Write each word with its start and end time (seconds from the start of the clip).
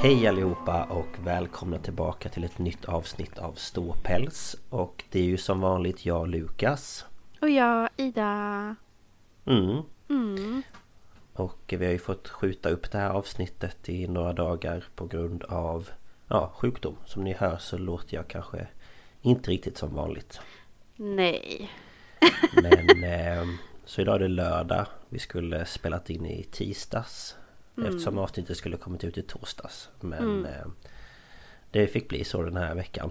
Hej 0.00 0.26
allihopa 0.26 0.84
och 0.84 1.26
välkomna 1.26 1.78
tillbaka 1.78 2.28
till 2.28 2.44
ett 2.44 2.58
nytt 2.58 2.84
avsnitt 2.84 3.38
av 3.38 3.52
Ståpäls. 3.52 4.56
Och 4.70 5.04
det 5.10 5.18
är 5.18 5.24
ju 5.24 5.36
som 5.36 5.60
vanligt 5.60 6.06
jag 6.06 6.28
Lukas. 6.28 7.06
Och 7.40 7.50
jag 7.50 7.88
Ida. 7.96 8.76
Mm. 9.46 9.82
mm. 10.08 10.62
Och 11.32 11.74
vi 11.78 11.84
har 11.84 11.92
ju 11.92 11.98
fått 11.98 12.28
skjuta 12.28 12.68
upp 12.68 12.90
det 12.90 12.98
här 12.98 13.10
avsnittet 13.10 13.88
i 13.88 14.08
några 14.08 14.32
dagar 14.32 14.84
på 14.94 15.06
grund 15.06 15.44
av 15.44 15.88
ja, 16.28 16.52
sjukdom. 16.56 16.96
Som 17.04 17.24
ni 17.24 17.32
hör 17.32 17.58
så 17.58 17.78
låter 17.78 18.16
jag 18.16 18.28
kanske 18.28 18.66
inte 19.22 19.50
riktigt 19.50 19.78
som 19.78 19.94
vanligt. 19.94 20.40
Nej. 20.96 21.70
Men 22.52 23.04
eh, 23.04 23.46
så 23.84 24.00
idag 24.00 24.14
är 24.14 24.18
det 24.18 24.28
lördag. 24.28 24.86
Vi 25.08 25.18
skulle 25.18 25.66
spelat 25.66 26.10
in 26.10 26.26
i 26.26 26.42
tisdags 26.42 27.36
Mm. 27.78 27.88
Eftersom 27.88 28.18
avsnittet 28.18 28.56
skulle 28.56 28.76
kommit 28.76 29.04
ut 29.04 29.18
i 29.18 29.22
torsdags 29.22 29.88
Men 30.00 30.18
Mm. 30.22 30.44
eh, 30.44 30.66
det 31.70 31.86
fick 31.86 32.08
bli 32.08 32.24
så 32.24 32.42
den 32.42 32.56
här 32.56 32.74
veckan 32.74 33.10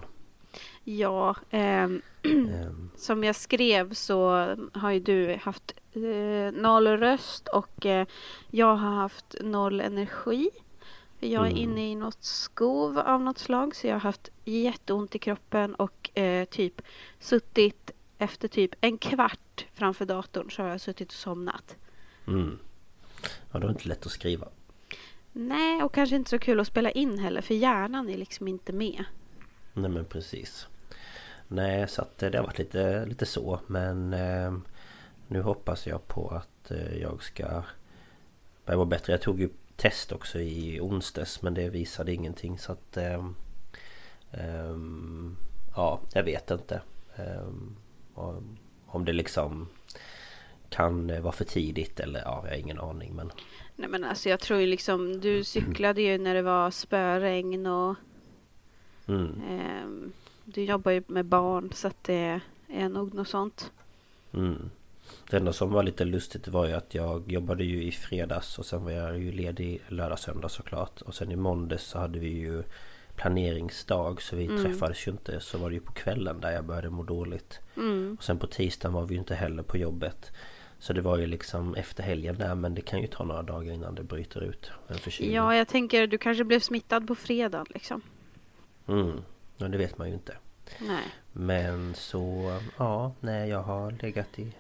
Ja 0.84 1.36
Ehm, 1.50 2.02
Som 2.98 3.24
jag 3.24 3.36
skrev 3.36 3.94
så 3.94 4.30
har 4.74 4.92
ju 4.92 5.00
du 5.00 5.38
haft 5.42 5.74
eh, 5.94 6.52
noll 6.62 6.88
röst 6.88 7.48
och 7.48 7.86
eh, 7.86 8.08
jag 8.52 8.76
har 8.76 8.92
haft 8.96 9.36
noll 9.42 9.82
energi 9.82 10.50
Jag 11.20 11.46
är 11.46 11.52
Mm. 11.52 11.58
inne 11.64 11.92
i 11.92 11.96
något 11.96 12.24
skov 12.24 13.00
av 13.00 13.22
något 13.22 13.38
slag 13.38 13.76
så 13.76 13.88
jag 13.88 13.96
har 13.96 14.00
haft 14.00 14.30
jätteont 14.46 15.16
i 15.16 15.20
kroppen 15.20 15.76
och 15.76 16.18
eh, 16.18 16.46
typ 16.46 16.82
suttit 17.20 17.92
efter 18.18 18.48
typ 18.48 18.72
en 18.82 18.98
kvart 18.98 19.66
framför 19.74 20.06
datorn 20.06 20.52
så 20.52 20.62
har 20.62 20.70
jag 20.70 20.82
suttit 20.82 21.08
och 21.08 21.14
somnat. 21.14 21.76
Mm. 22.28 22.60
Ja, 23.52 23.60
det 23.60 23.66
var 23.66 23.74
inte 23.74 23.88
lätt 23.88 24.06
att 24.06 24.12
skriva. 24.12 24.48
Nej, 25.40 25.84
och 25.84 25.94
kanske 25.94 26.16
inte 26.16 26.30
så 26.30 26.40
kul 26.40 26.60
att 26.60 26.68
spela 26.68 26.92
in 26.92 27.20
heller 27.20 27.42
för 27.42 27.54
hjärnan 27.56 28.10
är 28.10 28.18
liksom 28.18 28.48
inte 28.48 28.74
med. 28.74 29.04
Nej 29.74 29.92
men 29.92 30.06
precis. 30.06 30.68
Nej, 31.48 31.88
så 31.88 32.02
att 32.02 32.24
eh, 32.24 32.30
det 32.32 32.38
har 32.38 32.46
varit 32.46 32.58
lite, 32.60 33.06
lite 33.06 33.26
så. 33.26 33.60
Men 33.68 34.14
eh, 34.14 34.54
nu 35.28 35.42
hoppas 35.42 35.88
jag 35.88 36.08
på 36.08 36.30
att 36.30 36.72
eh, 36.72 36.98
jag 36.98 37.24
ska 37.24 37.64
börja 38.66 38.78
vara 38.78 38.86
bättre. 38.86 39.14
Jag 39.14 39.22
tog 39.22 39.40
ju 39.40 39.50
test 39.76 40.12
också 40.12 40.40
i 40.40 40.80
onsdags 40.82 41.42
men 41.42 41.54
det 41.54 41.70
visade 41.70 42.14
ingenting 42.14 42.60
så 42.60 42.72
att... 42.72 42.98
Eh, 42.98 43.26
ehm, 44.32 45.36
ja, 45.76 46.00
jag 46.14 46.24
vet 46.24 46.52
inte. 46.52 46.82
Ehm, 47.16 47.76
om- 48.14 48.58
om 48.86 49.06
det 49.06 49.14
liksom 49.14 49.68
kan 50.70 51.10
eh, 51.10 51.22
vara 51.22 51.34
för 51.34 51.46
tidigt 51.46 52.00
eller 52.00 52.20
ja, 52.20 52.42
jag 52.44 52.52
har 52.52 52.58
ingen 52.58 52.80
aning 52.80 53.16
men... 53.16 53.32
Nej 53.76 53.90
men 53.90 54.04
alltså 54.04 54.30
jag 54.30 54.40
tror 54.40 54.60
ju 54.60 54.68
liksom, 54.68 55.20
du 55.20 55.44
cyklade 55.44 56.02
ju 56.02 56.18
när 56.18 56.36
det 56.36 56.42
var 56.42 56.72
spöregn 56.72 57.66
och 57.66 57.96
Mm, 59.08 59.42
ehm, 59.50 60.14
du 60.46 60.64
jobbar 60.64 60.92
ju 60.92 61.04
med 61.08 61.26
barn 61.26 61.72
så 61.74 61.88
att 61.88 62.04
det 62.04 62.40
är 62.68 62.90
nog 62.90 63.14
något 63.14 63.28
sånt. 63.28 63.72
mm. 64.34 64.70
Det 65.30 65.38
enda 65.38 65.54
som 65.54 65.72
var 65.72 65.84
lite 65.84 66.06
lustigt 66.06 66.48
var 66.48 66.68
ju 66.68 66.74
att 66.74 66.96
jag 66.96 67.32
jobbade 67.32 67.64
ju 67.64 67.84
i 67.84 67.92
fredags 67.92 68.60
och 68.60 68.66
sen 68.66 68.84
var 68.84 68.92
jag 68.92 69.20
ju 69.20 69.32
ledig 69.32 69.82
lördag 69.88 70.20
söndag 70.20 70.50
såklart. 70.50 71.02
Och 71.02 71.16
sen 71.16 71.32
i 71.32 71.36
måndags 71.36 71.84
så 71.84 72.00
hade 72.00 72.20
vi 72.20 72.30
ju 72.30 72.64
planeringsdag 73.16 74.22
så 74.22 74.36
vi 74.36 74.48
träffades 74.48 75.08
ju 75.08 75.12
inte. 75.12 75.40
Så 75.40 75.58
var 75.58 75.70
det 75.70 75.74
ju 75.76 75.82
på 75.82 75.92
kvällen 75.92 76.42
där 76.42 76.52
jag 76.52 76.66
började 76.66 76.90
må 76.90 77.04
dåligt. 77.04 77.60
Mm. 77.78 78.16
Och 78.20 78.24
sen 78.24 78.40
på 78.40 78.48
tisdagen 78.48 78.94
var 78.94 79.06
vi 79.06 79.14
ju 79.14 79.20
inte 79.20 79.36
heller 79.36 79.64
på 79.64 79.78
jobbet. 79.78 80.32
Så 80.80 80.94
det 80.94 81.02
var 81.02 81.18
ju 81.18 81.26
liksom 81.28 81.76
efter 81.76 82.04
helgen 82.04 82.38
där 82.38 82.56
men 82.56 82.76
det 82.76 82.82
kan 82.82 83.02
ju 83.02 83.08
ta 83.08 83.24
några 83.24 83.42
dagar 83.44 83.74
innan 83.74 83.96
det 83.96 84.04
bryter 84.04 84.44
ut 84.44 84.72
en 84.88 84.98
förkylning. 84.98 85.36
Ja, 85.36 85.56
jag 85.56 85.68
tänker 85.68 86.08
du 86.08 86.18
kanske 86.18 86.44
blev 86.44 86.60
smittad 86.60 87.08
på 87.08 87.16
fredagen 87.16 87.66
liksom. 87.70 88.02
Mm. 88.88 89.22
Ja, 89.58 89.68
det 89.68 89.78
vet 89.78 89.98
man 89.98 90.08
ju 90.08 90.14
inte. 90.14 90.38
Nej. 90.80 91.04
Men 91.32 91.96
så, 91.96 92.60
ja, 92.78 93.12
nej 93.20 93.50
jag 93.50 93.62
har 93.64 93.92
legat 93.92 94.40
i, 94.40 94.52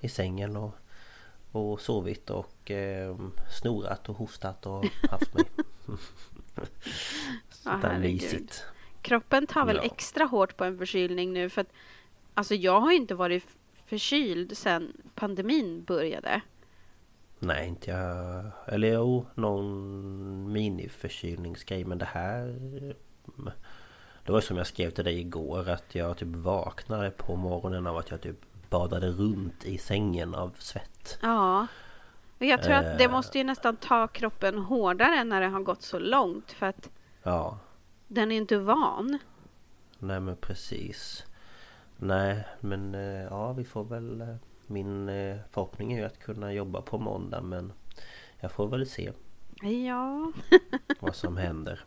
i 0.00 0.08
sängen 0.08 0.56
och, 0.56 0.74
och 1.52 1.80
sovit 1.80 2.30
och 2.30 2.70
eh, 2.70 3.16
snorat 3.60 4.08
och 4.08 4.16
hostat 4.16 4.66
och 4.66 4.84
haft 5.10 5.34
mig. 5.34 5.44
Sånt 7.50 7.82
där 7.82 7.98
mysigt. 7.98 8.64
Kroppen 9.02 9.46
tar 9.46 9.64
väl 9.66 9.76
Ja. 9.76 9.82
extra 9.82 10.24
hårt 10.24 10.56
på 10.56 10.64
en 10.64 10.78
förkylning 10.78 11.32
nu 11.32 11.48
för 11.50 11.60
att 11.60 11.72
alltså 12.34 12.54
jag 12.54 12.80
har 12.80 12.90
ju 12.90 12.96
inte 12.96 13.14
varit 13.14 13.46
förkyld 13.92 14.56
sedan 14.56 14.92
pandemin 15.14 15.84
började. 15.84 16.40
Nej, 17.38 17.68
inte 17.68 17.90
jag. 17.90 18.50
Eller 18.74 18.88
jo, 18.94 19.26
någon 19.34 20.52
miniförkylningsgrej 20.52 21.84
men 21.84 21.98
det 21.98 22.04
här... 22.04 22.46
Det 24.24 24.32
var 24.32 24.40
som 24.40 24.56
jag 24.56 24.66
skrev 24.66 24.90
till 24.90 25.04
dig 25.04 25.20
igår 25.20 25.68
att 25.68 25.94
jag 25.94 26.16
typ 26.16 26.28
vaknade 26.28 27.10
på 27.10 27.36
morgonen 27.36 27.86
av 27.86 27.96
att 27.96 28.10
jag 28.10 28.20
typ 28.20 28.36
badade 28.70 29.08
runt 29.08 29.64
i 29.64 29.78
sängen 29.78 30.34
av 30.34 30.50
svett. 30.58 31.18
Ja. 31.22 31.66
Jag 32.38 32.62
tror 32.62 32.74
att 32.74 32.98
det 32.98 33.04
Eh. 33.04 33.10
måste 33.10 33.38
ju 33.38 33.44
nästan 33.44 33.76
ta 33.76 34.08
kroppen 34.08 34.58
hårdare 34.58 35.24
när 35.24 35.40
det 35.40 35.46
har 35.48 35.60
gått 35.60 35.82
så 35.82 35.98
långt 35.98 36.52
för 36.52 36.66
att 36.66 36.90
Ja, 37.22 37.58
den 38.08 38.32
är 38.32 38.36
inte 38.36 38.58
van. 38.58 39.18
nej 39.98 40.20
men 40.20 40.36
precis. 40.36 41.24
Nej, 42.04 42.44
men 42.60 42.94
eh, 42.94 43.22
ja 43.22 43.52
vi 43.52 43.64
får 43.64 43.84
väl... 43.84 44.20
eh, 44.20 44.34
Min 44.66 45.08
eh, 45.08 45.36
förhoppning 45.50 45.92
är 45.92 45.98
ju 45.98 46.04
att 46.04 46.18
kunna 46.18 46.52
jobba 46.52 46.82
på 46.82 46.98
måndag 46.98 47.40
men 47.42 47.72
jag 48.40 48.52
får 48.52 48.68
väl 48.68 48.86
se 48.86 49.12
Ja. 49.62 50.32
vad 51.00 51.14
som 51.14 51.36
händer. 51.36 51.80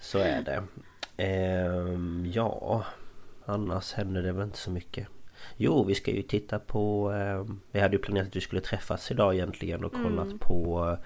Så 0.00 0.18
är 0.18 0.42
det. 0.42 0.62
Ehm, 1.16 2.26
ja, 2.34 2.84
annars 3.44 3.92
händer 3.92 4.22
det 4.22 4.32
väl 4.32 4.44
inte 4.44 4.58
så 4.58 4.70
mycket. 4.70 5.08
Jo, 5.56 5.84
vi 5.84 5.94
ska 5.94 6.10
ju 6.10 6.22
titta 6.22 6.58
på... 6.58 7.10
ehm, 7.10 7.60
vi 7.70 7.80
hade 7.80 7.96
ju 7.96 8.02
planerat 8.02 8.28
att 8.28 8.36
vi 8.36 8.40
skulle 8.40 8.60
träffas 8.60 9.10
idag 9.10 9.34
egentligen 9.34 9.84
och 9.84 9.92
kollat 9.92 10.40
på... 10.40 10.96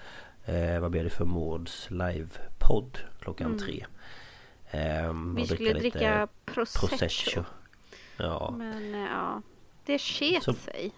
Eh, 0.45 0.79
vad 0.79 0.91
blir 0.91 1.03
det 1.03 1.09
för 1.09 1.25
Mårds 1.25 1.89
livepodd 1.91 2.47
podd 2.59 2.97
klockan 3.19 3.57
tre. 3.57 3.85
Ehm, 4.71 5.35
Vi 5.35 5.47
skulle 5.47 5.73
dricka 5.73 6.27
prosecco. 6.45 6.87
prosecco. 6.87 7.43
Ja, 8.21 8.53
Men 8.57 8.93
eh, 8.95 9.01
ja, 9.11 9.41
det 9.85 9.99
sket 9.99 10.43
Så- 10.43 10.53
sig. 10.53 10.91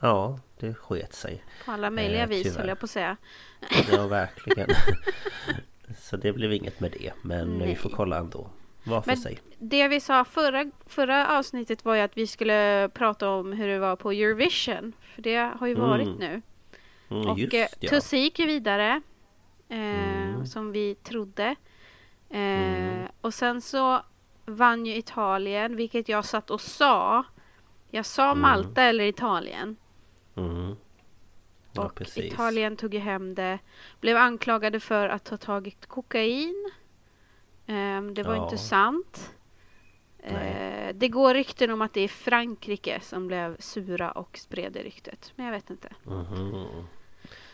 ja, 0.00 0.38
det 0.60 0.74
sket 0.74 1.14
sig. 1.14 1.44
På 1.64 1.72
alla 1.72 1.90
möjliga 1.90 2.22
Eh, 2.22 2.28
vis 2.28 2.42
tyvärr. 2.42 2.58
höll 2.58 2.68
jag 2.68 2.78
på 2.78 2.84
att 2.84 2.90
säga. 2.90 3.16
Ja, 3.92 4.06
verkligen. 4.06 4.68
Så 5.98 6.16
det 6.16 6.32
blev 6.32 6.52
inget 6.52 6.80
med 6.80 6.90
det. 6.90 7.12
Men 7.22 7.58
vi 7.58 7.76
får 7.76 7.88
Nej. 7.88 7.96
kolla 7.96 8.18
ändå. 8.18 8.50
Var 8.84 9.00
för 9.00 9.10
Men 9.10 9.16
sig. 9.16 9.38
det 9.58 9.88
vi 9.88 10.00
sa 10.00 10.24
förra, 10.24 10.70
förra 10.86 11.38
avsnittet 11.38 11.84
var 11.84 11.94
ju 11.94 12.00
att 12.00 12.16
vi 12.16 12.26
skulle 12.26 12.88
prata 12.94 13.28
om 13.30 13.52
hur 13.52 13.68
det 13.68 13.78
var 13.78 13.96
på 13.96 14.10
Eurovision. 14.12 14.92
För 15.14 15.22
det 15.22 15.36
har 15.60 15.66
ju 15.66 15.74
varit 15.74 16.06
Mm. 16.06 16.18
nu. 16.18 16.42
Mm, 17.10 17.30
Och 17.30 17.38
just 17.38 17.54
eh, 17.54 17.66
ja. 17.80 17.88
Tusse 17.90 18.16
gick 18.16 18.38
ju 18.38 18.46
vidare. 18.46 19.00
Eh, 19.68 19.78
Mm. 19.78 20.46
Som 20.46 20.72
vi 20.72 20.94
trodde. 20.94 21.54
Eh, 22.30 22.38
Mm. 22.38 23.06
Och 23.20 23.34
sen 23.34 23.60
så 23.60 24.02
vann 24.46 24.86
ju 24.86 24.96
Italien, 24.96 25.76
vilket 25.76 26.08
jag 26.08 26.24
satt 26.24 26.50
och 26.50 26.60
sa. 26.60 27.24
Jag 27.90 28.06
sa 28.06 28.24
Mm. 28.30 28.40
Malta 28.40 28.82
eller 28.82 29.04
Italien. 29.04 29.76
Mm. 30.34 30.76
Ja, 31.72 31.82
och 31.84 31.94
precis. 31.94 32.32
Italien 32.32 32.76
tog 32.76 32.94
ju 32.94 33.00
hem 33.00 33.34
det. 33.34 33.58
Blev 34.00 34.16
anklagade 34.16 34.80
för 34.80 35.08
att 35.08 35.28
ha 35.28 35.36
tagit 35.36 35.86
kokain. 35.86 36.70
Ehm, 37.66 38.14
det 38.14 38.22
var 38.22 38.34
Ja. 38.36 38.44
inte 38.44 38.58
sant. 38.58 39.32
Eh, 40.24 40.94
det 40.94 41.08
går 41.08 41.34
rykten 41.34 41.70
om 41.70 41.82
att 41.82 41.94
det 41.94 42.00
är 42.00 42.08
Frankrike 42.08 43.00
som 43.02 43.26
blev 43.26 43.56
sura 43.60 44.10
och 44.12 44.38
spred 44.38 44.72
det 44.72 44.82
ryktet. 44.82 45.32
Men 45.36 45.46
jag 45.46 45.52
vet 45.52 45.70
inte. 45.70 45.88
Mhm. 46.04 46.64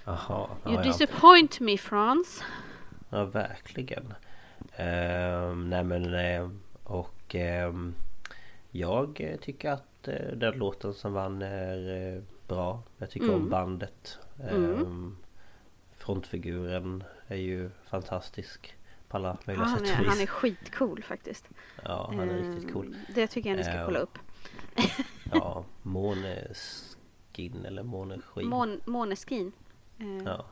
Jaha, 0.04 0.48
You 0.66 0.74
ja, 0.74 0.82
disappoint 0.82 1.60
me 1.60 1.78
France. 1.78 2.44
ja 3.10 3.24
verkligen. 3.24 4.14
Ehm, 4.76 5.70
nej 5.70 5.84
men 5.84 6.14
eh, 6.14 6.48
och 6.88 7.34
ehm, 7.34 7.94
jag 8.70 9.20
eh, 9.20 9.36
tycker 9.40 9.70
att 9.70 10.08
eh, 10.08 10.32
den 10.36 10.58
låten 10.58 10.94
som 10.94 11.12
vann 11.12 11.42
är 11.42 12.14
eh, 12.16 12.22
bra. 12.48 12.82
Jag 12.98 13.10
tycker 13.10 13.28
om 13.28 13.34
Mm. 13.34 13.48
bandet. 13.48 14.18
Ehm, 14.50 15.16
Frontfiguren 15.96 17.04
är 17.26 17.36
ju 17.36 17.70
fantastisk 17.84 18.76
på 19.08 19.16
alla 19.16 19.38
möjliga 19.46 19.66
han, 19.66 19.78
sätt 19.78 19.88
är, 20.00 20.04
han 20.04 20.20
är 20.20 20.26
skitcool 20.26 21.02
faktiskt. 21.02 21.48
Ja, 21.84 22.12
han 22.16 22.30
är 22.30 22.36
riktigt 22.36 22.64
Ehm, 22.64 22.72
cool. 22.72 22.96
Det 23.14 23.26
tycker 23.26 23.50
jag 23.50 23.56
ni 23.56 23.64
ska 23.64 23.72
Ehm, 23.72 23.84
kolla 23.86 23.98
upp. 23.98 24.18
Ja, 25.32 25.64
Måneskin 25.82 27.64
eller 27.64 27.82
Måneskin. 27.82 28.48
Mån, 28.48 28.80
Måneskin. 28.84 29.52
Eh, 29.98 30.06
Ja. 30.24 30.44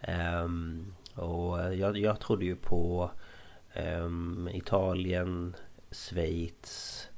Ehm, 0.00 0.94
och 1.14 1.74
jag, 1.74 1.96
jag 1.98 2.20
trodde 2.20 2.44
ju 2.44 2.56
på 2.56 3.10
ehm, 3.14 3.20
Italien, 4.52 5.56
Schweiz 5.90 7.08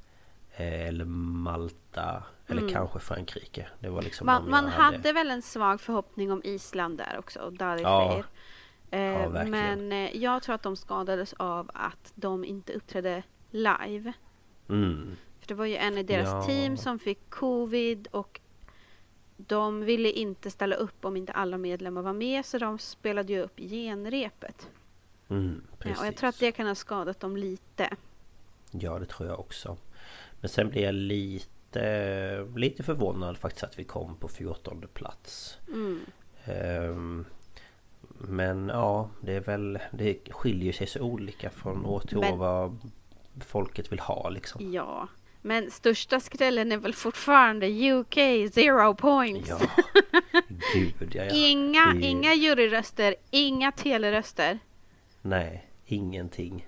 eh, 0.55 0.87
eller 0.87 1.05
Malta 1.05 2.23
eller 2.47 2.69
kanske 2.69 2.99
Frankrike. 2.99 3.67
Det 3.79 3.89
var 3.89 4.01
liksom 4.01 4.29
Mm. 4.29 4.41
Man, 4.41 4.51
man 4.51 4.63
jag 4.63 4.71
hade 4.71 5.13
väl 5.13 5.31
en 5.31 5.41
svag 5.41 5.81
förhoppning 5.81 6.31
om 6.31 6.41
Island 6.43 6.97
där 6.97 7.15
också. 7.19 7.49
Dari 7.49 7.81
Ja. 7.81 8.23
Eh, 8.91 9.01
Ja, 9.01 9.29
verkligen. 9.29 9.49
men 9.87 9.91
eh, 9.91 10.17
jag 10.17 10.43
tror 10.43 10.55
att 10.55 10.63
de 10.63 10.75
skadades 10.75 11.33
av 11.33 11.71
att 11.73 12.11
de 12.15 12.45
inte 12.45 12.73
uppträdde 12.73 13.23
live. 13.51 14.13
Mm, 14.69 15.15
För 15.39 15.47
det 15.47 15.53
var 15.53 15.65
ju 15.65 15.75
en 15.75 15.97
i 15.97 16.03
deras 16.03 16.29
Ja. 16.29 16.43
team 16.43 16.77
som 16.77 16.99
fick 16.99 17.29
covid 17.29 18.07
och 18.11 18.39
de 19.37 19.79
ville 19.81 20.11
inte 20.11 20.51
ställa 20.51 20.75
upp 20.75 21.05
om 21.05 21.17
inte 21.17 21.31
alla 21.33 21.57
medlemmar 21.57 22.01
var 22.01 22.13
med 22.13 22.45
så 22.45 22.57
de 22.57 22.79
spelade 22.79 23.33
ju 23.33 23.39
upp 23.39 23.57
genrepet. 23.59 24.69
Mm, 25.29 25.61
Ja, 25.83 25.99
och 25.99 26.05
jag 26.07 26.15
tror 26.15 26.29
att 26.29 26.39
det 26.39 26.51
kan 26.51 26.67
ha 26.67 26.75
skadat 26.75 27.19
dem 27.19 27.37
lite. 27.37 27.89
Ja, 28.71 28.99
det 28.99 29.05
tror 29.05 29.29
jag 29.29 29.39
också. 29.39 29.77
Men 30.41 30.49
sen 30.49 30.69
blev 30.69 30.83
jag 30.83 30.95
lite, 30.95 32.47
lite 32.55 32.83
förvånad 32.83 33.37
faktiskt 33.37 33.63
att 33.63 33.79
vi 33.79 33.83
kom 33.83 34.15
på 34.15 34.27
14 34.27 34.85
plats. 34.93 35.57
Mm. 35.67 35.99
Ehm, 36.45 37.25
men 38.17 38.67
ja, 38.69 39.09
det 39.21 39.33
är 39.33 39.39
väl... 39.41 39.79
Det 39.91 40.17
skiljer 40.31 40.73
sig 40.73 40.87
så 40.87 40.99
olika 41.01 41.49
från 41.49 41.85
år 41.85 41.99
till 41.99 42.17
år 42.17 42.21
Men- 42.21 42.37
vad 42.37 42.91
folket 43.45 43.91
vill 43.91 43.99
ha 43.99 44.29
liksom. 44.29 44.73
Ja, 44.73 45.07
men 45.41 45.71
största 45.71 46.19
skrällen 46.19 46.71
är 46.71 46.77
väl 46.77 46.93
fortfarande 46.93 47.67
UK 47.91 48.15
zero 48.53 48.95
points. 48.95 49.49
Ja, 49.49 49.59
gud 50.73 51.15
ja, 51.15 51.23
ja. 51.23 51.31
Inga, 51.35 51.93
Det- 51.93 52.01
inga 52.01 52.33
juryröster, 52.33 53.15
inga 53.31 53.71
teleröster. 53.71 54.59
Nej, 55.25 55.67
ingenting. 55.85 56.67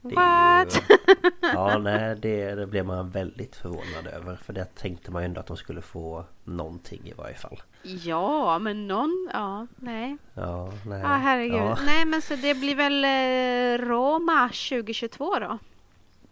Det 0.00 0.14
What? 0.14 0.82
Ju, 0.88 0.96
ja, 1.42 1.78
nej, 1.78 2.16
det, 2.16 2.54
det 2.54 2.66
blev 2.66 2.86
man 2.86 3.10
väldigt 3.10 3.56
förvånad 3.56 4.06
över. 4.12 4.36
För 4.36 4.52
det 4.52 4.64
tänkte 4.74 5.10
man 5.10 5.22
ju 5.22 5.26
ändå 5.26 5.40
att 5.40 5.46
de 5.46 5.56
skulle 5.56 5.82
få 5.82 6.24
någonting 6.44 7.00
i 7.04 7.12
varje 7.12 7.34
fall. 7.34 7.62
Ja, 7.82 8.58
men 8.58 8.88
någon... 8.88 9.28
Ja, 9.32 9.66
nej. 9.76 10.16
Ja, 10.34 10.72
nej. 10.86 11.00
Ja, 11.00 11.06
herregud. 11.08 11.56
Ja. 11.56 11.78
Nej, 11.86 12.04
men 12.04 12.22
så 12.22 12.36
det 12.36 12.54
blir 12.54 12.76
väl 12.76 13.04
eh, 13.04 13.86
Roma 13.86 14.48
2022 14.48 15.34
då? 15.38 15.58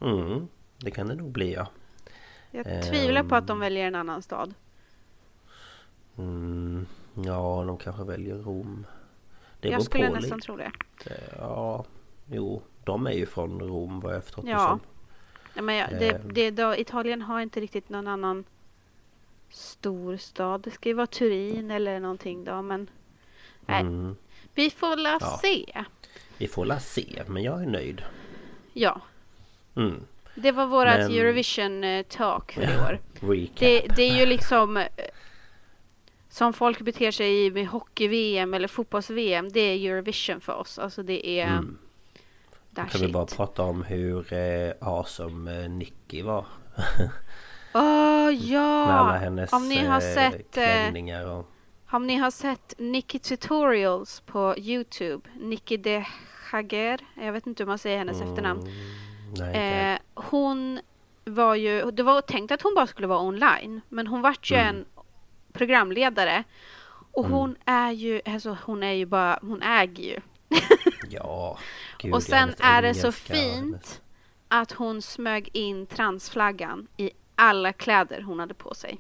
Mm, 0.06 0.48
det 0.78 0.90
kan 0.90 1.08
det 1.08 1.14
nog 1.14 1.30
bli 1.32 1.52
ja. 1.54 1.66
Jag 2.50 2.66
Ehm. 2.66 2.82
tvivlar 2.82 3.22
på 3.24 3.34
att 3.34 3.46
de 3.46 3.60
väljer 3.60 3.86
en 3.86 3.94
annan 3.94 4.22
stad. 4.22 4.54
Mm, 6.18 6.86
ja, 7.14 7.64
de 7.66 7.76
kanske 7.78 8.04
väljer 8.04 8.34
Rom. 8.34 8.86
Det 9.68 9.72
jag 9.72 9.82
skulle 9.82 10.08
på 10.08 10.14
nästan 10.14 10.40
tro 10.40 10.56
det. 10.56 10.70
Ja, 11.38 11.84
jo, 12.30 12.62
de 12.84 13.06
är 13.06 13.12
ju 13.12 13.26
från 13.26 13.60
Rom 13.60 14.00
vad 14.00 14.14
jag 14.14 14.24
förstått 14.24 14.44
det 14.44 14.50
Ja. 14.50 14.68
som. 14.68 14.80
Ja, 15.54 15.62
men 15.62 15.74
jag, 15.74 15.90
det, 15.90 16.10
Ehm. 16.10 16.32
det, 16.34 16.50
då, 16.50 16.76
Italien 16.76 17.22
har 17.22 17.40
inte 17.40 17.60
riktigt 17.60 17.88
någon 17.88 18.06
annan 18.08 18.44
stor 19.50 20.16
stad. 20.16 20.60
Det 20.60 20.70
ska 20.70 20.88
ju 20.88 20.94
vara 20.94 21.06
Turin 21.06 21.70
eller 21.70 22.00
någonting 22.00 22.44
då, 22.44 22.62
men 22.62 22.90
nej. 23.66 23.80
Mm, 23.80 24.16
vi 24.54 24.70
får 24.70 24.96
la 24.96 25.18
Ja. 25.20 25.38
se. 25.42 25.84
vi 26.38 26.48
får 26.48 26.64
la 26.64 26.78
se, 26.80 27.22
men 27.26 27.42
jag 27.42 27.62
är 27.62 27.66
nöjd. 27.66 28.02
Ja, 28.72 29.00
Mm. 29.76 30.00
det 30.34 30.52
var 30.52 30.66
vårat 30.66 30.98
Men- 30.98 31.10
Eurovision 31.10 31.84
eh, 31.84 32.02
talk 32.02 32.52
för 32.52 32.62
i 32.62 32.66
år. 32.78 33.00
Det, 33.58 33.80
det 33.96 34.02
är 34.02 34.18
ju 34.18 34.26
liksom 34.26 34.76
eh, 34.76 34.86
som 36.34 36.52
folk 36.52 36.80
beter 36.80 37.10
sig 37.10 37.50
med 37.50 37.66
hockey-VM 37.66 38.54
eller 38.54 38.68
fotbolls-VM. 38.68 39.48
Det 39.52 39.60
är 39.60 39.90
Eurovision 39.90 40.40
för 40.40 40.54
oss. 40.54 40.78
Alltså 40.78 41.02
det 41.02 41.28
är... 41.40 41.46
Mm. 41.46 41.78
Kan 42.74 42.86
vi 42.92 42.98
shit. 42.98 43.12
bara 43.12 43.26
prata 43.26 43.62
om 43.62 43.82
hur 43.82 44.32
eh, 44.32 44.72
awesome 44.80 45.62
eh, 45.62 45.70
Nicky 45.70 46.22
var? 46.22 46.46
Åh 47.74 47.74
Med 47.74 48.96
alla 48.96 49.14
ja! 49.14 49.18
hennes 49.20 49.52
Om 49.52 49.68
ni 49.68 49.84
har 49.84 49.96
eh, 49.96 50.14
sett... 50.14 50.56
Eh, 50.56 50.64
klänningar 50.64 51.26
och... 51.26 51.50
om 51.90 52.06
ni 52.06 52.16
har 52.16 52.30
sett 52.30 52.74
Nicky 52.78 53.18
Tutorials 53.18 54.20
på 54.20 54.54
Youtube. 54.58 55.28
Nicky 55.40 55.76
de 55.76 56.04
Hager. 56.50 57.00
Jag 57.14 57.32
vet 57.32 57.46
inte 57.46 57.62
hur 57.62 57.68
man 57.68 57.78
säger 57.78 57.98
hennes 57.98 58.20
efternamn. 58.20 58.60
Mm, 58.60 58.72
nej, 59.38 59.48
inte 59.48 59.60
Eh, 59.60 60.22
hon 60.24 60.80
var 61.24 61.54
ju... 61.54 61.90
Det 61.90 62.02
var 62.02 62.20
tänkt 62.20 62.52
att 62.52 62.62
hon 62.62 62.74
bara 62.74 62.86
skulle 62.86 63.06
vara 63.06 63.20
online. 63.20 63.80
Men 63.88 64.06
hon 64.06 64.22
vart 64.22 64.50
ju 64.50 64.56
Mm. 64.56 64.76
en 64.76 64.84
programledare. 65.58 66.44
Och 67.12 67.24
hon 67.26 67.56
är 67.64 67.90
ju... 67.92 68.20
Alltså 68.24 68.56
hon 68.64 68.82
är 68.82 68.92
ju 68.92 69.06
bara... 69.06 69.38
Hon 69.42 69.62
äger 69.62 70.02
ju. 70.04 70.20
Ja, 71.10 71.58
gud, 71.98 72.14
Och 72.14 72.22
sen 72.22 72.54
är 72.60 72.82
det 72.82 72.94
så 72.94 73.12
fint 73.12 74.00
att 74.48 74.72
hon 74.72 75.02
smög 75.02 75.48
in 75.52 75.86
transflaggan 75.86 76.86
i 76.96 77.10
alla 77.34 77.72
kläder 77.72 78.20
hon 78.22 78.38
hade 78.38 78.54
på 78.54 78.74
sig. 78.74 78.98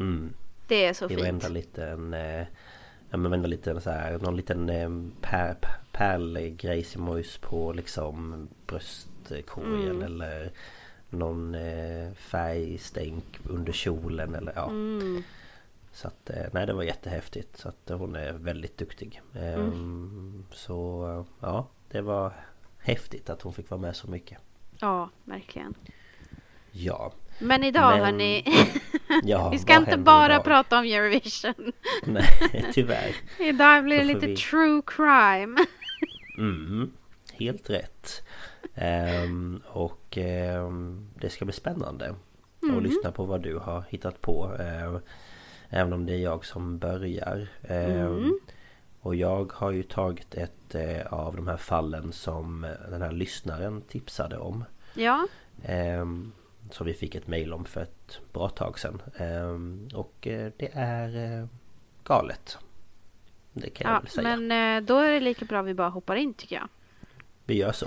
Mm. 0.00 0.32
Det 0.68 0.84
är 0.86 0.92
så 0.92 1.06
Det 1.06 1.16
var 1.16 1.24
fint. 1.24 1.44
ändå 1.44 1.54
lite 1.54 1.84
en... 1.86 2.14
Eh, 2.14 2.46
ja 3.10 3.16
men 3.16 3.32
ändå 3.32 3.48
lite 3.48 3.80
så 3.80 3.90
här, 3.90 4.18
någon 4.18 4.36
liten 4.36 4.68
eh, 4.68 4.90
pär, 5.20 5.56
pärlgrejsimojs 5.92 7.38
på 7.38 7.72
liksom 7.72 8.48
bröstkorgen 8.66 9.90
Mm. 9.90 10.02
eller 10.02 10.50
någon 11.10 11.54
eh, 11.54 12.12
färgstänk 12.14 13.24
under 13.48 13.72
kjolen 13.72 14.34
eller 14.34 14.52
ja. 14.56 14.68
Mm. 14.70 15.22
Så 15.94 16.08
att 16.08 16.30
eh, 16.30 16.42
nej 16.52 16.66
det 16.66 16.72
var 16.72 16.82
jättehäftigt. 16.82 17.56
Så 17.56 17.68
att 17.68 17.90
hon 17.98 18.16
är 18.16 18.32
väldigt 18.32 18.78
duktig. 18.78 19.22
Ehm, 19.34 19.60
Mm. 19.60 20.44
Så 20.52 21.06
eh, 21.10 21.24
ja, 21.40 21.68
det 21.90 22.00
var 22.00 22.32
häftigt 22.78 23.30
att 23.30 23.42
hon 23.42 23.52
fick 23.52 23.70
vara 23.70 23.80
med 23.80 23.96
så 23.96 24.10
mycket. 24.10 24.38
Ja, 24.78 25.10
verkligen. 25.24 25.74
Ja, 26.72 27.12
Men 27.38 27.64
idag 27.64 27.90
Men- 27.90 28.00
hörni, 28.04 28.44
ja 29.24 29.50
vi 29.52 29.58
ska 29.58 29.76
inte 29.76 29.98
bara 29.98 30.32
idag? 30.34 30.44
prata 30.44 30.78
om 30.78 30.84
Eurovision. 30.84 31.72
Nej, 32.04 32.70
tyvärr. 32.72 33.16
Idag 33.40 33.84
blir 33.84 33.98
det 33.98 34.04
lite 34.04 34.26
vi- 34.26 34.36
true 34.36 34.82
crime. 34.86 35.56
Mm, 36.38 36.92
helt 37.32 37.70
rätt. 37.70 38.22
Ehm, 38.74 39.62
och 39.66 40.18
ehm, 40.18 41.08
det 41.20 41.30
ska 41.30 41.44
bli 41.44 41.54
spännande 41.54 42.14
Mm. 42.62 42.76
att 42.76 42.82
lyssna 42.82 43.12
på 43.12 43.24
vad 43.24 43.42
du 43.42 43.56
har 43.58 43.84
hittat 43.88 44.20
på. 44.20 44.56
Ehm, 44.60 45.00
även 45.74 45.92
om 45.92 46.06
det 46.06 46.12
är 46.12 46.18
jag 46.18 46.44
som 46.44 46.78
börjar. 46.78 47.48
Ehm, 47.62 48.06
Mm. 48.16 48.38
Och 49.00 49.14
jag 49.14 49.52
har 49.52 49.70
ju 49.70 49.82
tagit 49.82 50.34
ett 50.34 50.74
eh, 50.74 51.06
av 51.12 51.36
de 51.36 51.48
här 51.48 51.56
fallen 51.56 52.12
som 52.12 52.64
eh, 52.64 52.70
den 52.90 53.02
här 53.02 53.12
lyssnaren 53.12 53.82
tipsade 53.82 54.38
om. 54.38 54.64
Ja. 54.94 55.26
Ehm, 55.64 56.32
som 56.70 56.86
vi 56.86 56.94
fick 56.94 57.14
ett 57.14 57.26
mail 57.26 57.52
om 57.52 57.64
för 57.64 57.80
ett 57.82 58.20
bra 58.32 58.48
tag 58.48 58.78
sedan. 58.78 59.02
Ehm, 59.16 59.88
och 59.94 60.26
eh, 60.26 60.52
det 60.56 60.70
är 60.72 61.48
galet. 62.04 62.58
Det 63.52 63.70
kan 63.70 63.90
jag 63.90 63.96
ja 63.96 64.00
väl 64.00 64.10
säga. 64.10 64.36
men 64.36 64.86
då 64.86 64.98
är 64.98 65.10
det 65.10 65.20
lika 65.20 65.44
bra 65.44 65.62
vi 65.62 65.74
bara 65.74 65.88
hoppar 65.88 66.16
in 66.16 66.34
tycker 66.34 66.56
jag. 66.56 66.68
Vi 67.44 67.54
gör 67.54 67.72
så. 67.72 67.86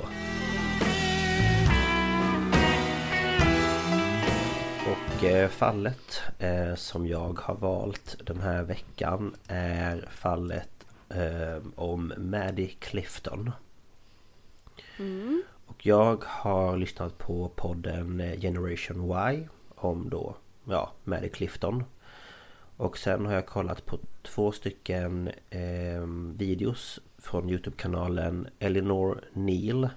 Och 4.88 5.24
eh, 5.24 5.50
fallet 5.50 6.22
eh, 6.40 6.76
som 6.76 7.08
jag 7.08 7.40
har 7.40 7.56
valt 7.56 8.18
den 8.26 8.42
här 8.42 8.64
veckan 8.64 9.36
är 9.48 10.08
fallet 10.12 10.88
eh, 11.10 11.64
om 11.76 12.14
Maddie 12.18 12.68
Clifton. 12.80 13.52
Och 15.66 15.86
jag 15.86 16.24
har 16.24 16.78
lyssnat 16.78 17.18
på 17.18 17.52
podden 17.56 18.34
Generation 18.42 19.12
Y 19.32 19.48
om 19.76 20.10
då, 20.10 20.36
ja, 20.66 20.92
Maddie 21.04 21.30
Clifton. 21.30 21.84
Och 22.78 22.98
sen 22.98 23.26
har 23.26 23.34
jag 23.34 23.46
kollat 23.46 23.86
på 23.86 24.00
två 24.24 24.52
stycken 24.52 25.32
eh, 25.50 26.06
videos 26.36 27.00
från 27.18 27.50
Youtube-kanalen 27.50 28.48
Elinor 28.60 29.22
Neal. 29.34 29.90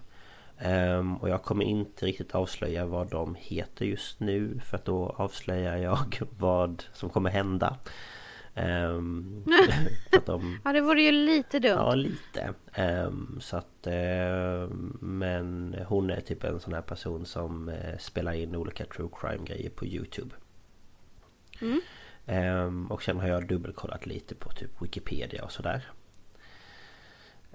Ehm, 0.63 1.17
och 1.17 1.29
jag 1.29 1.43
kommer 1.43 1.65
inte 1.65 2.07
riktigt 2.07 2.35
avslöja 2.35 2.87
vad 2.87 3.11
de 3.11 3.35
heter 3.39 3.85
just 3.85 4.21
nu 4.21 4.61
för 4.65 4.77
att 4.77 4.85
då 4.85 5.15
avslöjar 5.17 5.77
jag 5.77 6.21
vad 6.39 6.85
som 6.93 7.11
kommer 7.11 7.31
hända. 7.31 7.77
För 10.11 10.17
att 10.17 10.27
de, 10.27 10.61
Ja, 10.65 10.73
det 10.73 10.81
vore 10.81 11.03
ju 11.03 11.13
lite 11.13 11.59
dumt. 11.59 11.79
Ja, 11.79 11.95
lite. 11.95 12.55
Ehm, 12.75 13.39
så 13.41 13.57
att... 13.57 13.87
ehm, 13.87 14.99
men 15.01 15.77
hon 15.87 16.11
är 16.11 16.21
typ 16.21 16.45
en 16.45 16.61
sån 16.61 16.75
här 16.75 16.83
person 16.83 17.27
som 17.27 17.69
eh, 17.69 17.99
spelar 17.99 18.33
in 18.33 18.57
olika 18.57 18.85
true 18.85 19.09
crime 19.21 19.45
grejer 19.45 19.71
på 19.71 19.87
Youtube. 19.87 20.35
Ehm, 22.27 22.87
och 22.87 23.03
sen 23.03 23.21
har 23.21 23.29
jag 23.29 23.49
dubbelkollat 23.49 24.07
lite 24.07 24.35
på 24.35 24.51
typ 24.51 24.83
Wikipedia 24.83 25.45
och 25.45 25.53
sådär. 25.53 25.91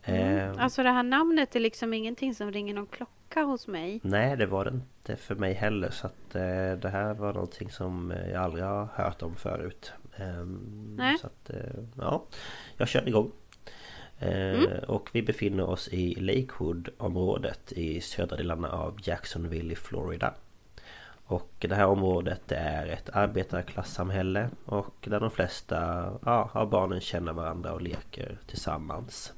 Ehm, 0.06 0.56
Alltså 0.60 0.84
det 0.84 0.90
här 0.90 1.04
namnet 1.04 1.56
är 1.56 1.60
liksom 1.60 1.94
ingenting 1.94 2.36
som 2.36 2.52
ringer 2.52 2.74
någon 2.74 2.86
klocka 2.88 3.44
hos 3.44 3.68
mig. 3.68 4.00
Nej, 4.04 4.38
det 4.38 4.46
var 4.46 4.66
det 4.66 4.72
inte 4.72 5.16
för 5.16 5.36
mig 5.36 5.54
heller. 5.54 5.90
Så 5.90 6.08
att 6.08 6.36
eh, 6.36 6.42
det 6.82 6.90
här 6.92 7.14
var 7.14 7.34
någonting 7.34 7.72
som 7.72 8.12
eh, 8.12 8.30
jag 8.32 8.44
aldrig 8.44 8.64
har 8.66 8.88
hört 8.94 9.22
om 9.22 9.36
förut. 9.36 9.94
Ehm, 10.18 10.96
Nej. 10.98 11.18
Så 11.18 11.28
att, 11.28 11.50
eh, 11.50 11.84
ja, 11.98 12.24
jag 12.78 12.88
kör 12.88 13.08
igång. 13.08 13.32
Eh, 14.20 14.64
Och 14.88 15.10
vi 15.14 15.22
befinner 15.22 15.70
oss 15.70 15.88
i 15.88 16.16
Lakewood-området 16.16 17.72
i 17.72 18.02
södra 18.02 18.36
delarna 18.38 18.70
av 18.72 18.98
Jacksonville 19.04 19.74
i 19.74 19.76
Florida. 19.76 20.34
Och 21.28 21.52
det 21.60 21.76
här 21.76 21.86
området 21.86 22.42
det 22.46 22.56
är 22.56 22.88
ett 22.88 23.10
arbetarklassamhälle 23.14 24.50
och 24.66 24.96
där 25.04 25.20
de 25.20 25.32
flesta 25.32 25.76
ja, 26.26 26.50
av 26.54 26.70
barnen 26.70 27.02
känner 27.02 27.34
varandra 27.34 27.74
och 27.74 27.82
leker 27.82 28.38
tillsammans. 28.48 29.34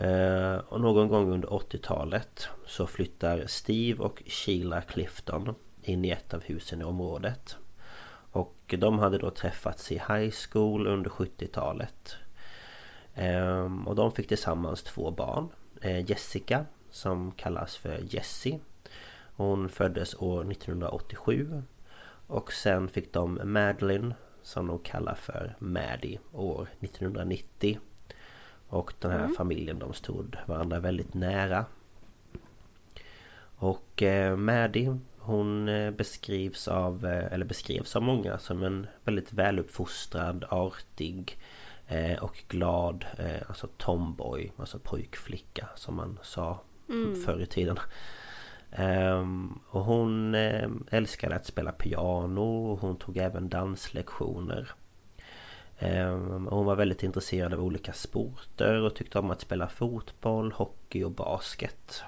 Eh, 0.00 0.56
och 0.56 0.80
någon 0.80 1.08
gång 1.08 1.32
under 1.32 1.48
80-talet 1.48 2.48
så 2.66 2.86
flyttar 2.86 3.46
Steve 3.46 4.02
och 4.02 4.22
Sheila 4.26 4.82
Clifton 4.82 5.54
in 5.82 6.04
i 6.04 6.10
ett 6.10 6.34
av 6.34 6.42
husen 6.42 6.80
i 6.80 6.84
området. 6.84 7.56
Och 8.32 8.74
de 8.78 8.98
hade 8.98 9.18
då 9.18 9.30
träffats 9.30 9.92
i 9.92 9.94
high 9.94 10.34
school 10.50 10.86
under 10.86 11.10
70-talet. 11.10 12.16
Ehm, 13.14 13.88
och 13.88 13.96
de 13.96 14.12
fick 14.12 14.28
tillsammans 14.28 14.82
två 14.82 15.10
barn. 15.10 15.48
Eh, 15.80 16.10
Jessica 16.10 16.64
som 16.90 17.32
kallas 17.32 17.76
för 17.76 18.00
Jessie. 18.08 18.60
Hon 19.36 19.68
föddes 19.68 20.14
år 20.14 20.52
1987. 20.52 21.62
Och 22.26 22.52
sen 22.52 22.88
fick 22.88 23.12
de 23.12 23.40
Madeline 23.44 24.14
som 24.42 24.66
de 24.66 24.78
kallar 24.78 25.14
för 25.14 25.56
Maddie 25.58 26.18
år 26.32 26.68
1990. 26.80 27.78
Och 28.70 28.94
den 28.98 29.10
här 29.10 29.28
familjen 29.28 29.78
de 29.78 29.92
stod 29.92 30.36
varandra 30.46 30.80
väldigt 30.80 31.14
nära. 31.14 31.64
Och 33.56 34.02
eh, 34.02 34.36
Maddie 34.36 34.98
hon 35.20 35.68
eh, 35.68 35.90
beskrivs 35.90 36.68
av, 36.68 37.06
eh, 37.06 37.32
eller 37.32 37.44
beskrivs 37.44 37.96
av 37.96 38.02
många 38.02 38.38
som 38.38 38.62
en 38.62 38.86
väldigt 39.04 39.32
väluppfostrad, 39.32 40.44
artig 40.48 41.38
eh, 41.86 42.22
och 42.22 42.44
glad, 42.48 43.04
eh, 43.18 43.42
alltså 43.48 43.66
tomboy, 43.76 44.52
alltså 44.56 44.78
pojkflicka 44.78 45.68
som 45.76 45.96
man 45.96 46.18
sa 46.22 46.60
förr 47.26 47.40
i 47.40 47.46
tiden. 47.46 47.78
Ehm, 48.70 49.58
och 49.70 49.84
hon 49.84 50.34
eh, 50.34 50.70
älskade 50.90 51.36
att 51.36 51.46
spela 51.46 51.72
piano 51.72 52.72
och 52.72 52.80
hon 52.80 52.96
tog 52.96 53.16
även 53.16 53.48
danslektioner. 53.48 54.72
Ehm, 55.82 56.46
hon 56.50 56.66
var 56.66 56.76
väldigt 56.76 57.02
intresserad 57.02 57.54
av 57.54 57.64
olika 57.64 57.92
sporter 57.92 58.74
och 58.74 58.94
tyckte 58.94 59.18
om 59.18 59.30
att 59.30 59.40
spela 59.40 59.68
fotboll, 59.68 60.52
hockey 60.52 61.04
och 61.04 61.10
basket. 61.10 62.02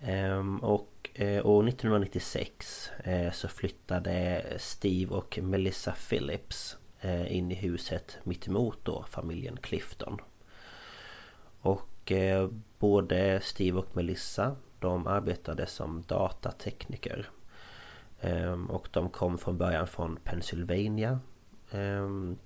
Ehm, 0.00 0.58
och 0.58 1.10
eh, 1.14 1.46
år 1.46 1.68
1996 1.68 2.90
eh, 3.04 3.32
så 3.32 3.48
flyttade 3.48 4.44
Steve 4.58 5.14
och 5.14 5.38
Melissa 5.42 5.92
Phillips 5.92 6.76
eh, 7.00 7.36
in 7.36 7.52
i 7.52 7.54
huset 7.54 8.18
mittemot 8.22 8.78
då 8.82 9.04
familjen 9.08 9.56
Clifton. 9.56 10.20
Och 11.60 12.12
både 12.78 13.40
Steve 13.42 13.78
och 13.78 13.96
Melissa 13.96 14.56
de 14.80 15.06
arbetade 15.06 15.66
som 15.66 16.02
datatekniker. 16.06 17.30
Ehm, 18.20 18.70
och 18.70 18.88
de 18.92 19.08
kom 19.08 19.38
från 19.38 19.58
början 19.58 19.86
från 19.86 20.16
Pennsylvania. 20.24 21.20
Ehm, 21.70 22.36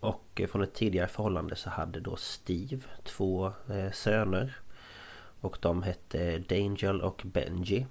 och 0.00 0.40
från 0.48 0.62
ett 0.62 0.74
tidigare 0.74 1.08
förhållande 1.08 1.56
så 1.56 1.70
hade 1.70 2.00
då 2.00 2.16
Steve 2.16 2.82
två 3.04 3.52
eh, 3.70 3.90
söner. 3.92 4.56
Och 5.40 5.58
de 5.60 5.82
hette 5.82 6.38
Dangel 6.38 7.00
och 7.02 7.22
Benji. 7.24 7.86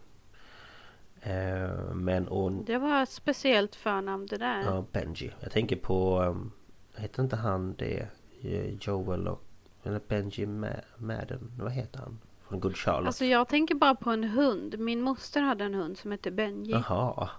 Ehm, 1.22 2.06
men 2.06 2.30
år 2.30 2.64
Det 2.66 2.78
var 2.78 3.04
ett 3.04 3.10
speciellt 3.10 3.76
förnamn 3.76 4.26
det 4.26 4.38
där. 4.38 4.62
Ja, 4.62 4.86
Benji. 4.92 5.32
Jag 5.40 5.52
tänker 5.52 5.76
på... 5.76 6.22
Um, 6.22 6.52
heter 6.96 7.24
inte 7.24 7.36
han 7.36 7.76
det? 7.78 8.08
Eh, 8.42 8.74
Joel 8.82 9.28
och... 9.28 9.44
Eller 9.84 10.02
Benji 10.08 10.46
Ma- 10.46 10.82
Madden. 10.98 11.52
Vad 11.60 11.72
heter 11.72 12.00
han? 12.00 12.20
Från 12.48 12.60
Good 12.60 12.78
Charlotte. 12.78 13.08
Alltså 13.08 13.26
jag 13.26 13.48
tänker 13.48 13.76
bara 13.76 13.96
på 13.96 14.10
en 14.10 14.24
hund. 14.24 14.80
Min 14.80 15.02
moster 15.02 15.42
hade 15.42 15.64
en 15.64 15.74
hund 15.74 15.98
som 15.98 16.12
hette 16.12 16.32
Benji. 16.32 16.72
Jaha. 16.72 17.30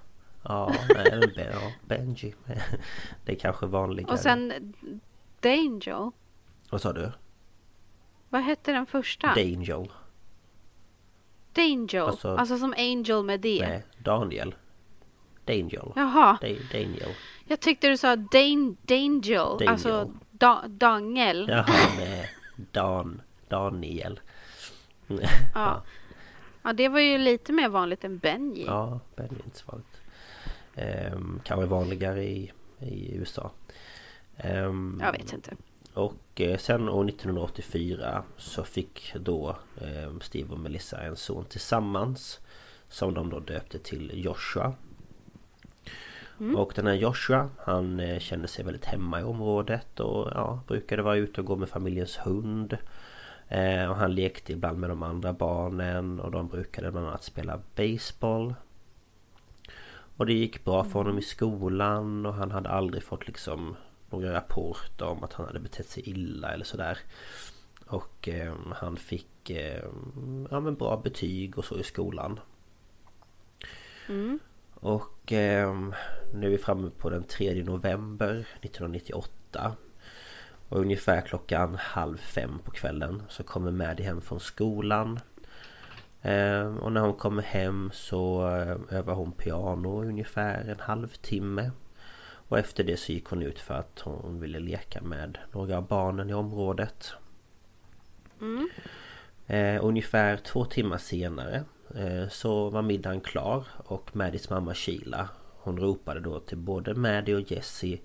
Ja, 0.49 0.75
ja, 1.37 1.73
Benji. 1.87 2.35
Det 3.25 3.33
är 3.33 3.37
kanske 3.37 3.67
vanligare. 3.67 4.13
Och 4.13 4.19
sen 4.19 4.75
Dangel. 5.41 6.11
Vad 6.71 6.81
sa 6.81 6.93
du? 6.93 7.13
Vad 8.29 8.43
hette 8.43 8.73
den 8.73 8.87
första? 8.87 9.35
Dangel. 9.35 9.89
Dangel. 11.53 12.03
Alltså- 12.09 12.37
Alltså, 12.37 12.59
som 12.59 12.75
Angel 12.79 13.23
med 13.25 13.41
D. 13.41 13.59
Nej, 13.69 13.85
Daniel. 13.99 14.55
Dangel. 15.45 15.93
Jaha. 15.97 16.39
Da- 16.41 16.59
Daniel. 16.73 17.15
Jag 17.45 17.61
tyckte 17.61 17.89
du 17.89 17.97
sa 17.97 18.17
Dan 18.17 18.77
Dangel. 18.83 19.37
Dangel. 19.49 19.69
Alltså 19.69 20.13
da 20.31 20.65
Dangel. 20.69 21.47
Jaha, 21.49 21.67
nej. 21.99 22.31
Dan... 22.73 23.23
Daniel. 23.49 24.21
Ja. 25.55 25.83
ja, 26.63 26.73
det 26.73 26.89
var 26.89 27.01
ju 27.01 27.19
lite 27.19 27.53
mer 27.53 27.69
vanligt 27.69 28.05
än 28.05 28.19
Benji. 28.19 28.65
Ja, 28.67 29.01
Benji 29.17 29.41
är 29.41 29.45
inte 29.45 29.59
så 29.59 29.65
vanligt. 29.67 29.98
Ehm, 30.79 31.41
kanske 31.45 31.67
vanligare 31.67 32.25
i, 32.25 32.53
i 32.79 33.15
USA. 33.17 33.51
Ehm, 34.37 35.01
Jag 35.05 35.13
vet 35.13 35.33
inte. 35.33 35.57
Och 35.95 36.41
eh, 36.41 36.59
sen 36.59 36.89
år 36.89 37.09
1984 37.09 38.23
så 38.37 38.65
fick 38.65 39.15
då 39.21 39.57
eh, 39.81 40.19
Steve 40.21 40.53
och 40.53 40.61
Melissa 40.61 41.01
en 41.01 41.17
son 41.17 41.45
tillsammans. 41.45 42.41
Som 42.89 43.15
de 43.15 43.31
då 43.31 43.41
döpte 43.41 43.79
till 43.79 44.25
Joshua. 44.25 44.73
Och 46.57 46.73
den 46.75 46.87
här 46.87 46.95
Joshua 46.95 47.51
han 47.59 48.01
eh, 48.01 48.19
kände 48.19 48.49
sig 48.49 48.65
väldigt 48.65 48.85
hemma 48.85 49.21
i 49.21 49.23
området 49.23 50.01
och 50.01 50.29
ja, 50.35 50.61
brukade 50.67 51.03
vara 51.03 51.17
ute 51.17 51.41
och 51.41 51.47
gå 51.47 51.57
med 51.57 51.69
familjens 51.69 52.19
hund. 52.19 52.77
Eh, 53.49 53.91
och 53.91 53.97
han 53.97 54.15
lekte 54.15 54.53
ibland 54.53 54.79
med 54.79 54.91
de 54.91 55.03
andra 55.03 55.33
barnen 55.33 56.21
och 56.21 56.31
de 56.31 56.49
brukade 56.49 56.91
bland 56.91 57.07
annat 57.07 57.23
spela 57.25 57.61
baseball. 57.77 58.55
Och 60.19 60.27
det 60.27 60.33
gick 60.33 60.65
bra 60.65 60.85
för 60.85 60.93
honom 60.93 61.19
i 61.19 61.23
skolan 61.23 62.27
och 62.27 62.35
han 62.35 62.51
hade 62.51 62.69
aldrig 62.69 63.03
fått 63.03 63.27
liksom 63.27 63.77
några 64.11 64.33
rapporter 64.33 65.07
om 65.07 65.25
att 65.25 65.33
han 65.33 65.47
hade 65.47 65.61
betett 65.61 65.89
sig 65.89 66.09
illa 66.09 66.53
eller 66.53 66.65
sådär. 66.65 66.99
Och 67.87 68.29
eh, 68.29 68.55
han 68.75 68.97
fick 68.97 69.51
eh, 69.51 69.85
ja, 70.51 70.61
men 70.61 70.75
bra 70.75 70.97
betyg 70.97 71.59
och 71.59 71.65
så 71.65 71.79
i 71.79 71.83
skolan. 71.83 72.41
Och 74.75 75.33
eh, 75.33 75.77
nu 76.35 76.47
är 76.47 76.51
vi 76.51 76.59
framme 76.59 76.91
på 76.99 77.11
den 77.11 77.25
3 77.25 77.65
november 77.65 78.47
1998. 78.61 79.77
Och 80.69 80.81
ungefär 80.81 81.21
klockan 81.21 81.75
halv 81.75 82.17
fem 82.17 82.59
på 82.65 82.71
kvällen 82.71 83.23
så 83.29 83.43
kommer 83.43 83.71
Maddie 83.71 84.03
hem 84.03 84.21
från 84.21 84.41
skolan. 84.41 85.21
Eh, 86.23 86.77
och 86.77 86.93
när 86.93 87.01
hon 87.01 87.15
kommer 87.15 87.43
hem 87.43 87.91
så 87.93 88.49
eh, 88.49 88.99
övar 88.99 89.15
hon 89.15 89.33
piano 89.33 90.03
ungefär 90.03 90.69
en 90.69 90.81
halvtimme. 90.81 91.71
Och 92.49 92.59
efter 92.59 92.85
det 92.85 92.97
så 92.97 93.13
gick 93.13 93.27
hon 93.27 93.43
ut 93.43 93.59
för 93.59 93.75
att 93.75 94.01
hon 94.01 94.41
ville 94.41 94.59
leka 94.59 95.03
med 95.03 95.39
några 95.53 95.77
av 95.77 95.87
barnen 95.87 96.31
i 96.31 96.35
området. 96.35 97.13
Mm. 98.41 98.69
Eh, 99.47 99.85
ungefär 99.85 100.37
två 100.37 100.65
timmar 100.65 100.99
senare 100.99 101.65
eh, 101.95 102.29
så 102.29 102.71
var 102.71 102.83
middagen 102.83 103.21
klar 103.21 103.65
och 103.77 104.17
Maddies 104.17 104.51
mamma 104.51 104.75
Sheila 104.75 105.29
Hon 105.69 105.79
ropade 105.79 106.21
då 106.21 106.41
till 106.41 106.59
både 106.59 106.95
Maddie 106.95 107.35
och 107.35 107.53
Jessie 107.53 108.01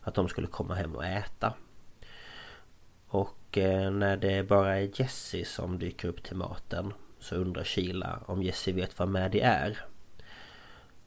att 0.00 0.14
de 0.14 0.28
skulle 0.28 0.46
komma 0.46 0.74
hem 0.74 0.96
och 0.96 1.04
äta. 1.04 1.54
Och 3.08 3.58
eh, 3.58 3.90
när 3.90 4.16
det 4.16 4.48
bara 4.48 4.78
är 4.78 4.90
Jessie 4.94 5.44
som 5.44 5.78
dyker 5.78 6.08
upp 6.08 6.22
till 6.22 6.36
maten 6.36 6.92
så 7.20 7.34
undrar 7.34 7.64
Sheila 7.64 8.20
om 8.26 8.42
Jessie 8.42 8.74
vet 8.74 8.98
vad 8.98 9.08
Maddie 9.08 9.40
är. 9.40 9.78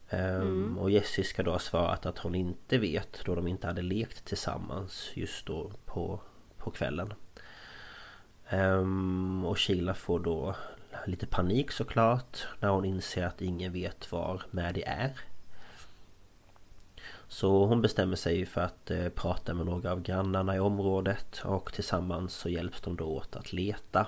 Ehm, 0.10 0.42
mm. 0.42 0.78
Och 0.78 0.92
Jessie 0.92 1.24
ska 1.24 1.44
då 1.44 1.52
ha 1.52 1.60
svarat 1.60 2.06
att 2.06 2.18
hon 2.18 2.36
inte 2.36 2.78
vet 2.78 3.22
då 3.26 3.36
de 3.36 3.48
inte 3.48 3.68
hade 3.68 3.82
lekt 3.82 4.26
tillsammans 4.26 5.12
just 5.14 5.46
då 5.46 5.72
på, 5.86 6.20
på 6.58 6.72
kvällen. 6.72 7.14
Um, 8.52 9.46
och 9.46 9.60
Sheila 9.60 9.94
får 9.94 10.20
då 10.20 10.56
lite 11.06 11.28
panik 11.28 11.72
såklart 11.72 12.48
när 12.60 12.70
hon 12.70 12.86
inser 12.86 13.26
att 13.26 13.42
ingen 13.42 13.74
vet 13.74 14.12
var 14.12 14.42
Maddie 14.52 14.84
är. 14.84 15.20
Så 17.28 17.66
hon 17.66 17.82
bestämmer 17.82 18.16
sig 18.16 18.46
för 18.46 18.62
att 18.62 18.92
eh, 18.92 19.10
prata 19.10 19.54
med 19.54 19.66
några 19.66 19.92
av 19.92 20.02
grannarna 20.02 20.56
i 20.56 20.60
området 20.60 21.42
och 21.46 21.74
tillsammans 21.74 22.34
så 22.34 22.50
hjälps 22.50 22.82
de 22.82 22.96
då 22.96 23.06
åt 23.06 23.36
att 23.36 23.54
leta. 23.54 24.08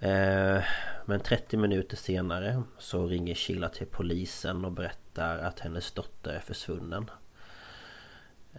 Eh, 0.00 0.62
men 1.04 1.20
30 1.20 1.56
minuter 1.56 1.96
senare 1.96 2.62
så 2.78 3.06
ringer 3.06 3.34
Sheila 3.34 3.68
till 3.68 3.86
polisen 3.86 4.64
och 4.64 4.72
berättar 4.72 5.38
att 5.38 5.60
hennes 5.60 5.92
dotter 5.92 6.30
är 6.30 6.40
försvunnen. 6.40 7.10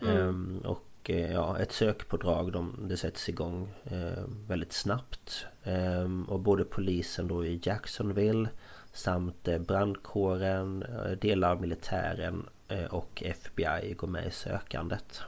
Mm. 0.01 0.61
Eh, 0.63 0.69
och 0.69 0.85
Eh, 1.09 1.31
ja, 1.31 1.59
ett 1.59 1.71
sökpådrag 1.71 2.51
de, 2.51 2.87
det 2.87 2.97
sätts 2.97 3.29
igång 3.29 3.73
eh, 3.83 4.23
väldigt 4.47 4.73
snabbt. 4.73 5.45
Eh, 5.63 6.27
och 6.27 6.39
både 6.39 6.63
polisen 6.63 7.27
då 7.27 7.45
i 7.45 7.61
Jacksonville 7.63 8.49
samt 8.93 9.49
brandkåren, 9.59 10.85
delar 11.21 11.51
av 11.51 11.61
militären 11.61 12.49
och 12.89 13.23
FBI 13.25 13.93
går 13.97 14.07
med 14.07 14.27
i 14.27 14.31
sökandet. 14.31 15.21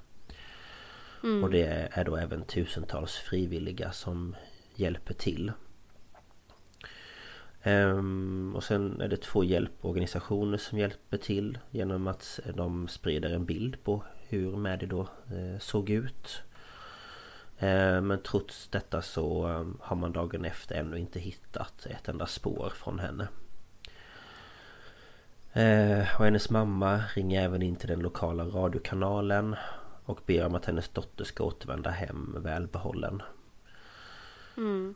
Mm. 1.23 1.43
Och 1.43 1.49
det 1.49 1.89
är 1.91 2.05
då 2.05 2.15
även 2.15 2.43
tusentals 2.43 3.15
frivilliga 3.15 3.91
som 3.91 4.35
hjälper 4.75 5.13
till. 5.13 5.51
Um, 7.63 8.55
och 8.55 8.63
sen 8.63 9.01
är 9.01 9.07
det 9.07 9.21
två 9.21 9.43
hjälporganisationer 9.43 10.57
som 10.57 10.77
hjälper 10.77 11.17
till 11.17 11.57
genom 11.71 12.07
att 12.07 12.39
de 12.55 12.87
sprider 12.87 13.29
en 13.29 13.45
bild 13.45 13.83
på 13.83 14.03
hur 14.27 14.57
Maddie 14.57 14.85
då 14.85 15.01
eh, 15.01 15.59
såg 15.59 15.89
ut. 15.89 16.43
Ehm, 17.59 18.07
men 18.07 18.21
trots 18.23 18.67
detta 18.67 19.01
så 19.01 19.47
ehm, 19.47 19.77
har 19.81 19.95
man 19.95 20.11
dagen 20.11 20.45
efter 20.45 20.75
ännu 20.75 20.97
inte 20.97 21.19
hittat 21.19 21.85
ett 21.85 22.07
enda 22.07 22.25
spår 22.25 22.73
från 22.75 22.99
henne. 22.99 23.27
Och 26.17 26.25
hennes 26.25 26.49
mamma 26.49 27.03
ringer 27.15 27.41
även 27.41 27.61
in 27.61 27.75
till 27.75 27.89
den 27.89 27.99
lokala 27.99 28.43
radiokanalen 28.43 29.55
och 30.05 30.21
ber 30.25 30.45
om 30.45 30.55
att 30.55 30.65
hennes 30.65 30.89
dotter 30.89 31.23
ska 31.23 31.43
återvända 31.43 31.89
hem 31.89 32.35
välbehållen. 32.39 33.21
Mm. 34.57 34.95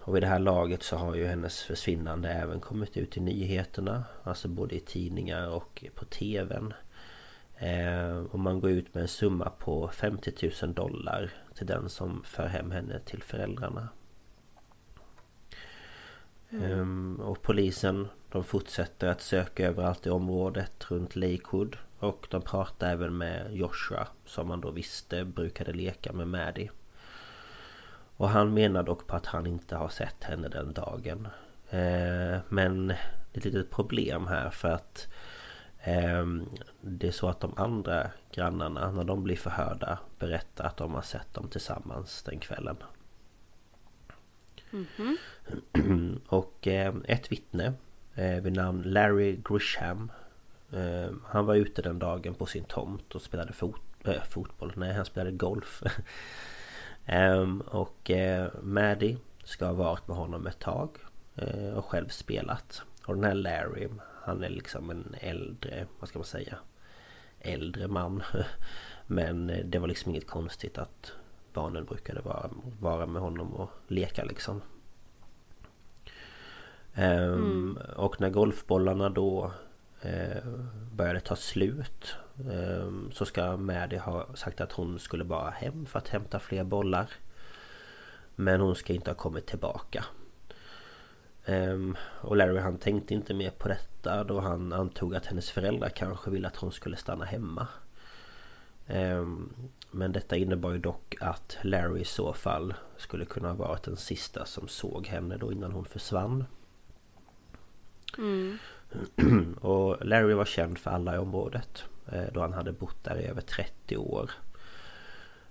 Och 0.00 0.14
vid 0.14 0.22
det 0.22 0.26
här 0.26 0.38
laget 0.38 0.82
så 0.82 0.96
har 0.96 1.14
ju 1.14 1.26
hennes 1.26 1.62
försvinnande 1.62 2.28
även 2.28 2.60
kommit 2.60 2.96
ut 2.96 3.16
i 3.16 3.20
nyheterna. 3.20 4.04
Alltså 4.22 4.48
både 4.48 4.74
i 4.74 4.80
tidningar 4.80 5.48
och 5.48 5.84
på 5.94 6.04
TVn. 6.04 6.74
Eh, 7.56 8.18
och 8.30 8.38
man 8.38 8.60
går 8.60 8.70
ut 8.70 8.94
med 8.94 9.02
en 9.02 9.08
summa 9.08 9.50
på 9.58 9.88
50 9.88 10.50
000 10.62 10.74
dollar 10.74 11.30
till 11.54 11.66
den 11.66 11.88
som 11.88 12.22
för 12.24 12.46
hem 12.46 12.70
henne 12.70 12.98
till 12.98 13.22
föräldrarna. 13.22 13.88
Mm. 16.50 17.20
Eh, 17.20 17.26
och 17.26 17.42
polisen 17.42 18.08
de 18.30 18.44
fortsätter 18.44 19.08
att 19.08 19.20
söka 19.20 19.68
överallt 19.68 20.06
i 20.06 20.10
området 20.10 20.90
runt 20.90 21.16
Lakewood. 21.16 21.76
Och 21.98 22.26
de 22.30 22.42
pratar 22.42 22.92
även 22.92 23.18
med 23.18 23.56
Joshua 23.56 24.08
som 24.24 24.48
man 24.48 24.60
då 24.60 24.70
visste 24.70 25.24
brukade 25.24 25.72
leka 25.72 26.12
med 26.12 26.28
Maddie. 26.28 26.70
Och 28.22 28.28
han 28.28 28.54
menar 28.54 28.82
dock 28.82 29.06
på 29.06 29.16
att 29.16 29.26
han 29.26 29.46
inte 29.46 29.76
har 29.76 29.88
sett 29.88 30.24
henne 30.24 30.48
den 30.48 30.72
dagen. 30.72 31.28
Eh, 31.70 32.40
men 32.48 32.86
det 32.86 32.94
är 33.32 33.38
ett 33.38 33.44
litet 33.44 33.70
problem 33.70 34.26
här 34.26 34.50
för 34.50 34.68
att 34.68 35.08
Ehm, 35.84 36.48
det 36.80 37.08
är 37.08 37.12
så 37.12 37.28
att 37.28 37.40
de 37.40 37.52
andra 37.56 38.10
grannarna 38.32 38.90
när 38.90 39.04
de 39.04 39.22
blir 39.22 39.36
förhörda 39.36 39.98
berättar 40.18 40.64
att 40.64 40.76
de 40.76 40.94
har 40.94 41.02
sett 41.02 41.34
dem 41.34 41.48
tillsammans 41.48 42.22
den 42.22 42.38
kvällen. 42.38 42.76
Mm 44.72 44.86
-hmm. 44.96 46.18
Och 46.26 46.66
ehm, 46.66 47.04
ett 47.08 47.32
vittne 47.32 47.72
eh, 48.14 48.40
vid 48.40 48.52
namn 48.52 48.82
Larry 48.82 49.36
Grisham 49.44 50.12
ehm, 50.72 51.22
Han 51.26 51.46
var 51.46 51.54
ute 51.54 51.82
den 51.82 51.98
dagen 51.98 52.34
på 52.34 52.46
sin 52.46 52.64
tomt 52.64 53.14
och 53.14 53.22
spelade 53.22 53.52
fot 53.52 53.80
äh, 54.04 54.22
fotboll. 54.22 54.72
Nej, 54.76 54.92
han 54.92 55.04
spelade 55.04 55.36
golf. 55.36 55.82
och 57.66 58.10
äh, 58.10 58.48
Maddie 58.62 59.18
ska 59.44 59.66
ha 59.66 59.72
varit 59.72 60.08
med 60.08 60.16
honom 60.16 60.46
ett 60.46 60.58
tag 60.58 60.90
äh, 61.34 61.74
och 61.74 61.84
själv 61.84 62.08
spelat. 62.08 62.82
Och 63.06 63.14
den 63.14 63.24
här 63.24 63.34
Larry 63.34 63.88
han 64.22 64.44
är 64.44 64.48
liksom 64.48 64.90
en 64.90 65.14
äldre, 65.20 65.86
vad 66.00 66.08
ska 66.08 66.18
man 66.18 66.26
säga? 66.26 66.58
Äldre 67.40 67.88
man. 67.88 68.22
Men 69.06 69.60
det 69.64 69.78
var 69.78 69.88
liksom 69.88 70.10
inget 70.10 70.26
konstigt 70.26 70.78
att 70.78 71.12
barnen 71.52 71.84
brukade 71.84 72.20
vara, 72.20 72.50
vara 72.80 73.06
med 73.06 73.22
honom 73.22 73.54
och 73.54 73.70
leka 73.88 74.24
liksom. 74.24 74.62
Ehm, 76.94 77.32
mm. 77.32 77.78
Och 77.96 78.20
när 78.20 78.30
golfbollarna 78.30 79.08
då 79.08 79.44
eh, 79.44 79.52
Eh, 80.02 80.42
började 80.92 81.20
ta 81.20 81.36
slut 81.36 82.16
ehm, 82.50 83.10
så 83.12 83.24
ska 83.24 83.56
Maddie 83.56 83.98
ha 83.98 84.26
sagt 84.34 84.60
att 84.60 84.72
hon 84.72 84.98
skulle 84.98 85.24
bara 85.24 85.50
hem 85.50 85.86
för 85.86 85.98
att 85.98 86.08
hämta 86.08 86.40
fler 86.40 86.64
bollar. 86.64 87.10
Men 88.34 88.60
hon 88.60 88.76
ska 88.76 88.92
inte 88.92 89.10
ha 89.10 89.14
kommit 89.14 89.46
tillbaka. 89.46 90.04
Ehm, 91.44 91.96
och 92.20 92.36
Larry 92.36 92.58
han 92.58 92.78
tänkte 92.78 93.14
inte 93.14 93.34
mer 93.34 93.50
på 93.50 93.68
detta 93.68 94.24
då 94.24 94.40
han 94.40 94.72
antog 94.72 95.14
att 95.14 95.26
hennes 95.26 95.50
föräldrar 95.50 95.88
kanske 95.88 96.30
ville 96.30 96.48
att 96.48 96.56
hon 96.56 96.72
skulle 96.72 96.96
stanna 96.96 97.24
hemma. 97.24 97.66
Ehm, 98.86 99.52
men 99.90 100.12
detta 100.12 100.36
innebar 100.36 100.72
ju 100.72 100.78
dock 100.78 101.16
att 101.20 101.56
Larry 101.62 102.00
i 102.00 102.04
så 102.04 102.32
fall 102.32 102.74
skulle 102.96 103.24
kunna 103.24 103.48
ha 103.48 103.54
varit 103.54 103.82
den 103.82 103.96
sista 103.96 104.44
som 104.44 104.68
såg 104.68 105.06
henne 105.06 105.36
då 105.36 105.52
innan 105.52 105.72
hon 105.72 105.84
försvann. 105.84 106.44
Mm. 108.18 108.58
och 109.60 110.06
Larry 110.06 110.34
var 110.34 110.44
känd 110.44 110.78
för 110.78 110.90
alla 110.90 111.14
i 111.14 111.18
området 111.18 111.84
eh, 112.12 112.24
då 112.32 112.40
han 112.40 112.52
hade 112.52 112.72
bott 112.72 113.04
där 113.04 113.20
i 113.20 113.26
över 113.26 113.40
30 113.40 113.96
år. 113.96 114.30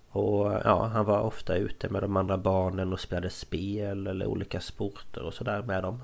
Och 0.09 0.51
ja, 0.63 0.85
han 0.85 1.05
var 1.05 1.21
ofta 1.21 1.55
ute 1.55 1.89
med 1.89 2.03
de 2.03 2.17
andra 2.17 2.37
barnen 2.37 2.93
och 2.93 2.99
spelade 2.99 3.29
spel 3.29 4.07
eller 4.07 4.25
olika 4.25 4.59
sporter 4.59 5.23
och 5.23 5.33
sådär 5.33 5.61
med 5.61 5.83
dem. 5.83 6.03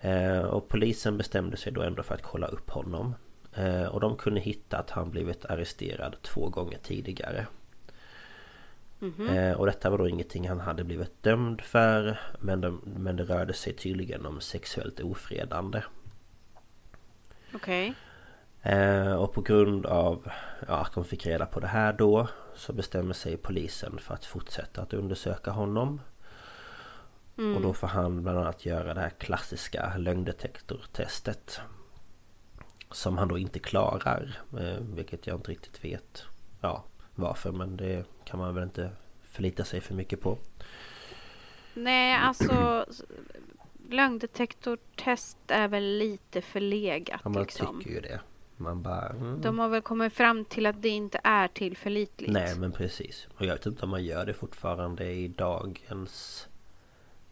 Eh, 0.00 0.40
och 0.40 0.68
polisen 0.68 1.18
bestämde 1.18 1.56
sig 1.56 1.72
då 1.72 1.82
ändå 1.82 2.02
för 2.02 2.14
att 2.14 2.22
kolla 2.22 2.46
upp 2.46 2.70
honom. 2.70 3.14
Eh, 3.54 3.84
och 3.84 4.00
de 4.00 4.16
kunde 4.16 4.40
hitta 4.40 4.78
att 4.78 4.90
han 4.90 5.10
blivit 5.10 5.44
arresterad 5.44 6.16
två 6.22 6.48
gånger 6.48 6.78
tidigare. 6.82 7.46
Mm 9.00 9.14
-hmm. 9.14 9.54
och 9.54 9.66
detta 9.66 9.90
var 9.90 9.98
då 9.98 10.08
ingenting 10.08 10.48
han 10.48 10.60
hade 10.60 10.84
blivit 10.84 11.22
dömd 11.22 11.60
för 11.60 12.20
men, 12.40 12.60
de, 12.60 12.80
men 12.84 13.16
det 13.16 13.24
rörde 13.24 13.52
sig 13.52 13.72
tydligen 13.72 14.26
om 14.26 14.40
sexuellt 14.40 15.00
ofredande. 15.00 15.82
Okej. 17.62 17.94
Okay. 18.64 19.12
och 19.12 19.32
på 19.32 19.40
grund 19.40 19.86
av 19.86 20.30
ja, 20.68 20.74
att 20.74 20.92
de 20.92 21.04
fick 21.04 21.26
reda 21.26 21.46
på 21.46 21.60
det 21.60 21.66
här 21.66 21.92
då 21.92 22.28
så 22.54 22.72
bestämmer 22.72 23.14
sig 23.14 23.36
polisen 23.36 23.98
för 23.98 24.14
att 24.14 24.24
fortsätta 24.24 24.82
att 24.82 24.92
undersöka 24.92 25.50
honom. 25.50 26.00
Mm. 27.38 27.56
Och 27.56 27.62
då 27.62 27.72
får 27.72 27.86
han 27.86 28.22
bland 28.22 28.38
annat 28.38 28.66
göra 28.66 28.94
det 28.94 29.00
här 29.00 29.10
klassiska 29.10 29.92
lögndetektortestet. 29.96 31.60
Som 32.90 33.18
han 33.18 33.28
då 33.28 33.38
inte 33.38 33.58
klarar. 33.58 34.38
Eh, 34.60 34.80
vilket 34.80 35.26
jag 35.26 35.36
inte 35.36 35.50
riktigt 35.50 35.84
vet 35.84 36.24
ja, 36.60 36.84
varför 37.14 37.52
men 37.52 37.76
det 37.76 38.04
kan 38.24 38.38
man 38.38 38.54
väl 38.54 38.64
inte 38.64 38.90
förlita 39.22 39.64
sig 39.64 39.80
för 39.80 39.94
mycket 39.94 40.20
på. 40.20 40.38
Nej 41.74 42.14
alltså 42.14 42.86
Lögndetektortest 43.90 45.38
är 45.48 45.68
väl 45.68 45.98
lite 45.98 46.40
förlegat. 46.40 47.20
Ja 47.24 47.30
man 47.30 47.42
liksom. 47.42 47.78
tycker 47.78 47.90
ju 47.90 48.00
det. 48.00 48.20
Man 48.56 48.82
bara... 48.82 49.08
Mm. 49.08 49.40
De 49.40 49.58
har 49.58 49.68
väl 49.68 49.82
kommit 49.82 50.12
fram 50.12 50.44
till 50.44 50.66
att 50.66 50.82
det 50.82 50.88
inte 50.88 51.20
är 51.24 51.48
tillförlitligt. 51.48 52.32
Nej 52.32 52.58
men 52.58 52.72
precis. 52.72 53.28
Och 53.36 53.46
jag 53.46 53.52
vet 53.54 53.66
inte 53.66 53.82
om 53.82 53.90
man 53.90 54.04
gör 54.04 54.26
det 54.26 54.34
fortfarande 54.34 55.10
i 55.12 55.28
dagens... 55.28 56.48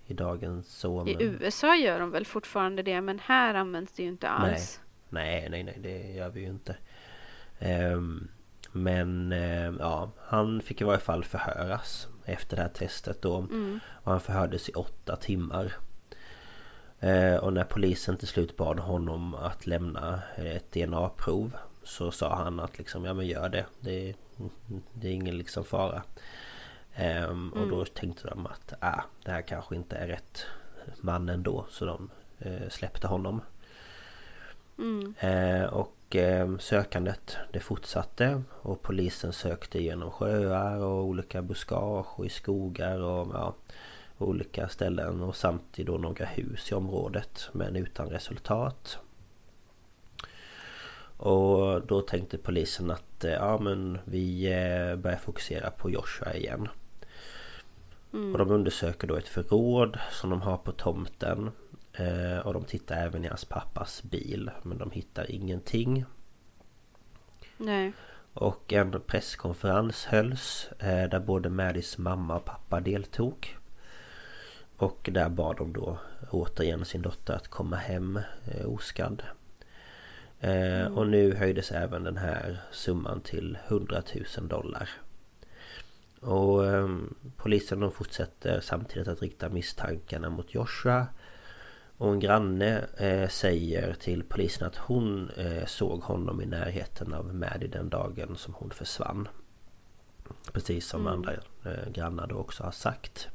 I 0.07 0.15
dagens 0.15 0.79
så 0.79 1.05
men... 1.05 1.09
I 1.09 1.25
USA 1.25 1.77
gör 1.77 2.01
de 2.01 2.11
väl 2.11 2.27
fortfarande 2.27 2.83
det 2.83 3.01
men 3.01 3.19
här 3.19 3.55
används 3.55 3.93
det 3.93 4.03
ju 4.03 4.09
inte 4.09 4.29
alls. 4.29 4.81
Nej, 5.09 5.49
nej, 5.51 5.63
nej, 5.65 5.79
det 5.83 6.13
gör 6.13 6.31
vi 6.31 6.41
ju 6.41 6.47
inte. 6.47 6.77
Um, 7.61 8.29
men 8.73 9.33
uh, 9.33 9.77
ja, 9.79 10.11
han 10.19 10.61
fick 10.61 10.81
i 10.81 10.85
varje 10.85 10.99
fall 10.99 11.25
förhöras 11.25 12.09
efter 12.25 12.57
det 12.57 12.63
här 12.63 12.69
testet 12.69 13.23
då. 13.23 13.39
Mm. 13.39 13.81
Och 13.89 14.11
han 14.11 14.21
förhördes 14.21 14.69
i 14.69 14.73
åtta 14.73 15.17
timmar. 15.17 15.73
Uh, 17.07 17.37
och 17.37 17.53
när 17.53 17.65
polisen 17.65 18.17
till 18.17 18.29
slut 18.29 18.57
bad 18.57 18.79
honom 18.79 19.35
att 19.35 19.67
lämna 19.67 20.23
ett 20.37 20.73
DNA-prov 20.73 21.57
så 21.83 22.11
sa 22.11 22.35
han 22.35 22.61
att 22.61 22.79
liksom, 22.79 23.05
ja 23.05 23.15
men 23.15 23.27
gör 23.27 23.49
det. 23.49 23.67
Det, 23.81 24.15
det 24.95 25.09
är 25.09 25.13
ingen 25.13 25.39
liksom 25.39 25.65
fara. 25.65 26.03
Um, 27.29 27.53
och 27.53 27.69
då 27.69 27.85
tänkte 27.85 28.29
de 28.29 28.47
att 28.47 28.73
ah, 28.81 29.03
det 29.25 29.31
här 29.31 29.43
kanske 29.43 29.77
inte 29.77 29.97
är 29.97 30.07
rätt 30.07 30.47
man 31.01 31.29
ändå. 31.29 31.67
Så 31.71 31.85
de 31.85 32.11
uh, 32.47 32.69
släppte 32.69 33.07
honom. 33.07 33.41
Mm. 34.79 35.15
Eh, 35.19 35.65
och 35.65 36.17
eh, 36.17 36.57
sökandet 36.59 37.37
det 37.53 37.61
fortsatte 37.61 38.43
och 38.63 38.83
polisen 38.83 39.33
sökte 39.33 39.83
genom 39.83 40.11
sjöar 40.11 40.77
och 40.77 41.05
olika 41.05 41.43
buskage 41.43 42.19
och 42.19 42.27
i 42.27 42.29
skogar 42.29 43.01
och 43.01 43.35
ja, 43.35 43.55
olika 44.19 44.69
ställen 44.69 45.23
och 45.23 45.37
samt 45.37 45.79
i 45.79 45.85
då 45.85 45.99
några 45.99 46.25
hus 46.25 46.73
i 46.73 46.75
området 46.75 47.49
men 47.53 47.77
utan 47.77 48.09
resultat. 48.09 48.99
Och 51.17 51.87
då 51.87 52.01
tänkte 52.01 52.39
polisen 52.39 52.91
att 52.91 53.25
eh, 53.25 53.33
ja 53.33 53.59
men 53.59 53.99
vi 54.05 54.47
eh, 54.47 54.97
börjar 54.97 55.19
fokusera 55.19 55.71
på 55.71 55.91
Joshua 55.91 56.35
igen. 56.35 56.69
Mm. 58.13 58.33
Och 58.33 58.39
de 58.39 58.51
undersöker 58.51 59.07
då 59.07 59.17
ett 59.17 59.29
förråd 59.29 59.99
som 60.11 60.31
de 60.31 60.43
har 60.43 60.57
på 60.57 60.73
tomten 60.73 61.51
Eh, 61.99 62.39
och 62.39 62.53
de 62.53 62.65
tittar 62.65 62.97
även 62.97 63.25
i 63.25 63.29
hans 63.29 63.45
pappas 63.45 64.03
bil 64.03 64.51
men 64.63 64.79
de 64.79 64.91
hittar 64.91 65.31
ingenting. 65.31 66.05
Nej. 67.57 67.93
Och 68.33 68.73
en 68.73 69.01
presskonferens 69.07 70.05
hölls 70.05 70.71
där 70.79 71.21
både 71.21 71.49
Maddys 71.49 71.99
mamma 71.99 72.37
och 72.37 72.45
pappa 72.45 72.81
deltog. 72.81 73.57
Och 74.77 75.11
där 75.13 75.29
bad 75.29 75.57
de 75.57 75.73
då 75.73 75.99
återigen 76.31 76.85
sin 76.85 77.03
dotter 77.03 77.35
att 77.35 77.49
komma 77.49 77.77
hem 77.77 78.21
eh, 78.45 78.67
oskadd. 78.67 79.23
Eh, 80.41 80.87
Och 80.87 81.07
nu 81.07 81.35
höjdes 81.35 81.73
även 81.73 82.05
den 82.05 82.17
här 82.17 82.61
summan 82.73 83.21
till 83.21 83.59
100 83.69 84.03
000 84.39 84.49
dollar. 84.49 84.91
Och 86.21 86.67
eh, 86.67 86.89
polisen 87.37 87.81
de 87.81 87.93
fortsätter 87.93 88.61
samtidigt 88.61 89.09
att 89.09 89.23
rikta 89.23 89.49
misstankarna 89.49 90.31
mot 90.31 90.55
Joshua. 90.55 91.07
Och 91.99 92.13
en 92.13 92.21
granne 92.21 92.85
eh, 92.97 93.29
säger 93.29 93.95
till 93.95 94.25
polisen 94.25 94.67
att 94.67 94.77
hon 94.77 95.31
eh, 95.31 95.67
såg 95.67 96.03
honom 96.03 96.41
i 96.43 96.47
närheten 96.47 97.15
av 97.15 97.35
Maddie 97.35 97.67
den 97.67 97.89
dagen 97.89 98.37
som 98.37 98.55
hon 98.55 98.71
försvann. 98.71 99.29
Precis 100.53 100.89
som 100.89 101.07
andra 101.07 101.33
eh, 101.65 101.91
grannar 101.93 102.27
då 102.27 102.35
också 102.35 102.65
har 102.65 102.71
sagt. 102.71 103.29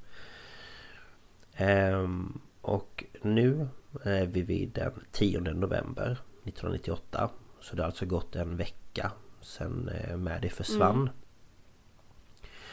Ehm, 1.62 2.40
och 2.62 3.04
nu 3.22 3.68
är 4.04 4.26
vi 4.26 4.42
vid 4.42 4.70
den 4.70 4.92
10 5.12 5.40
november 5.40 6.12
1998. 6.44 7.30
Så 7.60 7.76
det 7.76 7.82
har 7.82 7.88
alltså 7.88 8.06
gått 8.06 8.36
en 8.36 8.58
vecka 8.58 9.12
sedan 9.42 9.90
eh, 9.90 10.18
Maddie 10.18 10.50
försvann. 10.50 11.10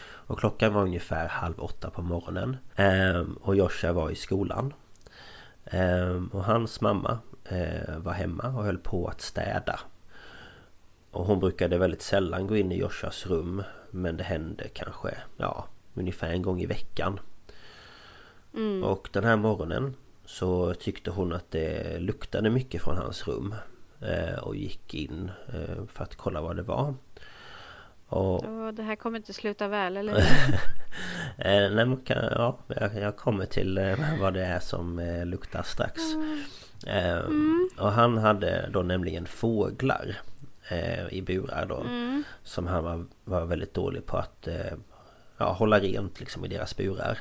Och 0.01 0.39
klockan 0.39 0.73
var 0.75 0.83
ungefär 0.83 1.29
halv 1.29 1.61
åtta 1.61 1.91
på 1.91 2.03
morgonen. 2.03 2.57
Ehm, 2.77 3.33
och 3.33 3.57
Joshua 3.57 3.93
var 3.93 4.11
i 4.11 4.15
skolan. 4.15 4.73
Ehm, 5.65 6.27
och 6.27 6.45
hans 6.45 6.81
mamma 6.81 7.19
eh, 7.45 7.99
var 7.99 8.13
hemma 8.13 8.49
och 8.49 8.65
höll 8.65 8.79
på 8.79 9.09
att 9.09 9.21
städa. 9.21 9.81
Och 11.11 11.27
hon 11.27 11.41
brukade 11.41 11.79
väldigt 11.79 12.03
sällan 12.03 12.47
gå 12.47 12.57
in 12.57 12.73
i 12.73 12.79
Joshuas 12.79 13.27
rum. 13.27 13.63
Men 13.91 14.17
det 14.17 14.25
hände 14.25 14.69
kanske, 14.69 15.15
ja, 15.37 15.67
ungefär 15.95 16.29
en 16.29 16.43
gång 16.43 16.61
i 16.61 16.67
veckan. 16.67 17.21
Och 18.85 19.09
den 19.13 19.25
här 19.25 19.37
morgonen 19.37 19.95
så 20.25 20.75
tyckte 20.75 21.11
hon 21.11 21.33
att 21.33 21.51
det 21.51 21.99
luktade 21.99 22.51
mycket 22.51 22.83
från 22.83 22.97
hans 22.97 23.29
rum. 23.29 23.55
Eh, 24.01 24.39
och 24.39 24.57
gick 24.57 24.95
in 24.95 25.31
eh, 25.49 25.87
för 25.87 26.05
att 26.05 26.17
kolla 26.17 26.41
vad 26.41 26.57
det 26.57 26.63
var. 26.63 26.95
Och 28.09 28.45
Och 28.45 28.75
det 28.75 28.83
här 28.83 28.97
kommer 28.97 29.17
inte 29.17 29.33
sluta 29.33 29.69
väl, 29.69 29.97
eller 29.97 30.13
hur? 30.15 30.23
Eh, 31.39 31.71
nej, 31.71 31.87
man 31.87 31.97
kan, 31.97 32.17
ja, 32.25 32.59
jag, 32.95 33.17
kommer 33.17 33.47
till 33.47 33.97
vad 34.21 34.35
det 34.35 34.45
är 34.45 34.61
som 34.61 35.01
luktar 35.25 35.63
strax. 35.63 36.03
Eh, 36.87 37.19
Och 37.79 37.93
han 37.93 38.19
hade 38.19 38.69
då 38.73 38.83
nämligen 38.83 39.27
fåglar 39.27 40.21
i 41.11 41.21
burar 41.23 41.67
då. 41.67 41.87
Som 42.43 42.67
han 42.67 42.85
var, 42.85 43.05
var 43.25 43.45
väldigt 43.45 43.75
dålig 43.75 44.07
på 44.07 44.17
att 44.17 44.49
ja, 45.39 45.53
hålla 45.53 45.81
rent 45.81 46.21
liksom 46.21 46.45
i 46.45 46.49
deras 46.49 46.77
burar. 46.77 47.19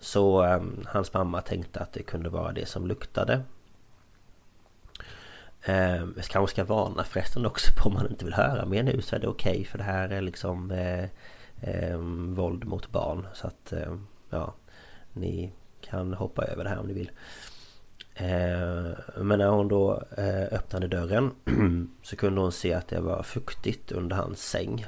Så 0.00 0.44
eh, 0.44 0.62
hans 0.86 1.14
mamma 1.14 1.40
tänkte 1.40 1.80
att 1.80 1.92
det 1.92 2.02
kunde 2.02 2.28
vara 2.28 2.52
det 2.52 2.66
som 2.66 2.86
luktade. 2.86 3.42
Eh, 5.62 5.96
jag 5.96 6.24
kanske 6.24 6.54
ska 6.54 6.64
varna 6.64 7.04
förresten 7.04 7.46
också 7.46 7.72
på 7.76 7.88
om 7.88 7.94
man 7.94 8.10
inte 8.10 8.24
vill 8.24 8.34
höra 8.34 8.66
mer 8.66 8.82
nu 8.82 9.02
så 9.02 9.16
är 9.16 9.20
det 9.20 9.28
okej 9.28 9.64
för 9.64 9.78
det 9.78 9.84
här 9.84 10.08
är 10.08 10.20
liksom 10.20 10.70
eh, 10.70 11.04
ehm, 11.60 12.34
våld 12.34 12.64
mot 12.64 12.90
barn. 12.90 13.26
Så 13.34 13.46
att 13.46 13.72
ehm, 13.72 14.06
ja, 14.30 14.54
ni 15.12 15.52
kan 15.80 16.14
hoppa 16.14 16.44
över 16.44 16.64
det 16.64 16.70
här 16.70 16.78
om 16.78 16.86
ni 16.86 16.92
vill. 16.92 17.10
Ehm, 18.14 18.94
men 19.16 19.38
när 19.38 19.48
hon 19.48 19.68
då 19.68 20.02
eh, 20.16 20.44
öppnade 20.52 20.88
dörren 20.88 21.30
så 22.02 22.16
kunde 22.16 22.40
hon 22.40 22.52
se 22.52 22.74
att 22.74 22.88
det 22.88 23.00
var 23.00 23.22
fuktigt 23.22 23.92
under 23.92 24.16
hans 24.16 24.42
säng. 24.50 24.86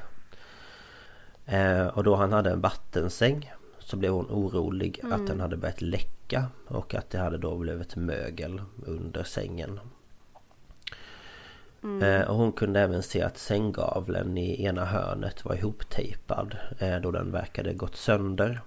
Och 1.92 2.04
då 2.04 2.14
han 2.14 2.32
hade 2.32 2.50
en 2.50 2.60
vattensäng 2.60 3.52
så 3.90 3.96
blev 3.96 4.12
hon 4.12 4.26
orolig 4.30 5.00
att 5.12 5.26
den 5.26 5.40
hade 5.40 5.56
börjat 5.56 5.80
läcka 5.80 6.46
och 6.68 6.94
att 6.94 7.10
det 7.10 7.18
hade 7.18 7.38
då 7.38 7.56
blivit 7.56 7.96
mögel 7.96 8.62
under 8.86 9.22
sängen. 9.22 9.80
Eh, 12.02 12.20
och 12.20 12.36
hon 12.36 12.52
kunde 12.52 12.80
även 12.80 13.02
se 13.02 13.22
att 13.22 13.38
sänggavlen 13.38 14.38
i 14.38 14.64
ena 14.64 14.84
hörnet 14.84 15.44
var 15.44 15.54
ihoptejpad 15.54 16.56
eh, 16.78 16.96
då 17.00 17.10
den 17.10 17.32
verkade 17.32 17.74
gått 17.74 17.96
sönder. 17.96 18.60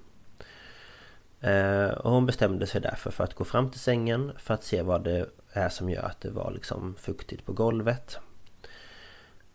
Eh, 1.41 1.87
och 1.87 2.11
hon 2.11 2.25
bestämde 2.25 2.67
sig 2.67 2.81
därför 2.81 3.11
för 3.11 3.23
att 3.23 3.33
gå 3.33 3.43
fram 3.43 3.69
till 3.69 3.79
sängen 3.79 4.31
för 4.37 4.53
att 4.53 4.63
se 4.63 4.81
vad 4.81 5.03
det 5.03 5.29
är 5.51 5.69
som 5.69 5.89
gör 5.89 6.03
att 6.03 6.21
det 6.21 6.29
var 6.29 6.51
liksom 6.51 6.95
fuktigt 6.97 7.45
på 7.45 7.53
golvet. 7.53 8.19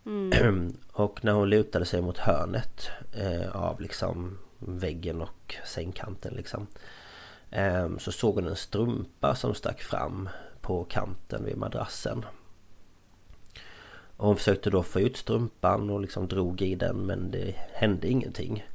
och 0.91 1.25
när 1.25 1.31
hon 1.31 1.49
lutade 1.49 1.85
sig 1.85 2.01
mot 2.01 2.17
hörnet 2.17 2.89
av 3.53 3.81
liksom 3.81 4.37
väggen 4.59 5.21
och 5.21 5.55
sängkanten 5.65 6.33
liksom. 6.33 6.67
Ehm, 7.51 7.99
så 7.99 8.11
såg 8.11 8.35
hon 8.35 8.47
en 8.47 8.55
strumpa 8.55 9.35
som 9.35 9.55
stack 9.55 9.81
fram 9.81 10.29
på 10.61 10.83
kanten 10.83 11.45
vid 11.45 11.57
madrassen. 11.57 12.25
Och 14.17 14.27
hon 14.27 14.35
försökte 14.35 14.69
då 14.69 14.83
få 14.83 14.99
ut 14.99 15.17
strumpan 15.17 15.89
och 15.89 16.01
liksom 16.01 16.27
drog 16.27 16.61
i 16.61 16.75
den 16.75 16.95
men 17.05 17.31
det 17.31 17.55
hände 17.73 18.07
ingenting. 18.07 18.65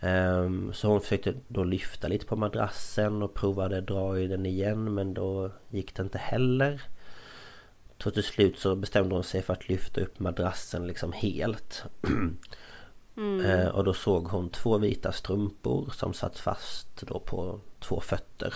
Ehm, 0.00 0.72
så 0.72 0.88
hon 0.88 1.00
försökte 1.00 1.34
då 1.48 1.64
lyfta 1.64 2.08
lite 2.08 2.26
på 2.26 2.36
madrassen 2.36 3.22
och 3.22 3.34
provade 3.34 3.80
dra 3.80 4.18
i 4.18 4.26
den 4.26 4.46
igen 4.46 4.94
men 4.94 5.14
då 5.14 5.50
gick 5.70 5.94
det 5.94 6.02
inte 6.02 6.18
heller. 6.18 6.82
Så 8.02 8.10
till 8.10 8.22
slut 8.22 8.58
så 8.58 8.76
bestämde 8.76 9.14
hon 9.14 9.24
sig 9.24 9.42
för 9.42 9.52
att 9.52 9.68
lyfta 9.68 10.00
upp 10.00 10.20
madrassen 10.20 10.86
liksom 10.86 11.12
helt. 11.12 11.84
Eh, 13.18 13.68
Och 13.68 13.84
då 13.84 13.94
såg 13.94 14.28
hon 14.28 14.50
två 14.50 14.78
vita 14.78 15.12
strumpor 15.12 15.90
som 15.90 16.14
satt 16.14 16.38
fast 16.38 16.88
då 17.00 17.20
på 17.20 17.60
två 17.80 18.00
fötter. 18.00 18.54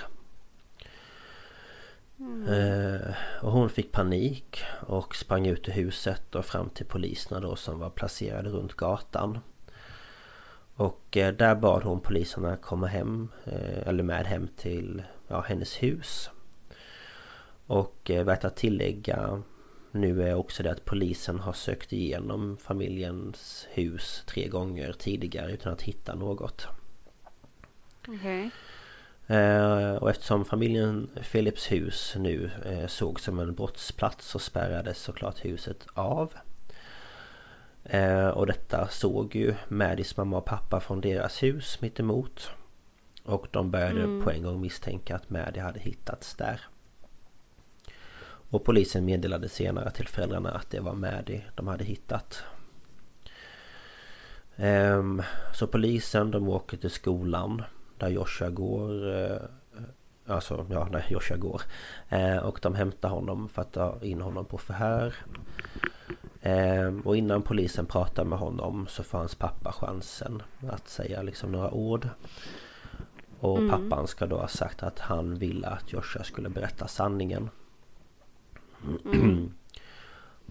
Eh, 2.49 3.15
och 3.43 3.53
hon 3.53 3.71
fick 3.71 3.93
panik 3.93 4.63
och 4.87 5.17
sprang 5.17 5.47
ut 5.47 5.69
ur 5.69 5.73
huset 5.73 6.35
och 6.35 6.45
fram 6.45 6.69
till 6.69 6.87
poliserna 6.87 7.41
då 7.41 7.57
som 7.57 7.79
var 7.79 7.91
placerade 7.91 8.51
runt 8.51 8.75
gatan. 8.75 9.39
Och 10.75 11.17
eh, 11.17 11.35
där 11.35 11.55
bad 11.55 11.83
hon 11.83 12.01
poliserna 12.01 12.57
komma 12.57 12.87
hem, 12.87 13.29
eller 13.87 14.03
med 14.03 14.27
hem 14.27 14.49
till 14.57 15.03
ja, 15.29 15.41
hennes 15.41 15.83
hus. 15.83 16.31
Och 17.67 18.11
värt 18.25 18.45
att 18.45 18.57
tillägga 18.57 19.43
nu 19.93 20.29
är 20.29 20.35
också 20.35 20.63
det 20.63 20.71
att 20.71 20.85
polisen 20.85 21.39
har 21.39 21.53
sökt 21.53 21.93
igenom 21.93 22.57
familjens 22.57 23.69
hus 23.71 24.23
tre 24.27 24.49
gånger 24.49 24.93
tidigare 24.93 25.53
utan 25.53 25.73
att 25.73 25.83
hitta 25.83 26.15
något. 26.15 26.67
Okej. 28.09 28.51
Eh, 29.27 29.95
och 29.95 30.11
eftersom 30.11 30.45
familjen 30.45 31.11
Philips 31.33 31.73
hus 31.73 32.15
nu 32.19 32.51
eh, 32.65 32.87
såg 32.87 33.21
som 33.21 33.39
en 33.39 33.55
brottsplats 33.55 34.27
så 34.27 34.39
spärrades 34.39 34.99
såklart 34.99 35.45
huset 35.45 35.87
av. 35.95 36.33
Eh, 37.85 38.29
och 38.29 38.47
detta 38.47 38.89
såg 38.89 39.37
ju 39.37 39.55
Maddys 39.69 40.17
mamma 40.17 40.37
och 40.37 40.45
pappa 40.45 40.81
från 40.81 41.01
deras 41.01 41.43
hus 41.43 41.81
mittemot. 41.81 42.51
Och 43.25 43.47
de 43.51 43.71
började 43.71 44.03
mm. 44.03 44.23
på 44.23 44.31
en 44.31 44.43
gång 44.43 44.61
misstänka 44.61 45.17
att 45.17 45.31
Maddie 45.31 45.61
hade 45.61 45.81
hittats 45.81 46.35
där. 46.35 46.61
Och 48.53 48.65
polisen 48.65 49.05
meddelade 49.05 49.49
senare 49.49 49.91
till 49.91 50.09
föräldrarna 50.09 50.51
att 50.51 50.71
det 50.71 50.81
var 50.81 50.95
Maddie 50.95 51.45
de 51.55 51.69
hade 51.69 51.85
hittat. 51.85 52.45
Ehm, 54.57 55.23
så 55.55 55.67
polisen 55.67 56.31
de 56.31 56.49
åker 56.49 56.77
till 56.77 56.91
skolan 56.91 57.63
där 57.99 58.09
Joshua 58.09 58.51
går 58.51 59.17
eh, 59.17 59.37
Alltså 60.27 60.67
ja, 60.71 60.89
när 60.91 61.07
Joshua 61.09 61.37
går 61.37 61.63
eh, 62.09 62.37
Och 62.37 62.59
de 62.63 62.75
hämtar 62.75 63.09
honom 63.09 63.49
för 63.49 63.63
att 63.63 63.73
ta 63.73 63.99
in 64.03 64.21
honom 64.21 64.45
på 64.45 64.59
förhör 64.59 65.15
ehm, 66.41 67.01
Och 67.01 67.17
innan 67.17 67.43
polisen 67.43 67.87
pratar 67.87 68.25
med 68.25 68.39
honom 68.39 68.87
så 68.89 69.03
får 69.03 69.19
hans 69.19 69.35
pappa 69.35 69.73
chansen 69.73 70.43
att 70.71 70.89
säga 70.89 71.23
liksom 71.23 71.53
några 71.53 71.71
ord 71.71 72.09
Och 73.41 73.59
mm. 73.59 73.71
pappan 73.71 74.07
ska 74.07 74.27
då 74.27 74.37
ha 74.37 74.49
sagt 74.49 74.83
att 74.83 74.99
han 74.99 75.35
ville 75.35 75.67
att 75.67 75.93
Joshua 75.93 76.25
skulle 76.25 76.49
berätta 76.49 76.89
sanningen 76.89 77.51
mm. 79.05 79.53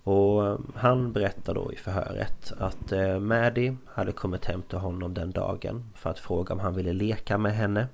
Och 0.04 0.48
ehm, 0.48 0.72
han 0.76 1.13
berättar 1.13 1.54
då 1.54 1.74
i 1.74 1.76
förhöret 1.76 2.54
att 2.58 2.91
eh, 2.91 3.20
Maddie 3.20 3.78
hade 3.88 4.12
kommit 4.12 4.46
hem 4.46 4.62
till 4.62 4.78
honom 4.78 5.13
den 5.13 5.32
dagen 5.32 5.89
för 5.96 6.10
att 6.10 6.20
fråga 6.20 6.54
om 6.54 6.60
han 6.60 6.76
ville 6.76 6.94
leka 6.94 7.38
med 7.38 7.56
henne. 7.56 7.88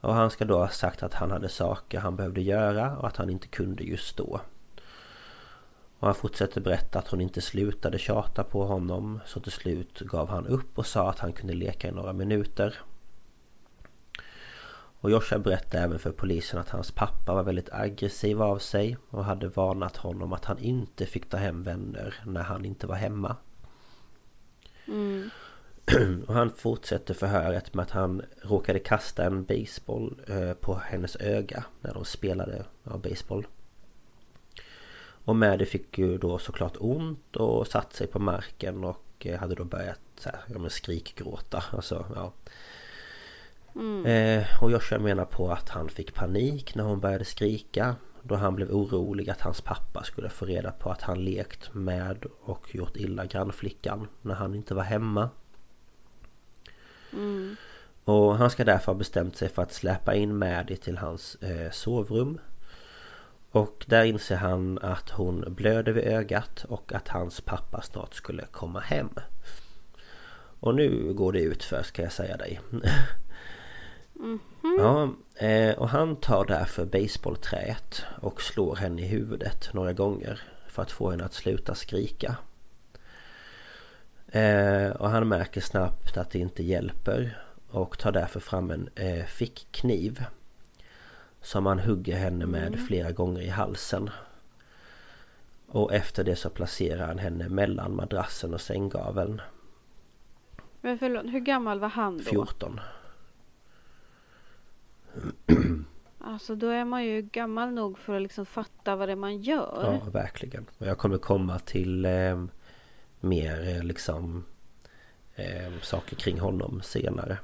Och 0.00 0.14
han 0.14 0.30
ska 0.30 0.44
då 0.44 0.58
ha 0.58 0.68
sagt 0.68 1.02
att 1.02 1.14
han 1.14 1.30
hade 1.30 1.48
saker 1.48 1.98
han 1.98 2.16
behövde 2.16 2.40
göra 2.40 2.96
och 2.96 3.06
att 3.06 3.16
han 3.16 3.30
inte 3.30 3.48
kunde 3.48 3.84
just 3.84 4.16
då. 4.16 4.40
Och 5.98 6.08
han 6.08 6.14
fortsätter 6.14 6.60
berätta 6.60 6.98
att 6.98 7.08
hon 7.08 7.20
inte 7.20 7.40
slutade 7.40 7.98
tjata 7.98 8.44
på 8.44 8.64
honom 8.64 9.20
så 9.26 9.40
till 9.40 9.52
slut 9.52 10.00
gav 10.00 10.28
han 10.28 10.46
upp 10.46 10.78
och 10.78 10.86
sa 10.86 11.10
att 11.10 11.18
han 11.18 11.32
kunde 11.32 11.54
leka 11.54 11.88
i 11.88 11.92
några 11.92 12.12
minuter. 12.12 12.78
Och 15.02 15.10
Joshua 15.10 15.38
berättade 15.38 15.84
även 15.84 15.98
för 15.98 16.12
polisen 16.12 16.60
att 16.60 16.68
hans 16.68 16.90
pappa 16.90 17.34
var 17.34 17.42
väldigt 17.42 17.72
aggressiv 17.72 18.42
av 18.42 18.58
sig 18.58 18.96
och 19.10 19.24
hade 19.24 19.48
varnat 19.48 19.96
honom 19.96 20.32
att 20.32 20.44
han 20.44 20.58
inte 20.58 21.06
fick 21.06 21.28
ta 21.28 21.36
hem 21.36 21.62
vänner 21.62 22.14
när 22.26 22.42
han 22.42 22.64
inte 22.64 22.86
var 22.86 22.94
hemma. 22.94 23.36
Mm. 24.86 25.30
Och 26.26 26.34
han 26.34 26.50
fortsätter 26.50 27.14
förhöret 27.14 27.74
med 27.74 27.82
att 27.82 27.90
han 27.90 28.22
råkade 28.42 28.78
kasta 28.78 29.24
en 29.24 29.44
baseball 29.44 30.20
eh, 30.28 30.52
på 30.52 30.74
hennes 30.74 31.16
öga 31.16 31.64
när 31.80 31.94
de 31.94 32.04
spelade 32.04 32.64
ja, 32.84 32.96
baseball. 32.96 33.46
Och 35.24 35.36
Maddie 35.36 35.66
fick 35.66 35.98
ju 35.98 36.18
då 36.18 36.38
såklart 36.38 36.76
ont 36.78 37.36
och 37.36 37.66
satt 37.66 37.92
sig 37.92 38.06
på 38.06 38.18
marken 38.18 38.84
och 38.84 39.26
eh, 39.26 39.40
hade 39.40 39.54
då 39.54 39.64
börjat 39.64 40.00
så 40.16 40.28
här, 40.28 40.40
ja, 40.54 40.68
skrikgråta. 40.68 41.64
Alltså, 41.70 42.06
ja, 42.14 42.32
Mm. 43.74 44.06
Eh, 44.06 44.62
och 44.62 44.70
Joshua 44.70 44.98
menar 44.98 45.24
på 45.24 45.52
att 45.52 45.68
han 45.68 45.88
fick 45.88 46.14
panik 46.14 46.74
när 46.74 46.84
hon 46.84 47.00
började 47.00 47.24
skrika. 47.24 47.96
Då 48.22 48.34
han 48.34 48.56
blev 48.56 48.70
orolig 48.70 49.30
att 49.30 49.40
hans 49.40 49.60
pappa 49.60 50.02
skulle 50.02 50.28
få 50.28 50.46
reda 50.46 50.70
på 50.70 50.90
att 50.90 51.02
han 51.02 51.24
lekt 51.24 51.74
med 51.74 52.26
och 52.42 52.74
gjort 52.74 52.96
illa 52.96 53.26
grannflickan 53.26 54.08
när 54.22 54.34
han 54.34 54.54
inte 54.54 54.74
var 54.74 54.82
hemma. 54.82 55.30
Mm. 57.12 57.56
Och 58.04 58.36
han 58.36 58.50
ska 58.50 58.64
därför 58.64 58.86
ha 58.86 58.94
bestämt 58.94 59.36
sig 59.36 59.48
för 59.48 59.62
att 59.62 59.72
släpa 59.72 60.14
in 60.14 60.38
Maddie 60.38 60.76
till 60.76 60.98
hans 60.98 61.34
eh, 61.34 61.70
sovrum. 61.70 62.38
Och 63.50 63.84
där 63.88 64.04
inser 64.04 64.36
han 64.36 64.78
att 64.78 65.10
hon 65.10 65.44
blöder 65.48 65.92
vid 65.92 66.04
ögat 66.04 66.64
och 66.68 66.92
att 66.92 67.08
hans 67.08 67.40
pappa 67.40 67.82
snart 67.82 68.14
skulle 68.14 68.44
komma 68.50 68.80
hem. 68.80 69.10
Och 70.60 70.74
nu 70.74 71.12
går 71.12 71.32
det 71.32 71.40
ut 71.40 71.64
för 71.64 71.82
ska 71.82 72.02
jag 72.02 72.12
säga 72.12 72.36
dig. 72.36 72.60
Mm 74.22 74.38
-hmm. 74.62 74.78
Ja, 74.78 75.14
eh, 75.46 75.78
och 75.78 75.88
han 75.88 76.16
tar 76.16 76.44
därför 76.44 76.84
baseballträet 76.84 78.04
och 78.20 78.42
slår 78.42 78.76
henne 78.76 79.02
i 79.02 79.06
huvudet 79.06 79.70
några 79.72 79.92
gånger 79.92 80.42
för 80.68 80.82
att 80.82 80.90
få 80.90 81.10
henne 81.10 81.24
att 81.24 81.34
sluta 81.34 81.74
skrika. 81.74 82.36
Eh, 84.28 84.90
och 84.90 85.10
han 85.10 85.28
märker 85.28 85.60
snabbt 85.60 86.16
att 86.16 86.30
det 86.30 86.38
inte 86.38 86.62
hjälper 86.62 87.42
och 87.70 87.98
tar 87.98 88.12
därför 88.12 88.40
fram 88.40 88.70
en 88.70 88.88
eh, 88.94 89.24
fickkniv. 89.24 90.24
Som 91.40 91.66
han 91.66 91.78
hugger 91.78 92.16
henne 92.16 92.46
med 92.46 92.66
mm. 92.66 92.86
flera 92.86 93.12
gånger 93.12 93.40
i 93.40 93.48
halsen. 93.48 94.10
Och 95.66 95.94
efter 95.94 96.24
det 96.24 96.36
så 96.36 96.50
placerar 96.50 97.06
han 97.06 97.18
henne 97.18 97.48
mellan 97.48 97.96
madrassen 97.96 98.54
och 98.54 98.60
sänggaveln. 98.60 99.40
Men 100.80 100.98
förlåt, 100.98 101.24
hur 101.24 101.40
gammal 101.40 101.80
var 101.80 101.88
han 101.88 102.18
då? 102.18 102.24
14. 102.24 102.80
Alltså 106.24 106.54
då 106.54 106.68
är 106.68 106.84
man 106.84 107.04
ju 107.04 107.22
gammal 107.22 107.72
nog 107.72 107.98
för 107.98 108.16
att 108.16 108.22
liksom 108.22 108.46
fatta 108.46 108.96
vad 108.96 109.08
det 109.08 109.12
är 109.12 109.16
man 109.16 109.42
gör. 109.42 110.00
Ja, 110.04 110.10
verkligen. 110.10 110.66
Och 110.78 110.86
jag 110.86 110.98
kommer 110.98 111.18
komma 111.18 111.58
till 111.58 112.04
eh, 112.04 112.44
mer 113.20 113.68
eh, 113.68 113.82
liksom 113.82 114.44
eh, 115.34 115.72
saker 115.82 116.16
kring 116.16 116.40
honom 116.40 116.80
senare. 116.82 117.38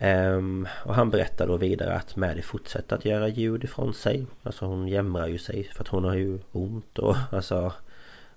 Um, 0.00 0.68
och 0.84 0.94
han 0.94 1.10
berättar 1.10 1.46
då 1.46 1.56
vidare 1.56 1.94
att 1.94 2.16
Maddie 2.16 2.42
fortsätter 2.42 2.96
att 2.96 3.04
göra 3.04 3.28
ljud 3.28 3.64
ifrån 3.64 3.94
sig. 3.94 4.26
Alltså 4.42 4.66
hon 4.66 4.88
jämrar 4.88 5.26
ju 5.26 5.38
sig 5.38 5.64
för 5.64 5.84
att 5.84 5.88
hon 5.88 6.04
har 6.04 6.14
ju 6.14 6.38
ont 6.52 6.98
och 6.98 7.16
alltså 7.32 7.72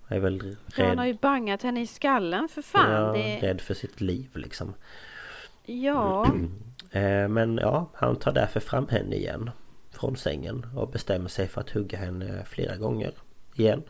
är 0.08 0.20
väl 0.20 0.42
rädd. 0.42 0.58
Ja, 0.76 0.88
han 0.88 0.98
har 0.98 1.06
ju 1.06 1.14
bangat 1.14 1.64
henne 1.64 1.82
i 1.82 1.88
skallen 1.88 2.50
för 2.50 2.62
fan. 2.62 2.92
Ja, 2.92 3.14
det... 3.14 3.40
rädd 3.48 3.62
för 3.62 3.74
sitt 3.74 4.02
liv 4.02 4.30
liksom. 4.34 4.74
Ja. 5.66 6.28
Eh, 6.92 7.28
men 7.28 7.58
ja, 7.62 7.90
han 7.94 8.16
tar 8.16 8.32
därför 8.32 8.60
fram 8.60 8.88
henne 8.88 9.16
igen 9.16 9.50
från 9.92 10.18
sängen 10.18 10.66
och 10.76 10.90
bestämmer 10.90 11.30
sig 11.30 11.48
för 11.48 11.62
att 11.62 11.70
hugga 11.70 11.98
henne 11.98 12.46
flera 12.46 12.78
gånger 12.78 13.12
igen. 13.56 13.84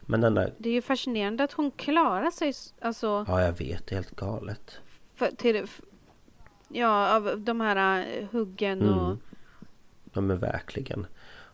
Men 0.00 0.20
den 0.20 0.34
där... 0.34 0.54
Det 0.58 0.68
är 0.68 0.72
ju 0.72 0.82
fascinerande 0.82 1.44
att 1.44 1.52
hon 1.52 1.70
klarar 1.70 2.30
sig 2.30 2.52
alltså... 2.80 3.24
Ja, 3.28 3.42
jag 3.42 3.52
vet. 3.52 3.86
Det 3.86 3.92
är 3.92 3.96
helt 3.96 4.16
galet. 4.16 4.80
För, 5.14 5.26
till, 5.26 5.66
ja, 6.68 7.16
av 7.16 7.40
de 7.40 7.60
här 7.60 8.06
eh, 8.06 8.26
huggen 8.32 8.88
och... 8.88 9.04
Mm. 9.04 9.18
Ja, 10.12 10.20
men 10.20 10.38
verkligen. 10.38 11.06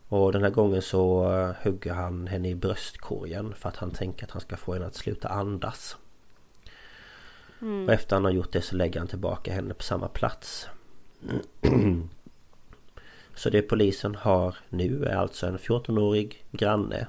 Och 0.09 0.31
den 0.31 0.43
här 0.43 0.49
gången 0.49 0.81
så 0.81 1.31
uh, 1.31 1.53
hugger 1.63 1.93
han 1.93 2.27
henne 2.27 2.49
i 2.49 2.55
bröstkorgen 2.55 3.53
för 3.53 3.69
att 3.69 3.77
han 3.77 3.91
tänker 3.91 4.25
att 4.25 4.31
han 4.31 4.41
ska 4.41 4.57
få 4.57 4.73
henne 4.73 4.85
att 4.85 4.95
sluta 4.95 5.29
andas. 5.29 5.97
Mm. 7.61 7.85
Och 7.85 7.93
efter 7.93 8.15
han 8.15 8.25
har 8.25 8.31
gjort 8.31 8.51
det 8.51 8.61
så 8.61 8.75
lägger 8.75 8.99
han 8.99 9.07
tillbaka 9.07 9.53
henne 9.53 9.73
på 9.73 9.83
samma 9.83 10.07
plats. 10.07 10.67
Så 13.35 13.49
det 13.49 13.61
polisen 13.61 14.15
har 14.15 14.55
nu 14.69 15.05
är 15.05 15.15
alltså 15.15 15.47
en 15.47 15.57
14-årig 15.57 16.45
granne 16.51 17.07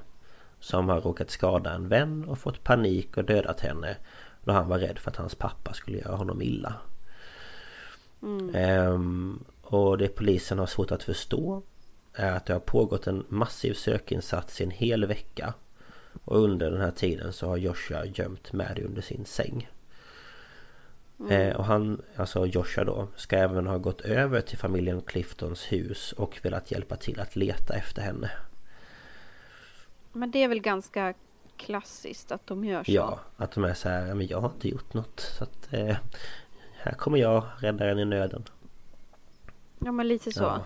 som 0.59 0.89
har 0.89 1.01
råkat 1.01 1.29
skada 1.29 1.73
en 1.73 1.87
vän 1.87 2.25
och 2.25 2.39
fått 2.39 2.63
panik 2.63 3.17
och 3.17 3.25
dödat 3.25 3.59
henne 3.59 3.97
då 4.43 4.51
han 4.51 4.67
var 4.67 4.79
rädd 4.79 4.99
för 4.99 5.11
att 5.11 5.17
hans 5.17 5.35
pappa 5.35 5.73
skulle 5.73 5.97
göra 5.97 6.15
honom 6.15 6.41
illa. 6.41 6.73
Mm. 8.21 8.55
Ehm, 8.55 9.43
och 9.61 9.97
det 9.97 10.07
polisen 10.07 10.59
har 10.59 10.65
svårt 10.65 10.91
att 10.91 11.03
förstå 11.03 11.61
är 12.13 12.31
att 12.31 12.45
det 12.45 12.53
har 12.53 12.59
pågått 12.59 13.07
en 13.07 13.25
massiv 13.29 13.73
sökinsats 13.73 14.61
i 14.61 14.63
en 14.63 14.71
hel 14.71 15.05
vecka. 15.05 15.53
Och 16.23 16.39
under 16.39 16.71
den 16.71 16.81
här 16.81 16.91
tiden 16.91 17.33
så 17.33 17.47
har 17.47 17.57
Joshua 17.57 18.05
gömt 18.05 18.53
Maddie 18.53 18.83
under 18.83 19.01
sin 19.01 19.25
säng. 19.25 19.69
Mm. 21.19 21.31
Eh, 21.31 21.55
och 21.55 21.65
han, 21.65 22.01
alltså 22.15 22.45
Joshua 22.45 22.83
då, 22.83 23.07
ska 23.15 23.37
även 23.37 23.67
ha 23.67 23.77
gått 23.77 24.01
över 24.01 24.41
till 24.41 24.57
familjen 24.57 25.01
Cliftons 25.01 25.71
hus 25.71 26.11
och 26.11 26.39
velat 26.43 26.71
hjälpa 26.71 26.95
till 26.95 27.19
att 27.19 27.35
leta 27.35 27.73
efter 27.73 28.01
henne. 28.01 28.31
Men 30.11 30.31
det 30.31 30.43
är 30.43 30.47
väl 30.47 30.61
ganska 30.61 31.13
klassiskt 31.57 32.31
att 32.31 32.47
de 32.47 32.65
gör 32.65 32.83
så? 32.83 32.91
Ja, 32.91 33.19
att 33.37 33.51
de 33.51 33.63
är 33.63 33.73
så 33.73 33.89
här, 33.89 34.13
men 34.13 34.27
jag 34.27 34.41
har 34.41 34.49
inte 34.49 34.69
gjort 34.69 34.93
något. 34.93 35.19
Så 35.19 35.43
att 35.43 35.73
eh, 35.73 35.97
här 36.73 36.93
kommer 36.93 37.17
jag, 37.17 37.43
räddaren 37.57 37.99
i 37.99 38.05
nöden. 38.05 38.43
Ja, 39.79 39.91
men 39.91 40.07
lite 40.07 40.31
så. 40.31 40.43
Ja. 40.43 40.65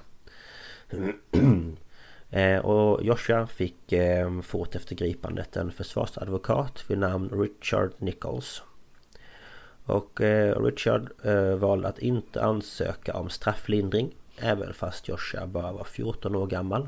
eh, 2.39 2.65
och 2.65 3.03
Joshua 3.03 3.47
fick 3.47 3.91
eh, 3.93 4.41
fort 4.41 4.75
efter 4.75 4.95
gripandet 4.95 5.57
en 5.57 5.71
försvarsadvokat 5.71 6.89
vid 6.89 6.97
namn 6.97 7.29
Richard 7.29 7.91
Nichols. 7.97 8.63
Och 9.85 10.21
eh, 10.21 10.63
Richard 10.63 11.09
eh, 11.23 11.55
valde 11.55 11.87
att 11.87 11.99
inte 11.99 12.43
ansöka 12.43 13.13
om 13.13 13.29
strafflindring 13.29 14.15
Även 14.37 14.73
fast 14.73 15.07
Joshua 15.07 15.47
bara 15.47 15.71
var 15.71 15.83
14 15.83 16.35
år 16.35 16.47
gammal 16.47 16.87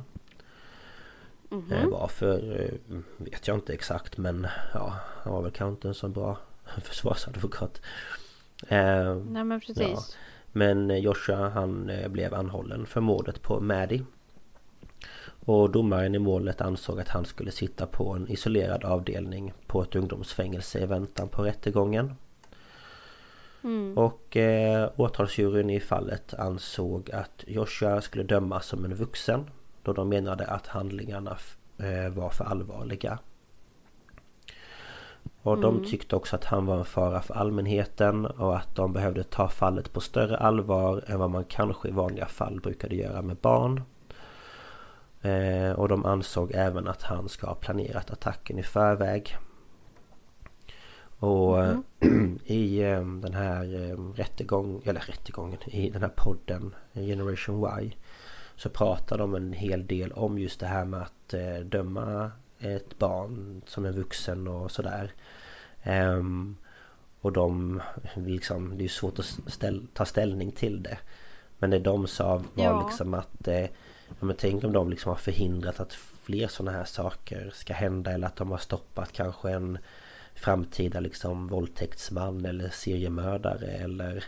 mm 1.51 1.63
-hmm. 1.63 1.91
Varför 1.91 2.69
vet 3.17 3.47
jag 3.47 3.57
inte 3.57 3.73
exakt 3.73 4.17
men 4.17 4.47
ja 4.73 4.93
Han 5.23 5.33
var 5.33 5.41
väl 5.41 5.51
kanske 5.51 5.71
inte 5.71 5.87
en 5.87 5.93
så 5.93 6.07
bra 6.07 6.37
försvarsadvokat 6.83 7.81
Nej 8.69 9.43
men 9.43 9.59
precis 9.59 9.77
ja. 9.77 9.99
Men 10.51 11.01
Joshua 11.01 11.49
han 11.49 11.91
blev 12.07 12.33
anhållen 12.33 12.85
för 12.85 13.01
mordet 13.01 13.41
på 13.41 13.59
Maddie. 13.59 14.05
Och 15.45 15.69
domaren 15.69 16.15
i 16.15 16.19
målet 16.19 16.61
ansåg 16.61 16.99
att 16.99 17.09
han 17.09 17.25
skulle 17.25 17.51
sitta 17.51 17.85
på 17.85 18.09
en 18.09 18.27
isolerad 18.27 18.83
avdelning 18.83 19.53
på 19.67 19.83
ett 19.83 19.95
ungdomsfängelse 19.95 20.79
i 20.79 20.85
väntan 20.85 21.29
på 21.29 21.43
rättegången. 21.43 22.15
Mm. 23.65 23.97
Och 23.97 24.37
eh, 24.37 24.89
åtalsjuryn 24.95 25.69
i 25.69 25.79
fallet 25.79 26.33
ansåg 26.33 27.11
att 27.11 27.43
Joshua 27.47 28.01
skulle 28.01 28.23
dömas 28.23 28.65
som 28.65 28.85
en 28.85 28.95
vuxen 28.95 29.49
då 29.83 29.93
de 29.93 30.09
menade 30.09 30.45
att 30.45 30.67
handlingarna 30.67 31.37
eh, 31.77 32.13
var 32.13 32.29
för 32.29 32.45
allvarliga. 32.45 33.19
Och 35.41 35.53
mm. 35.53 35.61
de 35.61 35.85
tyckte 35.85 36.15
också 36.15 36.35
att 36.35 36.45
han 36.45 36.65
var 36.65 36.77
en 36.77 36.85
fara 36.85 37.21
för 37.21 37.33
allmänheten 37.33 38.25
och 38.25 38.57
att 38.57 38.75
de 38.75 38.93
behövde 38.93 39.23
ta 39.23 39.49
fallet 39.49 39.93
på 39.93 40.01
större 40.01 40.37
allvar 40.37 41.03
än 41.07 41.19
vad 41.19 41.29
man 41.29 41.43
kanske 41.43 41.87
i 41.87 41.91
vanliga 41.91 42.25
fall 42.25 42.61
brukade 42.61 42.95
göra 42.95 43.21
med 43.21 43.37
barn. 43.37 43.81
Eh, 45.21 45.71
och 45.71 45.87
de 45.87 46.05
ansåg 46.05 46.51
även 46.53 46.87
att 46.87 47.01
han 47.01 47.29
ska 47.29 47.47
ha 47.47 47.55
planerat 47.55 48.11
attacken 48.11 48.59
i 48.59 48.63
förväg. 48.63 49.37
Och 51.19 51.63
mm. 51.63 52.39
i 52.45 52.83
eh, 52.83 53.05
den 53.05 53.33
här 53.33 53.91
eh, 53.91 53.97
rättegången, 54.15 54.81
eller 54.85 54.99
rättegången, 54.99 55.59
i 55.65 55.89
den 55.89 56.01
här 56.01 56.11
podden 56.15 56.75
Generation 56.93 57.81
Y 57.81 57.91
så 58.55 58.69
pratar 58.69 59.17
de 59.17 59.35
en 59.35 59.53
hel 59.53 59.87
del 59.87 60.11
om 60.11 60.39
just 60.39 60.59
det 60.59 60.65
här 60.65 60.85
med 60.85 61.01
att 61.01 61.33
döma 61.65 62.31
ett 62.59 62.99
barn 62.99 63.61
som 63.65 63.85
är 63.85 63.91
vuxen 63.91 64.47
och 64.47 64.71
sådär. 64.71 65.11
Um, 65.85 66.57
och 67.21 67.31
de 67.31 67.81
liksom, 68.15 68.77
det 68.77 68.83
är 68.83 68.89
svårt 68.89 69.19
att 69.19 69.39
ställ, 69.47 69.87
ta 69.93 70.05
ställning 70.05 70.51
till 70.51 70.83
det. 70.83 70.97
Men 71.57 71.69
det 71.69 71.79
de 71.79 72.07
sa 72.07 72.35
var 72.53 72.63
ja. 72.63 72.87
liksom 72.87 73.13
att 73.13 73.47
eh, 73.47 73.61
ja, 74.07 74.25
men 74.25 74.35
tänk 74.39 74.63
om 74.63 74.73
de 74.73 74.89
liksom 74.89 75.09
har 75.09 75.17
förhindrat 75.17 75.79
att 75.79 75.93
fler 76.23 76.47
sådana 76.47 76.77
här 76.77 76.85
saker 76.85 77.51
ska 77.53 77.73
hända 77.73 78.11
eller 78.11 78.27
att 78.27 78.35
de 78.35 78.51
har 78.51 78.57
stoppat 78.57 79.11
kanske 79.11 79.51
en 79.51 79.77
framtida 80.35 80.99
liksom 80.99 81.47
våldtäktsman 81.47 82.45
eller 82.45 82.69
seriemördare 82.69 83.67
eller 83.67 84.23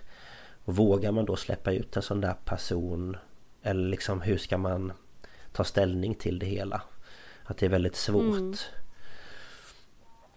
vågar 0.66 1.12
man 1.12 1.26
då 1.26 1.36
släppa 1.36 1.72
ut 1.72 1.96
en 1.96 2.02
sån 2.02 2.22
där 2.22 2.36
person 2.46 3.18
eller 3.62 3.90
liksom 3.90 4.22
hur 4.22 4.38
ska 4.38 4.58
man 4.58 4.94
ta 5.52 5.64
ställning 5.64 6.16
till 6.16 6.40
det 6.40 6.46
hela? 6.46 6.82
Att 7.44 7.58
det 7.58 7.66
är 7.66 7.70
väldigt 7.70 7.96
svårt. 7.96 8.38
Mm. 8.38 8.54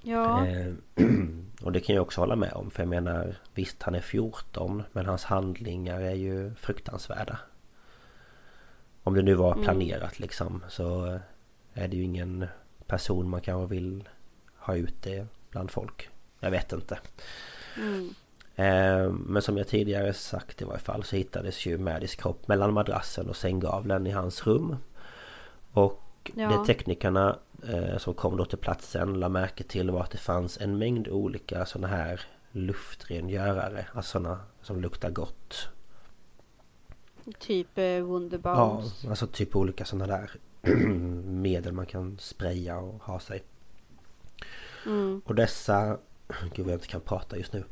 Ja. 0.01 0.47
Eh, 0.47 0.73
och 1.63 1.73
det 1.73 1.81
kan 1.81 1.95
jag 1.95 2.03
också 2.03 2.21
hålla 2.21 2.37
med 2.37 2.53
om 2.53 2.71
för 2.71 2.83
jag 2.83 2.89
menar 2.89 3.37
visst 3.55 3.83
han 3.83 3.95
är 3.95 4.01
14 4.01 4.83
men 4.93 5.07
hans 5.07 5.25
handlingar 5.25 6.01
är 6.01 6.15
ju 6.15 6.55
fruktansvärda. 6.55 7.39
Om 9.03 9.15
det 9.15 9.23
nu 9.23 9.35
var 9.35 9.53
mm. 9.53 9.65
planerat 9.65 10.13
mm. 10.13 10.23
liksom 10.23 10.65
så 10.69 11.19
är 11.75 11.89
det 11.89 11.97
ju 11.97 12.03
ingen 12.03 12.47
person 12.87 13.29
man 13.29 13.41
kanske 13.41 13.75
vill 13.75 14.09
ha 14.57 14.77
ut 14.77 15.03
det 15.03 15.27
bland 15.51 15.71
folk. 15.71 16.09
Jag 16.41 16.51
vet 16.51 16.73
inte. 16.73 16.99
Mm. 17.77 18.15
Eh, 18.55 19.13
men 19.13 19.43
som 19.43 19.57
jag 19.57 19.69
tidigare 19.69 20.13
sagt 20.13 20.63
i 20.63 20.65
varje 20.65 20.81
fall 20.81 21.05
så 21.05 21.17
hittades 21.17 21.67
ju 21.67 21.79
Maddys 21.79 22.15
kropp 22.15 22.49
mellan 22.49 22.73
madrassen 22.73 23.29
och 23.29 23.37
sänggavlen 23.37 24.07
i 24.07 24.11
hans 24.11 24.47
rum. 24.47 24.77
Och 25.73 26.31
ja. 26.35 26.49
det 26.49 26.67
teknikerna 26.67 27.39
eh, 27.69 27.99
som 27.99 28.15
kom 28.15 28.37
då 28.37 28.45
till 28.45 28.59
platsen 28.59 29.21
la 29.21 29.29
märke 29.29 29.65
till 29.65 29.91
var 29.91 30.03
att 30.03 30.11
det 30.11 30.19
fanns 30.19 30.59
en 30.61 30.79
mängd 30.79 31.09
olika 31.09 31.67
sådana 31.67 31.89
här 31.89 32.21
luftrengörare. 32.53 33.87
Alltså 33.95 34.11
sådana 34.11 34.41
som 34.63 34.81
luktar 34.81 35.11
gott. 35.11 35.69
Typ 37.39 37.79
eh, 37.79 38.01
Wunderbaums? 38.01 39.01
Ja, 39.05 39.11
alltså 39.11 39.27
typ 39.27 39.57
olika 39.57 39.85
sådana 39.85 40.07
där 40.07 40.31
medel 41.25 41.73
man 41.73 41.87
kan 41.87 42.19
spraya 42.19 42.79
och 42.79 43.03
ha 43.03 43.21
sig. 43.21 43.43
Mm. 44.87 45.23
Och 45.25 45.35
dessa... 45.35 45.99
Gud 46.55 46.67
jag 46.67 46.75
inte 46.75 46.87
kan 46.87 47.01
prata 47.01 47.37
just 47.37 47.53
nu. 47.53 47.65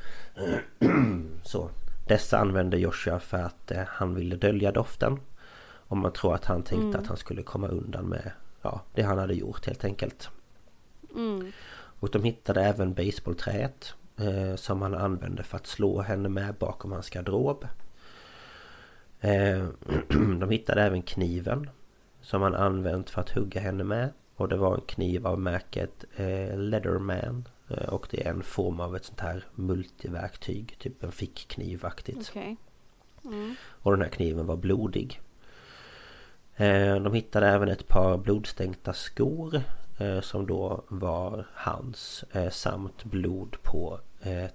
Så. 1.42 1.70
Dessa 2.06 2.38
använde 2.38 2.78
Joshua 2.78 3.20
för 3.20 3.38
att 3.38 3.70
eh, 3.70 3.82
han 3.86 4.14
ville 4.14 4.36
dölja 4.36 4.72
doften. 4.72 5.20
Och 5.88 5.96
man 5.96 6.12
tror 6.12 6.34
att 6.34 6.44
han 6.44 6.62
tänkte 6.62 6.86
mm. 6.86 7.00
att 7.00 7.06
han 7.06 7.16
skulle 7.16 7.42
komma 7.42 7.68
undan 7.68 8.04
med 8.04 8.32
ja, 8.62 8.80
det 8.94 9.02
han 9.02 9.18
hade 9.18 9.34
gjort 9.34 9.66
helt 9.66 9.84
enkelt. 9.84 10.30
Mm. 11.14 11.52
Och 12.00 12.10
de 12.10 12.24
hittade 12.24 12.62
även 12.62 12.94
baseballträet 12.94 13.94
eh, 14.16 14.54
som 14.56 14.82
han 14.82 14.94
använde 14.94 15.42
för 15.42 15.56
att 15.56 15.66
slå 15.66 16.00
henne 16.00 16.28
med 16.28 16.54
bakom 16.54 16.92
hans 16.92 17.10
garderob. 17.10 17.66
Eh, 19.20 19.68
de 20.40 20.50
hittade 20.50 20.82
även 20.82 21.02
kniven 21.02 21.70
som 22.20 22.42
han 22.42 22.54
använt 22.54 23.10
för 23.10 23.20
att 23.20 23.30
hugga 23.30 23.60
henne 23.60 23.84
med. 23.84 24.12
Och 24.38 24.48
det 24.48 24.56
var 24.56 24.74
en 24.74 24.80
kniv 24.80 25.26
av 25.26 25.38
märket 25.38 26.04
eh, 26.16 26.58
Leatherman. 26.58 27.48
Eh, 27.68 27.88
och 27.88 28.08
det 28.10 28.26
är 28.26 28.30
en 28.30 28.42
form 28.42 28.80
av 28.80 28.96
ett 28.96 29.04
sånt 29.04 29.20
här 29.20 29.46
multiverktyg. 29.54 30.78
Typ 30.78 31.02
en 31.02 31.12
fickknivaktigt. 31.12 32.30
Okay. 32.30 32.56
Mm. 33.24 33.54
Och 33.62 33.90
den 33.90 34.02
här 34.02 34.08
kniven 34.08 34.46
var 34.46 34.56
blodig. 34.56 35.20
Eh, 36.56 36.96
de 36.96 37.14
hittade 37.14 37.48
även 37.48 37.68
ett 37.68 37.88
par 37.88 38.18
blodstänkta 38.18 38.92
skor 38.92 39.62
eh, 39.98 40.20
som 40.20 40.46
då 40.46 40.84
var 40.88 41.46
hans 41.54 42.24
samt 42.50 43.04
blod 43.04 43.56
på 43.62 44.00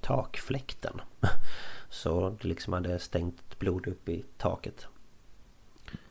takfläkten. 0.01 1.01
Så 1.89 2.29
det 2.41 2.47
liksom 2.47 2.73
hade 2.73 2.99
stängt 2.99 3.59
blod 3.59 3.87
upp 3.87 4.09
i 4.09 4.23
taket. 4.37 4.87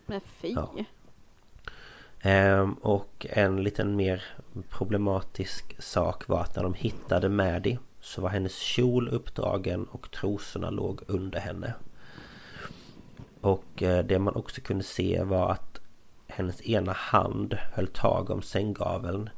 Men 0.07 0.21
fy! 0.21 0.49
Ja. 0.49 0.75
Ehm, 2.23 2.73
och 2.73 3.27
en 3.31 3.63
liten 3.63 3.97
mer 3.97 4.25
problematisk 4.69 5.77
sak 5.79 6.29
var 6.29 6.41
att 6.41 6.57
när 6.57 6.63
de 6.63 6.75
hittade 6.75 7.29
Maddie 7.29 7.79
så 8.01 8.21
var 8.21 8.29
hennes 8.29 8.57
kjol 8.57 9.09
uppdragen 9.09 9.85
och 9.85 10.11
trosorna 10.11 10.71
låg 10.71 11.01
under 11.07 11.41
henne. 11.41 11.75
Och 13.41 13.83
eh, 13.83 14.05
det 14.05 14.19
man 14.19 14.35
också 14.35 14.61
kunde 14.61 14.85
se 14.85 15.23
var 15.23 15.51
att 15.51 15.81
hennes 16.29 16.63
ena 16.63 16.93
hand 16.93 17.55
höll 17.55 17.87
tag 17.87 18.31
om 18.31 18.43
sänggaveln. 18.43 19.31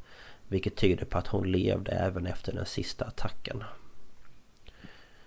Vilket 0.49 0.77
tyder 0.77 1.05
på 1.05 1.19
att 1.19 1.27
hon 1.27 1.53
levde 1.53 1.93
även 1.93 2.27
efter 2.27 2.53
den 2.53 2.67
sista 2.67 3.05
attacken. 3.05 3.65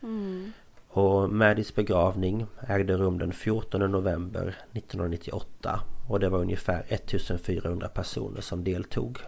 Mm. 0.02 0.54
Och 0.98 1.30
Maddies 1.30 1.76
begravning 1.76 2.46
ägde 2.68 2.98
rum 2.98 3.18
den 3.18 3.34
14 3.34 3.92
november 3.92 4.56
1998. 4.74 5.80
Och 6.08 6.20
det 6.20 6.30
var 6.30 6.40
ungefär 6.40 6.86
1400 6.88 7.88
personer 7.88 8.42
som 8.42 8.64
deltog. 8.64 9.20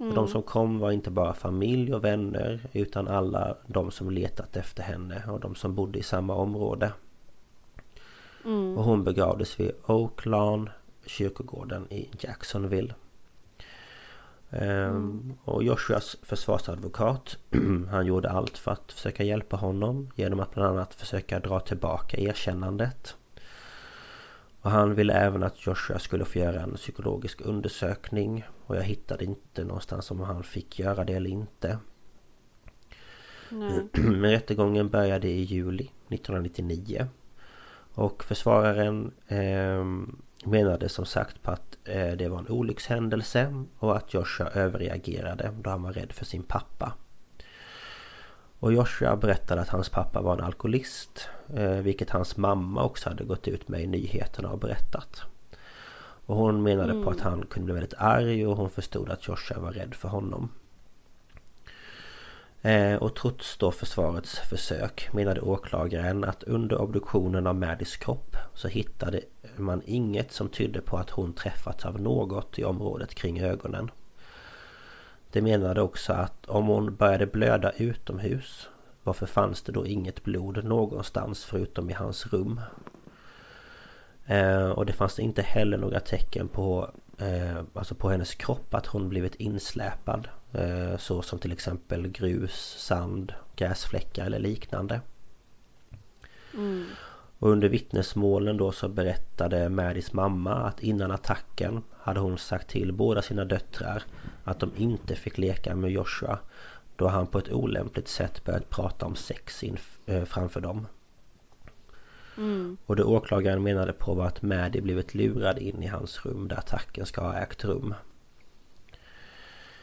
Mm. 0.00 0.14
de 0.14 0.28
som 0.28 0.42
kom 0.42 0.78
var 0.78 0.90
inte 0.90 1.10
bara 1.10 1.34
familj 1.34 1.94
och 1.94 2.04
vänner 2.04 2.60
utan 2.72 3.08
alla 3.08 3.56
de 3.66 3.90
som 3.90 4.10
letat 4.10 4.56
efter 4.56 4.82
henne 4.82 5.22
och 5.28 5.40
de 5.40 5.54
som 5.54 5.74
bodde 5.74 5.98
i 5.98 6.02
samma 6.02 6.34
område. 6.34 6.92
Mm. 8.44 8.78
Och 8.78 8.84
hon 8.84 9.04
begravdes 9.04 9.60
vid 9.60 9.72
Oak 9.86 10.26
Lawn 10.26 10.70
kyrkogården 11.06 11.92
i 11.92 12.08
Jacksonville. 12.20 12.94
Mm. 14.52 15.32
Och 15.44 15.62
Joshuas 15.62 16.16
försvarsadvokat 16.22 17.38
Han 17.90 18.06
gjorde 18.06 18.30
allt 18.30 18.58
för 18.58 18.70
att 18.70 18.92
försöka 18.92 19.22
hjälpa 19.24 19.56
honom 19.56 20.10
Genom 20.14 20.40
att 20.40 20.54
bland 20.54 20.68
annat 20.68 20.94
försöka 20.94 21.40
dra 21.40 21.60
tillbaka 21.60 22.16
erkännandet 22.16 23.16
Och 24.60 24.70
han 24.70 24.94
ville 24.94 25.12
även 25.12 25.42
att 25.42 25.66
Joshua 25.66 25.98
skulle 25.98 26.24
få 26.24 26.38
göra 26.38 26.60
en 26.60 26.74
psykologisk 26.74 27.40
undersökning 27.40 28.44
Och 28.66 28.76
jag 28.76 28.82
hittade 28.82 29.24
inte 29.24 29.64
någonstans 29.64 30.10
om 30.10 30.20
han 30.20 30.42
fick 30.42 30.78
göra 30.78 31.04
det 31.04 31.12
eller 31.12 31.30
inte 31.30 31.78
Nej. 33.48 33.86
Men 33.92 34.30
rättegången 34.30 34.88
började 34.88 35.28
i 35.28 35.40
juli 35.42 35.90
1999 36.08 37.08
Och 37.94 38.24
försvararen 38.24 39.12
eh, 39.28 39.84
menade 40.44 40.88
som 40.88 41.06
sagt 41.06 41.42
på 41.42 41.50
att 41.50 41.78
eh, 41.84 42.12
det 42.12 42.28
var 42.28 42.38
en 42.38 42.48
olyckshändelse 42.48 43.64
och 43.78 43.96
att 43.96 44.14
Joshua 44.14 44.48
överreagerade 44.48 45.52
då 45.62 45.70
han 45.70 45.82
var 45.82 45.92
rädd 45.92 46.12
för 46.12 46.24
sin 46.24 46.42
pappa. 46.42 46.92
Och 48.58 48.72
Joshua 48.72 49.16
berättade 49.16 49.60
att 49.60 49.68
hans 49.68 49.88
pappa 49.88 50.20
var 50.20 50.34
en 50.34 50.44
alkoholist 50.44 51.28
eh, 51.54 51.70
vilket 51.70 52.10
hans 52.10 52.36
mamma 52.36 52.84
också 52.84 53.08
hade 53.08 53.24
gått 53.24 53.48
ut 53.48 53.68
med 53.68 53.80
i 53.80 53.86
nyheterna 53.86 54.50
och 54.50 54.58
berättat. 54.58 55.22
Och 56.26 56.36
hon 56.36 56.62
menade 56.62 56.92
mm. 56.92 57.04
på 57.04 57.10
att 57.10 57.20
han 57.20 57.46
kunde 57.46 57.64
bli 57.64 57.74
väldigt 57.74 57.98
arg 57.98 58.46
och 58.46 58.56
hon 58.56 58.70
förstod 58.70 59.10
att 59.10 59.28
Joshua 59.28 59.58
var 59.58 59.72
rädd 59.72 59.94
för 59.94 60.08
honom. 60.08 60.50
Eh, 62.62 62.94
och 62.94 63.16
trots 63.16 63.56
då 63.56 63.72
försvarets 63.72 64.38
försök 64.38 65.08
menade 65.12 65.40
åklagaren 65.40 66.24
att 66.24 66.42
under 66.42 66.80
obduktionen 66.80 67.46
av 67.46 67.54
Maddies 67.54 67.96
kropp 67.96 68.36
så 68.54 68.68
hittade 68.68 69.20
man 69.60 69.82
inget 69.84 70.32
som 70.32 70.48
tydde 70.48 70.80
på 70.80 70.96
att 70.96 71.10
hon 71.10 71.32
träffats 71.32 71.86
av 71.86 72.00
något 72.00 72.58
i 72.58 72.64
området 72.64 73.14
kring 73.14 73.40
ögonen. 73.40 73.90
De 75.32 75.42
menade 75.42 75.82
också 75.82 76.12
att 76.12 76.46
om 76.46 76.66
hon 76.66 76.94
började 76.94 77.26
blöda 77.26 77.70
utomhus 77.70 78.68
Varför 79.02 79.26
fanns 79.26 79.62
det 79.62 79.72
då 79.72 79.86
inget 79.86 80.24
blod 80.24 80.64
någonstans 80.64 81.44
förutom 81.44 81.90
i 81.90 81.92
hans 81.92 82.32
rum? 82.32 82.60
Eh, 84.26 84.70
och 84.70 84.86
det 84.86 84.92
fanns 84.92 85.18
inte 85.18 85.42
heller 85.42 85.78
några 85.78 86.00
tecken 86.00 86.48
på 86.48 86.90
eh, 87.18 87.58
Alltså 87.74 87.94
på 87.94 88.10
hennes 88.10 88.34
kropp 88.34 88.74
att 88.74 88.86
hon 88.86 89.08
blivit 89.08 89.34
insläpad 89.34 90.28
eh, 90.52 90.96
Så 90.98 91.22
som 91.22 91.38
till 91.38 91.52
exempel 91.52 92.08
grus, 92.08 92.76
sand, 92.78 93.34
gräsfläckar 93.56 94.26
eller 94.26 94.38
liknande 94.38 95.00
mm. 96.54 96.86
Och 97.40 97.50
under 97.50 97.68
vittnesmålen 97.68 98.56
då 98.56 98.72
så 98.72 98.88
berättade 98.88 99.68
Maddies 99.68 100.12
mamma 100.12 100.54
att 100.54 100.82
innan 100.82 101.10
attacken 101.10 101.82
hade 101.98 102.20
hon 102.20 102.38
sagt 102.38 102.68
till 102.68 102.92
båda 102.92 103.22
sina 103.22 103.44
döttrar 103.44 104.02
att 104.44 104.60
de 104.60 104.70
inte 104.76 105.14
fick 105.14 105.38
leka 105.38 105.74
med 105.76 105.90
Joshua 105.90 106.38
då 106.96 107.08
han 107.08 107.26
på 107.26 107.38
ett 107.38 107.52
olämpligt 107.52 108.08
sätt 108.08 108.44
börjat 108.44 108.70
prata 108.70 109.06
om 109.06 109.16
sex 109.16 109.64
eh, 110.06 110.24
framför 110.24 110.60
dem. 110.60 110.86
Mm. 112.36 112.76
Och 112.86 112.96
det 112.96 113.04
åklagaren 113.04 113.62
menade 113.62 113.92
på 113.92 114.14
var 114.14 114.26
att 114.26 114.42
Maddie 114.42 114.80
blivit 114.80 115.14
lurad 115.14 115.58
in 115.58 115.82
i 115.82 115.86
hans 115.86 116.26
rum 116.26 116.48
där 116.48 116.56
attacken 116.56 117.06
ska 117.06 117.20
ha 117.20 117.38
ägt 117.38 117.64
rum. 117.64 117.94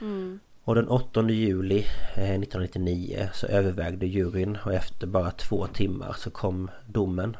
Mm. 0.02 0.40
Och 0.64 0.76
den 0.76 0.88
8 0.88 1.30
juli 1.30 1.80
1999 1.80 3.18
eh, 3.20 3.32
så 3.34 3.48
övervägde 3.48 4.08
juryn 4.08 4.58
och 4.66 4.74
efter 4.74 5.08
bara 5.08 5.32
två 5.32 5.68
timmar 5.68 6.16
så 6.18 6.30
kom 6.30 6.72
domen. 6.86 7.38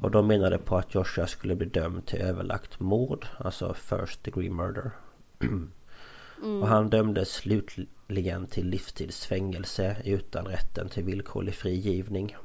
Och 0.00 0.10
de 0.10 0.26
menade 0.26 0.58
på 0.58 0.76
att 0.76 0.94
Joshua 0.94 1.26
skulle 1.26 1.54
bli 1.54 1.66
dömd 1.66 2.06
till 2.06 2.20
överlagt 2.20 2.80
mord, 2.80 3.26
alltså 3.38 3.74
first 3.74 4.24
degree 4.24 4.50
murder. 4.50 4.90
Mm. 6.42 6.62
Och 6.62 6.68
han 6.68 6.90
dömdes 6.90 7.32
slutligen 7.32 8.46
till 8.46 8.66
livstidsfängelse 8.66 9.96
utan 10.04 10.46
rätten 10.46 10.88
till 10.88 11.04
villkorlig 11.04 11.54
frigivning. 11.54 12.36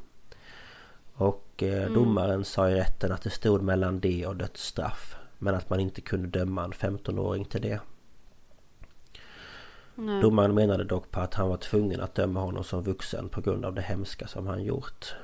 Och 1.14 1.64
eh, 1.64 1.82
mm. 1.82 1.94
domaren 1.94 2.46
sa 2.46 2.70
i 2.70 2.76
rätten 2.76 3.12
att 3.12 3.22
det 3.22 3.30
stod 3.30 3.62
mellan 3.62 4.00
det 4.00 4.28
och 4.28 4.36
dödsstraff. 4.36 5.16
Men 5.38 5.56
att 5.56 5.70
man 5.70 5.80
inte 5.80 6.02
kunde 6.02 6.28
döma 6.28 6.64
en 6.64 6.72
15-åring 6.72 7.46
till 7.46 7.62
det. 7.62 7.80
Nej. 9.96 10.22
Domaren 10.22 10.56
menade 10.56 10.84
dock 10.84 11.12
på 11.12 11.20
att 11.20 11.34
han 11.34 11.50
var 11.50 11.58
tvungen 11.58 12.02
att 12.02 12.16
döma 12.16 12.40
honom 12.40 12.64
som 12.64 12.84
vuxen 12.84 13.30
på 13.30 13.42
grund 13.42 13.66
av 13.66 13.74
det 13.74 13.82
hemska 13.82 14.28
som 14.28 14.48
han 14.48 14.64
gjort. 14.64 15.16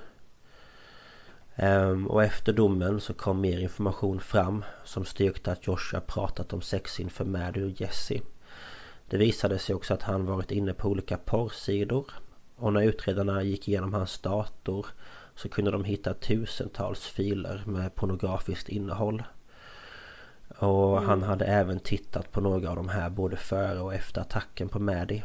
Um, 1.56 2.08
och 2.08 2.24
efter 2.24 2.54
domen 2.54 3.01
så 3.01 3.14
kom 3.14 3.41
mer 3.41 3.60
information 3.60 4.20
fram 4.20 4.66
som 4.84 5.06
styrkte 5.06 5.51
att 5.51 5.68
Joshua 5.68 6.01
pratat 6.01 6.54
om 6.54 6.62
sex 6.62 6.99
inför 6.99 7.26
Maddie 7.26 7.64
och 7.64 7.82
Jesse. 7.82 8.20
Det 9.10 9.18
visade 9.18 9.60
sig 9.60 9.76
också 9.76 9.93
att 9.93 10.01
han 10.01 10.26
varit 10.26 10.51
inne 10.51 10.74
på 10.74 10.89
olika 10.89 11.18
porrsidor. 11.18 12.12
Och 12.56 12.74
när 12.74 12.82
utredarna 12.82 13.43
gick 13.43 13.68
igenom 13.68 13.93
hans 13.93 14.20
dator 14.20 14.86
så 15.36 15.49
kunde 15.49 15.72
de 15.72 15.84
hitta 15.84 16.14
tusentals 16.14 17.06
filer 17.06 17.64
med 17.66 17.95
pornografiskt 17.95 18.70
innehåll. 18.70 19.24
Och 20.58 20.97
mm. 20.97 21.10
han 21.10 21.24
hade 21.24 21.45
även 21.45 21.80
tittat 21.80 22.32
på 22.32 22.41
några 22.41 22.70
av 22.70 22.76
de 22.76 22.89
här 22.89 23.10
både 23.10 23.38
före 23.38 23.80
och 23.80 23.93
efter 23.93 24.22
attacken 24.22 24.70
på 24.70 24.80
Maddie. 24.80 25.24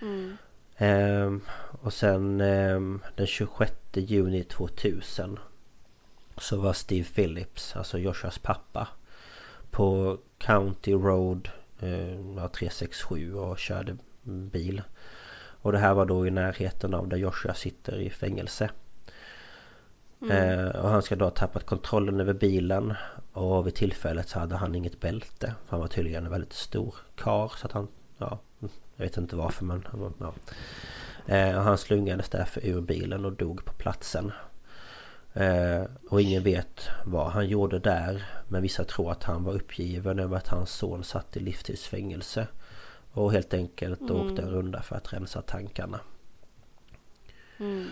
Mm. 0.00 0.36
Ehm, 0.76 1.40
och 1.82 1.92
sen 1.92 2.40
ehm, 2.40 3.00
den 3.16 3.26
26 3.26 3.72
juni 4.00 4.44
2000 4.44 5.38
så 6.38 6.56
var 6.56 6.72
Steve 6.72 7.06
Phillips, 7.14 7.76
alltså 7.76 7.98
Joshuas 7.98 8.38
pappa, 8.38 8.88
på 9.70 10.18
County 10.38 10.92
Road 10.92 11.48
eh, 11.80 12.48
367 12.48 13.34
och 13.34 13.58
körde 13.58 13.96
bil. 14.22 14.82
Och 15.62 15.72
det 15.72 15.78
här 15.78 15.94
var 15.94 16.06
då 16.06 16.26
i 16.26 16.30
närheten 16.30 16.94
av 16.94 17.08
där 17.08 17.16
Joshua 17.16 17.54
sitter 17.54 17.96
i 18.00 18.10
fängelse. 18.10 18.70
Mm. 20.22 20.58
Eh, 20.58 20.68
och 20.68 20.88
han 20.88 21.02
ska 21.02 21.16
då 21.16 21.24
ha 21.24 21.30
tappat 21.30 21.66
kontrollen 21.66 22.20
över 22.20 22.34
bilen. 22.34 22.94
Och 23.32 23.66
vid 23.66 23.74
tillfället 23.74 24.28
så 24.28 24.38
hade 24.38 24.56
han 24.56 24.74
inget 24.74 25.00
bälte. 25.00 25.54
Han 25.68 25.80
var 25.80 25.86
tydligen 25.86 26.24
en 26.24 26.30
väldigt 26.30 26.52
stor 26.52 26.94
kar 27.14 27.52
så 27.56 27.66
att 27.66 27.72
han... 27.72 27.88
Ja, 28.18 28.38
jag 28.96 29.04
vet 29.04 29.16
inte 29.16 29.36
varför 29.36 29.64
men... 29.64 29.86
Ja. 30.20 30.32
Eh, 31.26 31.56
och 31.56 31.62
han 31.62 31.78
slungades 31.78 32.28
därför 32.28 32.66
ur 32.66 32.80
bilen 32.80 33.24
och 33.24 33.32
dog 33.32 33.64
på 33.64 33.72
platsen. 33.72 34.32
Eh, 35.34 35.84
och 36.10 36.20
ingen 36.20 36.42
vet 36.42 36.88
vad 37.04 37.30
han 37.30 37.48
gjorde 37.48 37.78
där. 37.78 38.24
Men 38.48 38.62
vissa 38.62 38.84
tror 38.84 39.12
att 39.12 39.22
han 39.22 39.44
var 39.44 39.52
uppgiven 39.52 40.18
över 40.18 40.36
att 40.36 40.48
hans 40.48 40.70
son 40.70 41.04
satt 41.04 41.36
i 41.36 41.40
livstidsfängelse. 41.40 42.46
Och 43.12 43.32
helt 43.32 43.54
enkelt 43.54 44.00
mm. 44.00 44.16
åkte 44.16 44.42
en 44.42 44.50
runda 44.50 44.82
för 44.82 44.96
att 44.96 45.12
rensa 45.12 45.42
tankarna. 45.42 46.00
Mm. 47.58 47.88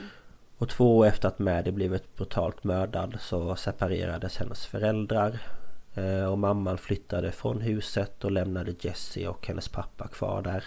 Och 0.58 0.68
två 0.68 0.98
år 0.98 1.06
efter 1.06 1.28
att 1.28 1.38
Maddie 1.38 1.72
blivit 1.72 2.16
brutalt 2.16 2.64
mördad 2.64 3.16
så 3.20 3.56
separerades 3.56 4.36
hennes 4.36 4.66
föräldrar. 4.66 5.38
Eh, 5.94 6.24
och 6.24 6.38
mamman 6.38 6.78
flyttade 6.78 7.32
från 7.32 7.60
huset 7.60 8.24
och 8.24 8.30
lämnade 8.30 8.74
Jessie 8.80 9.28
och 9.28 9.46
hennes 9.46 9.68
pappa 9.68 10.08
kvar 10.08 10.42
där. 10.42 10.64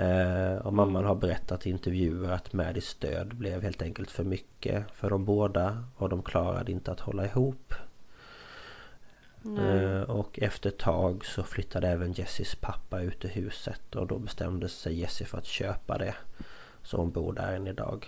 Eh, 0.00 0.56
och 0.56 0.72
mamman 0.72 1.04
har 1.04 1.14
berättat 1.14 1.66
i 1.66 1.70
intervjuer 1.70 2.30
att 2.30 2.52
Maddies 2.52 2.94
död 2.94 3.36
blev 3.36 3.62
helt 3.62 3.82
enkelt 3.82 4.10
för 4.10 4.24
mycket 4.24 4.84
för 4.92 5.10
de 5.10 5.24
båda 5.24 5.84
och 5.96 6.08
de 6.08 6.22
klarade 6.22 6.72
inte 6.72 6.92
att 6.92 7.00
hålla 7.00 7.26
ihop. 7.26 7.74
Eh, 9.58 10.02
och 10.02 10.38
efter 10.38 10.70
ett 10.70 10.78
tag 10.78 11.24
så 11.24 11.42
flyttade 11.42 11.88
även 11.88 12.12
Jessies 12.12 12.54
pappa 12.54 13.00
ut 13.00 13.24
ur 13.24 13.28
huset 13.28 13.96
och 13.96 14.06
då 14.06 14.18
bestämde 14.18 14.68
sig 14.68 14.94
Jessie 15.00 15.26
för 15.26 15.38
att 15.38 15.46
köpa 15.46 15.98
det. 15.98 16.14
Så 16.82 16.96
hon 16.96 17.10
bor 17.10 17.32
där 17.32 17.52
än 17.52 17.66
idag. 17.66 18.06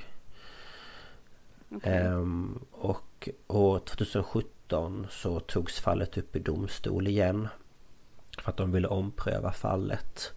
Okay. 1.71 1.93
Eh, 1.93 2.25
och 2.71 3.29
år 3.47 3.79
2017 3.79 5.07
så 5.11 5.41
togs 5.41 5.81
fallet 5.81 6.19
upp 6.19 6.37
i 6.37 6.39
domstol 6.39 7.09
igen. 7.09 7.49
För 8.39 8.51
att 8.51 8.57
de 8.57 8.73
ville 8.73 8.89
ompröva 8.89 9.53
fallet. 9.53 10.33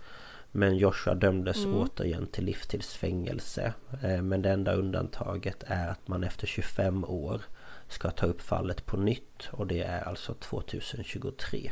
Men 0.57 0.77
Joshua 0.77 1.15
dömdes 1.15 1.65
mm. 1.65 1.77
återigen 1.77 2.27
till 2.27 2.45
livstidsfängelse. 2.45 3.73
Eh, 4.03 4.21
men 4.21 4.41
det 4.41 4.49
enda 4.49 4.73
undantaget 4.73 5.63
är 5.67 5.87
att 5.87 6.07
man 6.07 6.23
efter 6.23 6.47
25 6.47 7.05
år 7.05 7.41
ska 7.87 8.11
ta 8.11 8.25
upp 8.25 8.41
fallet 8.41 8.85
på 8.85 8.97
nytt 8.97 9.49
och 9.51 9.67
det 9.67 9.81
är 9.81 10.01
alltså 10.01 10.33
2023. 10.33 11.71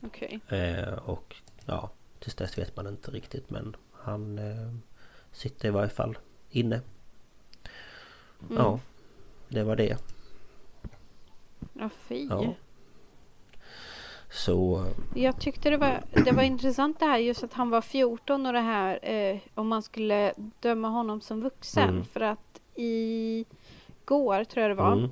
Okej. 0.00 0.40
Okay. 0.46 0.58
Eh, 0.58 0.92
och 0.92 1.36
ja, 1.66 1.90
tills 2.18 2.34
dess 2.34 2.58
vet 2.58 2.76
man 2.76 2.86
inte 2.86 3.10
riktigt 3.10 3.50
men 3.50 3.76
han 3.92 4.38
eh, 4.38 4.74
sitter 5.32 5.68
i 5.68 5.70
varje 5.70 5.90
fall 5.90 6.18
inne. 6.50 6.80
Mm. 8.42 8.56
Ja, 8.56 8.80
det 9.48 9.62
var 9.62 9.76
det. 9.76 9.96
Ja, 11.72 11.90
fy. 12.08 12.26
Ja. 12.30 12.54
Så... 14.30 14.86
Jag 15.14 15.40
tyckte 15.40 15.70
det 15.70 15.76
var, 15.76 16.02
det 16.24 16.32
var 16.32 16.42
intressant 16.42 17.00
det 17.00 17.06
här 17.06 17.18
just 17.18 17.44
att 17.44 17.52
han 17.52 17.70
var 17.70 17.80
14 17.80 18.46
och 18.46 18.52
det 18.52 18.60
här 18.60 18.98
eh, 19.02 19.38
om 19.54 19.68
man 19.68 19.82
skulle 19.82 20.32
döma 20.60 20.88
honom 20.88 21.20
som 21.20 21.40
vuxen. 21.40 21.88
Mm. 21.88 22.04
För 22.04 22.20
att 22.20 22.60
i 22.74 23.44
går, 24.04 24.44
tror 24.44 24.62
jag 24.62 24.70
det 24.70 24.82
var, 24.82 24.92
mm. 24.92 25.10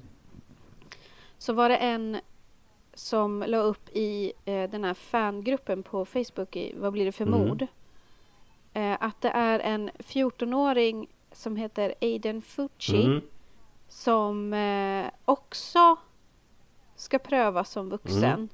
så 1.39 1.53
var 1.53 1.69
det 1.69 1.77
en 1.77 2.21
som 2.95 3.45
la 3.47 3.59
upp 3.59 3.89
i 3.93 4.33
eh, 4.45 4.71
den 4.71 4.85
här 4.85 4.95
fangruppen 4.95 5.83
på 5.83 6.05
Facebook 6.05 6.57
i 6.57 6.75
Vad 6.77 6.93
blir 6.93 7.05
det 7.05 7.13
för 7.13 7.27
mm. 7.27 7.39
mord? 7.39 7.67
Eh, 8.73 8.97
att 9.01 9.21
det 9.21 9.29
är 9.29 9.61
en 9.61 9.91
14-åring 9.91 11.09
som 11.33 11.57
heter 11.57 11.95
Aiden 12.01 12.43
Fucci 12.43 13.05
mm. 13.05 13.21
som 13.89 14.53
eh, 14.53 15.07
också 15.25 15.97
ska 16.97 17.19
prövas 17.19 17.71
som 17.71 17.89
vuxen. 17.89 18.25
Mm. 18.25 18.49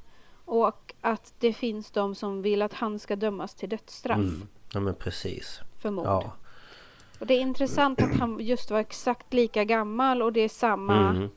Och 0.53 0.95
att 1.01 1.35
det 1.39 1.53
finns 1.53 1.91
de 1.91 2.15
som 2.15 2.43
vill 2.43 2.63
att 2.63 2.73
han 2.73 2.99
ska 2.99 3.17
dömas 3.17 3.55
till 3.55 3.69
dödsstraff. 3.69 4.19
Mm. 4.19 4.47
Ja 4.73 4.81
men 4.81 4.95
precis. 4.95 5.61
För 5.79 5.91
mord. 5.91 6.07
Ja. 6.07 6.33
Och 7.19 7.27
det 7.27 7.35
är 7.35 7.41
intressant 7.41 8.03
att 8.03 8.15
han 8.15 8.41
just 8.41 8.71
var 8.71 8.79
exakt 8.79 9.33
lika 9.33 9.65
gammal 9.65 10.23
och 10.23 10.33
det 10.33 10.41
är 10.41 10.49
samma... 10.49 11.11
Mm. 11.11 11.29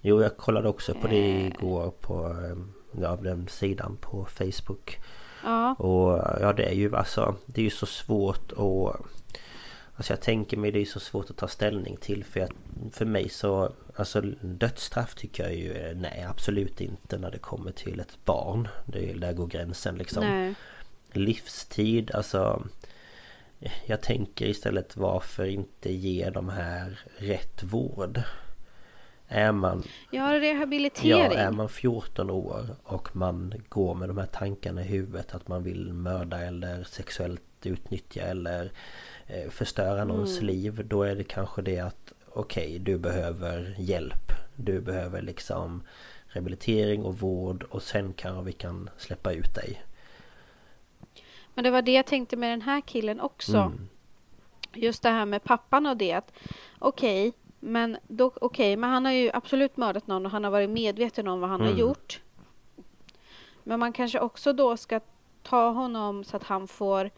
Jo 0.00 0.22
jag 0.22 0.36
kollade 0.36 0.68
också 0.68 0.94
på 0.94 1.06
det 1.06 1.30
eh. 1.30 1.46
igår 1.46 1.90
på 1.90 2.26
eh, 2.26 2.56
ja, 3.02 3.16
den 3.16 3.48
sidan 3.48 3.96
på 4.00 4.24
Facebook. 4.24 4.98
Ja. 5.44 5.74
Och 5.74 6.18
ja 6.40 6.52
det 6.52 6.64
är 6.64 6.74
ju 6.74 6.96
alltså 6.96 7.34
Det 7.46 7.60
är 7.60 7.64
ju 7.64 7.70
så 7.70 7.86
svårt 7.86 8.52
att 8.52 9.06
Alltså 9.96 10.12
jag 10.12 10.20
tänker 10.20 10.56
mig 10.56 10.70
det 10.70 10.80
är 10.80 10.84
så 10.84 11.00
svårt 11.00 11.30
att 11.30 11.36
ta 11.36 11.48
ställning 11.48 11.96
till 11.96 12.24
för, 12.24 12.40
jag, 12.40 12.50
för 12.92 13.04
mig 13.04 13.28
så 13.28 13.72
Alltså 13.96 14.20
dödsstraff 14.40 15.14
tycker 15.14 15.42
jag 15.42 15.54
ju 15.54 15.94
nej 15.94 16.26
absolut 16.28 16.80
inte 16.80 17.18
när 17.18 17.30
det 17.30 17.38
kommer 17.38 17.72
till 17.72 18.00
ett 18.00 18.24
barn. 18.24 18.68
Det 18.86 19.10
är, 19.10 19.14
där 19.14 19.32
går 19.32 19.46
gränsen 19.46 19.98
liksom. 19.98 20.24
Nej. 20.24 20.54
Livstid 21.12 22.10
alltså 22.10 22.62
Jag 23.86 24.00
tänker 24.00 24.46
istället 24.46 24.96
varför 24.96 25.44
inte 25.44 25.92
ge 25.92 26.30
de 26.30 26.48
här 26.48 26.98
rätt 27.18 27.62
vård? 27.62 28.22
Är 29.28 29.52
man... 29.52 29.82
Ja, 30.10 30.40
rehabilitering. 30.40 31.10
Ja, 31.10 31.32
är 31.32 31.50
man 31.50 31.68
14 31.68 32.30
år 32.30 32.76
och 32.82 33.16
man 33.16 33.54
går 33.68 33.94
med 33.94 34.08
de 34.08 34.18
här 34.18 34.26
tankarna 34.26 34.80
i 34.82 34.84
huvudet 34.84 35.34
att 35.34 35.48
man 35.48 35.62
vill 35.62 35.92
mörda 35.92 36.40
eller 36.40 36.84
sexuellt 36.84 37.42
att 37.64 37.72
utnyttja 37.72 38.20
eller 38.20 38.64
eh, 38.64 38.70
förstöra 39.50 40.04
någons 40.04 40.38
mm. 40.38 40.46
liv. 40.46 40.86
Då 40.88 41.02
är 41.02 41.14
det 41.14 41.24
kanske 41.24 41.62
det 41.62 41.80
att 41.80 42.12
okej, 42.32 42.66
okay, 42.66 42.78
du 42.78 42.98
behöver 42.98 43.74
hjälp. 43.78 44.32
Du 44.56 44.80
behöver 44.80 45.22
liksom 45.22 45.82
rehabilitering 46.26 47.04
och 47.04 47.18
vård 47.18 47.62
och 47.62 47.82
sen 47.82 48.12
kanske 48.12 48.44
vi 48.44 48.52
kan 48.52 48.90
släppa 48.96 49.32
ut 49.32 49.54
dig. 49.54 49.82
Men 51.54 51.64
det 51.64 51.70
var 51.70 51.82
det 51.82 51.92
jag 51.92 52.06
tänkte 52.06 52.36
med 52.36 52.50
den 52.50 52.62
här 52.62 52.80
killen 52.80 53.20
också. 53.20 53.56
Mm. 53.56 53.88
Just 54.72 55.02
det 55.02 55.08
här 55.08 55.26
med 55.26 55.44
pappan 55.44 55.86
och 55.86 55.96
det 55.96 56.12
att 56.12 56.32
okej, 56.78 57.28
okay, 57.28 57.40
men 57.60 57.96
då, 58.08 58.26
okej, 58.26 58.46
okay, 58.46 58.76
men 58.76 58.90
han 58.90 59.04
har 59.04 59.12
ju 59.12 59.30
absolut 59.34 59.76
mördat 59.76 60.06
någon 60.06 60.26
och 60.26 60.32
han 60.32 60.44
har 60.44 60.50
varit 60.50 60.70
medveten 60.70 61.28
om 61.28 61.40
vad 61.40 61.50
han 61.50 61.60
mm. 61.60 61.72
har 61.72 61.80
gjort. 61.80 62.20
Men 63.62 63.80
man 63.80 63.92
kanske 63.92 64.20
också 64.20 64.52
då 64.52 64.76
ska 64.76 65.00
ta 65.42 65.70
honom 65.70 66.24
så 66.24 66.36
att 66.36 66.44
han 66.44 66.68
får 66.68 67.10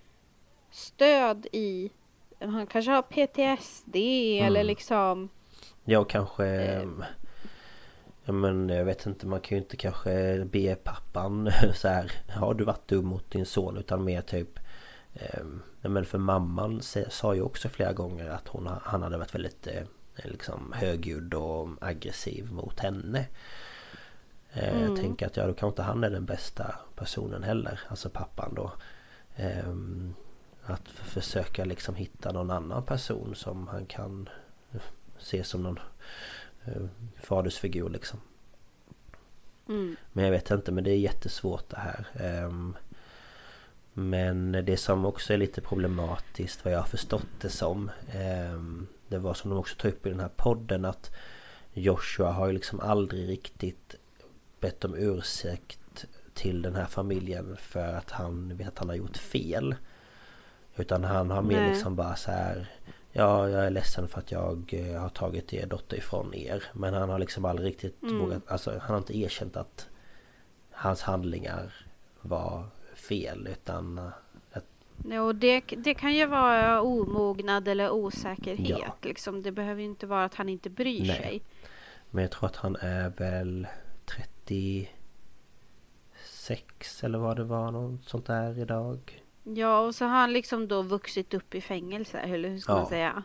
stöd 0.70 1.46
i 1.52 1.90
han 2.38 2.66
kanske 2.66 2.90
har 2.90 3.02
PTSD 3.02 3.96
mm. 3.96 4.46
eller 4.46 4.64
liksom 4.64 5.28
Ja 5.84 6.04
kanske 6.04 6.46
eh, 6.46 6.88
Ja 8.24 8.32
men 8.32 8.68
jag 8.68 8.84
vet 8.84 9.06
inte 9.06 9.26
man 9.26 9.40
kan 9.40 9.58
ju 9.58 9.62
inte 9.62 9.76
kanske 9.76 10.44
be 10.44 10.74
pappan 10.74 11.50
så 11.74 11.88
här 11.88 12.12
Har 12.28 12.54
du 12.54 12.64
varit 12.64 12.88
dum 12.88 13.06
mot 13.06 13.30
din 13.30 13.46
son 13.46 13.76
utan 13.76 14.04
mer 14.04 14.20
typ 14.20 14.58
eh, 15.14 15.44
Men 15.80 16.04
för 16.04 16.18
mamman 16.18 16.80
sa 17.10 17.34
ju 17.34 17.42
också 17.42 17.68
flera 17.68 17.92
gånger 17.92 18.28
att 18.28 18.48
hon, 18.48 18.70
han 18.82 19.02
hade 19.02 19.18
varit 19.18 19.34
väldigt 19.34 19.66
eh, 19.66 19.82
liksom 20.24 20.72
högljudd 20.76 21.34
och 21.34 21.68
aggressiv 21.80 22.52
mot 22.52 22.80
henne. 22.80 23.26
Eh, 24.52 24.76
mm. 24.76 24.88
Jag 24.88 24.96
tänker 24.96 25.26
att 25.26 25.36
ja, 25.36 25.46
då 25.46 25.52
kanske 25.52 25.66
inte 25.66 25.82
han 25.82 26.04
är 26.04 26.10
den 26.10 26.24
bästa 26.24 26.74
personen 26.94 27.42
heller, 27.42 27.80
alltså 27.88 28.10
pappan 28.10 28.54
då. 28.54 28.72
Att 30.66 30.88
försöka 30.88 31.64
liksom 31.64 31.94
hitta 31.94 32.32
någon 32.32 32.50
annan 32.50 32.82
person 32.82 33.34
som 33.34 33.68
han 33.68 33.86
kan 33.86 34.28
se 35.18 35.44
som 35.44 35.62
någon 35.62 35.78
eh, 36.64 36.82
fadersfigur 37.16 37.88
liksom. 37.88 38.20
Mm. 39.68 39.96
Men 40.12 40.24
jag 40.24 40.30
vet 40.30 40.50
inte, 40.50 40.72
men 40.72 40.84
det 40.84 40.90
är 40.90 40.98
jättesvårt 40.98 41.68
det 41.68 41.78
här. 41.78 42.06
Ehm, 42.20 42.76
men 43.92 44.52
det 44.52 44.76
som 44.76 45.04
också 45.04 45.32
är 45.32 45.38
lite 45.38 45.60
problematiskt 45.60 46.64
vad 46.64 46.74
jag 46.74 46.78
har 46.78 46.86
förstått 46.86 47.26
det 47.40 47.48
som 47.48 47.90
ehm, 48.12 48.86
Det 49.08 49.18
var 49.18 49.34
som 49.34 49.50
de 49.50 49.58
också 49.58 49.76
tog 49.76 49.92
upp 49.92 50.06
i 50.06 50.10
den 50.10 50.20
här 50.20 50.30
podden 50.36 50.84
att 50.84 51.10
Joshua 51.72 52.30
har 52.30 52.46
ju 52.46 52.52
liksom 52.52 52.80
aldrig 52.80 53.28
riktigt 53.28 53.94
bett 54.60 54.84
om 54.84 54.94
ursäkt 54.94 56.06
till 56.34 56.62
den 56.62 56.74
här 56.74 56.86
familjen 56.86 57.56
för 57.56 57.94
att 57.94 58.10
han 58.10 58.56
vet 58.56 58.68
att 58.68 58.78
han 58.78 58.88
har 58.88 58.96
gjort 58.96 59.16
fel. 59.16 59.74
Utan 60.76 61.04
han 61.04 61.30
har 61.30 61.42
mer 61.42 61.68
liksom 61.68 61.96
bara 61.96 62.16
så 62.16 62.30
här 62.30 62.68
Ja, 63.18 63.48
jag 63.48 63.66
är 63.66 63.70
ledsen 63.70 64.08
för 64.08 64.18
att 64.18 64.32
jag 64.32 64.70
eh, 64.72 65.00
har 65.00 65.08
tagit 65.08 65.52
er 65.52 65.66
dotter 65.66 65.96
ifrån 65.96 66.34
er. 66.34 66.64
Men 66.72 66.94
han 66.94 67.10
har 67.10 67.18
liksom 67.18 67.44
aldrig 67.44 67.68
riktigt 67.68 68.02
mm. 68.02 68.18
vågat, 68.18 68.42
alltså 68.48 68.70
han 68.70 68.90
har 68.90 68.98
inte 68.98 69.18
erkänt 69.18 69.56
att 69.56 69.88
hans 70.70 71.02
handlingar 71.02 71.74
var 72.20 72.64
fel 72.94 73.48
utan 73.52 73.98
att... 74.52 74.64
Jo, 75.04 75.32
det, 75.32 75.60
det 75.60 75.94
kan 75.94 76.14
ju 76.14 76.26
vara 76.26 76.82
omognad 76.82 77.68
eller 77.68 77.90
osäkerhet 77.90 78.68
ja. 78.68 78.96
liksom. 79.02 79.42
Det 79.42 79.52
behöver 79.52 79.80
ju 79.80 79.86
inte 79.86 80.06
vara 80.06 80.24
att 80.24 80.34
han 80.34 80.48
inte 80.48 80.70
bryr 80.70 81.06
Nej. 81.06 81.16
sig. 81.16 81.42
Men 82.10 82.22
jag 82.22 82.30
tror 82.30 82.46
att 82.46 82.56
han 82.56 82.76
är 82.76 83.08
väl 83.08 83.66
36 84.04 87.04
eller 87.04 87.18
vad 87.18 87.36
det 87.36 87.44
var, 87.44 87.70
något 87.70 88.04
sånt 88.04 88.26
där 88.26 88.58
idag. 88.58 89.25
Ja, 89.54 89.80
och 89.80 89.94
så 89.94 90.04
har 90.04 90.18
han 90.18 90.32
liksom 90.32 90.68
då 90.68 90.82
vuxit 90.82 91.34
upp 91.34 91.54
i 91.54 91.60
fängelse, 91.60 92.18
eller 92.18 92.48
hur 92.48 92.58
ska 92.58 92.72
ja, 92.72 92.76
man 92.76 92.86
säga? 92.86 93.22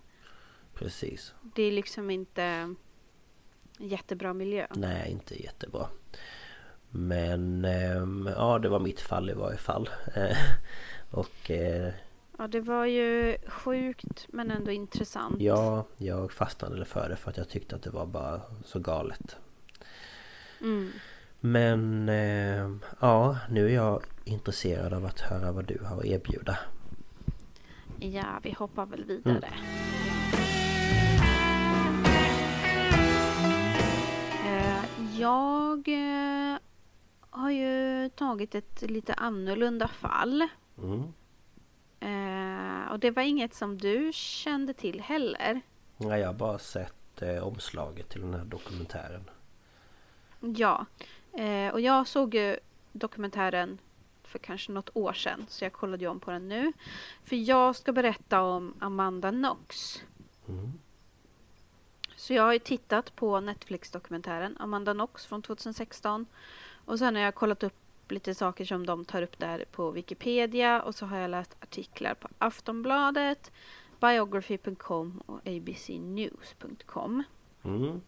Precis. 0.74 1.34
Det 1.56 1.64
är 1.64 1.72
liksom 1.72 2.10
inte 2.10 2.76
jättebra 3.78 4.34
miljö. 4.34 4.68
Nej, 4.76 5.12
inte 5.12 5.44
jättebra. 5.44 5.88
Men 6.90 7.66
eh, 7.66 8.34
ja, 8.36 8.60
det 8.60 8.70
var 8.70 8.80
mitt 8.80 9.02
fall 9.02 9.30
i 9.30 9.34
varje 9.34 9.58
fall. 9.58 9.90
och... 11.12 11.52
Eh, 11.52 11.94
ja, 12.38 12.48
det 12.48 12.62
var 12.62 12.86
ju 12.86 13.38
sjukt 13.48 14.28
men 14.28 14.52
ändå 14.52 14.72
intressant. 14.72 15.42
Ja, 15.42 15.86
jag 15.98 16.32
fastnade 16.32 16.86
för 16.86 17.10
det 17.10 17.16
för 17.16 17.30
att 17.30 17.38
jag 17.38 17.50
tyckte 17.50 17.76
att 17.76 17.84
det 17.84 17.90
var 17.90 18.06
bara 18.06 18.42
så 18.66 18.80
galet. 18.80 19.38
Mm. 20.62 20.92
Men 21.40 22.10
eh, 22.10 22.72
ja, 23.00 23.38
nu 23.50 23.66
är 23.66 23.76
jag 23.76 24.04
intresserad 24.32 24.94
av 24.94 25.06
att 25.06 25.20
höra 25.20 25.52
vad 25.52 25.66
du 25.66 25.80
har 25.84 25.98
att 25.98 26.06
erbjuda. 26.06 26.58
Ja, 28.00 28.40
vi 28.44 28.52
hoppar 28.52 28.86
väl 28.86 29.04
vidare. 29.04 29.54
Mm. 29.54 30.02
Jag 35.18 35.88
eh, 35.88 36.58
har 37.30 37.52
ju 37.52 38.10
tagit 38.10 38.56
ett 38.56 38.82
lite 38.82 39.14
annorlunda 39.14 39.88
fall. 39.88 40.48
Mm. 40.78 41.14
Eh, 42.00 42.92
och 42.92 43.00
det 43.00 43.12
var 43.12 43.24
inget 43.24 43.54
som 43.54 43.78
du 43.78 44.12
kände 44.14 44.74
till 44.74 45.02
heller. 45.02 45.62
Nej, 45.98 46.20
jag 46.20 46.28
har 46.28 46.34
bara 46.34 46.60
sett 46.60 47.22
omslaget 47.42 48.10
till 48.10 48.22
den 48.22 48.34
här 48.34 48.46
dokumentären. 48.46 49.30
Ja, 50.40 50.86
och 51.74 51.82
jag 51.82 52.08
såg 52.08 52.36
ju 52.36 52.58
dokumentären 52.92 53.78
för 54.32 54.40
kanske 54.40 54.72
något 54.72 54.90
år 54.94 55.14
sedan. 55.14 55.46
Så 55.50 55.66
jag 55.66 55.74
kollade 55.74 56.08
om 56.08 56.20
på 56.20 56.32
den 56.32 56.50
nu. 56.50 56.74
För 57.24 57.36
jag 57.36 57.76
ska 57.76 57.92
berätta 57.92 58.42
om 58.42 58.74
Amanda 58.80 59.32
Knox. 59.32 60.04
Mm. 60.48 60.72
Så 62.16 62.34
jag 62.34 62.44
har 62.44 62.54
ju 62.54 62.60
tittat 62.60 63.16
på 63.16 63.40
Netflix-dokumentären 63.40 64.58
Amanda 64.60 64.94
Knox 64.94 65.26
från 65.26 65.42
2016. 65.42 66.26
Och 66.86 67.00
sen 67.00 67.16
har 67.16 67.22
jag 67.22 67.36
kollat 67.36 67.64
upp 67.64 67.74
lite 68.12 68.36
saker 68.36 68.66
som 68.66 68.86
de 68.86 69.06
tar 69.06 69.22
upp 69.22 69.40
där 69.40 69.66
på 69.72 69.92
Wikipedia. 69.92 70.82
Och 70.82 70.96
så 70.96 71.06
har 71.06 71.18
jag 71.18 71.32
läst 71.32 71.58
artiklar 71.60 72.14
på 72.14 72.28
Aftonbladet, 72.38 73.52
biography.com 74.00 75.24
och 75.26 75.40
abcnews.com. 75.46 77.24
Mm. 77.64 78.02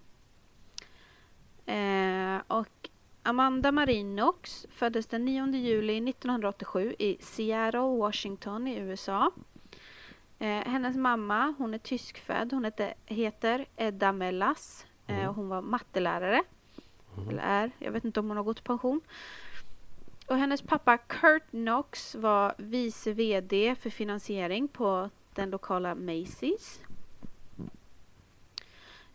Eh, 1.65 2.41
och 2.47 2.89
Amanda 3.25 3.71
Marie 3.71 4.03
Knox 4.03 4.65
föddes 4.69 5.07
den 5.07 5.25
9 5.25 5.47
juli 5.47 6.09
1987 6.09 6.95
i 6.99 7.17
Seattle, 7.19 7.79
Washington 7.79 8.67
i 8.67 8.77
USA. 8.77 9.31
Eh, 10.39 10.47
hennes 10.47 10.97
mamma, 10.97 11.53
hon 11.57 11.73
är 11.73 11.77
tyskfödd, 11.77 12.53
hon 12.53 12.63
heter, 12.63 12.93
heter 13.05 13.65
Edda 13.75 14.11
Mellas. 14.11 14.85
Eh, 15.07 15.19
mm. 15.19 15.35
hon 15.35 15.49
var 15.49 15.61
mattelärare. 15.61 16.43
Mm. 17.17 17.29
Eller 17.29 17.43
är, 17.43 17.71
jag 17.79 17.91
vet 17.91 18.05
inte 18.05 18.19
om 18.19 18.27
hon 18.27 18.37
har 18.37 18.43
gått 18.43 18.59
i 18.59 18.63
pension. 18.63 19.01
Och 20.27 20.37
hennes 20.37 20.61
pappa 20.61 20.97
Kurt 20.97 21.49
Knox 21.49 22.15
var 22.15 22.55
vice 22.57 23.13
VD 23.13 23.75
för 23.75 23.89
finansiering 23.89 24.67
på 24.67 25.09
den 25.33 25.49
lokala 25.49 25.95
Macy's. 25.95 26.79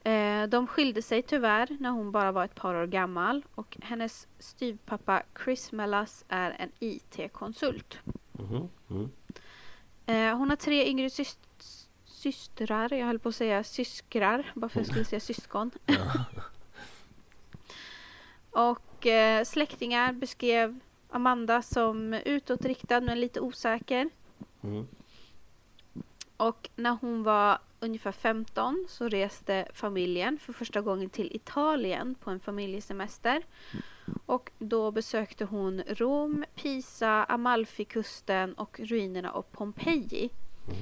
Eh, 0.09 0.48
de 0.48 0.66
skilde 0.66 1.02
sig 1.02 1.22
tyvärr 1.22 1.76
när 1.80 1.90
hon 1.90 2.12
bara 2.12 2.32
var 2.32 2.44
ett 2.44 2.54
par 2.54 2.74
år 2.74 2.86
gammal 2.86 3.44
och 3.54 3.76
hennes 3.82 4.28
styvpappa 4.38 5.22
Chris 5.44 5.72
Mellas 5.72 6.24
är 6.28 6.50
en 6.59 6.70
IT-konsult. 6.78 7.98
Mm. 8.38 8.68
Mm. 8.90 9.11
Eh, 10.06 10.38
hon 10.38 10.50
har 10.50 10.56
tre 10.56 10.88
yngre 10.88 11.11
syst 11.11 11.38
systrar, 12.04 12.94
jag 12.94 13.06
höll 13.06 13.18
på 13.18 13.28
att 13.28 13.34
säga 13.34 13.64
syskrar, 13.64 14.52
bara 14.54 14.68
för 14.68 14.80
att 14.80 14.86
jag 14.86 14.92
skulle 14.92 15.04
säga 15.04 15.20
syskon. 15.20 15.70
och 18.50 19.06
eh, 19.06 19.44
släktingar 19.44 20.12
beskrev 20.12 20.78
Amanda 21.11 21.62
som 21.62 22.14
utåtriktad 22.14 23.00
men 23.00 23.20
lite 23.20 23.40
osäker. 23.40 24.11
Mm. 24.62 24.86
Och 26.36 26.70
när 26.76 26.98
hon 27.00 27.22
var 27.22 27.59
ungefär 27.81 28.12
15 28.12 28.87
så 28.89 29.09
reste 29.09 29.68
familjen 29.74 30.39
för 30.39 30.53
första 30.53 30.81
gången 30.81 31.11
till 31.11 31.37
Italien 31.37 32.14
på 32.14 32.31
en 32.31 32.41
familjesemester. 32.41 33.43
Och 34.26 34.51
då 34.59 34.91
besökte 34.91 35.45
hon 35.45 35.83
Rom, 35.87 36.45
Pisa, 36.55 37.24
Amalfikusten 37.24 38.55
och 38.55 38.81
ruinerna 38.81 39.31
av 39.31 39.43
Pompeji. 39.43 40.31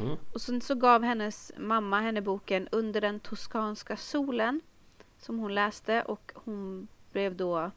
Mm. 0.00 0.16
Och 0.32 0.40
sen 0.40 0.60
så 0.60 0.74
gav 0.74 1.02
hennes 1.02 1.52
mamma 1.58 2.00
henne 2.00 2.20
boken 2.20 2.68
Under 2.72 3.00
den 3.00 3.20
toskanska 3.20 3.96
solen 3.96 4.60
som 5.18 5.38
hon 5.38 5.54
läste 5.54 6.02
och 6.02 6.32
hon 6.34 6.88
blev 7.12 7.36
då, 7.36 7.70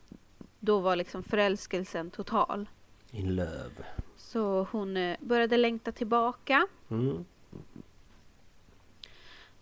då 0.60 0.80
var 0.80 0.96
liksom 0.96 1.24
förälskelsen 1.24 2.12
total. 2.12 2.70
In 3.12 3.36
love. 3.36 3.86
Så 4.18 4.68
hon 4.72 4.98
eh, 4.98 5.18
började 5.20 5.58
längta 5.58 5.92
tillbaka. 5.92 6.68
Mm. 6.90 7.26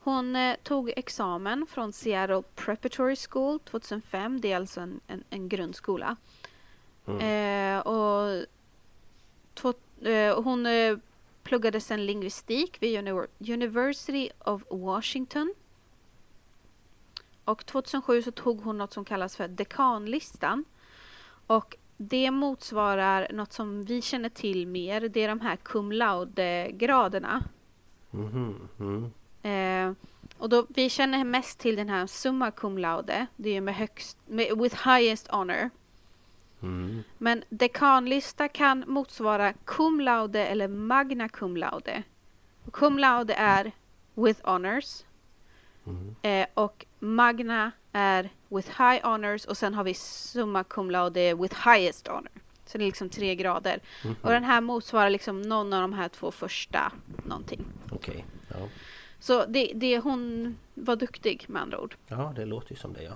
Hon 0.08 0.36
eh, 0.36 0.56
tog 0.64 0.94
examen 0.96 1.66
från 1.70 1.94
Seattle 1.94 2.44
Preparatory 2.56 3.16
School 3.16 3.60
2005. 3.60 4.42
Det 4.42 4.52
är 4.52 4.56
alltså 4.56 4.82
en, 4.82 5.00
en, 5.08 5.24
en 5.30 5.50
grundskola. 5.50 6.16
Mm. 7.08 7.20
Eh, 7.78 7.88
och 7.88 8.46
to, 9.54 9.74
eh, 10.02 10.42
hon 10.44 10.66
eh, 10.66 10.98
pluggade 11.44 11.82
sen 11.82 12.06
lingvistik 12.06 12.78
vid 12.82 13.00
Uni- 13.00 13.28
University 13.54 14.30
of 14.40 14.64
Washington. 14.70 15.54
Och 17.46 17.66
2007 17.66 18.22
så 18.22 18.32
tog 18.32 18.62
hon 18.62 18.78
något 18.78 18.94
som 18.94 19.06
kallas 19.06 19.36
för 19.36 19.48
dekanlistan. 19.48 20.66
Och 21.48 21.78
det 21.98 22.32
motsvarar 22.32 23.28
något 23.34 23.54
som 23.54 23.84
vi 23.84 24.02
känner 24.02 24.30
till 24.30 24.68
mer. 24.68 25.02
Det 25.02 25.24
är 25.24 25.28
de 25.28 25.40
här 25.42 25.56
cum 25.56 25.92
laude-graderna. 25.92 27.44
Mhm. 28.12 28.70
Mm. 28.80 29.12
Eh, 29.42 29.92
och 30.38 30.50
då, 30.50 30.66
vi 30.70 30.90
känner 30.90 31.24
mest 31.24 31.60
till 31.60 31.76
den 31.76 31.90
här 31.90 32.08
summa 32.08 32.52
cum 32.52 32.78
laude. 32.78 33.28
Det 33.36 33.50
är 33.50 33.54
ju 33.54 33.62
med 33.62 33.76
högst, 33.76 34.18
med, 34.26 34.58
with 34.58 34.88
highest 34.88 35.28
honor. 35.28 35.70
Mm. 36.62 37.04
Men 37.18 37.44
dekanlista 37.50 38.48
kan 38.48 38.84
motsvara 38.88 39.54
cum 39.54 40.00
laude 40.00 40.46
eller 40.46 40.68
magna 40.68 41.30
cum 41.30 41.58
laude. 41.58 42.04
Och 42.66 42.74
cum 42.74 43.00
laude 43.00 43.34
är 43.34 43.72
with 44.14 44.42
honors. 44.44 45.04
Mm. 45.86 46.16
Eh, 46.22 46.48
och 46.54 46.86
magna 47.00 47.72
är 47.92 48.30
with 48.50 48.70
high 48.70 49.08
honors 49.08 49.46
och 49.46 49.58
sen 49.58 49.74
har 49.74 49.84
vi 49.84 49.94
summa 49.94 50.64
cum 50.64 50.92
laude 50.92 51.34
with 51.34 51.70
highest 51.70 52.08
honor. 52.08 52.32
Så 52.66 52.78
det 52.78 52.84
är 52.84 52.86
liksom 52.86 53.10
tre 53.10 53.36
grader. 53.36 53.80
Och 54.22 54.32
den 54.32 54.44
här 54.44 54.62
motsvarar 54.62 55.10
liksom 55.10 55.42
någon 55.42 55.74
av 55.74 55.82
de 55.82 55.94
här 55.94 56.10
två 56.10 56.32
första 56.32 56.92
någonting. 57.26 57.66
Okej. 57.92 58.26
Ja. 58.50 58.68
Så 59.20 59.46
det, 59.46 59.72
det, 59.76 60.00
hon 60.00 60.56
var 60.74 60.96
duktig 60.96 61.46
med 61.48 61.62
andra 61.62 61.80
ord. 61.80 61.96
ja, 62.08 62.34
det 62.36 62.46
låter 62.46 62.72
ju 62.72 62.76
som 62.76 62.94
det 62.94 63.04
ja. 63.04 63.14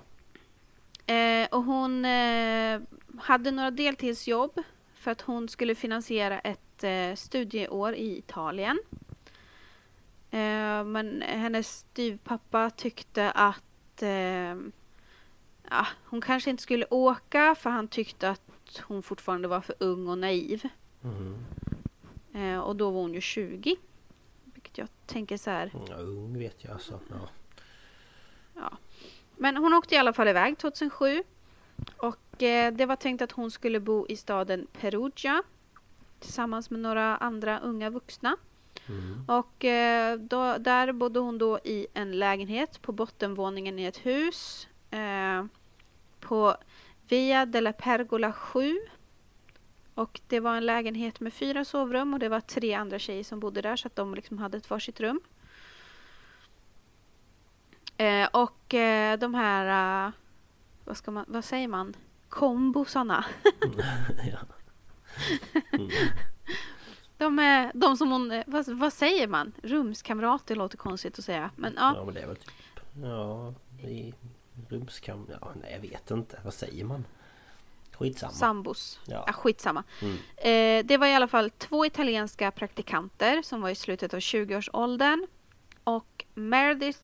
Eh, 1.14 1.48
och 1.52 1.64
hon 1.64 2.06
eh, 2.06 2.82
hade 3.20 3.52
några 3.52 3.72
deltidsjobb 3.72 4.62
för 4.94 5.12
att 5.12 5.22
hon 5.22 5.50
skulle 5.50 5.76
finansiera 5.76 6.40
ett 6.40 6.84
eh, 6.84 7.16
studieår 7.16 7.94
i 7.94 8.18
Italien. 8.18 8.80
Eh, 10.32 10.84
men 10.84 11.22
hennes 11.22 11.78
styvpappa 11.78 12.70
tyckte 12.70 13.32
att 13.32 14.02
eh, 14.02 14.56
ja, 15.70 15.88
hon 16.06 16.22
kanske 16.22 16.50
inte 16.50 16.64
skulle 16.64 16.86
åka 16.90 17.56
för 17.56 17.70
han 17.70 17.88
tyckte 17.88 18.30
att 18.30 18.42
hon 18.84 19.04
fortfarande 19.04 19.48
var 19.48 19.62
för 19.62 19.76
ung 19.80 20.08
och 20.08 20.18
naiv. 20.18 20.68
Mhm. 21.02 21.46
Eh, 22.34 22.60
och 22.60 22.76
då 22.76 22.90
var 22.90 23.02
hon 23.02 23.14
ju 23.14 23.22
20. 23.22 23.76
Vilket 24.72 24.78
jag 24.78 25.08
tänker 25.08 25.38
så 25.38 25.50
här. 25.50 25.72
Ja, 25.90 25.96
ung 25.96 26.40
vet 26.40 26.64
jag 26.64 26.74
alltså. 26.74 27.00
Ja. 27.10 27.30
Ja. 28.56 28.78
Men 29.38 29.58
hon 29.58 29.74
åkte 29.74 29.96
i 29.96 29.98
alla 29.98 30.14
fall 30.14 30.28
iväg 30.28 30.58
2007. 30.58 31.24
Och 31.98 32.44
eh, 32.44 32.74
det 32.74 32.86
var 32.86 32.96
tänkt 32.96 33.22
att 33.22 33.32
hon 33.32 33.52
skulle 33.52 33.80
bo 33.80 34.06
i 34.10 34.16
staden 34.16 34.68
Perugia. 34.74 35.44
Tillsammans 36.20 36.70
med 36.70 36.80
några 36.80 37.18
andra 37.18 37.60
unga 37.60 37.90
vuxna. 37.90 38.38
Mm. 38.88 39.26
Och 39.28 39.66
eh, 39.66 40.18
då, 40.20 40.58
där 40.58 40.92
bodde 40.92 41.20
hon 41.20 41.38
då 41.38 41.60
i 41.64 41.88
en 41.94 42.12
lägenhet 42.20 42.82
på 42.82 42.92
bottenvåningen 42.92 43.80
i 43.80 43.86
ett 43.86 44.06
hus. 44.06 44.68
Eh, 44.92 45.46
på 46.20 46.56
Via 47.08 47.46
della 47.46 47.74
Pergola 47.74 48.34
7. 48.34 48.80
Och 50.02 50.22
det 50.28 50.40
var 50.40 50.58
en 50.58 50.66
lägenhet 50.66 51.20
med 51.20 51.34
fyra 51.34 51.66
sovrum 51.66 52.14
och 52.14 52.20
det 52.20 52.30
var 52.30 52.42
tre 52.42 52.74
andra 52.74 53.00
tjejer 53.00 53.24
som 53.24 53.40
bodde 53.40 53.62
där 53.62 53.76
så 53.76 53.88
att 53.88 53.96
de 53.96 54.16
liksom 54.16 54.38
hade 54.38 54.58
ett 54.58 54.70
varsitt 54.70 55.00
rum. 55.00 55.22
Eh, 57.98 58.28
och 58.32 58.74
eh, 58.74 59.20
de 59.20 59.34
här, 59.34 60.06
eh, 60.08 60.12
vad, 60.86 60.98
ska 60.98 61.12
man, 61.12 61.26
vad 61.28 61.46
säger 61.46 61.68
man, 61.68 61.96
kombosarna. 62.30 63.26
De, 67.18 67.40
är, 67.40 67.72
de 67.74 67.98
som 67.98 68.12
hon, 68.12 68.32
eh, 68.32 68.44
vad, 68.48 68.70
vad 68.70 68.94
säger 68.94 69.28
man? 69.28 69.52
Rumskamrater 69.64 70.56
låter 70.56 70.78
konstigt 70.78 71.20
att 71.20 71.26
säga. 71.26 71.52
Men 71.56 71.74
ja, 71.78 71.94
ja, 71.96 72.06
men 72.06 72.14
det 72.14 72.22
är 72.22 72.28
väl 72.28 72.36
typ... 72.36 72.52
Ja, 73.02 73.54
i 73.88 74.14
rumskam... 74.70 75.28
Ja, 75.42 75.52
nej 75.62 75.72
jag 75.74 75.80
vet 75.90 76.12
inte. 76.12 76.40
Vad 76.44 76.54
säger 76.54 76.86
man? 76.86 77.06
Skitsamma. 78.04 78.34
sambos. 78.34 79.00
Ja. 79.06 79.24
Ja. 79.28 79.34
skitsamma. 79.34 79.84
Mm. 80.02 80.18
Eh, 80.38 80.86
det 80.86 80.98
var 80.98 81.08
i 81.08 81.14
alla 81.14 81.28
fall 81.28 81.50
två 81.50 81.86
italienska 81.86 82.52
praktikanter 82.52 83.42
som 83.42 83.62
var 83.62 83.70
i 83.70 83.76
slutet 83.76 84.14
av 84.14 84.20
20-årsåldern. 84.20 85.28
Och 85.84 86.26
Meredith 86.34 87.00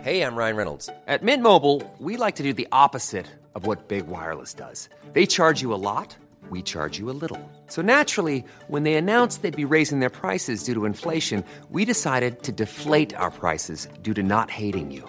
Hey, 0.00 0.20
I'm 0.22 0.34
Ryan 0.34 0.56
Reynolds. 0.56 0.88
At 1.06 1.22
Mint 1.22 1.42
Mobile, 1.42 1.80
we 1.98 2.16
like 2.16 2.34
to 2.36 2.42
do 2.42 2.52
the 2.52 2.66
opposite 2.72 3.26
of 3.54 3.66
what 3.66 3.88
Big 3.88 4.08
Wireless 4.08 4.54
does. 4.54 4.88
They 5.12 5.26
charge 5.26 5.62
you 5.62 5.72
a 5.74 5.78
lot, 5.78 6.16
we 6.50 6.62
charge 6.62 6.98
you 6.98 7.10
a 7.10 7.14
little. 7.20 7.38
So 7.68 7.82
naturally, 7.82 8.44
when 8.68 8.82
they 8.82 8.94
announced 8.94 9.42
they'd 9.42 9.54
be 9.68 9.74
raising 9.76 10.00
their 10.00 10.10
prices 10.10 10.64
due 10.64 10.74
to 10.74 10.86
inflation, 10.86 11.44
we 11.70 11.84
decided 11.84 12.42
to 12.42 12.52
deflate 12.52 13.14
our 13.14 13.30
prices 13.30 13.86
due 14.02 14.14
to 14.14 14.22
not 14.22 14.50
hating 14.50 14.90
you. 14.90 15.08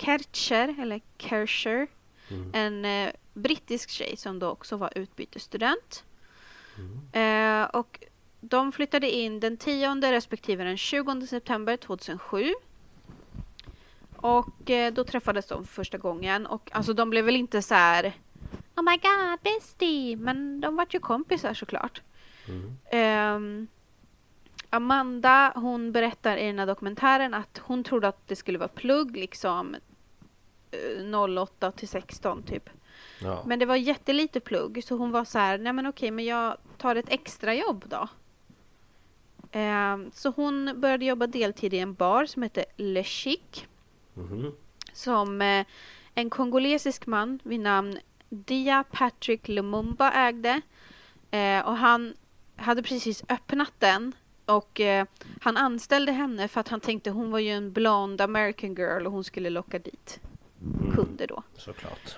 Kercher, 0.00 0.74
eller 0.80 1.00
Kersher. 1.18 1.86
En 2.52 2.84
eh, 2.84 3.12
brittisk 3.34 3.90
tjej 3.90 4.16
som 4.16 4.38
då 4.38 4.48
också 4.48 4.76
var 4.76 4.92
utbytesstudent. 4.94 6.04
Eh, 7.12 7.64
och 7.64 8.04
de 8.40 8.72
flyttade 8.72 9.10
in 9.10 9.40
den 9.40 9.56
10 9.56 10.12
respektive 10.12 10.64
den 10.64 10.76
20 10.76 11.26
september 11.26 11.76
2007. 11.76 12.54
Och 14.16 14.70
eh, 14.70 14.92
då 14.92 15.04
träffades 15.04 15.46
de 15.46 15.64
för 15.66 15.74
första 15.74 15.98
gången 15.98 16.46
och 16.46 16.70
alltså 16.72 16.92
de 16.92 17.10
blev 17.10 17.24
väl 17.24 17.36
inte 17.36 17.62
så 17.62 17.74
här 17.74 18.12
Oh 18.76 18.82
my 18.82 18.96
god, 18.96 19.38
bestie! 19.42 20.16
Men 20.16 20.60
de 20.60 20.76
var 20.76 20.86
ju 20.90 20.98
kompisar 20.98 21.54
såklart. 21.54 22.02
Ehm, 22.90 23.66
Amanda 24.70 25.52
hon 25.54 25.92
berättar 25.92 26.36
i 26.36 26.46
den 26.46 26.58
här 26.58 26.66
dokumentären 26.66 27.34
att 27.34 27.60
hon 27.64 27.84
trodde 27.84 28.08
att 28.08 28.28
det 28.28 28.36
skulle 28.36 28.58
vara 28.58 28.68
plugg 28.68 29.16
liksom 29.16 29.76
08 31.38 31.72
till 31.72 31.88
16 31.88 32.42
typ. 32.42 32.70
Ja. 33.22 33.42
Men 33.46 33.58
det 33.58 33.66
var 33.66 33.76
jättelite 33.76 34.40
plugg 34.40 34.84
så 34.84 34.96
hon 34.96 35.10
var 35.10 35.24
så 35.24 35.38
här, 35.38 35.58
nej 35.58 35.72
men 35.72 35.86
okej 35.86 36.10
men 36.10 36.24
jag 36.24 36.56
tar 36.78 36.96
ett 36.96 37.08
extra 37.08 37.54
jobb 37.54 37.84
då. 37.88 38.08
Ehm, 39.52 40.10
så 40.14 40.30
hon 40.30 40.80
började 40.80 41.04
jobba 41.04 41.26
deltid 41.26 41.74
i 41.74 41.78
en 41.78 41.94
bar 41.94 42.26
som 42.26 42.42
heter 42.42 42.64
Le 42.76 43.04
Chic. 43.04 43.64
Mhm. 44.14 44.52
Som 44.92 45.42
eh, 45.42 45.66
en 46.14 46.30
kongolesisk 46.30 47.06
man 47.06 47.38
vid 47.42 47.60
namn 47.60 47.98
Dia 48.28 48.84
Patrick 48.90 49.48
Lumumba 49.48 50.12
ägde. 50.12 50.60
Eh, 51.30 51.66
och 51.66 51.76
han 51.76 52.14
hade 52.56 52.82
precis 52.82 53.24
öppnat 53.28 53.72
den. 53.78 54.12
Och 54.44 54.80
eh, 54.80 55.06
han 55.40 55.56
anställde 55.56 56.12
henne 56.12 56.48
för 56.48 56.60
att 56.60 56.68
han 56.68 56.80
tänkte 56.80 57.10
hon 57.10 57.30
var 57.30 57.38
ju 57.38 57.50
en 57.50 57.72
blond 57.72 58.20
American 58.20 58.74
girl 58.74 59.06
och 59.06 59.12
hon 59.12 59.24
skulle 59.24 59.50
locka 59.50 59.78
dit 59.78 60.20
kunder 60.94 61.26
då. 61.26 61.42
Såklart. 61.54 62.16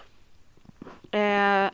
Eh, 1.10 1.70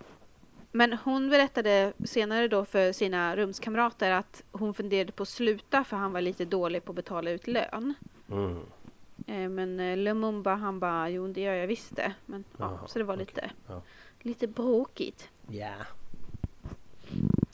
men 0.72 0.92
hon 1.04 1.30
berättade 1.30 1.92
senare 2.04 2.48
då 2.48 2.64
för 2.64 2.92
sina 2.92 3.36
rumskamrater 3.36 4.10
att 4.10 4.42
hon 4.52 4.74
funderade 4.74 5.12
på 5.12 5.22
att 5.22 5.28
sluta 5.28 5.84
för 5.84 5.96
han 5.96 6.12
var 6.12 6.20
lite 6.20 6.44
dålig 6.44 6.84
på 6.84 6.92
att 6.92 6.96
betala 6.96 7.30
ut 7.30 7.46
lön. 7.46 7.94
Mm. 8.30 8.58
Eh, 9.26 9.48
men 9.48 9.80
eh, 9.80 9.96
Lumumba 9.96 10.54
han 10.54 10.80
bara, 10.80 11.10
jo 11.10 11.28
det 11.28 11.40
gör 11.40 11.54
jag 11.54 11.66
visst 11.66 11.96
det. 11.96 12.12
Men, 12.26 12.44
ja, 12.56 12.70
Jaha, 12.70 12.86
så 12.88 12.98
det 12.98 13.04
var 13.04 13.14
okej. 13.14 13.26
lite, 13.26 13.50
Ja. 13.68 13.82
lite 14.20 14.46
bråkigt. 14.46 15.28
Ja. 15.48 15.72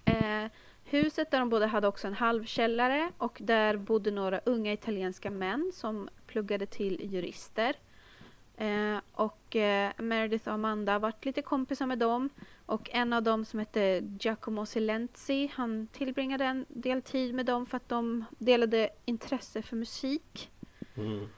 Eh, 0.05 0.51
huset 0.85 1.31
där 1.31 1.39
de 1.39 1.49
bodde 1.51 1.67
hade 1.67 1.89
också 1.89 2.07
en 2.07 2.15
halvkällare 2.15 3.11
och 3.19 3.39
där 3.41 3.77
bodde 3.77 4.11
några 4.11 4.39
unga 4.45 4.73
italienska 4.73 5.31
män 5.31 5.73
som 5.75 6.09
pluggade 6.27 6.67
till 6.67 7.01
jurister. 7.15 7.77
Eh, 8.57 8.97
och 9.13 9.57
eh, 9.57 9.93
Meredith 9.99 10.49
och 10.49 10.55
Amanda 10.55 10.93
har 10.93 11.01
varit 11.01 11.25
lite 11.25 11.43
kompisar 11.43 11.87
med 11.87 11.99
dem. 11.99 12.29
Och 12.67 12.91
en 12.93 13.13
av 13.13 13.23
dem 13.23 13.45
som 13.45 13.59
hette 13.59 14.03
Giacomo 14.21 14.67
Silenzi, 14.67 15.51
han 15.55 15.87
tillbringade 15.93 16.45
en 16.45 16.67
del 16.69 17.03
tid 17.03 17.35
med 17.35 17.47
dem 17.47 17.67
för 17.67 17.77
att 17.77 17.89
de 17.89 18.25
delade 18.39 18.91
intresse 19.05 19.63
för 19.63 19.77
musik. 19.77 20.51
Mm. 20.95 21.29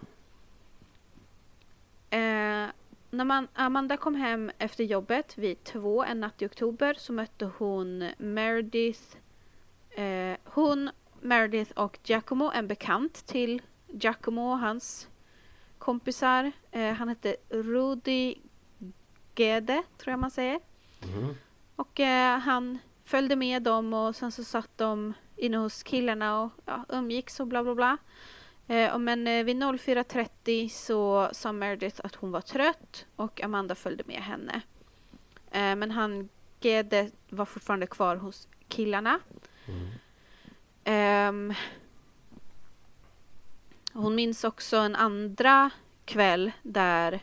Eh, 2.10 2.70
när 3.10 3.24
man, 3.24 3.48
Amanda 3.54 3.96
kom 3.96 4.14
hem 4.14 4.50
efter 4.58 4.84
jobbet 4.84 5.38
vid 5.38 5.64
två 5.64 6.04
en 6.04 6.20
natt 6.20 6.42
i 6.42 6.46
oktober 6.46 6.94
så 6.98 7.12
mötte 7.12 7.50
hon 7.58 8.10
Meredith, 8.18 9.16
eh, 9.90 10.36
hon, 10.44 10.90
Meredith 11.20 11.72
och 11.72 11.98
Giacomo, 12.04 12.50
en 12.54 12.68
bekant 12.68 13.26
till 13.26 13.62
Giacomo 13.86 14.52
och 14.52 14.58
hans 14.58 15.08
kompisar. 15.86 16.52
Eh, 16.70 16.92
han 16.92 17.08
hette 17.08 17.36
Rudi 17.50 18.38
Gede, 19.34 19.82
tror 19.98 20.12
jag 20.12 20.18
man 20.18 20.30
säger. 20.30 20.60
Mm. 21.02 21.34
Och 21.76 22.00
eh, 22.00 22.38
han 22.38 22.78
följde 23.04 23.36
med 23.36 23.62
dem 23.62 23.94
och 23.94 24.16
sen 24.16 24.32
så 24.32 24.44
satt 24.44 24.78
de 24.78 25.12
inne 25.36 25.56
hos 25.56 25.82
killarna 25.82 26.40
och 26.40 26.50
ja, 26.64 26.84
umgicks 26.88 27.40
och 27.40 27.46
bla 27.46 27.62
bla 27.62 27.74
bla. 27.74 27.98
Eh, 28.66 28.98
men 28.98 29.26
eh, 29.26 29.44
vid 29.44 29.56
04.30 29.56 30.68
så 30.68 31.28
sa 31.32 31.52
Meredith 31.52 32.00
att 32.04 32.14
hon 32.14 32.30
var 32.30 32.40
trött 32.40 33.06
och 33.16 33.40
Amanda 33.42 33.74
följde 33.74 34.04
med 34.06 34.22
henne. 34.22 34.60
Eh, 35.50 35.76
men 35.76 35.90
han 35.90 36.28
Gede 36.60 37.10
var 37.28 37.44
fortfarande 37.44 37.86
kvar 37.86 38.16
hos 38.16 38.48
killarna. 38.68 39.20
Mm. 40.84 41.54
Hon 43.96 44.14
minns 44.14 44.44
också 44.44 44.76
en 44.76 44.96
andra 44.96 45.70
kväll 46.04 46.52
där 46.62 47.20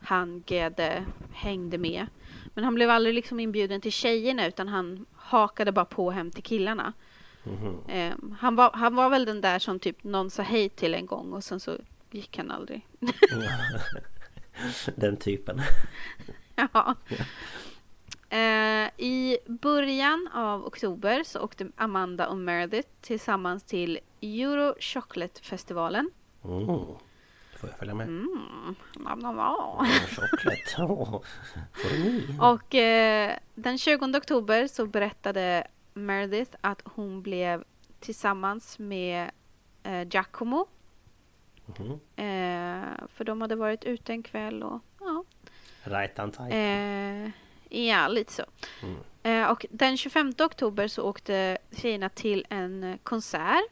han 0.00 0.42
Gede 0.46 1.04
hängde 1.32 1.78
med. 1.78 2.06
Men 2.54 2.64
han 2.64 2.74
blev 2.74 2.90
aldrig 2.90 3.14
liksom 3.14 3.40
inbjuden 3.40 3.80
till 3.80 3.92
tjejerna 3.92 4.46
utan 4.46 4.68
han 4.68 5.06
hakade 5.12 5.72
bara 5.72 5.84
på 5.84 6.10
hem 6.10 6.30
till 6.30 6.42
killarna. 6.42 6.92
Mhm. 7.44 7.78
Ehm, 7.88 8.36
han, 8.40 8.56
var, 8.56 8.70
han 8.72 8.94
var 8.94 9.10
väl 9.10 9.24
den 9.24 9.40
där 9.40 9.58
som 9.58 9.78
typ 9.78 10.04
någon 10.04 10.30
sa 10.30 10.42
hej 10.42 10.68
till 10.68 10.94
en 10.94 11.06
gång 11.06 11.32
och 11.32 11.44
sen 11.44 11.60
så 11.60 11.76
gick 12.10 12.36
han 12.36 12.50
aldrig. 12.50 12.86
Den 14.96 15.16
typen. 15.16 15.60
ja. 16.56 16.94
Eh, 18.32 18.90
I 18.96 19.38
början 19.46 20.28
av 20.34 20.66
oktober 20.66 21.22
så 21.24 21.40
åkte 21.40 21.68
Amanda 21.76 22.28
och 22.28 22.36
Meredith 22.36 22.88
tillsammans 23.00 23.64
till 23.64 23.98
Euro 24.20 24.74
Chocolate-festivalen. 24.80 26.10
Mm. 26.44 26.66
Får 27.56 27.68
jag 27.68 27.78
följa 27.78 27.94
med? 27.94 28.06
Mm. 28.06 28.74
Nam, 28.96 29.18
nam, 29.18 29.36
nam. 29.36 29.86
Choklad. 30.08 31.22
Och 32.40 32.74
eh, 32.74 33.36
den 33.54 33.78
20 33.78 34.16
oktober 34.18 34.66
så 34.66 34.86
berättade 34.86 35.66
Meredith 35.94 36.56
att 36.60 36.82
hon 36.84 37.22
blev 37.22 37.64
tillsammans 38.00 38.78
med 38.78 39.30
eh, 39.82 40.08
Giacomo. 40.08 40.66
Mhm. 41.66 41.92
Eh, 42.16 43.06
för 43.08 43.24
de 43.24 43.40
hade 43.40 43.56
varit 43.56 43.84
ute 43.84 44.12
en 44.12 44.22
kväll 44.22 44.62
och 44.62 44.80
ja. 45.00 45.24
Right 45.84 46.18
on 46.18 46.30
time. 46.30 47.24
Eh, 47.24 47.30
ja, 47.72 48.08
lite 48.08 48.32
så. 48.32 48.42
Mm. 48.82 48.96
Eh, 49.22 49.50
och 49.50 49.66
den 49.70 49.96
25 49.96 50.32
oktober 50.40 50.88
så 50.88 51.02
åkte 51.02 51.58
tjejerna 51.76 52.08
till 52.08 52.46
en 52.50 52.84
eh, 52.84 52.96
konsert. 53.02 53.64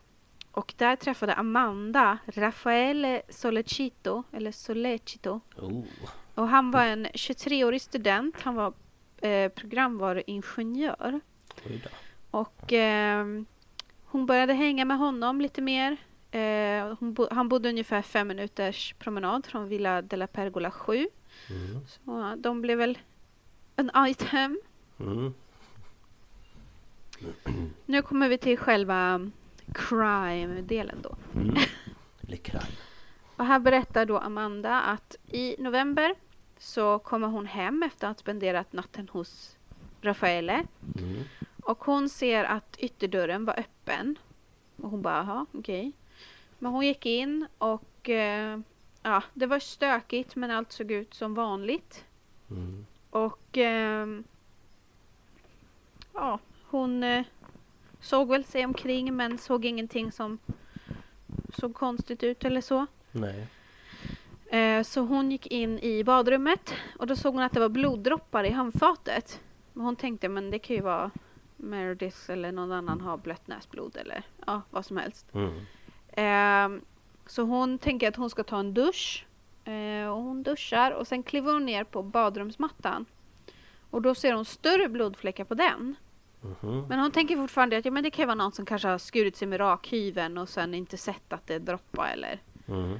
Och 0.53 0.75
där 0.77 0.97
träffade 0.97 1.35
Amanda 1.35 2.19
Raffaele 2.27 3.23
Solecito, 3.29 4.23
eller 4.33 4.53
Solecito. 4.53 5.41
Oh. 5.57 5.85
Och 6.35 6.49
han 6.49 6.71
var 6.71 6.85
en 6.85 7.07
23-årig 7.07 7.83
student. 7.83 8.41
Han 8.41 8.55
var 8.55 8.73
eh, 9.23 9.49
programvaruingenjör. 9.49 11.21
Och 12.31 12.73
ehm, 12.73 13.47
hon 14.05 14.27
började 14.27 14.53
hänga 14.55 14.85
med 14.85 14.99
honom 14.99 15.41
lite 15.41 15.63
mer. 15.63 15.97
Eh, 16.31 16.95
bo- 17.01 17.29
han 17.31 17.49
bodde 17.49 17.69
ungefär 17.69 18.03
fem 18.03 18.29
minuters 18.29 18.95
promenad 18.99 19.47
från 19.47 19.69
Villa 19.69 20.03
de 20.03 20.17
la 20.17 20.27
Pergola 20.27 20.71
7. 20.71 21.09
Mm. 21.51 21.81
Så 21.87 22.21
eh, 22.21 22.33
de 22.37 22.61
blev 22.63 22.79
väl 22.79 22.99
en 23.77 23.91
item. 23.97 24.61
Mm. 25.01 25.35
Nu 27.87 28.03
kommer 28.03 28.29
vi 28.29 28.39
till 28.39 28.59
själva 28.59 29.31
crime-delen 29.75 31.03
då. 31.03 31.17
Mm. 31.35 31.55
Le 32.21 32.37
crime. 32.37 32.77
Och 33.37 33.47
här 33.47 33.59
berättar 33.59 34.07
då 34.07 34.19
Amanda 34.19 34.81
att 34.81 35.17
i 35.29 35.57
november 35.59 36.15
så 36.59 36.99
kommer 36.99 37.29
hon 37.29 37.47
hem 37.47 37.83
efter 37.83 38.07
att 38.07 38.17
ha 38.17 38.21
spenderat 38.21 38.73
natten 38.73 39.09
hos 39.09 39.57
Raffaele. 40.03 40.65
Mm. 40.99 41.25
Och 41.63 41.85
hon 41.85 42.09
ser 42.09 42.45
att 42.45 42.77
ytterdörren 42.79 43.45
var 43.45 43.59
öppen. 43.59 44.19
Och 44.77 44.91
hon 44.91 45.03
bara, 45.03 45.17
jaha, 45.17 45.47
okej. 45.53 45.93
Men 46.59 46.73
hon 46.73 46.87
gick 46.87 47.07
in 47.07 47.47
och 47.59 48.09
eh, 48.09 48.61
ja, 49.03 49.23
det 49.35 49.47
var 49.47 49.59
stökigt 49.59 50.37
men 50.37 50.51
allt 50.51 50.73
såg 50.73 50.91
ut 50.91 51.15
som 51.15 51.35
vanligt. 51.35 52.05
Mm. 52.51 52.87
Och 53.11 53.59
ehm, 53.59 54.25
ja, 56.15 56.39
hon 56.67 57.03
eh, 57.03 57.25
såg 58.01 58.29
väl 58.29 58.45
sig 58.45 58.65
omkring 58.65 59.17
men 59.17 59.39
såg 59.39 59.65
ingenting 59.65 60.13
som 60.13 60.39
såg 61.59 61.75
konstigt 61.75 62.23
ut 62.23 62.45
eller 62.45 62.61
så. 62.61 62.87
Nej. 63.13 63.47
Eh, 64.51 64.83
så 64.83 65.01
hon 65.01 65.31
gick 65.31 65.47
in 65.47 65.79
i 65.79 66.05
badrummet 66.05 66.75
och 66.99 67.07
då 67.07 67.17
såg 67.17 67.35
hon 67.35 67.43
att 67.43 67.53
det 67.53 67.61
var 67.61 67.69
bloddroppar 67.69 68.45
i 68.45 68.51
handfatet. 68.51 69.41
Men 69.73 69.85
hon 69.85 69.97
tänkte 69.97 70.29
men 70.29 70.51
det 70.51 70.59
kan 70.59 70.77
ju 70.77 70.83
vara 70.83 71.11
Meredith 71.57 72.31
eller 72.31 72.53
någon 72.53 72.73
annan 72.73 73.01
har 73.01 73.17
blött 73.17 73.47
näsblod 73.47 73.97
eller 73.97 74.23
ja, 74.47 74.63
vad 74.71 74.87
som 74.87 74.97
helst. 74.97 75.35
Mm. 75.35 75.67
Ehm, 76.13 76.81
så 77.27 77.43
hon 77.43 77.79
tänker 77.79 78.09
att 78.09 78.17
hon 78.17 78.31
ska 78.31 78.43
ta 78.43 78.59
en 78.59 78.75
dusch. 78.75 79.27
Eh, 79.71 80.09
och 80.11 80.23
hon 80.23 80.43
duschar 80.43 80.91
och 80.91 81.07
sen 81.07 81.23
kliver 81.23 81.53
hon 81.53 81.67
ner 81.67 81.85
på 81.85 82.03
badrumsmattan. 82.03 83.07
Och 83.91 84.03
då 84.03 84.15
ser 84.15 84.33
hon 84.33 84.45
större 84.45 84.89
blodfläckar 84.89 85.45
på 85.45 85.55
den. 85.55 85.97
Mhm. 86.41 86.87
Men 86.89 86.99
hon 86.99 87.11
tänker 87.11 87.37
fortfarande 87.37 87.77
att 87.79 87.85
ja, 87.85 87.91
men 87.91 88.03
det 88.03 88.11
kan 88.11 88.27
vara 88.27 88.35
någon 88.35 88.53
som 88.53 88.67
kanske 88.67 88.89
har 88.89 88.99
skurit 88.99 89.37
sig 89.37 89.49
med 89.49 89.61
rakhyveln 89.61 90.39
och 90.39 90.49
sen 90.49 90.75
inte 90.75 90.97
sett 90.97 91.33
att 91.33 91.47
det 91.47 91.59
droppar 91.59 92.09
eller 92.13 92.39
Mm. 92.69 92.99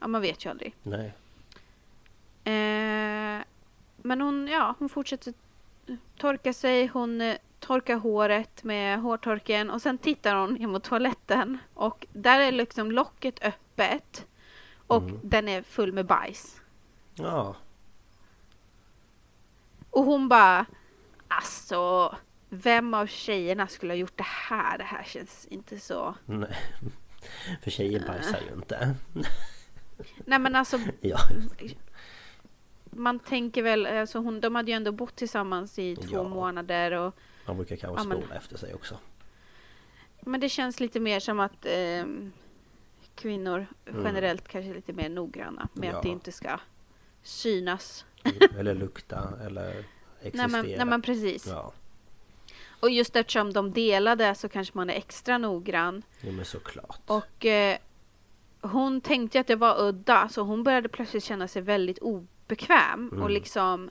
ja, 0.00 0.06
man 0.06 0.22
vet 0.22 0.44
ju 0.46 0.50
aldrig. 0.50 0.74
Nej. 0.82 1.12
Eh, 2.44 3.42
men 4.02 4.20
hon, 4.20 4.48
ja, 4.48 4.74
hon 4.78 4.88
fortsätter 4.88 5.34
torka 6.18 6.52
sig. 6.52 6.86
Hon 6.86 7.20
eh, 7.20 7.36
torkar 7.60 7.96
håret 7.96 8.64
med 8.64 9.00
hårtorken 9.00 9.70
och 9.70 9.82
sen 9.82 9.98
tittar 9.98 10.34
hon 10.34 10.54
ner 10.54 10.66
mot 10.66 10.84
toaletten 10.84 11.58
och 11.74 12.06
där 12.12 12.40
är 12.40 12.52
liksom 12.52 12.90
locket 12.90 13.44
öppet 13.44 14.26
och 14.86 15.02
Mm. 15.02 15.20
den 15.22 15.48
är 15.48 15.62
full 15.62 15.92
med 15.92 16.06
bajs. 16.06 16.60
Ja. 17.14 17.56
Och 19.90 20.04
hon 20.04 20.28
bara, 20.28 20.66
alltså, 21.28 22.14
vem 22.48 22.94
av 22.94 23.06
tjejerna 23.06 23.66
skulle 23.66 23.92
ha 23.92 23.98
gjort 23.98 24.16
det 24.16 24.26
här? 24.26 24.78
Det 24.78 24.84
här 24.84 25.04
känns 25.04 25.46
inte 25.46 25.80
så... 25.80 26.14
Nej. 26.24 26.56
För 27.62 27.70
tjejer 27.70 28.06
bajsar 28.06 28.40
ju 28.48 28.54
inte. 28.54 28.94
Nej 30.24 30.38
men 30.38 30.56
alltså, 30.56 30.78
Ja. 31.00 31.18
man 32.90 33.18
tänker 33.18 33.62
väl, 33.62 33.86
alltså 33.86 34.18
hon, 34.18 34.40
de 34.40 34.54
hade 34.54 34.70
ju 34.70 34.76
ändå 34.76 34.92
bott 34.92 35.16
tillsammans 35.16 35.78
i 35.78 35.96
två 35.96 36.16
Ja. 36.16 36.22
månader 36.28 36.92
och 36.92 37.14
Man 37.46 37.56
brukar 37.56 37.76
kanske 37.76 38.02
Ja, 38.02 38.08
men- 38.08 38.32
efter 38.36 38.56
sig 38.58 38.74
också. 38.74 38.98
Men 40.20 40.40
det 40.40 40.48
känns 40.48 40.80
lite 40.80 41.00
mer 41.00 41.20
som 41.20 41.40
att 41.40 41.66
ehm, 41.66 42.32
kvinnor 43.16 43.66
Mm. 43.86 44.04
generellt 44.04 44.48
kanske 44.48 44.70
är 44.70 44.74
lite 44.74 44.92
mer 44.92 45.08
noggranna 45.08 45.68
med 45.72 45.94
att 45.94 46.02
det 46.02 46.08
Ja. 46.08 46.12
inte 46.12 46.32
ska 46.32 46.58
synas. 47.22 48.04
Eller 48.58 48.74
lukta 48.74 49.32
eller 49.46 49.74
Nej 49.74 49.84
existera. 50.22 50.48
men, 50.48 50.66
nej 50.66 50.84
men 50.86 51.02
precis. 51.02 51.46
Ja. 51.46 51.72
Och 52.80 52.90
just 52.90 53.16
eftersom 53.16 53.52
de 53.52 53.72
delade 53.72 54.34
så 54.34 54.48
kanske 54.48 54.72
man 54.78 54.90
är 54.90 54.94
extra 54.94 55.38
noggrann. 55.38 56.02
Jo 56.20 56.32
men 56.32 56.44
såklart. 56.44 57.00
Och 57.06 57.46
eh, 57.46 57.76
hon 58.60 59.00
tänkte 59.00 59.40
att 59.40 59.46
det 59.46 59.56
var 59.56 59.80
udda 59.88 60.28
så 60.28 60.42
hon 60.42 60.62
började 60.62 60.88
plötsligt 60.88 61.24
känna 61.24 61.48
sig 61.48 61.62
väldigt 61.62 61.98
obekväm. 61.98 63.08
Mm. 63.12 63.22
Och 63.22 63.30
liksom 63.30 63.90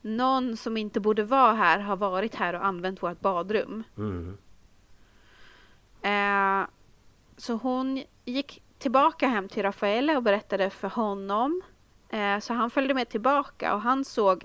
någon 0.00 0.56
som 0.56 0.76
inte 0.76 1.00
borde 1.00 1.22
vara 1.24 1.52
här 1.52 1.78
har 1.78 1.96
varit 1.96 2.34
här 2.34 2.54
och 2.54 2.64
använt 2.66 3.02
vårt 3.02 3.20
badrum. 3.20 3.82
Mm. 3.96 4.38
Eh, 6.02 6.66
så 7.36 7.54
hon 7.54 8.02
gick 8.26 8.62
tillbaka 8.78 9.28
hem 9.28 9.48
till 9.48 9.62
Raffaele 9.62 10.16
och 10.16 10.22
berättade 10.22 10.70
för 10.70 10.88
honom. 10.88 11.62
Eh, 12.08 12.38
så 12.38 12.52
han 12.54 12.70
följde 12.70 12.94
med 12.94 13.08
tillbaka 13.08 13.74
och 13.74 13.80
han 13.80 14.04
såg 14.04 14.44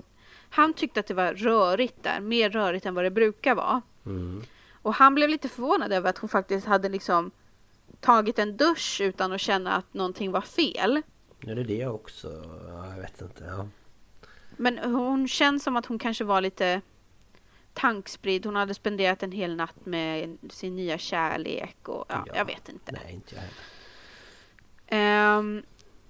han 0.50 0.74
tyckte 0.74 1.00
att 1.00 1.06
det 1.06 1.14
var 1.14 1.34
rörigt 1.34 2.02
där, 2.02 2.20
mer 2.20 2.50
rörigt 2.50 2.86
än 2.86 2.94
vad 2.94 3.04
det 3.04 3.10
brukar 3.10 3.54
vara. 3.54 3.82
Mm. 4.06 4.42
Och 4.72 4.94
han 4.94 5.14
blev 5.14 5.28
lite 5.28 5.48
förvånad 5.48 5.92
över 5.92 6.10
att 6.10 6.18
hon 6.18 6.28
faktiskt 6.28 6.66
hade 6.66 6.88
liksom 6.88 7.30
tagit 8.00 8.38
en 8.38 8.56
dusch 8.56 9.00
utan 9.00 9.32
att 9.32 9.40
känna 9.40 9.72
att 9.72 9.94
någonting 9.94 10.30
var 10.32 10.40
fel. 10.40 11.02
Ja, 11.40 11.54
det 11.54 11.60
är 11.60 11.64
det 11.64 11.86
också. 11.86 12.28
Ja, 12.68 12.86
jag 12.90 13.02
vet 13.02 13.20
inte. 13.20 13.44
Ja. 13.44 13.66
Men 14.56 14.78
hon 14.78 15.28
känns 15.28 15.62
som 15.64 15.76
att 15.76 15.86
hon 15.86 15.98
kanske 15.98 16.24
var 16.24 16.40
lite 16.40 16.80
tankspridd. 17.74 18.46
Hon 18.46 18.56
hade 18.56 18.74
spenderat 18.74 19.22
en 19.22 19.32
hel 19.32 19.56
natt 19.56 19.86
med 19.86 20.38
sin 20.50 20.76
nya 20.76 20.98
kärlek 20.98 21.88
och 21.88 22.04
ja, 22.08 22.24
Ja. 22.26 22.32
jag 22.36 22.44
vet 22.44 22.68
inte. 22.68 22.92
Nej, 22.92 23.12
inte 23.14 23.34
jag 23.34 23.40
heller. 23.42 23.54
Ehm, 24.94 25.62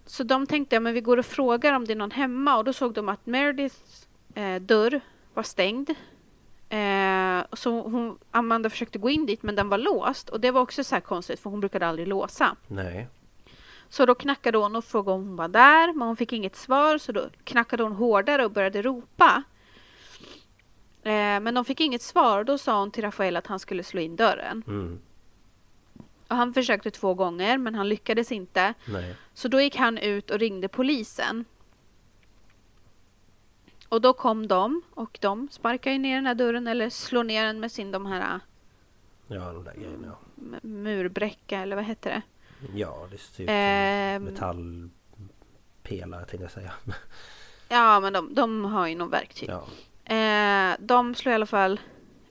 så 0.06 0.22
de 0.22 0.46
tänkte, 0.46 0.76
ja, 0.76 0.80
men 0.80 0.94
vi 0.94 1.00
går 1.00 1.16
och 1.16 1.26
frågar 1.26 1.72
om 1.72 1.84
det 1.84 1.92
är 1.92 1.96
någon 1.96 2.10
hemma 2.10 2.56
och 2.56 2.64
då 2.64 2.72
såg 2.72 2.94
de 2.94 3.08
att 3.08 3.26
Merediths 3.26 4.08
eh, 4.34 4.62
dörr 4.62 5.00
var 5.34 5.42
stängd. 5.42 5.90
Eh, 6.68 7.44
så 7.52 7.80
hon, 7.80 8.18
Amanda 8.30 8.70
försökte 8.70 8.98
gå 8.98 9.10
in 9.10 9.26
dit 9.26 9.42
men 9.42 9.56
den 9.56 9.68
var 9.68 9.78
låst 9.78 10.28
och 10.28 10.40
det 10.40 10.50
var 10.50 10.60
också 10.60 10.84
så 10.84 11.00
konstigt 11.00 11.40
för 11.40 11.50
hon 11.50 11.60
brukade 11.60 11.86
aldrig 11.86 12.08
låsa. 12.08 12.56
Nej. 12.68 13.08
Så 13.88 14.06
då 14.06 14.14
knackade 14.14 14.58
hon 14.58 14.76
och 14.76 14.84
frågade 14.84 15.14
om 15.16 15.26
hon 15.26 15.36
var 15.36 15.48
där 15.48 15.92
men 15.92 16.08
hon 16.08 16.16
fick 16.16 16.32
inget 16.32 16.56
svar 16.56 16.98
så 16.98 17.12
då 17.12 17.22
knackade 17.44 17.82
hon 17.82 17.92
hårdare 17.92 18.44
och 18.44 18.50
började 18.50 18.82
ropa. 18.82 19.42
Eh, 21.02 21.40
men 21.40 21.54
de 21.54 21.64
fick 21.64 21.80
inget 21.80 22.02
svar 22.02 22.38
och 22.38 22.44
då 22.44 22.58
sa 22.58 22.78
hon 22.78 22.90
till 22.90 23.04
Rafael 23.04 23.36
att 23.36 23.46
han 23.46 23.58
skulle 23.58 23.82
slå 23.82 24.00
in 24.00 24.16
dörren. 24.16 24.62
Mm. 24.66 25.00
Och 26.32 26.38
han 26.38 26.54
försökte 26.54 26.90
två 26.90 27.14
gånger 27.14 27.58
men 27.58 27.74
han 27.74 27.88
lyckades 27.88 28.32
inte. 28.32 28.74
Nej. 28.84 29.14
Så 29.34 29.48
då 29.48 29.60
gick 29.60 29.76
han 29.76 29.98
ut 29.98 30.30
och 30.30 30.38
ringde 30.38 30.68
polisen. 30.68 31.44
Och 33.88 34.00
då 34.00 34.12
kom 34.12 34.48
de 34.48 34.82
och 34.90 35.18
de 35.20 35.48
sparkar 35.50 35.90
ju 35.90 35.98
ner 35.98 36.14
den 36.14 36.26
här 36.26 36.34
dörren 36.34 36.66
eller 36.66 36.90
slår 36.90 37.24
ner 37.24 37.44
den 37.46 37.60
med 37.60 37.72
sin 37.72 37.90
de 37.90 38.06
här 38.06 38.40
Ja, 39.26 39.52
de 39.52 39.64
där 39.64 39.74
grejerna. 39.74 40.06
Ja, 40.06 40.18
murbräcka 40.62 41.58
eller 41.60 41.76
vad 41.76 41.84
heter 41.84 42.10
det? 42.10 42.22
ja 42.78 43.08
det 43.10 43.18
ser 43.18 43.42
ut 43.42 43.48
som 43.48 43.54
Ehm. 43.54 44.24
metallpelare 44.24 46.24
tänkte 46.24 46.44
jag 46.44 46.50
säga. 46.50 46.72
Ja, 47.68 48.00
men 48.00 48.12
de, 48.12 48.34
de 48.34 48.64
har 48.64 48.86
ju 48.86 48.94
något 48.94 49.12
verktyg. 49.12 49.50
Ja. 49.50 49.64
Eh, 50.14 50.76
de 50.80 51.14
slår 51.14 51.32
i 51.32 51.34
alla 51.34 51.46
fall 51.46 51.80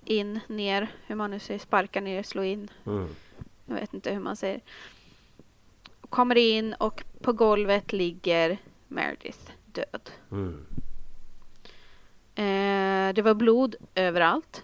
in, 0.06 0.40
ner, 0.48 0.92
hur 1.06 1.16
man 1.16 1.32
nu 1.32 1.40
säger, 1.40 1.60
sparka 1.60 2.02
ner, 2.02 2.24
slå 2.24 2.44
in. 2.44 2.70
Mm. 2.86 3.16
Jag 3.72 3.82
vet 3.82 3.94
inte 3.94 4.12
hur 4.12 4.20
man 4.20 4.36
säger. 4.36 4.62
Kommer 6.10 6.38
in 6.38 6.74
och 6.74 7.04
på 7.22 7.34
golvet 7.34 7.94
ligger 7.94 8.58
Meredith 8.88 9.52
död. 9.66 10.10
Mm. 10.32 10.66
Eh, 12.36 13.14
det 13.14 13.22
var 13.22 13.34
blod 13.34 13.76
överallt. 13.96 14.64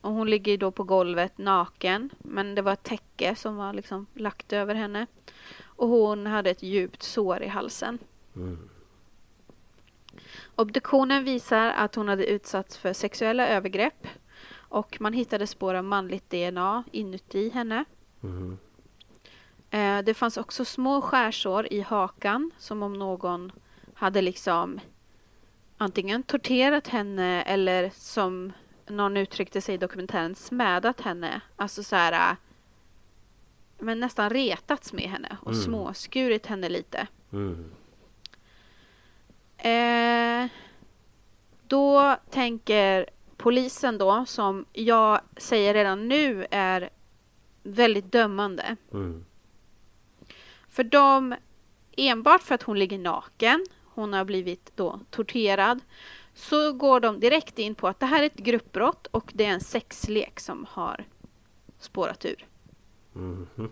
Och 0.00 0.12
hon 0.12 0.30
ligger 0.30 0.58
då 0.58 0.70
på 0.70 0.84
golvet 0.84 1.38
naken. 1.38 2.10
Men 2.18 2.54
det 2.54 2.62
var 2.62 2.72
ett 2.72 2.82
täcke 2.82 3.34
som 3.34 3.56
var 3.56 3.72
liksom 3.72 4.06
lagt 4.14 4.52
över 4.52 4.74
henne. 4.74 5.06
Och 5.62 5.88
hon 5.88 6.26
hade 6.26 6.50
ett 6.50 6.62
djupt 6.62 7.02
sår 7.02 7.42
i 7.42 7.48
halsen. 7.48 7.98
Mm. 8.36 8.68
Obduktionen 10.54 11.24
visar 11.24 11.66
att 11.70 11.94
hon 11.94 12.08
hade 12.08 12.26
utsatts 12.26 12.78
för 12.78 12.92
sexuella 12.92 13.48
övergrepp. 13.48 14.06
Och 14.54 14.96
man 15.00 15.12
hittade 15.12 15.46
spår 15.46 15.74
av 15.74 15.84
manligt 15.84 16.30
DNA 16.30 16.84
inuti 16.92 17.50
henne. 17.50 17.84
Mm. 18.24 18.58
Eh, 19.70 20.04
det 20.04 20.14
fanns 20.14 20.36
också 20.36 20.64
små 20.64 21.00
skärsår 21.00 21.72
i 21.72 21.80
hakan 21.80 22.50
som 22.58 22.82
om 22.82 22.92
någon 22.92 23.52
hade 23.94 24.22
liksom 24.22 24.80
antingen 25.76 26.22
torterat 26.22 26.88
henne 26.88 27.42
eller 27.42 27.90
som 27.94 28.52
någon 28.86 29.16
uttryckte 29.16 29.60
sig 29.60 29.74
i 29.74 29.78
dokumentären 29.78 30.34
smädat 30.34 31.00
henne. 31.00 31.40
Alltså 31.56 31.82
så 31.82 31.96
här 31.96 32.36
men 33.78 34.00
nästan 34.00 34.30
retats 34.30 34.92
med 34.92 35.04
henne 35.04 35.36
och 35.40 35.52
Mm. 35.52 35.62
småskurit 35.64 36.46
henne 36.46 36.68
lite. 36.68 37.06
Mm. 37.32 37.70
Eh, 39.58 40.50
då 41.68 42.16
tänker 42.30 43.10
polisen 43.36 43.98
då, 43.98 44.24
som 44.26 44.64
jag 44.72 45.20
säger 45.36 45.74
redan 45.74 46.08
nu 46.08 46.46
är 46.50 46.90
väldigt 47.64 48.12
dömande. 48.12 48.76
Mm. 48.92 49.24
För 50.68 50.84
de, 50.84 51.34
enbart 51.96 52.42
för 52.42 52.54
att 52.54 52.62
hon 52.62 52.78
ligger 52.78 52.98
naken, 52.98 53.66
hon 53.84 54.12
har 54.12 54.24
blivit 54.24 54.72
då 54.76 55.00
torterad, 55.10 55.80
så 56.34 56.72
går 56.72 57.00
de 57.00 57.20
direkt 57.20 57.58
in 57.58 57.74
på 57.74 57.88
att 57.88 58.00
det 58.00 58.06
här 58.06 58.22
är 58.22 58.26
ett 58.26 58.36
gruppbrott 58.36 59.06
och 59.06 59.30
det 59.34 59.44
är 59.44 59.50
en 59.50 59.60
sexlek 59.60 60.40
som 60.40 60.66
har 60.70 61.04
spårat 61.78 62.24
ur. 62.24 62.46
Mhm. 63.12 63.70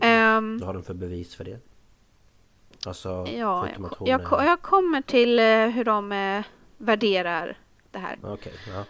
Ehm, 0.00 0.58
Vad 0.58 0.66
har 0.66 0.74
de 0.74 0.82
för 0.82 0.94
bevis 0.94 1.34
för 1.34 1.44
det? 1.44 1.60
Alltså, 2.86 3.08
ja, 3.08 3.68
jag, 3.68 4.08
jag, 4.08 4.46
jag 4.46 4.62
kommer 4.62 5.02
till 5.02 5.38
eh, 5.38 5.66
hur 5.66 5.84
de 5.84 6.12
eh, 6.12 6.44
värderar 6.78 7.58
det 7.90 7.98
här. 7.98 8.18
Okej, 8.22 8.52
ja. 8.68 8.84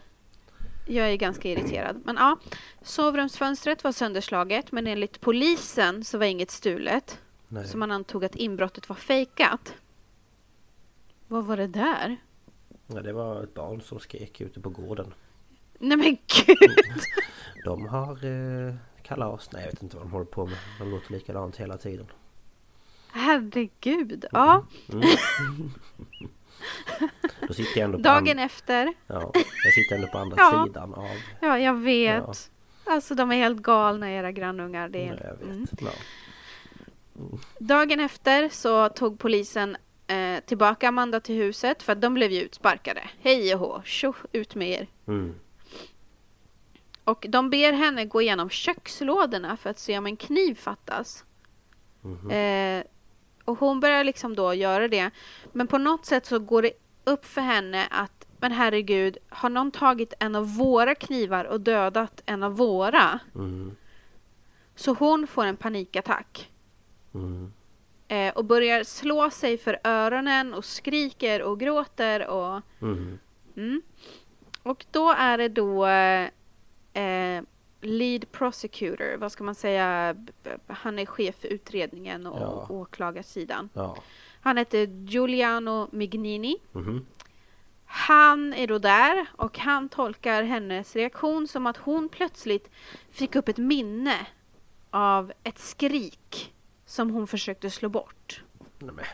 Jag 0.86 1.10
är 1.10 1.16
ganska 1.16 1.48
irriterad. 1.48 2.00
Men 2.04 2.16
ja, 2.16 2.38
sovrumsfönstret 2.82 3.84
var 3.84 3.92
sönderslaget 3.92 4.72
men 4.72 4.86
enligt 4.86 5.20
polisen 5.20 6.04
så 6.04 6.18
var 6.18 6.26
inget 6.26 6.50
stulet. 6.50 7.20
Nej. 7.48 7.68
Så 7.68 7.78
man 7.78 7.90
antog 7.90 8.24
att 8.24 8.36
inbrottet 8.36 8.88
var 8.88 8.96
fejkat. 8.96 9.74
Vad 11.28 11.44
var 11.44 11.56
det 11.56 11.66
där? 11.66 12.16
ja, 12.86 13.02
det 13.02 13.12
var 13.12 13.42
ett 13.42 13.54
barn 13.54 13.80
som 13.80 13.98
skrek 13.98 14.40
ute 14.40 14.60
på 14.60 14.70
gården. 14.70 15.14
Nej 15.78 15.96
men 15.96 16.16
gud! 16.46 16.58
De 17.64 17.86
har 17.86 18.24
eh, 18.24 18.74
kalas. 19.02 19.52
Nej, 19.52 19.62
jag 19.62 19.70
vet 19.70 19.82
inte 19.82 19.96
vad 19.96 20.06
de 20.06 20.12
håller 20.12 20.24
på 20.24 20.46
med. 20.46 20.58
De 20.78 20.90
låter 20.90 21.12
likadant 21.12 21.56
hela 21.56 21.78
tiden. 21.78 22.06
Herregud. 23.12 24.24
Ja, 24.32 24.66
Då 27.48 27.54
sitter 27.54 27.80
jag 27.80 27.84
ändå 27.84 27.98
dagen 27.98 28.38
an- 28.38 28.44
efter. 28.44 28.94
Ja, 29.06 29.30
jag 29.64 29.72
sitter 29.74 29.96
ändå 29.96 30.08
på 30.08 30.18
andra 30.18 30.36
Ja. 30.38 30.64
sidan 30.66 30.94
av... 30.94 31.06
Ja, 31.40 31.58
jag 31.58 31.74
vet. 31.74 32.50
Alltså 32.84 33.14
de 33.14 33.32
är 33.32 33.36
helt 33.36 33.58
galna 33.62 34.10
era 34.12 34.32
grannungar. 34.32 34.88
Det 34.88 35.08
är... 35.08 35.36
Ja. 35.40 35.46
Mm. 35.46 35.66
Ja. 35.80 35.90
Dagen 37.58 38.00
efter 38.00 38.48
så 38.48 38.88
tog 38.88 39.18
polisen 39.18 39.76
eh, 40.06 40.40
tillbaka 40.46 40.88
Amanda 40.88 41.20
till 41.20 41.34
huset 41.34 41.82
för 41.82 41.92
att 41.92 42.00
de 42.00 42.14
blev 42.14 42.32
ju 42.32 42.40
utsparkade. 42.40 43.02
Hej 43.22 43.54
och 43.54 43.60
hå, 43.60 43.82
tjo, 43.84 44.14
ut 44.32 44.54
med 44.54 44.68
er. 44.70 44.86
Mm. 45.06 45.34
Och 47.04 47.26
de 47.28 47.50
ber 47.50 47.72
henne 47.72 48.04
gå 48.04 48.22
igenom 48.22 48.50
kökslådorna 48.50 49.56
för 49.56 49.70
att 49.70 49.78
se 49.78 49.98
om 49.98 50.06
en 50.06 50.16
kniv 50.16 50.54
fattas. 50.54 51.24
Mhm. 52.00 52.30
Eh, 52.30 52.84
och 53.44 53.58
hon 53.58 53.80
börjar 53.80 54.04
liksom 54.04 54.36
då 54.36 54.54
göra 54.54 54.88
det. 54.88 55.10
Men 55.52 55.66
på 55.66 55.78
något 55.78 56.06
sätt 56.06 56.26
så 56.26 56.38
går 56.38 56.62
det 56.62 56.72
upp 57.04 57.24
för 57.24 57.40
henne 57.40 57.86
att 57.90 58.26
men 58.42 58.52
herregud, 58.52 59.18
har 59.28 59.50
någon 59.50 59.70
tagit 59.70 60.14
en 60.18 60.36
av 60.36 60.56
våra 60.56 60.94
knivar 60.94 61.44
och 61.44 61.60
dödat 61.60 62.22
en 62.26 62.42
av 62.42 62.56
våra? 62.56 63.18
Mm. 63.34 63.76
Så 64.74 64.92
hon 64.94 65.26
får 65.26 65.44
en 65.44 65.56
panikattack. 65.56 66.50
Mm. 67.14 67.52
Eh, 68.08 68.34
och 68.34 68.44
börjar 68.44 68.84
slå 68.84 69.30
sig 69.30 69.58
för 69.58 69.78
öronen 69.84 70.54
och 70.54 70.64
skriker 70.64 71.42
och 71.42 71.60
gråter 71.60 72.26
och 72.26 72.60
Mm. 72.80 73.18
Mm. 73.56 73.82
Och 74.62 74.86
då 74.90 75.10
är 75.18 75.38
det 75.38 75.48
då 75.48 75.86
eh, 77.00 77.42
lead 77.82 78.32
prosecutor, 78.32 79.16
vad 79.16 79.32
ska 79.32 79.44
man 79.44 79.54
säga, 79.54 80.16
han 80.66 80.98
är 80.98 81.06
chef 81.06 81.34
för 81.34 81.48
utredningen 81.48 82.26
och 82.26 82.40
Ja. 82.40 82.66
åklagarsidan. 82.70 83.68
Ja. 83.74 83.96
Han 84.40 84.56
heter 84.56 84.86
Giuliano 84.86 85.88
Mignini. 85.92 86.56
Mhm. 86.72 87.06
Han 87.84 88.54
är 88.54 88.66
då 88.66 88.78
där 88.78 89.26
och 89.36 89.58
han 89.58 89.88
tolkar 89.88 90.42
hennes 90.42 90.96
reaktion 90.96 91.48
som 91.48 91.66
att 91.66 91.76
hon 91.76 92.08
plötsligt 92.08 92.70
fick 93.10 93.36
upp 93.36 93.48
ett 93.48 93.56
minne 93.58 94.26
av 94.90 95.32
ett 95.44 95.58
skrik 95.58 96.54
som 96.86 97.10
hon 97.10 97.26
försökte 97.26 97.70
slå 97.70 97.88
bort. 97.88 98.44
Nej. 98.78 99.04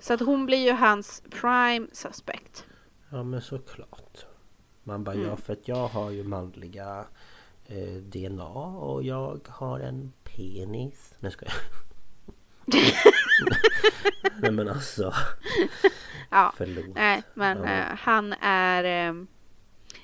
Så 0.00 0.14
att 0.14 0.20
hon 0.20 0.46
blir 0.46 0.64
ju 0.64 0.72
hans 0.72 1.22
prime 1.30 1.86
suspect. 1.92 2.64
Ja 3.10 3.22
men 3.22 3.42
såklart. 3.42 4.26
Man 4.84 5.04
bara 5.04 5.14
Mm. 5.14 5.26
ja 5.28 5.36
för 5.36 5.52
att 5.52 5.68
jag 5.68 5.88
har 5.88 6.10
ju 6.10 6.24
manliga 6.24 7.04
eh, 7.66 7.94
DNA 8.02 8.44
och 8.68 9.02
jag 9.02 9.40
har 9.48 9.80
en 9.80 10.12
penis. 10.24 11.14
Nej 11.20 11.32
ska 11.32 11.46
jag. 11.46 11.54
Nej 14.40 14.50
men 14.52 14.68
alltså. 14.68 15.14
Ja. 16.30 16.52
Förlåt. 16.56 16.94
Nej, 16.94 17.22
men 17.34 17.58
Ja. 17.58 17.64
eh, 17.64 17.96
han 17.98 18.32
är... 18.40 18.84
ehm, 18.84 19.26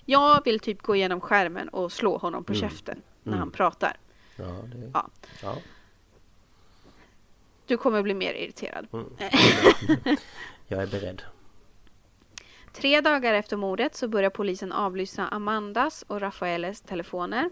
jag 0.05 0.45
vill 0.45 0.61
typ 0.61 0.83
gå 0.83 0.97
igenom 0.97 1.21
skärmen 1.21 1.69
och 1.69 1.93
slå 1.93 2.17
honom 2.19 2.45
på 2.45 2.55
käften 2.55 3.03
när 3.23 3.33
Mm. 3.33 3.39
han 3.39 3.51
pratar. 3.51 3.97
Ja, 4.37 4.45
det... 4.45 4.91
Ja. 4.95 5.09
ja. 5.43 5.57
Du 7.67 7.77
kommer 7.77 8.03
bli 8.03 8.15
mer 8.15 8.35
irriterad. 8.35 8.87
Mm. 8.93 9.07
Jag 10.69 10.83
är 10.83 10.87
beredd. 10.87 11.23
Tre 12.73 13.01
dagar 13.01 13.35
efter 13.35 13.57
mordet 13.57 13.95
så 13.95 14.09
börjar 14.09 14.31
polisen 14.31 14.73
avlyssna 14.73 15.29
Amandas 15.29 16.05
och 16.09 16.21
Rafaeles 16.21 16.81
telefoner. 16.81 17.51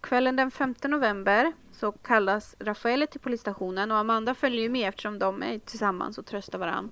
Kvällen 0.00 0.36
den 0.36 0.50
5 0.50 0.74
november 0.84 1.52
så 1.72 1.92
kallas 1.92 2.56
Rafael 2.60 3.06
till 3.10 3.20
polisstationen 3.20 3.90
och 3.90 3.96
Amanda 3.98 4.34
följer 4.34 4.62
ju 4.62 4.68
med 4.68 4.88
eftersom 4.88 5.18
de 5.18 5.42
är 5.42 5.58
tillsammans 5.58 6.18
och 6.18 6.26
tröstar 6.26 6.58
varandra. 6.58 6.90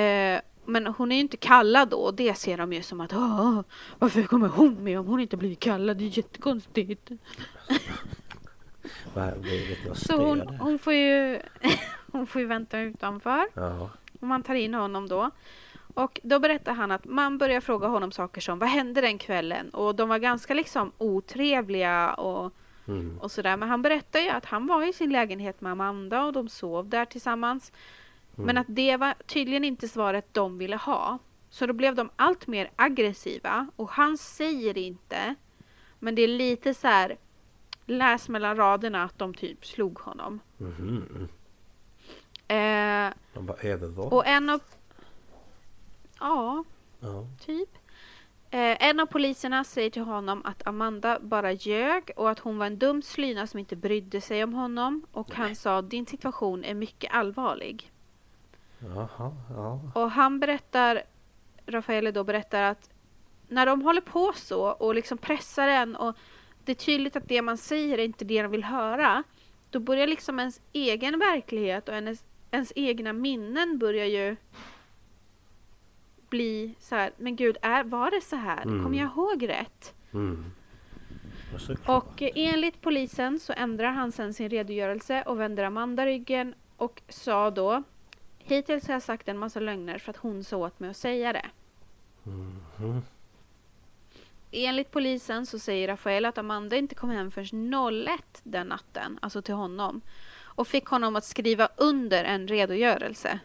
Eh, 0.00 0.40
men 0.64 0.86
hon 0.86 1.12
är 1.12 1.16
ju 1.16 1.20
inte 1.20 1.36
kallad 1.36 1.88
då 1.88 1.96
och 1.96 2.14
det 2.14 2.34
ser 2.34 2.58
de 2.58 2.72
ju 2.72 2.82
som 2.82 3.00
att 3.00 3.12
"Åh, 3.12 3.60
varför 3.98 4.22
kommer 4.22 4.48
hon 4.48 4.84
med 4.84 4.98
om 5.00 5.06
hon 5.06 5.20
inte 5.20 5.36
blivit 5.36 5.60
kallad? 5.60 5.96
Det 5.96 6.04
är 6.04 6.16
jättekonstigt. 6.18 7.10
Så 9.94 10.16
hon, 10.16 10.40
hon, 10.40 10.78
får 10.78 10.92
ju, 10.92 11.40
hon 12.12 12.26
får 12.26 12.40
ju 12.40 12.46
vänta 12.46 12.78
utanför. 12.80 13.44
Ja. 13.54 13.90
Och 14.20 14.26
man 14.26 14.42
tar 14.42 14.54
in 14.54 14.74
honom 14.74 15.08
då. 15.08 15.30
Och 16.04 16.20
då 16.22 16.38
berättar 16.38 16.72
han 16.74 16.90
att 16.90 17.04
man 17.04 17.38
börjar 17.38 17.60
fråga 17.60 17.86
honom 17.88 18.12
saker 18.12 18.40
som 18.40 18.58
vad 18.58 18.68
hände 18.68 19.00
den 19.00 19.18
kvällen? 19.18 19.70
Och 19.70 19.94
de 19.94 20.08
var 20.08 20.18
ganska 20.18 20.54
liksom 20.54 20.92
otrevliga 20.98 22.14
och, 22.14 22.52
Mm. 22.88 23.18
och 23.18 23.30
sådär. 23.30 23.56
Men 23.56 23.68
han 23.68 23.82
berättar 23.82 24.20
ju 24.20 24.28
att 24.28 24.44
han 24.44 24.66
var 24.66 24.88
i 24.88 24.92
sin 24.92 25.10
lägenhet 25.12 25.60
med 25.60 25.72
Amanda 25.72 26.24
och 26.24 26.32
de 26.32 26.48
sov 26.48 26.88
där 26.88 27.04
tillsammans. 27.04 27.72
Men 28.34 28.56
att 28.58 28.66
det 28.68 28.96
var 28.96 29.14
tydligen 29.26 29.64
inte 29.64 29.88
svaret 29.88 30.34
de 30.34 30.58
ville 30.58 30.76
ha. 30.76 31.18
Så 31.50 31.66
då 31.66 31.72
blev 31.72 31.94
de 31.94 32.10
allt 32.16 32.46
mer 32.46 32.70
aggressiva 32.76 33.66
och 33.76 33.90
han 33.90 34.18
säger 34.18 34.78
inte. 34.78 35.34
Men 35.98 36.14
det 36.14 36.22
är 36.22 36.28
lite 36.28 36.74
så 36.74 36.88
här 36.88 37.16
läs 37.86 38.28
mellan 38.28 38.56
raderna 38.56 39.04
att 39.04 39.18
de 39.18 39.34
typ 39.34 39.66
slog 39.66 39.98
honom. 39.98 40.40
Mhm. 40.56 41.28
Eh, 42.48 43.12
De 43.34 43.46
bara 43.46 43.56
övervåld. 43.62 44.12
och 44.12 44.26
en 44.26 44.50
av... 44.50 44.60
Ja, 46.20 46.64
Ja. 47.00 47.26
typ. 47.46 47.68
Eh, 48.50 48.88
en 48.88 49.00
av 49.00 49.06
poliserna 49.06 49.64
säger 49.64 49.90
till 49.90 50.02
honom 50.02 50.42
att 50.44 50.66
Amanda 50.66 51.18
bara 51.20 51.52
ljög 51.52 52.10
och 52.16 52.30
att 52.30 52.38
hon 52.38 52.58
var 52.58 52.66
en 52.66 52.78
dum 52.78 53.02
slyna 53.02 53.46
som 53.46 53.58
inte 53.58 53.76
brydde 53.76 54.20
sig 54.20 54.44
om 54.44 54.54
honom. 54.54 55.06
Och 55.12 55.34
han 55.34 55.56
sa 55.56 55.82
din 55.82 56.06
situation 56.06 56.64
är 56.64 56.74
mycket 56.74 57.14
allvarlig. 57.14 57.90
Jaha, 58.78 59.32
ja. 59.50 59.80
Och 59.94 60.10
han 60.10 60.40
berättar, 60.40 61.02
Rafaele 61.66 62.10
då 62.12 62.24
berättar 62.24 62.62
att 62.62 62.90
när 63.48 63.66
de 63.66 63.82
håller 63.82 64.00
på 64.00 64.32
så 64.36 64.62
och 64.70 64.94
liksom 64.94 65.18
pressar 65.18 65.68
en 65.68 65.96
och 65.96 66.16
det 66.64 66.72
är 66.72 66.76
tydligt 66.76 67.16
att 67.16 67.28
det 67.28 67.42
man 67.42 67.58
säger 67.58 67.98
är 67.98 68.04
inte 68.04 68.24
det 68.24 68.42
de 68.42 68.50
vill 68.50 68.64
höra. 68.64 69.22
Då 69.70 69.80
börjar 69.80 70.06
liksom 70.06 70.38
ens 70.38 70.60
egen 70.72 71.18
verklighet 71.18 71.88
och 71.88 71.94
ens, 71.94 72.24
ens 72.50 72.72
egna 72.76 73.12
minnen 73.12 73.78
börjar 73.78 74.06
ju 74.06 74.36
bli 76.30 76.74
så 76.80 76.94
här, 76.94 77.12
men 77.16 77.36
gud, 77.36 77.56
är, 77.62 77.84
var 77.84 78.10
det 78.10 78.20
så 78.20 78.36
här? 78.36 78.62
Mm. 78.62 78.84
Kommer 78.84 78.98
jag 78.98 79.10
ihåg 79.10 79.48
rätt? 79.48 79.94
Mm. 80.12 80.44
Och 81.86 82.22
enligt 82.22 82.80
polisen 82.80 83.40
så 83.40 83.52
ändrar 83.52 83.90
han 83.90 84.12
sen 84.12 84.34
sin 84.34 84.48
redogörelse 84.48 85.22
och 85.22 85.40
vänder 85.40 85.64
Amanda 85.64 86.06
ryggen 86.06 86.54
och 86.76 87.02
sa 87.08 87.50
då 87.50 87.82
Hittills 88.38 88.86
har 88.86 88.94
jag 88.94 89.02
sagt 89.02 89.28
en 89.28 89.38
massa 89.38 89.60
lögner 89.60 89.98
för 89.98 90.10
att 90.10 90.16
hon 90.16 90.44
sa 90.44 90.56
åt 90.56 90.80
mig 90.80 90.90
att 90.90 90.96
säga 90.96 91.32
det. 91.32 91.46
Mhm. 92.22 93.02
Enligt 94.50 94.90
polisen 94.90 95.46
så 95.46 95.58
säger 95.58 95.88
Rafael 95.88 96.24
att 96.24 96.38
Amanda 96.38 96.76
inte 96.76 96.94
kom 96.94 97.10
hem 97.10 97.30
förrän 97.30 97.74
01 98.06 98.40
den 98.42 98.66
natten, 98.66 99.18
alltså 99.22 99.42
till 99.42 99.54
honom. 99.54 100.00
Och 100.42 100.68
fick 100.68 100.86
honom 100.86 101.16
att 101.16 101.24
skriva 101.24 101.68
under 101.76 102.24
en 102.24 102.48
redogörelse 102.48 103.40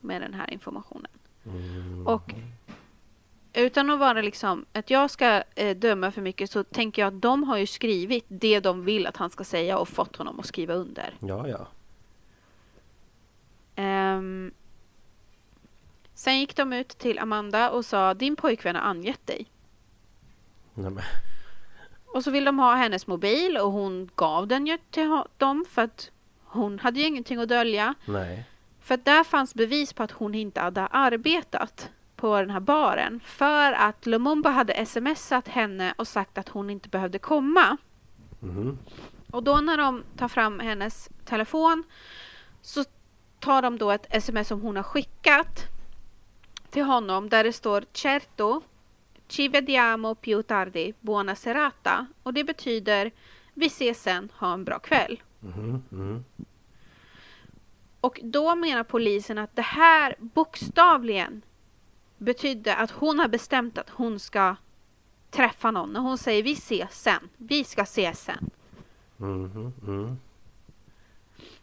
med 0.00 0.22
den 0.22 0.34
här 0.34 0.50
informationen. 0.50 1.17
Och 2.06 2.34
utan 3.52 3.90
att 3.90 3.98
vara 3.98 4.22
liksom 4.22 4.66
att 4.72 4.90
jag 4.90 5.10
ska 5.10 5.42
eh, 5.54 5.76
döma 5.76 6.10
för 6.10 6.22
mycket 6.22 6.50
så 6.50 6.64
tänker 6.64 7.02
jag 7.02 7.14
att 7.14 7.22
de 7.22 7.42
har 7.42 7.56
ju 7.56 7.66
skrivit 7.66 8.24
det 8.28 8.60
de 8.60 8.84
vill 8.84 9.06
att 9.06 9.16
han 9.16 9.30
ska 9.30 9.44
säga 9.44 9.78
och 9.78 9.88
fått 9.88 10.16
honom 10.16 10.40
att 10.40 10.46
skriva 10.46 10.74
under. 10.74 11.14
Ja, 11.20 11.48
ja. 11.48 11.66
Ehm, 13.74 14.52
sen 16.14 16.38
gick 16.40 16.56
de 16.56 16.72
ut 16.72 16.88
till 16.88 17.18
Amanda 17.18 17.70
och 17.70 17.84
sa 17.84 18.14
din 18.14 18.36
pojkvän 18.36 18.74
har 18.74 18.82
angett 18.82 19.26
dig. 19.26 19.46
Nej, 20.74 20.90
men. 20.90 21.04
Och 22.06 22.24
så 22.24 22.30
vill 22.30 22.44
de 22.44 22.58
ha 22.58 22.74
hennes 22.74 23.06
mobil 23.06 23.56
och 23.56 23.72
hon 23.72 24.10
gav 24.14 24.46
den 24.46 24.66
ju 24.66 24.78
till 24.90 25.22
dem 25.36 25.64
för 25.70 25.82
att 25.82 26.10
hon 26.44 26.78
hade 26.78 27.00
ju 27.00 27.06
ingenting 27.06 27.38
att 27.38 27.48
dölja. 27.48 27.94
Nej. 28.04 28.44
För 28.88 28.94
att 28.94 29.04
där 29.04 29.24
fanns 29.24 29.54
bevis 29.54 29.92
på 29.92 30.02
att 30.02 30.10
hon 30.10 30.34
inte 30.34 30.60
hade 30.60 30.86
arbetat 30.86 31.90
på 32.16 32.40
den 32.40 32.50
här 32.50 32.60
baren. 32.60 33.20
För 33.24 33.72
att 33.72 34.06
Lumumba 34.06 34.50
hade 34.50 34.86
smsat 34.86 35.48
henne 35.48 35.94
och 35.96 36.08
sagt 36.08 36.38
att 36.38 36.48
hon 36.48 36.70
inte 36.70 36.88
behövde 36.88 37.18
komma. 37.18 37.76
Mhm. 38.40 38.78
Och 39.30 39.42
då 39.42 39.56
när 39.56 39.76
de 39.76 40.02
tar 40.16 40.28
fram 40.28 40.60
hennes 40.60 41.08
telefon 41.24 41.82
så 42.62 42.84
tar 43.40 43.62
de 43.62 43.78
då 43.78 43.90
ett 43.90 44.06
sms 44.10 44.48
som 44.48 44.60
hon 44.60 44.76
har 44.76 44.82
skickat 44.82 45.62
till 46.70 46.84
honom 46.84 47.28
där 47.28 47.44
det 47.44 47.52
står 47.52 47.84
Certo 47.92 48.62
Ci 49.28 49.48
vediamo 49.48 50.14
più 50.14 50.42
tardi, 50.42 50.94
buona 51.00 51.34
serata. 51.34 52.06
Och 52.22 52.34
det 52.34 52.44
betyder 52.44 53.10
vi 53.54 53.66
ses 53.66 54.02
sen, 54.02 54.32
ha 54.34 54.54
en 54.54 54.64
bra 54.64 54.78
kväll. 54.78 55.22
Mhm. 55.40 55.82
Mhm. 55.88 56.24
Och 58.00 58.20
då 58.22 58.54
menar 58.54 58.82
polisen 58.82 59.38
att 59.38 59.56
det 59.56 59.62
här 59.62 60.14
bokstavligen 60.18 61.42
betydde 62.18 62.74
att 62.76 62.90
hon 62.90 63.18
har 63.18 63.28
bestämt 63.28 63.78
att 63.78 63.90
hon 63.90 64.18
ska 64.20 64.56
träffa 65.30 65.70
någon. 65.70 65.92
När 65.92 66.00
hon 66.00 66.18
säger 66.18 66.42
vi 66.42 66.52
ses 66.52 67.02
sen, 67.02 67.28
vi 67.36 67.64
ska 67.64 67.82
ses 67.82 68.20
sen. 68.22 68.50
Mhm. 69.16 69.72
Mhm. 69.82 70.18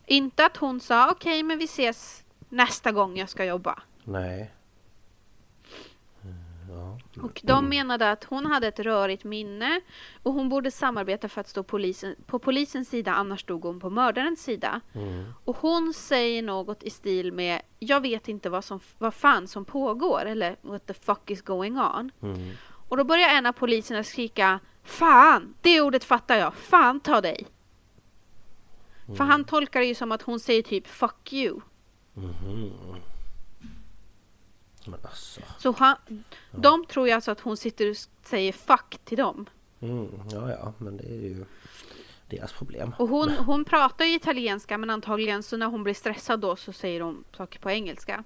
Inte 0.06 0.46
att 0.46 0.58
hon 0.58 0.80
sa 0.80 1.12
okej 1.12 1.44
men 1.44 1.58
vi 1.58 1.66
ses 1.66 2.24
nästa 2.50 2.92
gång 2.92 3.18
jag 3.18 3.30
ska 3.30 3.46
jobba. 3.46 3.82
Nej. 4.04 4.52
Mm, 6.76 6.98
Ja. 7.14 7.24
Och 7.24 7.42
de 7.44 7.70
menade 7.70 8.12
att 8.12 8.24
hon 8.24 8.46
hade 8.46 8.68
ett 8.68 8.80
rörigt 8.80 9.24
minne 9.24 9.82
och 10.24 10.34
hon 10.34 10.50
borde 10.50 10.72
samarbeta 10.72 11.30
för 11.30 11.42
att 11.42 11.48
stå 11.48 11.64
polisen, 11.64 12.16
på 12.26 12.40
polisens 12.40 12.90
sida 12.90 13.14
annars 13.14 13.42
stod 13.42 13.64
hon 13.64 13.80
på 13.80 13.90
mördarens 13.90 14.44
sida. 14.44 14.82
Mm. 14.94 15.34
Och 15.46 15.58
hon 15.58 15.94
säger 15.94 16.42
något 16.44 16.84
i 16.84 16.90
stil 16.90 17.34
med 17.34 17.62
jag 17.80 18.02
vet 18.02 18.28
inte 18.28 18.50
vad, 18.50 18.64
som, 18.64 18.80
vad 18.98 19.14
fan 19.14 19.48
som 19.48 19.66
pågår 19.66 20.26
eller 20.26 20.56
what 20.62 20.86
the 20.88 20.94
fuck 20.94 21.30
is 21.32 21.42
going 21.42 21.80
on. 21.80 22.12
Mm. 22.22 22.52
Och 22.90 22.98
då 22.98 23.04
börjar 23.04 23.30
en 23.30 23.46
av 23.46 23.54
poliserna 23.54 24.04
skrika 24.04 24.60
Fan! 24.84 25.54
Det 25.62 25.82
ordet 25.82 26.04
fattar 26.04 26.36
jag! 26.36 26.54
Fan 26.54 27.00
ta 27.00 27.22
dig! 27.22 27.48
För 29.18 29.24
han 29.24 29.44
tolkar 29.46 29.80
det 29.80 29.86
ju 29.86 29.96
som 29.96 30.12
att 30.12 30.22
hon 30.22 30.40
säger 30.40 30.62
typ 30.62 30.88
fuck 30.88 31.34
you. 31.34 31.60
Mhm. 32.14 32.72
Men 34.88 35.00
alltså. 35.04 35.42
Så 35.58 35.72
han, 35.72 35.96
de 36.52 36.86
tror 36.86 37.08
ju 37.08 37.14
alltså 37.14 37.32
att 37.32 37.40
hon 37.40 37.58
sitter 37.58 37.90
och 37.90 37.96
säger 38.24 38.52
fuck 38.52 38.98
till 39.06 39.18
dem. 39.18 39.46
Mm. 39.80 40.08
Ja, 40.32 40.50
ja. 40.50 40.74
Men 40.78 40.98
det 40.98 41.04
är 41.04 41.22
ju 41.22 41.46
deras 42.30 42.54
problem. 42.54 42.96
Och 43.00 43.08
hon, 43.08 43.30
hon 43.30 43.66
pratar 43.66 44.06
ju 44.06 44.16
italienska 44.16 44.78
men 44.78 44.90
antagligen 44.90 45.44
så 45.44 45.58
när 45.58 45.66
hon 45.66 45.84
blir 45.84 45.94
stressad 45.94 46.40
då 46.40 46.56
så 46.56 46.74
säger 46.74 47.02
hon 47.02 47.24
saker 47.38 47.60
på 47.60 47.72
engelska. 47.72 48.24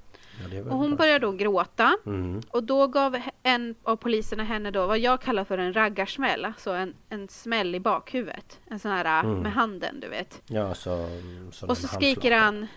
Ja, 0.52 0.62
Och 0.62 0.78
hon 0.78 0.96
börjar 0.96 1.20
då 1.20 1.32
gråta. 1.32 1.98
Mm. 2.06 2.42
Och 2.50 2.64
då 2.64 2.88
gav 2.88 3.22
en 3.44 3.76
av 3.84 3.96
poliserna 3.96 4.44
henne 4.44 4.72
då 4.72 4.88
vad 4.88 5.00
jag 5.00 5.22
kallar 5.22 5.44
för 5.44 5.58
en 5.58 5.74
raggarsmäll. 5.74 6.46
Alltså 6.46 6.72
en, 6.72 6.94
en 7.10 7.28
smäll 7.28 7.76
i 7.76 7.80
bakhuvudet. 7.80 8.60
En 8.68 8.80
sån 8.80 8.92
här 8.92 9.24
Mm. 9.24 9.40
med 9.40 9.54
handen 9.54 10.00
du 10.00 10.08
vet. 10.08 10.42
Ja, 10.48 10.76
så... 10.76 11.08
så 11.52 11.68
Och 11.68 11.78
så 11.78 11.88
skriker 11.88 12.32
han 12.32 12.68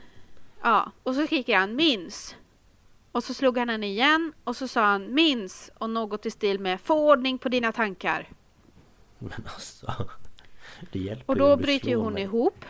Ja, 0.63 0.91
och 1.03 1.15
så 1.15 1.27
skriker 1.27 1.57
han 1.57 1.77
minns. 1.77 2.37
Och 3.13 3.25
så 3.25 3.35
slog 3.35 3.59
han 3.59 3.69
henne 3.69 3.87
igen 3.87 4.33
och 4.45 4.57
så 4.57 4.69
sa 4.69 4.83
han 4.85 5.15
minns 5.15 5.71
och 5.79 5.91
något 5.91 6.27
i 6.27 6.31
stil 6.31 6.61
med 6.61 6.81
få 6.81 7.11
ordning 7.11 7.39
på 7.39 7.49
dina 7.49 7.73
tankar. 7.73 8.29
Men 9.19 9.33
alltså. 9.55 9.93
Det 10.93 10.99
hjälper 10.99 11.25
Och 11.33 11.37
ju 11.37 11.39
då 11.41 11.57
du 11.57 11.63
bryter 11.63 11.89
ju 11.89 11.97
hon 11.97 12.13
mig. 12.13 12.23
ihop. 12.23 12.65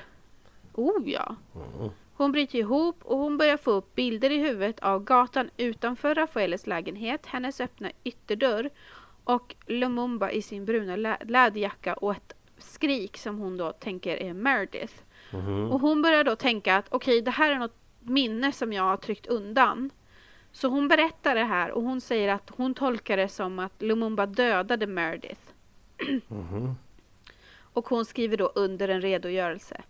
Oh 0.74 1.08
ja. 1.10 1.36
Mm. 1.54 1.90
Hon 2.14 2.32
bryter 2.32 2.58
ihop 2.58 2.98
och 3.02 3.18
hon 3.18 3.38
börjar 3.38 3.56
få 3.56 3.70
upp 3.70 3.94
bilder 3.94 4.30
i 4.30 4.38
huvudet 4.38 4.80
av 4.80 5.04
gatan 5.04 5.50
utanför 5.56 6.14
Rafaeles 6.14 6.66
lägenhet, 6.66 7.26
hennes 7.26 7.60
öppna 7.60 7.90
ytterdörr 8.04 8.70
och 9.24 9.54
Lumumba 9.66 10.30
i 10.30 10.42
sin 10.42 10.64
bruna 10.64 10.96
lä- 10.96 11.18
läderjacka 11.24 11.94
och 11.94 12.12
ett 12.12 12.32
skrik 12.58 13.16
som 13.16 13.38
hon 13.38 13.56
då 13.56 13.72
tänker 13.72 14.16
är 14.16 14.32
Meredith. 14.34 14.94
Mhm. 15.32 15.70
Och 15.70 15.80
hon 15.80 16.02
börjar 16.02 16.24
då 16.24 16.36
tänka 16.36 16.76
att 16.76 16.86
okej, 16.88 17.22
det 17.22 17.30
här 17.30 17.50
är 17.50 17.58
något 17.58 17.76
minne 18.00 18.52
som 18.52 18.72
jag 18.72 18.82
har 18.82 18.96
tryckt 18.96 19.26
undan. 19.26 19.90
Så 20.52 20.68
hon 20.68 20.88
berättar 20.88 21.34
det 21.34 21.44
här 21.44 21.70
och 21.70 21.82
hon 21.82 22.00
säger 22.00 22.28
att 22.28 22.50
hon 22.56 22.74
tolkar 22.74 23.16
det 23.16 23.28
som 23.28 23.58
att 23.58 23.82
Lumumba 23.82 24.26
dödade 24.26 24.86
Meredith. 24.86 25.40
Mhm. 26.28 26.74
Och 27.72 27.88
hon 27.88 28.04
skriver 28.04 28.36
då 28.36 28.46
under 28.54 28.88
en 28.88 29.00
redogörelse 29.00 29.82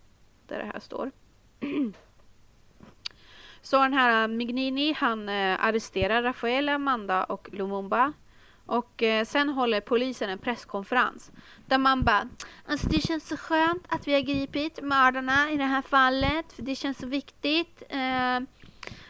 där 0.47 0.59
det 0.59 0.65
här 0.65 0.79
står. 0.79 1.11
Så 3.61 3.81
den 3.81 3.93
här 3.93 4.27
Mignini 4.27 4.93
han 4.93 5.29
eh, 5.29 5.65
arresterar 5.65 6.23
Rafael, 6.23 6.69
Amanda 6.69 7.23
och 7.23 7.49
Lumumba. 7.51 8.13
Och 8.65 9.03
eh, 9.03 9.25
sen 9.25 9.49
håller 9.49 9.81
polisen 9.81 10.29
en 10.29 10.37
presskonferens 10.37 11.31
där 11.65 11.77
man 11.77 12.03
bara 12.03 12.29
Alltså 12.67 12.87
det 12.89 13.01
känns 13.01 13.27
så 13.27 13.37
skönt 13.37 13.85
att 13.89 14.07
vi 14.07 14.13
har 14.13 14.21
gripit 14.21 14.81
mördarna 14.81 15.51
i 15.51 15.57
det 15.57 15.63
här 15.63 15.81
fallet 15.81 16.53
för 16.53 16.63
det 16.63 16.75
känns 16.75 16.97
så 16.97 17.07
viktigt. 17.07 17.83
Eh, 17.89 18.39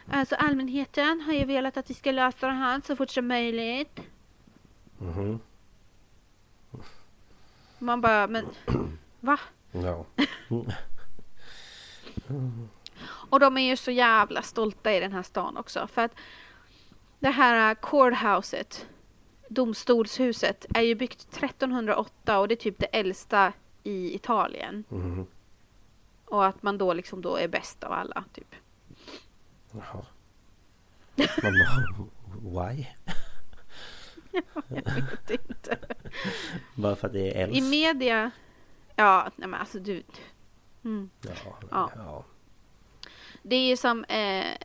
alltså 0.10 0.36
allmänheten 0.36 1.22
har 1.22 1.34
ju 1.34 1.46
velat 1.46 1.78
att 1.78 1.90
vi 1.90 1.94
ska 1.94 2.12
lösa 2.12 2.48
det 2.48 2.54
här 2.54 2.82
så 2.86 2.96
fort 2.96 3.10
som 3.10 3.28
möjligt. 3.28 4.00
Mhm. 4.98 5.40
Man 7.80 8.02
bara 8.02 8.28
men 8.28 8.46
va? 9.20 9.40
Ja. 9.72 10.06
Och 13.06 13.40
de 13.40 13.58
är 13.58 13.70
ju 13.70 13.78
så 13.78 13.92
jävla 13.92 14.42
stolta 14.42 14.94
i 14.94 15.00
den 15.00 15.14
här 15.14 15.24
stan 15.24 15.58
också 15.58 15.88
för 15.88 16.02
att 16.02 16.16
det 17.20 17.30
här 17.30 17.76
courthouset 17.76 18.88
domstolshuset 19.54 20.66
är 20.74 20.82
ju 20.82 20.96
byggt 20.96 21.22
1308 21.22 22.40
och 22.40 22.48
det 22.48 22.54
är 22.54 22.56
typ 22.56 22.80
det 22.80 22.86
äldsta 22.86 23.54
i 23.84 24.16
Italien. 24.16 24.84
Mhm. 24.90 25.26
Och 26.26 26.46
att 26.46 26.64
man 26.64 26.78
då 26.78 26.94
liksom 26.94 27.22
då 27.22 27.36
är 27.36 27.48
bäst 27.48 27.84
av 27.84 27.92
alla 27.92 28.24
typ. 28.34 28.56
Jaha. 29.74 30.06
Man 31.44 31.54
bara, 31.60 32.66
why? 32.74 32.86
Jag 34.32 34.44
vet 34.68 35.30
inte. 35.30 35.78
Bara 36.76 36.96
för 36.96 37.08
att 37.08 37.14
det 37.14 37.42
är 37.42 37.48
I 37.48 37.58
äldst? 37.58 37.70
media. 37.72 38.32
Ja, 38.96 39.32
nej 39.36 39.48
men 39.48 39.60
alltså 39.60 39.80
du. 39.80 40.04
Mm. 40.84 41.10
Ja, 41.22 41.32
Ja. 41.72 41.92
ja. 41.96 42.26
Det 43.42 43.56
är 43.56 43.68
ju 43.68 43.78
som 43.78 44.04
eh, 44.04 44.58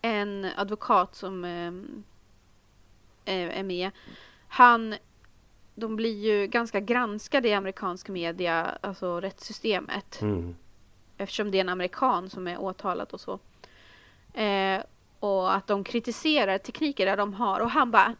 en 0.00 0.44
advokat 0.56 1.14
som 1.14 1.44
eh, 1.44 1.72
är 3.24 3.62
med. 3.62 3.90
Han, 4.48 4.94
de 5.74 5.96
blir 5.96 6.18
ju 6.30 6.46
ganska 6.46 6.80
granskade 6.80 7.48
i 7.48 7.54
amerikanska 7.54 8.12
media, 8.12 8.78
alltså 8.80 9.20
rättssystemet. 9.20 10.20
Mm. 10.22 10.56
Eftersom 11.22 11.50
det 11.50 11.58
är 11.58 11.60
en 11.60 11.68
amerikan 11.68 12.30
som 12.30 12.48
är 12.48 12.60
åtalad 12.60 13.08
och 13.10 13.20
så. 13.20 13.38
Eh, 14.40 14.82
och 15.20 15.54
att 15.54 15.66
de 15.66 15.84
kritiserar 15.84 16.58
tekniker 16.58 17.06
där 17.06 17.16
de 17.16 17.34
har. 17.34 17.60
Och 17.60 17.70
han 17.70 17.90
bara 17.90 18.14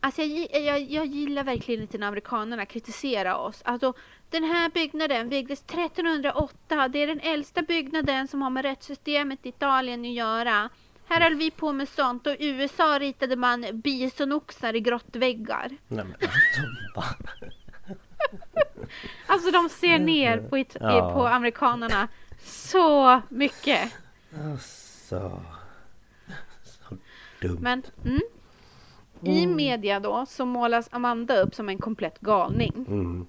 Alltså 0.00 0.22
jag, 0.22 0.62
jag, 0.62 0.80
jag 0.80 1.06
gillar 1.06 1.44
verkligen 1.44 1.82
inte 1.82 1.98
när 1.98 2.06
amerikanerna 2.06 2.66
kritiserar 2.66 3.34
oss. 3.34 3.62
Alltså 3.64 3.92
den 4.30 4.44
här 4.44 4.70
byggnaden 4.70 5.28
byggdes 5.28 5.62
1308. 5.62 6.88
Det 6.88 6.98
är 6.98 7.06
den 7.06 7.20
äldsta 7.20 7.62
byggnaden 7.62 8.28
som 8.28 8.42
har 8.42 8.50
med 8.50 8.64
rättssystemet 8.64 9.46
i 9.46 9.48
Italien 9.48 10.00
att 10.00 10.12
göra. 10.12 10.68
Här 11.08 11.20
höll 11.20 11.34
vi 11.34 11.50
på 11.50 11.72
med 11.72 11.88
sånt 11.88 12.26
och 12.26 12.32
i 12.32 12.48
USA 12.48 12.98
ritade 12.98 13.36
man 13.36 13.66
bisonoxar 13.72 14.76
i 14.76 14.80
grottväggar. 14.80 15.68
Nej 15.88 16.04
men 16.04 16.14
alltså, 16.14 16.60
va? 16.96 17.04
Alltså 19.26 19.50
de 19.50 19.68
ser 19.68 19.98
ner 19.98 20.38
på, 20.38 20.58
it- 20.58 20.76
Ja. 20.80 21.12
på 21.14 21.26
amerikanerna 21.26 22.08
så 22.44 23.20
mycket. 23.28 23.92
Alltså. 24.44 25.42
Så 26.64 26.94
dumt. 27.40 27.58
Men 27.60 27.82
mm, 28.04 28.20
i 29.22 29.46
media 29.46 30.00
då 30.00 30.26
så 30.26 30.44
målas 30.44 30.88
Amanda 30.92 31.36
upp 31.42 31.54
som 31.54 31.68
en 31.68 31.78
komplett 31.78 32.18
galning. 32.20 32.84
Mm. 32.88 33.26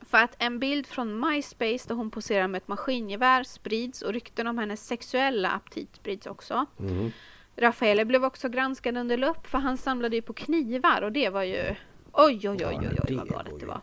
För 0.00 0.18
att 0.18 0.34
en 0.38 0.58
bild 0.58 0.86
från 0.86 1.20
MySpace 1.20 1.88
där 1.88 1.94
hon 1.94 2.10
poserar 2.10 2.48
med 2.48 2.58
ett 2.62 2.68
maskingevär 2.68 3.42
sprids 3.44 4.02
och 4.02 4.12
rykten 4.12 4.46
om 4.46 4.58
hennes 4.58 4.86
sexuella 4.86 5.50
aptit 5.50 5.96
sprids 5.96 6.26
också. 6.26 6.66
Mm. 6.78 7.10
Raffaele 7.56 8.04
blev 8.04 8.24
också 8.24 8.48
granskad 8.48 8.96
under 8.96 9.16
lupp 9.16 9.46
för 9.46 9.58
han 9.58 9.76
samlade 9.78 10.16
ju 10.16 10.22
på 10.22 10.32
knivar 10.32 11.02
och 11.02 11.12
det 11.12 11.28
var 11.28 11.42
ju 11.42 11.74
oj 12.12 12.48
oj 12.48 12.66
oj 12.66 12.78
oj, 12.80 12.98
oj, 13.08 13.16
vad 13.16 13.28
galet 13.28 13.60
det 13.60 13.66
var. 13.66 13.80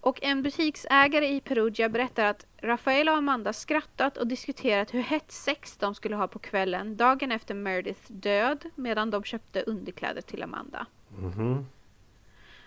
Och 0.00 0.22
en 0.22 0.42
butiksägare 0.42 1.28
i 1.28 1.40
Perugia 1.40 1.88
berättar 1.88 2.24
att 2.24 2.46
Rafael 2.62 3.08
och 3.08 3.16
Amanda 3.16 3.52
skrattat 3.52 4.16
och 4.16 4.26
diskuterat 4.26 4.94
hur 4.94 5.00
hett 5.00 5.32
sex 5.32 5.76
de 5.76 5.94
skulle 5.94 6.16
ha 6.16 6.28
på 6.28 6.38
kvällen 6.38 6.96
dagen 6.96 7.32
efter 7.32 7.54
Merediths 7.54 8.08
död 8.08 8.64
medan 8.74 9.10
de 9.10 9.24
köpte 9.24 9.62
underkläder 9.62 10.22
till 10.22 10.42
Amanda. 10.42 10.86
Mhm. 11.18 11.66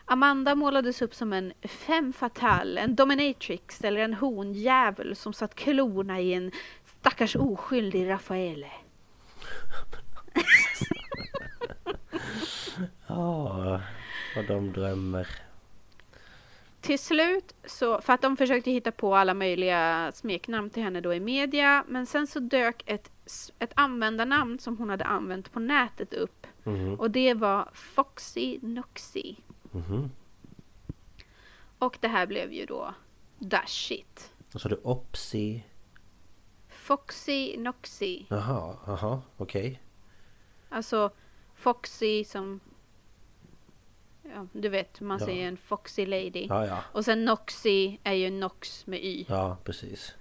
Amanda 0.06 0.56
målades 0.56 1.02
upp 1.02 1.16
som 1.16 1.34
en 1.34 1.54
femme 1.64 2.14
fatale, 2.14 2.82
en 2.82 2.96
dominatrix 2.96 3.82
eller 3.82 4.02
en 4.02 4.14
hondjävul 4.14 5.16
som 5.16 5.34
satt 5.34 5.56
klorna 5.56 6.20
i 6.20 6.34
en 6.34 6.52
stackars 7.00 7.36
oskyldig 7.36 8.10
Rafaele. 8.10 8.72
Ja, 13.08 13.82
vad 14.36 14.48
de 14.48 14.74
drömmer. 14.74 15.28
Till 16.82 17.00
slut 17.00 17.56
så, 17.66 18.02
för 18.02 18.14
att 18.14 18.22
de 18.22 18.38
försökte 18.38 18.72
hitta 18.72 18.92
på 18.92 19.16
alla 19.16 19.34
möjliga 19.34 20.12
smeknamn 20.16 20.70
till 20.70 20.84
henne 20.84 21.02
då 21.02 21.14
i 21.14 21.20
media, 21.20 21.84
men 21.88 22.06
sen 22.06 22.28
så 22.28 22.40
dök 22.40 22.84
ett, 22.86 23.12
ett 23.60 23.72
användarnamn 23.76 24.60
som 24.60 24.78
hon 24.78 24.90
hade 24.90 25.06
använt 25.06 25.52
på 25.52 25.60
nätet 25.60 26.14
upp 26.14 26.48
Mhm. 26.64 26.94
och 27.00 27.12
det 27.12 27.34
var 27.34 27.70
Foxy 27.74 28.60
Noxy. 28.62 29.36
Mhm. 29.72 30.12
Och 31.80 31.98
det 32.02 32.08
här 32.08 32.28
blev 32.28 32.54
ju 32.54 32.66
då 32.66 32.94
the 33.52 33.60
shit. 33.68 34.34
Och 34.54 34.62
så 34.62 34.70
har 34.70 34.76
du 34.76 34.82
Opsi. 34.84 35.64
Foxy 36.70 37.58
Noxy. 37.58 38.26
Jaha, 38.28 38.76
jaha, 38.88 39.22
okej. 39.38 39.82
Alltså 40.70 41.10
Foxy 41.56 42.24
som 42.24 42.60
Ja, 44.34 44.48
du 44.52 44.70
vet, 44.70 45.02
man 45.02 45.20
Ja. 45.20 45.26
säger 45.26 45.48
en 45.48 45.58
Foxy 45.58 46.06
Lady. 46.06 46.46
Ja, 46.50 46.66
ja. 46.68 46.78
Och 46.92 47.06
sen 47.06 47.26
Noxy 47.26 47.98
är 48.04 48.14
ju 48.14 48.30
Nox 48.30 48.88
med 48.88 49.04
Y. 49.04 49.26
Ja, 49.30 49.58
precis. 49.64 50.14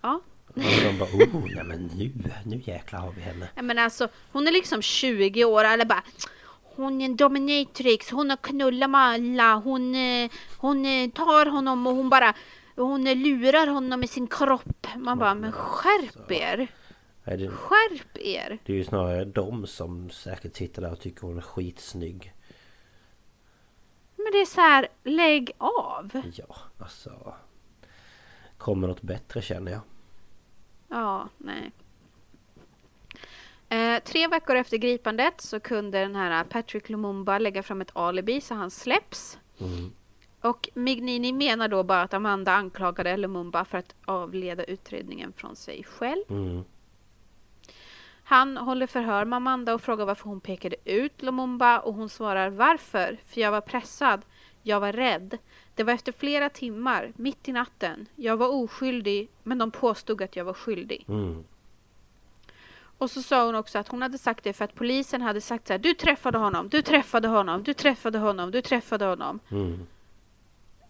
Ja. 0.00 0.20
Och 0.46 0.54
de 0.82 0.98
bara, 0.98 1.08
oh, 1.08 1.44
nej 1.54 1.64
men 1.64 1.86
nu, 1.86 2.10
nu 2.44 2.62
jäklar 2.64 3.00
har 3.00 3.12
vi 3.12 3.20
henne. 3.20 3.48
Ja, 3.54 3.62
Men 3.62 3.78
alltså, 3.78 4.08
hon 4.32 4.46
är 4.48 4.52
liksom 4.52 4.82
20 4.82 5.44
år, 5.44 5.64
eller 5.64 5.84
bara 5.84 6.02
hon 6.76 7.00
är 7.00 7.04
en 7.04 7.16
dominatrix, 7.16 8.10
hon 8.10 8.30
har 8.30 8.36
knullat 8.36 8.90
med 8.90 9.00
alla, 9.00 9.54
hon, 9.54 9.94
eh, 9.94 10.30
hon 10.58 10.86
eh, 10.86 11.10
tar 11.10 11.46
honom 11.46 11.86
och 11.86 11.94
hon 11.94 12.08
bara 12.10 12.34
hon 12.76 13.04
lurar 13.04 13.66
honom 13.66 14.00
med 14.00 14.10
sin 14.10 14.26
kropp. 14.26 14.86
Man 14.96 15.18
bara, 15.18 15.34
men 15.34 15.52
skärp 15.52 16.30
er! 16.30 16.68
Nej, 17.24 17.36
det, 17.36 17.48
Skärp 17.48 18.18
er! 18.18 18.58
det 18.64 18.72
är 18.72 18.76
ju 18.76 18.84
snarare 18.84 19.24
de 19.24 19.66
som 19.66 20.10
säkert 20.10 20.56
sitter 20.56 20.82
där 20.82 20.92
och 20.92 21.00
tycker 21.00 21.20
hon 21.26 21.36
är 21.36 21.42
skitsnygg. 21.42 22.34
Men 24.16 24.32
det 24.32 24.38
är 24.38 24.46
så 24.46 24.60
här, 24.60 24.88
lägg 25.04 25.52
av! 25.58 26.22
Ja, 26.34 26.56
alltså. 26.78 27.34
Kommer 28.58 28.88
något 28.88 29.02
bättre 29.02 29.42
känner 29.42 29.72
jag. 29.72 29.80
Ja, 30.88 31.28
nej. 31.38 31.72
Eh, 33.68 34.02
tre 34.02 34.28
veckor 34.28 34.56
efter 34.56 34.76
gripandet 34.76 35.40
så 35.40 35.60
kunde 35.60 35.98
den 35.98 36.16
här 36.16 36.44
Patrick 36.44 36.88
Lumumba 36.88 37.38
lägga 37.38 37.62
fram 37.62 37.80
ett 37.80 37.96
alibi 37.96 38.40
så 38.40 38.54
han 38.54 38.70
släpps. 38.70 39.38
Mm. 39.60 39.92
Och 40.40 40.68
Mignini 40.74 41.32
menar 41.32 41.68
då 41.68 41.82
bara 41.82 42.02
att 42.02 42.14
Amanda 42.14 42.52
anklagade 42.52 43.16
Lumumba 43.16 43.64
för 43.64 43.78
att 43.78 43.94
avleda 44.04 44.64
utredningen 44.64 45.32
från 45.32 45.56
sig 45.56 45.84
själv. 45.84 46.24
Mm. 46.28 46.64
Han 48.24 48.56
håller 48.56 48.86
förhör 48.86 49.24
med 49.24 49.36
Amanda 49.36 49.74
och 49.74 49.82
frågar 49.82 50.04
varför 50.04 50.28
hon 50.28 50.40
pekade 50.40 50.76
ut 50.84 51.22
Lumumba 51.22 51.78
och 51.78 51.94
hon 51.94 52.08
svarar 52.08 52.50
varför? 52.50 53.18
För 53.26 53.40
jag 53.40 53.50
var 53.50 53.60
pressad. 53.60 54.22
Jag 54.62 54.80
var 54.80 54.92
rädd. 54.92 55.38
Det 55.74 55.82
var 55.82 55.92
efter 55.92 56.12
flera 56.12 56.48
timmar, 56.48 57.12
mitt 57.16 57.48
i 57.48 57.52
natten. 57.52 58.06
Jag 58.16 58.36
var 58.36 58.48
oskyldig, 58.48 59.28
men 59.42 59.58
de 59.58 59.70
påstod 59.70 60.22
att 60.22 60.36
jag 60.36 60.44
var 60.44 60.54
skyldig. 60.54 61.04
Mm. 61.08 61.44
Och 62.98 63.10
så 63.10 63.22
sa 63.22 63.46
hon 63.46 63.54
också 63.54 63.78
att 63.78 63.88
hon 63.88 64.02
hade 64.02 64.18
sagt 64.18 64.44
det 64.44 64.52
för 64.52 64.64
att 64.64 64.74
polisen 64.74 65.22
hade 65.22 65.40
sagt 65.40 65.66
så 65.66 65.72
här, 65.72 65.78
du 65.78 65.94
träffade 65.94 66.38
honom, 66.38 66.68
du 66.68 66.82
träffade 66.82 67.28
honom, 67.28 67.62
du 67.62 67.74
träffade 67.74 68.18
honom, 68.18 68.50
du 68.50 68.62
träffade 68.62 69.04
honom. 69.04 69.40
Mm. 69.50 69.86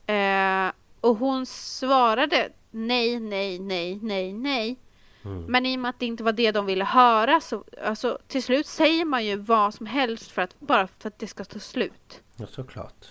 Eh, 0.06 0.72
och 1.00 1.16
hon 1.16 1.46
svarade 1.46 2.48
nej, 2.70 3.20
nej, 3.20 3.58
nej, 3.58 3.98
nej, 4.02 4.32
nej. 4.32 4.76
Mm. 5.24 5.44
Men 5.44 5.66
i 5.66 5.76
och 5.76 5.80
med 5.80 5.88
att 5.88 5.98
det 5.98 6.06
inte 6.06 6.22
var 6.24 6.32
det 6.32 6.52
de 6.52 6.66
ville 6.66 6.84
höra 6.84 7.40
så 7.40 7.64
alltså, 7.82 8.18
till 8.26 8.42
slut 8.42 8.66
säger 8.66 9.04
man 9.04 9.24
ju 9.24 9.36
vad 9.36 9.74
som 9.74 9.86
helst 9.86 10.30
för 10.30 10.42
att, 10.42 10.60
bara 10.60 10.86
för 10.86 11.08
att 11.08 11.18
det 11.18 11.26
ska 11.26 11.44
ta 11.44 11.58
slut. 11.58 12.22
Ja, 12.36 12.46
såklart. 12.46 13.06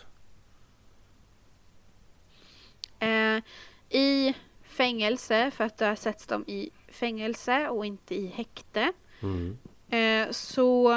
Eh, 2.99 3.43
I 3.89 4.35
fängelse, 4.63 5.51
för 5.51 5.63
att 5.63 5.77
där 5.77 5.95
sätts 5.95 6.27
de 6.27 6.43
i 6.47 6.69
fängelse 6.87 7.69
och 7.69 7.85
inte 7.85 8.15
i 8.15 8.27
häkte. 8.27 8.93
Mm. 9.21 9.57
Eh, 9.89 10.31
så... 10.31 10.93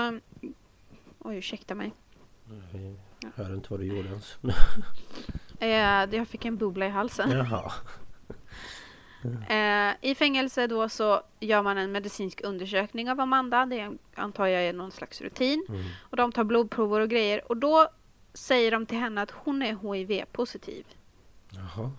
Oj, 1.18 1.36
ursäkta 1.36 1.74
mig. 1.74 1.92
Jag 3.20 3.30
hörde 3.34 3.54
inte 3.54 3.66
vad 3.70 3.80
du 3.80 3.86
gjorde 3.86 4.08
ens. 4.08 4.38
Eh, 5.60 6.16
jag 6.16 6.28
fick 6.28 6.44
en 6.44 6.56
bubbla 6.56 6.86
i 6.86 6.88
halsen. 6.88 7.30
Jaha. 7.30 7.72
Eh, 9.48 10.10
I 10.10 10.14
fängelse 10.14 10.66
då 10.66 10.88
så 10.88 11.22
gör 11.40 11.62
man 11.62 11.78
en 11.78 11.92
medicinsk 11.92 12.40
undersökning 12.44 13.10
av 13.10 13.20
Amanda. 13.20 13.66
Det 13.66 13.80
är, 13.80 13.92
antar 14.14 14.46
jag 14.46 14.62
är 14.62 14.72
någon 14.72 14.90
slags 14.92 15.20
rutin. 15.20 15.66
Och 16.10 16.16
de 16.16 16.32
tar 16.32 16.44
blodprover 16.44 17.00
och 17.00 17.08
grejer. 17.08 17.50
Och 17.50 17.56
då 17.56 17.88
säger 18.34 18.70
de 18.70 18.86
till 18.86 18.98
henne 18.98 19.22
att 19.22 19.30
hon 19.30 19.62
är 19.62 19.92
HIV-positiv. 19.94 20.84
Jaha. 21.50 21.90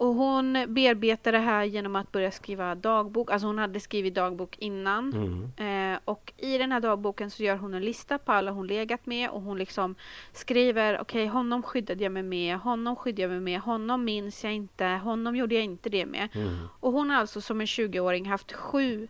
Och 0.00 0.14
hon 0.14 0.52
bearbetar 0.68 1.32
det 1.32 1.38
här 1.38 1.64
genom 1.64 1.96
att 1.96 2.12
börja 2.12 2.30
skriva 2.30 2.74
dagbok. 2.74 3.30
Alltså 3.30 3.46
hon 3.46 3.58
hade 3.58 3.80
skrivit 3.80 4.14
dagbok 4.14 4.58
innan. 4.58 5.12
Mm. 5.12 5.92
Eh, 5.92 6.00
och 6.04 6.32
i 6.36 6.58
den 6.58 6.72
här 6.72 6.80
dagboken 6.80 7.30
så 7.30 7.42
gör 7.42 7.56
hon 7.56 7.74
en 7.74 7.84
lista 7.84 8.18
på 8.18 8.32
alla 8.32 8.50
hon 8.50 8.66
legat 8.66 9.06
med 9.06 9.30
och 9.30 9.42
hon 9.42 9.58
liksom 9.58 9.94
skriver 10.32 11.00
okej 11.00 11.26
honom 11.26 11.62
skyddade 11.62 12.02
jag 12.02 12.12
mig 12.12 12.22
med, 12.22 12.58
honom 12.58 12.96
skyddade 12.96 13.22
jag 13.22 13.30
mig 13.30 13.40
med, 13.40 13.60
honom 13.60 14.04
minns 14.04 14.44
jag 14.44 14.52
inte, 14.52 14.86
honom 14.86 15.36
gjorde 15.36 15.54
jag 15.54 15.64
inte 15.64 15.88
det 15.88 16.06
med. 16.06 16.28
Mm. 16.32 16.68
Och 16.80 16.92
hon 16.92 17.10
har 17.10 17.16
alltså 17.16 17.40
som 17.40 17.60
en 17.60 17.66
20-åring 17.66 18.26
haft 18.26 18.52
sju 18.52 19.08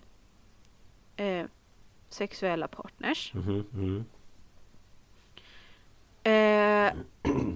eh, 1.16 1.46
sexuella 2.08 2.68
partners. 2.68 3.32
Mm. 3.34 4.04
Eh, 6.22 6.92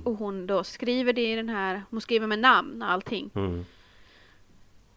och 0.04 0.16
hon 0.16 0.46
då 0.46 0.64
skriver 0.64 1.12
det 1.12 1.32
i 1.32 1.36
den 1.36 1.48
här, 1.48 1.82
hon 1.90 2.00
skriver 2.00 2.26
med 2.26 2.38
namn 2.38 2.82
och 2.82 2.90
allting. 2.90 3.30
Mm. 3.34 3.64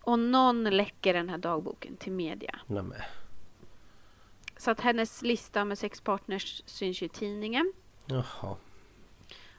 Och 0.01 0.19
någon 0.19 0.63
läcker 0.63 1.13
den 1.13 1.29
här 1.29 1.37
dagboken 1.37 1.97
till 1.97 2.11
media. 2.11 2.59
Nämen. 2.67 3.01
Så 4.57 4.71
att 4.71 4.81
hennes 4.81 5.21
lista 5.21 5.65
med 5.65 5.77
sex 5.77 6.01
partners 6.01 6.63
syns 6.65 7.01
ju 7.01 7.05
i 7.05 7.09
tidningen. 7.09 7.73
Jaha. 8.05 8.55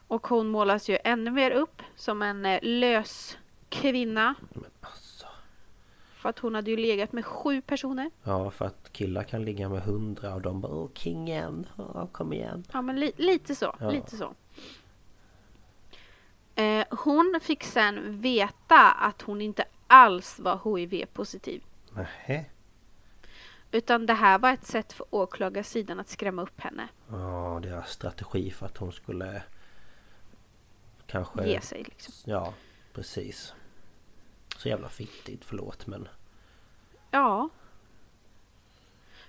Och 0.08 0.26
hon 0.26 0.48
målas 0.48 0.90
ju 0.90 0.98
ännu 1.04 1.30
mer 1.30 1.50
upp 1.50 1.82
som 1.96 2.22
en 2.22 2.46
eh, 2.46 2.58
lös 2.62 3.38
kvinna. 3.68 4.34
Men 4.50 4.70
alltså. 4.80 5.07
För 6.28 6.30
att 6.30 6.38
hon 6.38 6.54
hade 6.54 6.70
ju 6.70 6.76
legat 6.76 7.12
med 7.12 7.26
sju 7.26 7.60
personer. 7.60 8.10
Ja, 8.22 8.50
för 8.50 8.64
att 8.64 8.92
killar 8.92 9.22
kan 9.22 9.44
ligga 9.44 9.68
med 9.68 9.82
hundra 9.82 10.34
och 10.34 10.40
de 10.42 10.60
bara 10.60 10.72
Åh, 10.72 10.88
kingen, 10.94 11.66
Åh, 11.76 12.06
kom 12.12 12.32
igen. 12.32 12.64
Ja, 12.72 12.82
men 12.82 13.00
li- 13.00 13.12
lite 13.16 13.54
så. 13.54 13.76
Ja. 13.80 13.90
Lite 13.90 14.16
så. 14.16 14.34
Eh, 16.54 16.84
hon 16.90 17.38
fick 17.42 17.64
sen 17.64 18.20
veta 18.20 18.90
att 18.90 19.22
hon 19.22 19.40
inte 19.40 19.64
alls 19.86 20.38
var 20.40 20.76
HIV-positiv. 20.76 21.62
Nähä. 21.92 22.44
Utan 23.70 24.06
det 24.06 24.14
här 24.14 24.38
var 24.38 24.52
ett 24.52 24.66
sätt 24.66 24.92
för 24.92 25.06
åklagarsidan 25.10 26.00
att 26.00 26.08
skrämma 26.08 26.42
upp 26.42 26.60
henne. 26.60 26.88
Ja, 27.10 27.60
deras 27.62 27.90
strategi 27.90 28.50
för 28.50 28.66
att 28.66 28.76
hon 28.76 28.92
skulle 28.92 29.42
kanske... 31.06 31.48
Ge 31.48 31.60
sig 31.60 31.82
liksom. 31.84 32.14
Ja, 32.24 32.54
precis. 32.92 33.54
Så 34.56 34.68
jävla 34.68 34.88
fittigt, 34.88 35.44
förlåt 35.44 35.86
men... 35.86 36.08
Ja. 37.10 37.48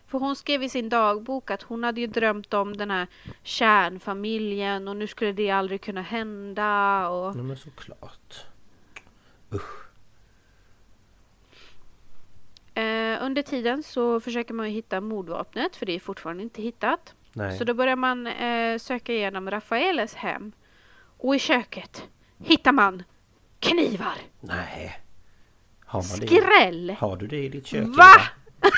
För 0.08 0.20
hon 0.20 0.36
skrev 0.36 0.64
i 0.64 0.70
sin 0.70 0.90
dagbok 0.90 1.52
att 1.52 1.62
hon 1.62 1.84
hade 1.84 2.02
ju 2.02 2.08
drömt 2.08 2.54
om 2.54 2.78
den 2.78 2.92
här 2.92 3.08
kärnfamiljen 3.44 4.88
och 4.88 4.96
nu 4.96 5.08
skulle 5.08 5.32
det 5.32 5.50
aldrig 5.50 5.82
kunna 5.82 6.02
hända 6.02 7.08
och... 7.10 7.36
Nej 7.36 7.46
men 7.46 7.58
såklart. 7.58 8.46
Usch. 9.54 9.90
Eh, 12.74 13.24
under 13.24 13.42
tiden 13.42 13.84
så 13.84 14.20
försöker 14.20 14.54
man 14.54 14.66
hitta 14.66 15.02
mordvapnet 15.02 15.76
för 15.76 15.86
det 15.86 15.96
är 15.96 16.00
fortfarande 16.00 16.44
inte 16.44 16.62
hittat. 16.62 17.16
Nej. 17.34 17.58
Så 17.58 17.64
då 17.64 17.74
börjar 17.74 17.96
man 17.96 18.28
eh, 18.28 18.78
söka 18.78 19.14
igenom 19.14 19.52
Rafaeles 19.52 20.16
hem. 20.16 20.52
Och 21.18 21.36
i 21.36 21.40
köket 21.40 22.10
hittar 22.44 22.72
man 22.72 23.04
knivar. 23.60 24.16
Nej. 24.40 25.00
Har? 25.90 26.02
Skräll! 26.02 26.96
Har 27.00 27.16
du 27.18 27.28
det 27.28 27.38
i 27.44 27.50
ditt 27.50 27.68
kök? 27.68 27.88
Va? 27.88 28.04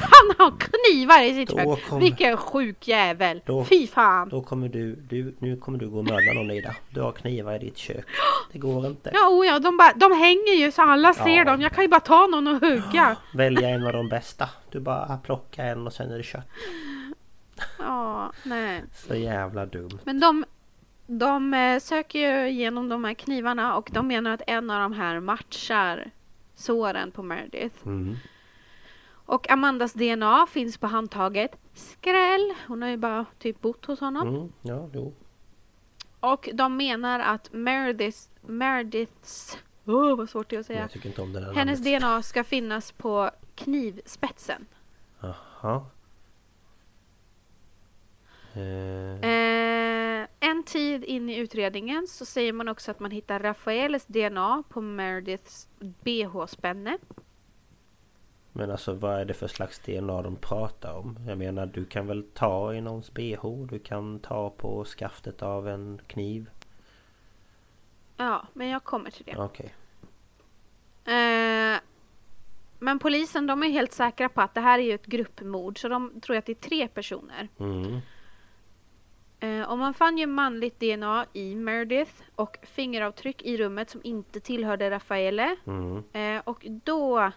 Han 0.00 0.34
har 0.38 0.54
knivar 0.58 1.22
i 1.22 1.34
sitt 1.34 1.48
Då 1.48 1.56
kök! 1.76 1.88
kom- 1.88 2.00
Vilken 2.00 2.36
sjuk 2.36 2.88
jävel! 2.88 3.40
Då- 3.46 3.64
Fy 3.64 3.86
fan! 3.86 4.28
Då 4.28 4.42
kommer 4.42 4.68
du, 4.68 4.94
du, 4.94 5.34
nu 5.38 5.56
kommer 5.56 5.78
du 5.78 5.88
gå 5.88 5.98
och 5.98 6.04
mörda 6.04 6.32
någon 6.34 6.50
Ida. 6.50 6.74
Du 6.90 7.00
har 7.00 7.12
knivar 7.12 7.54
i 7.54 7.58
ditt 7.58 7.76
kök. 7.76 8.04
Det 8.52 8.58
går 8.58 8.86
inte. 8.86 9.10
Ja, 9.14 9.28
oh 9.28 9.46
ja 9.46 9.58
de, 9.58 9.76
bara, 9.76 9.92
de 9.96 10.12
hänger 10.12 10.52
ju 10.64 10.72
så 10.72 10.82
alla 10.82 11.14
ser 11.14 11.28
Ja. 11.36 11.44
dem. 11.44 11.60
Jag 11.60 11.72
kan 11.72 11.84
ju 11.84 11.88
bara 11.88 12.00
ta 12.00 12.26
någon 12.26 12.46
och 12.48 12.60
hugga. 12.60 13.16
Välja 13.34 13.68
en 13.68 13.86
av 13.86 13.92
de 13.92 14.08
bästa. 14.08 14.48
Du 14.70 14.80
bara 14.80 15.16
plockar 15.16 15.64
en 15.66 15.86
och 15.86 15.92
sen 15.92 16.10
är 16.12 16.16
det 16.16 16.22
kött. 16.24 16.48
Ja, 17.78 18.32
nej. 18.42 18.82
Så 18.94 19.14
jävla 19.14 19.66
dumt. 19.66 19.98
Men 20.04 20.20
de, 20.20 20.44
de 21.06 21.54
eh, 21.54 21.78
söker 21.78 22.18
ju 22.18 22.48
igenom 22.48 22.88
de 22.88 23.04
här 23.04 23.14
knivarna 23.14 23.76
och 23.76 23.88
de 23.92 24.08
menar 24.08 24.30
att 24.30 24.42
en 24.46 24.70
av 24.70 24.80
de 24.80 24.92
här 24.92 25.20
matchar 25.20 26.10
såren 26.56 27.10
på 27.10 27.22
Meredith. 27.22 27.86
Mm. 27.86 28.16
Och 29.08 29.50
Amandas 29.50 29.92
DNA 29.92 30.46
finns 30.46 30.78
på 30.78 30.86
handtaget. 30.86 31.56
Skräll! 31.74 32.54
Hon 32.66 32.82
har 32.82 32.88
ju 32.88 32.96
bara 32.96 33.26
typ 33.38 33.60
bott 33.60 33.84
hos 33.84 34.00
honom. 34.00 34.28
Mm. 34.28 34.52
Ja, 34.62 34.88
jo. 34.92 35.14
Och 36.20 36.48
de 36.54 36.76
menar 36.76 37.20
att 37.20 37.52
Merediths... 37.52 38.30
Merediths... 38.40 39.58
Åh, 39.84 40.16
vad 40.16 40.30
svårt 40.30 40.50
det 40.50 40.56
är 40.56 40.60
att 40.60 40.66
säga. 40.66 40.88
Hennes 41.54 41.84
namnet. 41.84 42.00
DNA 42.00 42.22
ska 42.22 42.44
finnas 42.44 42.92
på 42.92 43.30
knivspetsen. 43.54 44.66
Jaha. 45.20 45.84
Eh, 48.56 49.30
Eh, 49.30 50.26
en 50.40 50.62
tid 50.62 51.04
in 51.04 51.30
i 51.30 51.36
utredningen 51.36 52.06
så 52.06 52.24
säger 52.24 52.52
man 52.52 52.68
också 52.68 52.90
att 52.90 53.00
man 53.00 53.10
hittar 53.10 53.40
Rafaeles 53.40 54.06
DNA 54.06 54.62
på 54.68 54.80
Merediths 54.80 55.68
bh-spänne. 55.78 56.98
men 58.52 58.70
alltså 58.70 58.92
vad 58.94 59.20
är 59.20 59.24
det 59.24 59.34
för 59.34 59.48
slags 59.48 59.78
DNA 59.78 60.22
de 60.22 60.36
pratar 60.36 60.94
om? 60.94 61.18
Jag 61.28 61.38
menar 61.38 61.66
du 61.66 61.84
kan 61.84 62.06
väl 62.06 62.22
ta 62.34 62.74
i 62.74 62.80
någons 62.80 63.14
bh? 63.14 63.66
Du 63.70 63.78
kan 63.78 64.18
ta 64.18 64.50
på 64.50 64.84
skaftet 64.84 65.42
av 65.42 65.68
en 65.68 66.00
kniv? 66.06 66.50
Ja, 68.16 68.46
men 68.52 68.68
jag 68.68 68.84
kommer 68.84 69.10
till 69.10 69.24
det. 69.24 69.36
Okej. 69.36 69.74
Eh, 71.04 71.80
men 72.78 72.98
polisen 72.98 73.46
de 73.46 73.62
är 73.62 73.68
helt 73.68 73.92
säkra 73.92 74.28
på 74.28 74.40
att 74.40 74.54
det 74.54 74.60
här 74.60 74.78
är 74.78 74.82
ju 74.82 74.92
ett 74.92 75.06
gruppmord 75.06 75.80
så 75.80 75.88
de 75.88 76.20
tror 76.20 76.36
att 76.36 76.46
det 76.46 76.52
är 76.52 76.68
tre 76.68 76.88
personer. 76.88 77.48
Mm. 77.58 78.00
Eh, 79.40 79.62
och 79.62 79.78
man 79.78 79.94
fann 79.94 80.18
ju 80.18 80.26
manligt 80.26 80.80
DNA 80.80 81.26
i 81.32 81.54
Meredith 81.54 82.12
och 82.34 82.58
fingeravtryck 82.62 83.42
i 83.42 83.56
rummet 83.56 83.90
som 83.90 84.00
inte 84.04 84.40
tillhörde 84.40 84.90
Rafaele. 84.90 85.56
Mm. 85.66 86.02
Eh, 86.12 86.42
och 86.44 86.66
då 86.84 87.32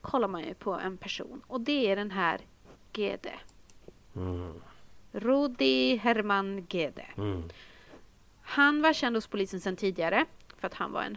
kollar 0.00 0.28
man 0.28 0.44
ju 0.44 0.54
på 0.54 0.72
en 0.72 0.96
person 0.96 1.42
och 1.46 1.60
det 1.60 1.90
är 1.90 1.96
den 1.96 2.10
här 2.10 2.40
Gede. 2.92 3.32
Mm. 4.16 4.54
Rudi 5.12 5.96
Herman 5.96 6.66
Gede. 6.68 7.06
Mm. 7.16 7.42
Han 8.42 8.82
var 8.82 8.92
känd 8.92 9.16
hos 9.16 9.26
polisen 9.26 9.60
sedan 9.60 9.76
tidigare 9.76 10.24
för 10.58 10.66
att 10.66 10.74
han 10.74 10.92
var 10.92 11.02
en 11.02 11.16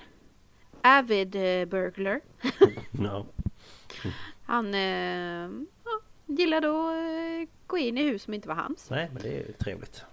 avid 0.81 1.35
eh, 1.35 1.65
burglar. 1.65 2.21
Ja. 2.91 3.25
Han 4.45 4.73
eh, 4.73 5.49
gillade 6.27 6.67
att 6.67 6.95
eh, 6.95 7.49
gå 7.67 7.77
in 7.77 7.97
i 7.97 8.03
hus 8.03 8.23
som 8.23 8.33
inte 8.33 8.47
var 8.47 8.55
hans. 8.55 8.89
Nej 8.89 9.09
men 9.13 9.21
det 9.23 9.29
är 9.29 9.47
ju 9.47 9.51
trevligt. 9.51 10.05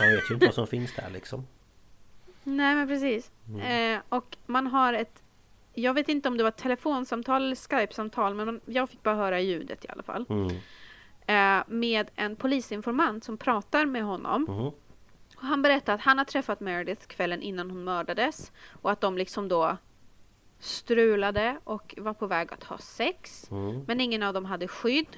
Man 0.00 0.10
vet 0.10 0.30
ju 0.30 0.34
inte 0.34 0.46
vad 0.46 0.54
som 0.54 0.66
finns 0.66 0.94
där 0.94 1.10
liksom. 1.10 1.46
Nej 2.44 2.74
men 2.74 2.88
precis. 2.88 3.30
Eh, 3.62 4.00
och 4.08 4.36
man 4.46 4.66
har 4.66 4.92
ett 4.92 5.22
jag 5.74 5.94
vet 5.94 6.08
inte 6.08 6.28
om 6.28 6.36
det 6.36 6.44
var 6.44 6.50
telefonsamtal 6.50 7.42
eller 7.42 7.56
Skype-samtal 7.56 8.34
men 8.34 8.60
jag 8.64 8.90
fick 8.90 9.02
bara 9.02 9.14
höra 9.14 9.40
ljudet 9.40 9.84
i 9.84 9.88
alla 9.88 10.02
fall. 10.02 10.26
Mm. 10.28 10.56
Eh, 11.26 11.64
med 11.66 12.10
en 12.16 12.36
polisinformant 12.36 13.24
som 13.24 13.36
pratar 13.36 13.86
med 13.86 14.04
honom. 14.04 14.42
Mhm. 14.42 14.66
Och 15.36 15.46
han 15.46 15.62
berättar 15.62 15.94
att 15.94 16.00
han 16.00 16.18
har 16.18 16.24
träffat 16.24 16.60
Meredith 16.60 17.06
kvällen 17.06 17.42
innan 17.42 17.70
hon 17.70 17.84
mördades. 17.84 18.52
Och 18.82 18.90
att 18.90 19.00
de 19.00 19.18
liksom 19.18 19.48
då 19.48 19.76
strulade 20.60 21.58
och 21.64 21.94
var 21.98 22.14
på 22.14 22.26
väg 22.26 22.52
att 22.52 22.64
ha 22.64 22.78
sex. 22.78 23.50
Mm. 23.50 23.84
Men 23.86 24.00
ingen 24.00 24.22
av 24.22 24.34
dem 24.34 24.44
hade 24.44 24.68
skydd. 24.68 25.16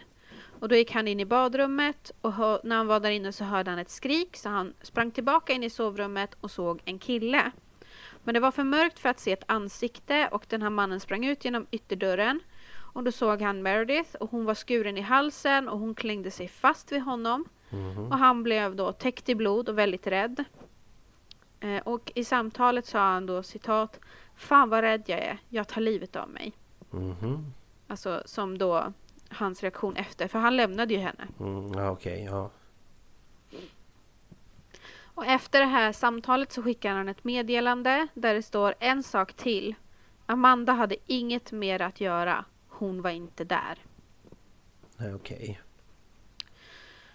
Och 0.60 0.68
då 0.68 0.74
gick 0.76 0.92
han 0.92 1.08
in 1.08 1.20
i 1.20 1.24
badrummet 1.24 2.12
och 2.20 2.32
hör, 2.32 2.60
när 2.64 2.76
han 2.76 2.86
var 2.86 3.00
där 3.00 3.10
inne 3.10 3.32
så 3.32 3.44
hörde 3.44 3.70
han 3.70 3.78
ett 3.78 3.90
skrik 3.90 4.36
så 4.36 4.48
han 4.48 4.74
sprang 4.82 5.10
tillbaka 5.10 5.52
in 5.52 5.62
i 5.62 5.70
sovrummet 5.70 6.36
och 6.40 6.50
såg 6.50 6.82
en 6.84 6.98
kille. 6.98 7.50
Men 8.24 8.34
det 8.34 8.40
var 8.40 8.50
för 8.50 8.64
mörkt 8.64 8.98
för 8.98 9.08
att 9.08 9.20
se 9.20 9.32
ett 9.32 9.44
ansikte 9.46 10.28
och 10.32 10.44
den 10.48 10.62
här 10.62 10.70
mannen 10.70 11.00
sprang 11.00 11.24
ut 11.24 11.44
genom 11.44 11.66
ytterdörren. 11.70 12.40
Och 12.74 13.04
då 13.04 13.12
såg 13.12 13.42
han 13.42 13.62
Meredith 13.62 14.14
och 14.14 14.30
hon 14.30 14.44
var 14.44 14.54
skuren 14.54 14.98
i 14.98 15.00
halsen 15.00 15.68
och 15.68 15.78
hon 15.78 15.94
klängde 15.94 16.30
sig 16.30 16.48
fast 16.48 16.92
vid 16.92 17.02
honom. 17.02 17.44
Och 18.10 18.18
han 18.18 18.42
blev 18.42 18.76
då 18.76 18.92
täckt 18.92 19.28
i 19.28 19.34
blod 19.34 19.68
och 19.68 19.78
väldigt 19.78 20.06
rädd. 20.06 20.44
Eh, 21.60 21.82
och 21.82 22.12
i 22.14 22.24
samtalet 22.24 22.86
sa 22.86 22.98
han 22.98 23.26
då 23.26 23.42
citat 23.42 24.00
Fan 24.36 24.68
vad 24.68 24.80
rädd 24.80 25.02
jag 25.06 25.18
är, 25.18 25.38
jag 25.48 25.68
tar 25.68 25.80
livet 25.80 26.16
av 26.16 26.28
mig. 26.28 26.52
Mhm. 26.90 27.52
Alltså 27.88 28.22
som 28.24 28.58
då 28.58 28.92
hans 29.28 29.62
reaktion 29.62 29.96
efter, 29.96 30.28
för 30.28 30.38
han 30.38 30.56
lämnade 30.56 30.94
ju 30.94 31.00
henne. 31.00 31.28
Mm. 31.40 31.72
Ja 31.74 31.90
okej, 31.90 32.24
ja. 32.24 32.50
Och 35.14 35.26
efter 35.26 35.60
det 35.60 35.66
här 35.66 35.92
samtalet 35.92 36.52
så 36.52 36.62
skickar 36.62 36.92
han 36.94 37.08
ett 37.08 37.24
meddelande 37.24 38.06
där 38.14 38.34
det 38.34 38.42
står 38.42 38.74
en 38.78 39.02
sak 39.02 39.32
till. 39.32 39.74
Amanda 40.26 40.72
hade 40.72 40.96
inget 41.06 41.52
mer 41.52 41.82
att 41.82 42.00
göra. 42.00 42.44
Hon 42.68 43.02
var 43.02 43.10
inte 43.10 43.44
där. 43.44 43.78
Okej. 45.14 45.60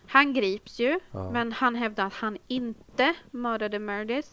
Han 0.08 0.34
grips 0.34 0.80
ju, 0.80 1.00
Ja. 1.12 1.32
men 1.32 1.52
han 1.52 1.76
hävdar 1.76 2.06
att 2.06 2.14
han 2.14 2.38
inte 2.48 3.14
mördade 3.32 3.80
Meredith. 3.80 4.30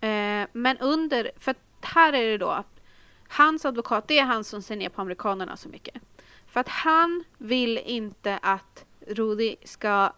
Eh, 0.00 0.46
men 0.52 0.78
under, 0.78 1.30
för 1.36 1.54
här 1.84 2.12
är 2.12 2.30
det 2.30 2.38
då, 2.38 2.48
att 2.48 2.80
hans 3.28 3.64
advokat, 3.64 4.08
det 4.08 4.18
är 4.18 4.24
han 4.24 4.44
som 4.44 4.62
ser 4.62 4.76
ner 4.76 4.88
på 4.88 5.00
amerikanerna 5.00 5.56
så 5.56 5.68
mycket. 5.68 6.02
För 6.46 6.60
att 6.60 6.68
han 6.68 7.24
vill 7.38 7.78
inte 7.78 8.38
att 8.42 8.84
Rudy 9.06 9.56
ska 9.64 10.12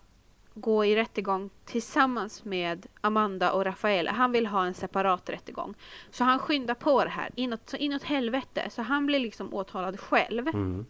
gå 0.55 0.85
i 0.85 0.97
rättegång 0.97 1.51
tillsammans 1.65 2.45
med 2.45 2.87
Amanda 3.01 3.53
och 3.53 3.65
Rafael. 3.65 4.09
Han 4.09 4.33
vill 4.33 4.47
ha 4.47 4.67
en 4.67 4.75
separat 4.75 5.29
rättegång. 5.29 5.75
Så 6.11 6.25
han 6.25 6.39
skyndar 6.39 6.75
på 6.75 7.05
det 7.05 7.11
här 7.11 7.31
inåt, 7.35 7.71
så 7.71 7.77
inåt 7.77 8.03
helvete. 8.03 8.71
Så 8.71 8.83
han 8.83 9.07
blir 9.07 9.19
liksom 9.19 9.55
åtalad 9.55 10.01
själv. 10.01 10.49
Mm. 10.49 10.87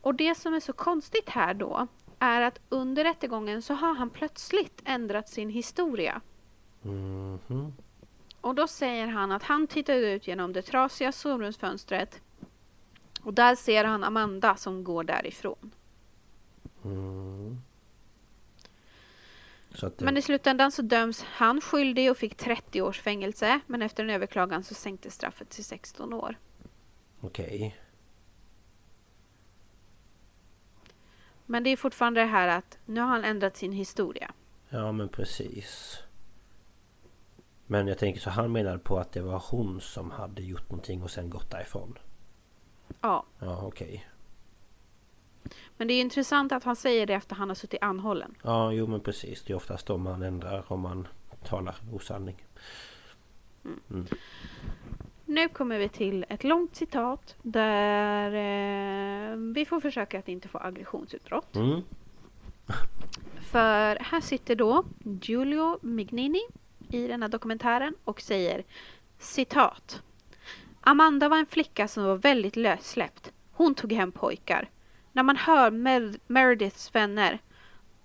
Och 0.00 0.14
det 0.14 0.34
som 0.34 0.54
är 0.54 0.60
så 0.60 0.72
konstigt 0.72 1.28
här 1.28 1.54
då 1.54 1.86
är 2.18 2.40
att 2.40 2.60
under 2.68 3.04
rättegången 3.04 3.62
så 3.62 3.74
har 3.74 3.94
han 3.94 4.10
plötsligt 4.10 4.82
ändrat 4.84 5.28
sin 5.28 5.50
historia. 5.50 6.20
Mhm. 6.82 7.72
Och 8.46 8.54
då 8.54 8.66
säger 8.66 9.06
han 9.06 9.32
att 9.32 9.42
han 9.42 9.66
tittade 9.66 10.12
ut 10.12 10.26
genom 10.26 10.52
det 10.52 10.62
trasiga 10.62 11.12
sovrumsfönstret 11.12 12.20
och 13.22 13.34
där 13.34 13.54
ser 13.54 13.84
han 13.84 14.04
Amanda 14.04 14.56
som 14.56 14.84
går 14.84 15.04
därifrån. 15.04 15.70
Mm. 16.84 17.60
Det, 19.80 20.00
Men 20.00 20.16
i 20.16 20.22
slutändan 20.22 20.72
så 20.72 20.82
döms 20.82 21.22
han 21.22 21.60
skyldig 21.60 22.10
och 22.10 22.16
fick 22.16 22.36
30 22.36 22.82
års 22.82 23.00
fängelse 23.00 23.60
men 23.66 23.82
efter 23.82 24.04
en 24.04 24.10
överklagan 24.10 24.64
så 24.64 24.74
sänktes 24.74 25.14
straffet 25.14 25.50
till 25.50 25.64
16 25.64 26.12
år. 26.12 26.38
Okej. 27.20 27.78
Men 31.46 31.62
det 31.62 31.70
är 31.70 31.76
fortfarande 31.76 32.20
det 32.20 32.26
här 32.26 32.48
att 32.48 32.78
nu 32.84 33.00
har 33.00 33.08
han 33.08 33.24
ändrat 33.24 33.56
sin 33.56 33.72
historia. 33.72 34.32
Ja 34.68 34.92
men 34.92 35.08
precis. 35.08 36.02
Men 37.66 37.88
jag 37.88 37.98
tänker 37.98 38.20
så 38.20 38.30
han 38.30 38.52
menade 38.52 38.78
på 38.78 38.98
att 38.98 39.12
det 39.12 39.20
var 39.20 39.42
hon 39.50 39.80
som 39.80 40.10
hade 40.10 40.42
gjort 40.42 40.70
någonting 40.70 41.02
och 41.02 41.10
sen 41.10 41.30
gått 41.30 41.50
därifrån. 41.50 41.98
Ja, 43.00 43.24
Ja 43.38 43.62
okej. 43.66 44.06
men 45.76 45.88
det 45.88 45.94
är 45.94 46.00
intressant 46.00 46.52
att 46.52 46.64
han 46.64 46.76
säger 46.76 47.06
det 47.06 47.14
efter 47.14 47.34
han 47.36 47.48
har 47.48 47.54
suttit 47.54 47.82
anhållen. 47.82 48.34
Ja 48.42 48.72
jo 48.72 48.86
men 48.86 49.00
precis. 49.00 49.42
Det 49.42 49.52
är 49.52 49.56
oftast 49.56 49.86
då 49.86 49.96
man 49.96 50.22
ändrar 50.22 50.72
om 50.72 50.80
man 50.80 51.08
talar 51.44 51.76
osanning. 51.92 52.44
Nu 55.24 55.48
kommer 55.48 55.78
vi 55.78 55.88
till 55.88 56.24
ett 56.28 56.44
långt 56.44 56.76
citat 56.76 57.36
där 57.42 58.26
eh, 58.26 59.36
vi 59.36 59.64
får 59.64 59.80
försöka 59.80 60.18
att 60.18 60.28
inte 60.28 60.48
få 60.48 60.58
aggressionsutbrott. 60.58 61.56
Mm. 61.56 61.80
För 63.40 63.96
här 64.00 64.20
sitter 64.20 64.56
då 64.56 64.84
Giulio 65.22 65.78
Mignini 65.82 66.40
i 66.90 67.06
den 67.06 67.22
här 67.22 67.28
dokumentären 67.28 67.94
och 68.04 68.20
säger 68.20 68.64
citat. 69.18 70.02
Amanda 70.80 71.28
var 71.28 71.36
en 71.36 71.46
flicka 71.46 71.88
som 71.88 72.04
var 72.04 72.16
väldigt 72.16 72.56
lössläppt. 72.56 73.32
Hon 73.52 73.74
tog 73.74 73.92
hem 73.92 74.12
pojkar. 74.12 74.70
När 75.12 75.22
man 75.22 75.36
hör 75.36 75.70
Mer- 75.70 76.18
Merediths 76.26 76.94
vänner, 76.94 77.38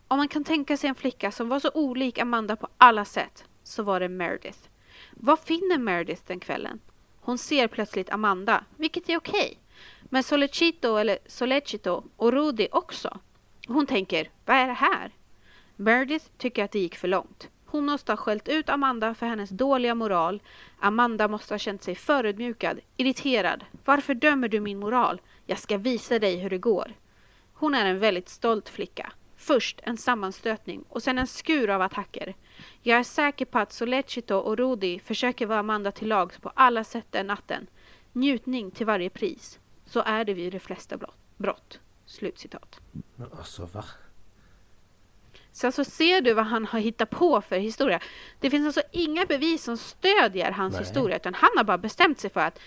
om 0.08 0.18
man 0.18 0.28
kan 0.28 0.44
tänka 0.44 0.78
sig 0.78 0.90
en 0.90 0.96
flicka 0.96 1.32
som 1.32 1.50
var 1.50 1.60
så 1.60 1.72
olik 1.74 2.20
Amanda 2.20 2.56
på 2.56 2.68
alla 2.78 3.06
sätt, 3.06 3.46
så 3.64 3.84
var 3.84 4.00
det 4.00 4.10
Meredith. 4.10 4.60
Vad 5.12 5.40
finner 5.40 5.78
Meredith 5.78 6.22
den 6.28 6.40
kvällen? 6.40 6.80
Hon 7.22 7.38
ser 7.38 7.68
plötsligt 7.68 8.10
Amanda, 8.10 8.64
vilket 8.76 9.10
är 9.10 9.18
okej. 9.18 9.60
Men 10.04 10.24
Solecito 10.24 10.96
eller 10.96 11.18
Solecito 11.28 12.04
och 12.16 12.32
Rudy 12.32 12.68
också. 12.72 13.20
Hon 13.68 13.86
tänker, 13.86 14.30
vad 14.46 14.58
är 14.58 14.68
det 14.68 14.74
här? 14.74 15.12
Meredith 15.76 16.26
tycker 16.38 16.64
att 16.64 16.72
det 16.72 16.80
gick 16.80 16.96
för 16.96 17.08
långt. 17.08 17.50
Hon 17.72 17.86
måste 17.86 18.12
ha 18.12 18.18
skällt 18.18 18.48
ut 18.48 18.70
Amanda 18.70 19.14
för 19.14 19.26
hennes 19.26 19.50
dåliga 19.50 19.96
moral. 19.96 20.42
Amanda 20.80 21.28
måste 21.28 21.54
ha 21.54 21.60
känt 21.60 21.84
sig 21.84 21.96
förödmjukad, 21.96 22.80
irriterad. 22.98 23.66
Varför 23.86 24.14
dömer 24.14 24.48
du 24.48 24.60
min 24.60 24.80
moral? 24.80 25.22
Jag 25.46 25.60
ska 25.60 25.78
visa 25.78 26.20
dig 26.20 26.38
hur 26.38 26.50
det 26.50 26.58
går. 26.58 26.94
Hon 27.54 27.76
är 27.76 27.86
en 27.86 28.00
väldigt 28.00 28.30
stolt 28.30 28.70
flicka. 28.70 29.12
Först 29.36 29.80
en 29.84 29.98
sammanstötning 29.98 30.84
och 30.90 31.04
sen 31.04 31.18
en 31.18 31.28
skur 31.28 31.70
av 31.70 31.82
attacker. 31.82 32.36
Jag 32.82 33.00
är 33.00 33.04
säker 33.04 33.46
på 33.46 33.60
att 33.60 33.74
Solecito 33.74 34.36
och 34.36 34.58
Rudi 34.58 35.00
försöker 35.00 35.46
vara 35.46 35.60
Amanda 35.60 35.92
till 35.92 36.08
lags 36.08 36.40
på 36.40 36.52
alla 36.56 36.84
sätt 36.84 37.08
den 37.10 37.28
natten. 37.28 37.68
Njutning 38.14 38.72
till 38.72 38.86
varje 38.86 39.10
pris. 39.10 39.60
Så 39.86 40.02
är 40.02 40.26
det 40.26 40.34
vid 40.34 40.54
de 40.54 40.60
flesta 40.60 40.98
brott. 41.38 41.80
Slutcitat. 42.06 42.80
Men 43.16 43.32
alltså 43.32 43.66
va? 43.66 43.84
Sen 45.52 45.72
så 45.72 45.84
ser 45.84 46.22
du 46.22 46.34
vad 46.34 46.46
han 46.46 46.66
har 46.66 46.80
hittat 46.80 47.10
på 47.10 47.42
för 47.42 47.56
historia. 47.58 48.00
Det 48.40 48.50
finns 48.50 48.66
alltså 48.66 48.82
inga 48.92 49.26
bevis 49.26 49.64
som 49.64 49.78
stödjer 49.78 50.52
hans 50.52 50.74
Nej. 50.74 50.84
historia 50.84 51.16
utan 51.16 51.34
han 51.34 51.50
har 51.58 51.64
bara 51.64 51.78
bestämt 51.78 52.20
sig 52.20 52.30
för 52.30 52.40
att 52.42 52.60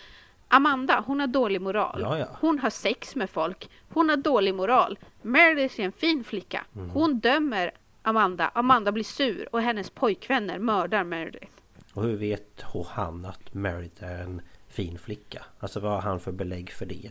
Amanda, 0.48 1.04
hon 1.06 1.20
har 1.20 1.26
dålig 1.26 1.60
moral. 1.60 1.98
Ja, 2.02 2.18
ja. 2.18 2.26
Hon 2.40 2.58
har 2.58 2.70
sex 2.70 3.16
med 3.16 3.30
folk. 3.30 3.70
Hon 3.88 4.08
har 4.08 4.16
dålig 4.16 4.54
moral. 4.54 4.98
Meredith 5.22 5.80
är 5.80 5.84
en 5.84 5.92
fin 5.92 6.24
flicka. 6.24 6.64
Mhm. 6.72 6.90
Hon 6.90 7.18
dömer 7.20 7.70
Amanda. 8.02 8.50
Amanda 8.54 8.92
blir 8.92 9.04
sur 9.04 9.48
och 9.54 9.62
hennes 9.62 9.90
pojkvänner 9.90 10.58
mördar 10.58 11.04
Meredith. 11.04 11.52
Och 11.94 12.02
hur 12.02 12.16
vet 12.16 12.62
hon- 12.62 12.86
han 12.90 13.24
att 13.24 13.54
Meredith 13.54 14.04
är 14.04 14.18
en 14.22 14.42
fin 14.68 14.98
flicka? 14.98 15.44
Alltså 15.60 15.80
vad 15.80 15.92
har 15.92 16.00
han 16.00 16.20
för 16.20 16.32
belägg 16.32 16.70
för 16.72 16.86
det? 16.86 17.10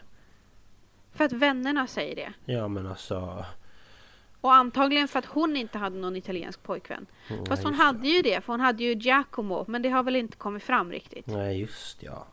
För 1.13 1.25
att 1.25 1.31
vännerna 1.33 1.87
säger 1.87 2.15
det. 2.15 2.33
Ja 2.53 2.67
men 2.67 2.87
alltså... 2.87 3.45
Och 4.43 4.53
antagligen 4.53 5.07
för 5.07 5.19
att 5.19 5.25
hon 5.25 5.55
inte 5.55 5.77
hade 5.77 5.97
någon 5.97 6.15
italiensk 6.15 6.63
påkvän. 6.63 7.05
Mm, 7.27 7.45
Fast 7.45 7.63
hon 7.63 7.73
hade 7.73 8.07
ju 8.07 8.21
det, 8.21 8.41
för 8.41 8.53
hon 8.53 8.59
hade 8.59 8.83
ju 8.83 8.93
Giacomo. 8.93 9.65
Men 9.67 9.81
det 9.81 9.89
har 9.89 10.03
väl 10.03 10.15
inte 10.15 10.37
kommit 10.37 10.63
fram 10.63 10.91
riktigt. 10.91 11.27
Nej 11.27 11.59
just 11.59 12.03
ja. 12.03 12.27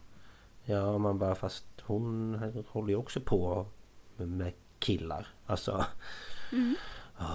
Ja 0.65 0.99
man 0.99 1.19
bara 1.19 1.35
fast 1.35 1.67
hon 1.83 2.35
håller 2.69 2.89
ju 2.89 2.97
också 2.97 3.21
på 3.21 3.67
med, 4.17 4.53
killar. 4.79 5.27
Alltså... 5.47 5.85
Ah. 7.17 7.27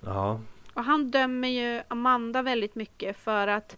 Ja. 0.00 0.40
Och 0.74 0.84
han 0.84 1.10
dömer 1.10 1.48
ju 1.48 1.82
Amanda 1.88 2.42
väldigt 2.42 2.74
mycket 2.74 3.16
för 3.16 3.46
att 3.46 3.76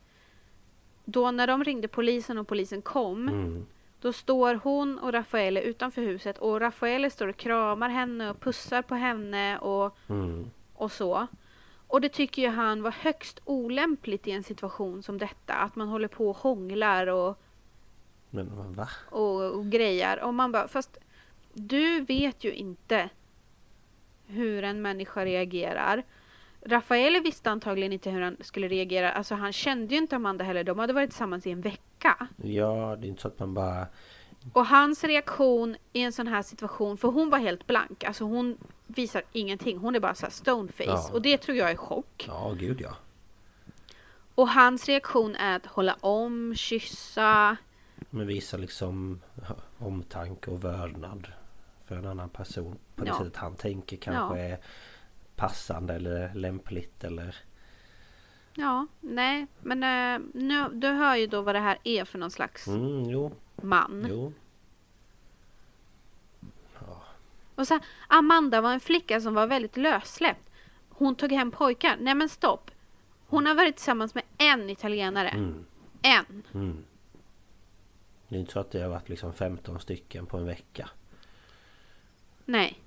då 1.05 1.31
när 1.31 1.47
de 1.47 1.65
ringde 1.65 1.89
polisen 1.89 2.39
och 2.39 2.49
polisen 2.49 2.83
kom 2.83 3.29
Mm. 3.29 3.67
Då 4.03 4.13
står 4.13 4.55
hon 4.55 4.99
och 4.99 5.13
Raffaele 5.13 5.61
utanför 5.63 6.03
huset 6.03 6.39
och 6.39 6.61
Raffaele 6.61 7.11
står 7.11 7.29
och 7.29 7.37
kramar 7.37 7.89
henne 7.89 8.31
och 8.31 8.41
pussar 8.41 8.83
på 8.83 8.95
henne 8.95 9.59
och, 9.59 9.97
Mm. 10.09 10.51
och 10.75 10.93
så. 10.93 11.27
Och 11.87 12.01
det 12.01 12.09
tycker 12.09 12.43
ju 12.43 12.49
han 12.49 12.83
var 12.83 12.91
högst 12.91 13.41
olämpligt 13.45 14.27
i 14.27 14.31
en 14.31 14.43
situation 14.43 15.03
som 15.03 15.19
detta. 15.19 15.55
Att 15.55 15.77
man 15.77 15.89
håller 15.89 16.09
på 16.09 16.31
och 16.31 16.37
hånglar 16.37 17.07
och, 17.07 17.39
Men 18.31 18.75
va? 18.75 18.89
och, 19.11 19.43
och 19.53 19.67
grejer. 19.67 20.21
Och 20.23 20.35
man 20.35 20.53
bara, 20.53 20.69
fast 20.69 20.99
du 21.53 22.01
vet 22.01 22.45
ju 22.45 22.53
inte 22.53 23.09
hur 24.27 24.65
en 24.65 24.83
människa 24.83 25.25
reagerar. 25.25 26.03
Raffaele 26.67 27.21
visste 27.21 27.51
antagligen 27.51 27.93
inte 27.93 28.11
hur 28.11 28.21
han 28.21 28.37
skulle 28.41 28.69
reagera. 28.69 29.13
Alltså 29.13 29.35
han 29.35 29.53
kände 29.53 29.95
ju 29.95 30.01
inte 30.01 30.17
Amanda 30.17 30.45
heller. 30.45 30.65
De 30.65 30.79
hade 30.79 30.93
varit 30.93 31.11
tillsammans 31.11 31.47
i 31.47 31.51
en 31.51 31.61
vecka. 31.61 32.29
Ja 32.43 32.97
det 33.01 33.07
är 33.07 33.09
inte 33.09 33.23
så 33.23 33.29
att 33.29 33.39
man 33.39 33.55
bara... 33.55 33.87
Och 34.53 34.67
hans 34.67 35.05
reaktion 35.05 35.77
i 35.93 36.01
en 36.03 36.13
sån 36.13 36.27
här 36.27 36.43
situation, 36.43 36.97
för 36.99 37.09
hon 37.09 37.31
var 37.31 37.39
helt 37.39 37.67
blank. 37.67 38.05
Alltså 38.05 38.25
hon 38.25 38.59
visar 38.87 39.23
ingenting. 39.33 39.79
Hon 39.79 39.95
är 39.95 40.01
bara 40.01 40.15
så 40.15 40.27
här 40.27 40.31
stoneface. 40.33 40.85
Ja. 40.91 41.11
Och 41.13 41.23
det 41.23 41.39
tror 41.39 41.57
jag 41.57 41.71
är 41.71 41.77
chock. 41.77 42.25
Ja 42.29 42.55
gud 42.59 42.81
ja. 42.81 42.97
Och 44.35 44.49
hans 44.49 44.87
reaktion 44.89 45.37
är 45.37 45.57
att 45.57 45.67
hålla 45.67 45.97
om, 46.01 46.55
kyssa. 46.57 47.57
Men 48.11 48.27
visa 48.27 48.57
liksom 48.57 49.21
omtanke 49.79 50.51
och 50.51 50.65
vördnad 50.65 51.29
för 51.87 51.97
en 51.97 52.07
annan 52.07 52.29
person. 52.29 52.79
På 52.97 53.05
det 53.05 53.09
Ja. 53.11 53.19
sättet 53.19 53.37
han 53.37 53.55
tänker 53.55 53.97
kanske 53.97 54.49
Ja. 54.49 54.57
Passande 55.37 55.95
eller 55.95 56.35
lämpligt 56.35 57.05
eller... 57.05 57.37
Ja, 58.55 58.87
nej. 59.01 59.47
Men 59.61 59.83
eh, 59.83 60.27
nu, 60.35 60.69
du 60.73 60.89
hör 60.89 61.17
ju 61.17 61.27
då 61.27 61.43
vad 61.43 61.55
det 61.55 61.59
här 61.61 61.79
är 61.85 62.05
för 62.05 62.19
någon 62.19 62.31
slags 62.31 62.67
Mm, 62.67 63.11
jo, 63.11 63.33
man. 63.63 64.07
jo. 64.09 64.33
Och 67.55 67.67
så 67.67 67.75
här, 67.75 67.83
Amanda 68.09 68.61
var 68.61 68.73
en 68.73 68.81
flicka 68.81 69.21
som 69.21 69.35
var 69.35 69.47
väldigt 69.47 69.77
lössläppt. 69.77 70.51
Hon 70.89 71.15
tog 71.17 71.33
hem 71.33 71.51
pojkar. 71.51 71.97
Nej 72.01 72.15
men 72.15 72.29
stopp. 72.29 72.71
Hon 73.27 73.47
har 73.47 73.55
varit 73.55 73.77
tillsammans 73.77 74.15
med 74.15 74.25
en 74.39 74.71
italienare. 74.71 75.29
Mm, 75.29 75.65
En. 76.03 76.43
mm. 76.55 76.85
Det 78.29 78.37
är 78.37 78.41
inte 78.41 78.53
så 78.53 78.61
att 78.61 78.71
det 78.71 78.81
har 78.83 78.89
varit 78.89 79.09
liksom 79.09 79.33
15 79.33 79.81
stycken 79.81 80.27
på 80.27 80.37
en 80.37 80.47
vecka. 80.47 80.91
Nej. 82.45 82.81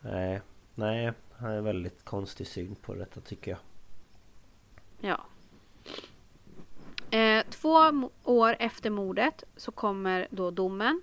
Nej, 0.00 0.40
nej. 0.74 1.12
Han 1.40 1.50
är 1.50 1.60
väldigt 1.60 2.04
konstig 2.04 2.46
syn 2.46 2.76
på 2.82 2.94
detta 2.94 3.20
tycker 3.20 3.50
jag. 3.50 3.60
Ja. 5.00 5.24
Eh, 7.18 7.44
två 7.50 8.10
år 8.24 8.56
efter 8.58 8.90
mordet 8.90 9.44
så 9.56 9.72
kommer 9.72 10.28
då 10.30 10.50
domen. 10.50 11.02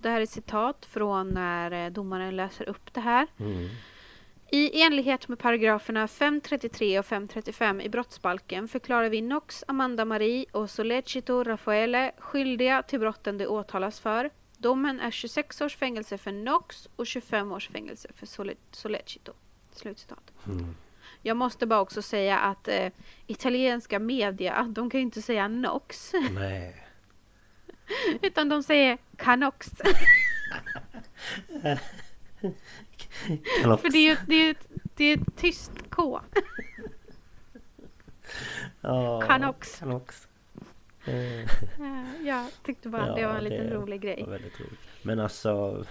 Det 0.00 0.08
här 0.08 0.20
är 0.20 0.26
citat 0.26 0.86
från 0.86 1.28
när 1.28 1.84
eh, 1.86 1.92
domaren 1.92 2.36
läser 2.36 2.68
upp 2.68 2.94
det 2.94 3.00
här. 3.00 3.26
Mm. 3.38 3.68
I 4.50 4.82
enlighet 4.82 5.28
med 5.28 5.38
paragraferna 5.38 6.08
533 6.08 6.98
och 6.98 7.06
535 7.06 7.80
i 7.80 7.88
brottsbalken 7.88 8.68
förklarar 8.68 9.08
vi 9.08 9.20
Nox, 9.20 9.64
Amanda 9.68 10.04
Marie 10.04 10.46
och 10.52 10.70
Solecito 10.70 11.44
Raffaele 11.44 12.12
skyldiga 12.18 12.82
till 12.82 13.00
brotten 13.00 13.38
de 13.38 13.46
åtalas 13.46 14.00
för. 14.00 14.30
Domen 14.56 15.00
är 15.00 15.10
26 15.10 15.60
års 15.60 15.76
fängelse 15.76 16.18
för 16.18 16.32
Nox 16.32 16.88
och 16.96 17.06
25 17.06 17.52
års 17.52 17.68
fängelse 17.68 18.08
för 18.14 18.26
Solecito. 18.70 19.32
Slutcitat. 19.72 20.32
Mm. 20.46 20.74
Jag 21.22 21.36
måste 21.36 21.66
bara 21.66 21.80
också 21.80 22.02
säga 22.02 22.38
att 22.38 22.68
eh, 22.68 22.88
italienska 23.26 23.98
media, 23.98 24.62
de 24.70 24.90
kan 24.90 25.00
ju 25.00 25.04
inte 25.04 25.22
säga 25.22 25.48
Nox. 25.48 26.12
Nej. 26.30 26.86
Utan 28.22 28.48
de 28.48 28.62
säger 28.62 28.98
Canox. 29.16 29.70
För 33.62 33.92
det 33.92 33.98
är 33.98 34.10
ju 34.10 34.16
det 34.26 34.34
är 34.34 34.50
ett, 34.50 34.66
det 34.96 35.04
är 35.04 35.18
ett 35.18 35.36
tyst 35.36 35.72
K. 35.90 36.20
Ja, 38.80 39.22
Canox. 39.26 39.78
Canox. 39.78 40.28
Eh. 41.04 41.48
Jag 42.26 42.46
tyckte 42.62 42.88
bara 42.88 43.06
ja, 43.06 43.14
det 43.14 43.26
var 43.26 43.34
en 43.34 43.44
liten 43.44 43.70
rolig 43.70 44.00
grej. 44.00 44.26
Men 45.02 45.20
alltså... 45.20 45.84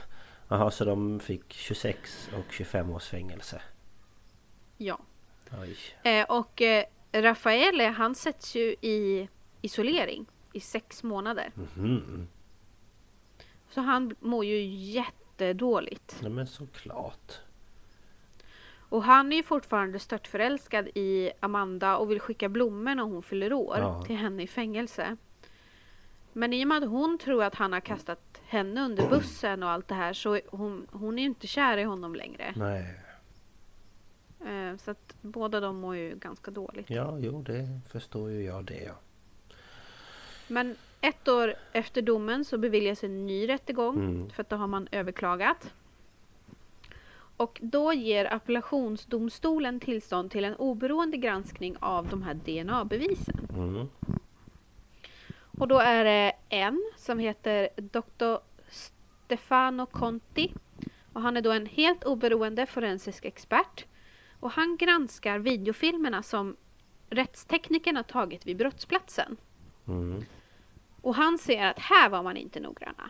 Jaha, 0.52 0.72
så 0.72 0.86
de 0.86 1.20
fick 1.20 1.54
26 1.54 2.30
och 2.38 2.54
25 2.54 2.90
års 2.90 3.10
fängelse? 3.10 3.62
Ja. 4.78 5.00
Eh, 6.04 6.26
och 6.30 6.62
eh, 6.62 6.86
Raffaele 7.12 7.84
han 7.84 8.16
sätts 8.16 8.56
ju 8.56 8.76
i 8.82 9.30
isolering 9.62 10.26
i 10.54 10.60
sex 10.60 11.04
månader. 11.04 11.52
Mm. 11.78 12.28
Så 13.70 13.82
han 13.82 14.16
mår 14.20 14.46
ju 14.46 14.64
jättedåligt. 14.66 16.20
Ja 16.22 16.30
men 16.30 16.48
såklart. 16.48 17.40
Och 18.90 19.04
han 19.04 19.32
är 19.32 19.38
ju 19.38 19.44
fortfarande 19.44 20.00
stört 20.00 20.28
förälskad 20.28 20.88
i 20.88 21.32
Amanda 21.40 21.98
och 21.98 22.12
vill 22.12 22.20
skicka 22.20 22.50
blommor 22.50 22.96
när 22.96 23.04
hon 23.04 23.24
fyller 23.24 23.54
år 23.54 23.78
ja. 23.80 24.04
till 24.04 24.16
henne 24.16 24.44
i 24.44 24.48
fängelse. 24.48 25.18
Men 26.34 26.54
i 26.54 26.64
och 26.64 26.68
med 26.68 26.84
att 26.84 26.90
hon 26.90 27.18
tror 27.18 27.44
att 27.44 27.56
han 27.56 27.74
har 27.74 27.80
kastat 27.80 28.42
henne 28.46 28.86
under 28.86 29.10
bussen 29.10 29.64
och 29.64 29.70
allt 29.70 29.88
det 29.88 29.96
här 29.96 30.14
så 30.14 30.40
hon, 30.50 30.88
hon 30.92 31.20
är 31.20 31.22
ju 31.22 31.28
inte 31.28 31.48
kär 31.48 31.78
i 31.78 31.84
honom 31.84 32.16
längre. 32.16 32.54
Nej. 32.56 33.00
Eh, 34.46 34.78
så 34.78 34.92
att 34.92 35.16
båda 35.22 35.60
de 35.60 35.76
mår 35.76 35.96
ju 35.96 36.16
ganska 36.16 36.52
dåligt. 36.52 36.90
Ja, 36.90 37.18
jo 37.20 37.42
det 37.42 37.80
förstår 37.90 38.30
ju 38.30 38.44
jag 38.44 38.66
det 38.66 38.84
ja. 38.84 38.94
Men 40.48 40.76
ett 41.02 41.28
år 41.28 41.56
efter 41.72 42.02
domen 42.02 42.46
så 42.46 42.58
beviljas 42.58 43.04
en 43.04 43.26
ny 43.26 43.50
rättegång 43.50 43.96
mm. 43.96 44.30
för 44.30 44.42
att 44.42 44.50
då 44.50 44.56
har 44.56 44.68
man 44.68 44.88
överklagat. 44.92 45.74
Och 47.38 47.60
då 47.62 47.94
ger 47.94 48.34
appellationsdomstolen 48.34 49.80
tillstånd 49.80 50.32
till 50.32 50.46
en 50.46 50.56
oberoende 50.56 51.18
granskning 51.18 51.76
av 51.80 52.08
de 52.08 52.24
här 52.24 52.34
DNA-bevisen. 52.34 53.48
Mm. 53.56 53.88
Och 55.58 55.68
då 55.68 55.80
är 55.80 56.06
det 56.06 56.34
en 56.50 56.92
som 56.98 57.20
heter 57.20 57.70
Dr. 57.76 58.36
Stefano 58.70 59.86
Conti. 59.86 60.54
Och 61.14 61.22
han 61.22 61.38
är 61.38 61.42
då 61.42 61.52
en 61.52 61.66
helt 61.66 62.04
oberoende 62.04 62.66
forensisk 62.66 63.26
expert. 63.26 63.86
Och 64.40 64.52
han 64.52 64.78
granskar 64.78 65.40
videofilmerna 65.40 66.24
som 66.24 66.56
rättsteknikerna 67.10 68.04
tagit 68.04 68.46
vid 68.46 68.58
brottsplatsen. 68.58 69.38
Mm. 69.88 70.26
Och 71.02 71.16
han 71.16 71.38
ser 71.38 71.66
att 71.66 71.80
här 71.80 72.10
var 72.10 72.24
man 72.24 72.38
inte 72.38 72.60
noggranna. 72.60 73.10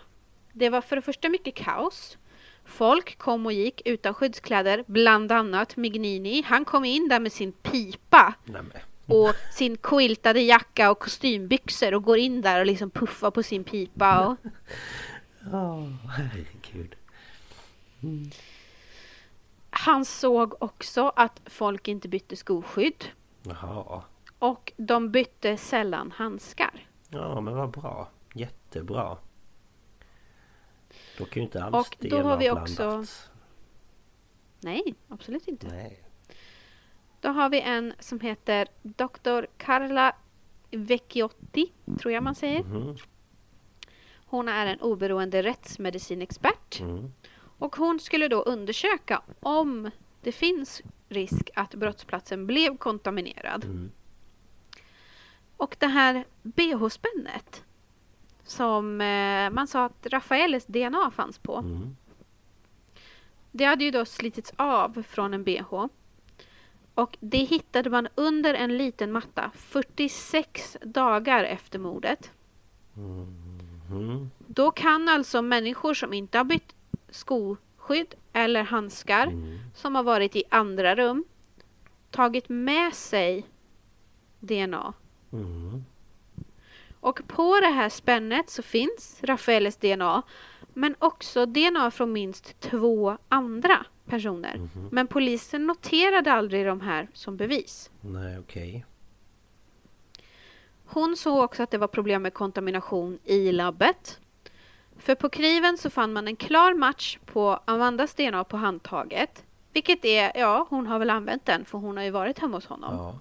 Det 0.53 0.69
var 0.69 0.81
för 0.81 0.95
det 0.95 1.01
första 1.01 1.29
mycket 1.29 1.55
kaos. 1.55 2.17
Folk 2.65 3.17
kom 3.17 3.45
och 3.45 3.53
gick 3.53 3.81
utan 3.85 4.13
skyddskläder, 4.13 4.83
bland 4.87 5.31
annat 5.31 5.77
Mignini. 5.77 6.41
Han 6.41 6.65
kom 6.65 6.85
in 6.85 7.07
där 7.07 7.19
med 7.19 7.31
sin 7.31 7.51
pipa. 7.51 8.33
Nämen. 8.45 8.71
Och 9.11 9.35
sin 9.51 9.77
quiltade 9.77 10.41
jacka 10.41 10.91
och 10.91 10.99
kostymbyxor 10.99 11.93
och 11.93 12.03
går 12.03 12.17
in 12.17 12.41
där 12.41 12.59
och 12.59 12.65
liksom 12.65 12.89
puffar 12.89 13.31
på 13.31 13.43
sin 13.43 13.63
pipa. 13.63 14.27
Och... 14.27 14.37
oh, 15.53 15.87
herregud. 16.07 16.95
Mm. 18.03 18.31
Han 19.69 20.05
såg 20.05 20.63
också 20.63 21.11
att 21.15 21.41
folk 21.45 21.87
inte 21.87 22.07
bytte 22.07 22.35
skoskydd. 22.35 23.05
Jaha. 23.43 24.03
Och 24.39 24.73
de 24.77 25.11
bytte 25.11 25.57
sällan 25.57 26.11
handskar. 26.11 26.87
Ja 27.09 27.41
men 27.41 27.55
vad 27.55 27.71
bra. 27.71 28.09
Jättebra. 28.33 29.17
Då 31.17 31.25
kan 31.25 31.41
ju 31.41 31.41
inte 31.41 31.63
alls 31.63 31.73
Och 31.73 31.95
då 31.99 32.21
har 32.21 32.37
vi 32.37 32.51
också... 32.51 33.05
Nej, 34.59 34.95
absolut 35.07 35.47
inte. 35.47 35.67
Nej. 35.67 36.03
Då 37.21 37.29
har 37.29 37.49
vi 37.49 37.61
en 37.61 37.93
som 37.99 38.19
heter 38.19 38.67
Dr. 38.81 39.45
Carla 39.57 40.15
Vecchiotti, 40.71 41.71
tror 41.99 42.13
jag 42.13 42.23
man 42.23 42.35
säger. 42.35 42.59
Mm. 42.59 42.95
Hon 44.25 44.47
är 44.47 44.65
en 44.65 44.81
oberoende 44.81 45.43
rättsmedicinexpert. 45.43 46.79
Mm. 46.79 47.13
Och 47.57 47.75
hon 47.75 47.99
skulle 47.99 48.27
då 48.27 48.41
undersöka 48.41 49.21
om 49.39 49.91
det 50.21 50.31
finns 50.31 50.81
risk 51.09 51.49
att 51.55 51.75
brottsplatsen 51.75 52.47
blev 52.47 52.77
kontaminerad. 52.77 53.63
Mm. 53.63 53.91
Och 55.57 55.75
det 55.79 55.87
här 55.87 56.25
bh-spännet 56.41 57.63
som 58.43 59.01
eh, 59.01 59.49
man 59.49 59.67
sa 59.67 59.85
att 59.85 60.05
Rafaeles 60.05 60.65
DNA 60.65 61.11
fanns 61.11 61.39
på. 61.39 61.57
Mm. 61.57 61.95
Det 63.51 63.65
hade 63.65 63.83
ju 63.83 63.91
då 63.91 64.05
slitits 64.05 64.53
av 64.55 65.03
från 65.07 65.33
en 65.33 65.43
bh. 65.43 65.85
Och 67.01 67.17
det 67.19 67.37
hittade 67.37 67.89
man 67.89 68.07
under 68.15 68.53
en 68.53 68.77
liten 68.77 69.11
matta 69.11 69.51
46 69.55 70.77
dagar 70.81 71.43
efter 71.43 71.79
mordet. 71.79 72.31
Mm. 72.97 74.29
Då 74.47 74.71
kan 74.71 75.09
alltså 75.09 75.41
människor 75.41 75.93
som 75.93 76.13
inte 76.13 76.37
har 76.37 76.45
bytt 76.45 76.75
skoskydd 77.09 78.15
eller 78.33 78.63
handskar 78.63 79.27
mm. 79.27 79.59
som 79.75 79.95
har 79.95 80.03
varit 80.03 80.35
i 80.35 80.43
andra 80.49 80.95
rum 80.95 81.25
tagit 82.11 82.49
med 82.49 82.93
sig 82.93 83.45
DNA. 84.39 84.93
Mm. 85.31 85.83
Och 86.99 87.21
på 87.27 87.59
det 87.59 87.71
här 87.71 87.89
spännet 87.89 88.49
så 88.49 88.61
finns 88.61 89.19
Rafaeles 89.23 89.77
DNA 89.77 90.21
men 90.73 90.95
också 90.99 91.45
DNA 91.45 91.91
från 91.91 92.13
minst 92.13 92.59
två 92.59 93.17
andra 93.29 93.85
personer. 94.11 94.55
Mm 94.55 94.69
-hmm. 94.75 94.89
Men 94.91 95.07
polisen 95.07 95.67
noterade 95.67 96.31
aldrig 96.33 96.65
de 96.65 96.81
här 96.81 97.07
som 97.13 97.37
bevis. 97.37 97.89
Nej, 98.01 98.39
okej. 98.39 98.69
Okay. 98.69 98.83
Hon 100.85 101.17
såg 101.17 101.43
också 101.43 101.63
att 101.63 101.71
det 101.71 101.77
var 101.77 101.87
problem 101.87 102.21
med 102.21 102.33
kontamination 102.33 103.19
i 103.23 103.51
labbet. 103.51 104.19
För 104.97 105.15
på 105.15 105.29
kniven 105.29 105.77
så 105.77 105.89
fann 105.89 106.13
man 106.13 106.27
en 106.27 106.35
klar 106.35 106.73
match 106.73 107.17
på 107.25 107.59
Amandas 107.65 108.13
DNA 108.13 108.43
på 108.43 108.57
handtaget. 108.57 109.43
Vilket 109.73 110.05
är, 110.05 110.31
ja, 110.35 110.67
hon 110.69 110.87
har 110.87 110.99
väl 110.99 111.09
använt 111.09 111.45
den 111.45 111.65
för 111.65 111.77
hon 111.77 111.97
har 111.97 112.03
ju 112.03 112.11
varit 112.11 112.39
hemma 112.39 112.57
hos 112.57 112.65
honom. 112.65 112.95
Ja. 112.95 113.15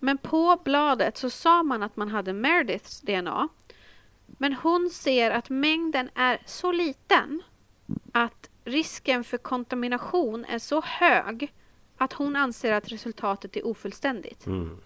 Men 0.00 0.18
på 0.18 0.60
bladet 0.64 1.16
så 1.16 1.30
sa 1.30 1.62
man 1.62 1.82
att 1.82 1.96
man 1.96 2.08
hade 2.08 2.32
Merediths 2.32 3.00
DNA. 3.00 3.48
Men 4.26 4.52
hon 4.52 4.90
ser 4.90 5.30
att 5.30 5.50
mängden 5.50 6.10
är 6.14 6.42
så 6.46 6.72
liten 6.72 7.42
att 8.12 8.50
risken 8.64 9.24
för 9.24 9.38
kontamination 9.38 10.44
är 10.44 10.58
så 10.58 10.80
hög 10.80 11.52
att 11.96 12.12
hon 12.12 12.36
anser 12.36 12.72
att 12.72 12.88
resultatet 12.88 13.56
är 13.56 13.66
ofullständigt. 13.66 14.46
Mm. 14.46 14.80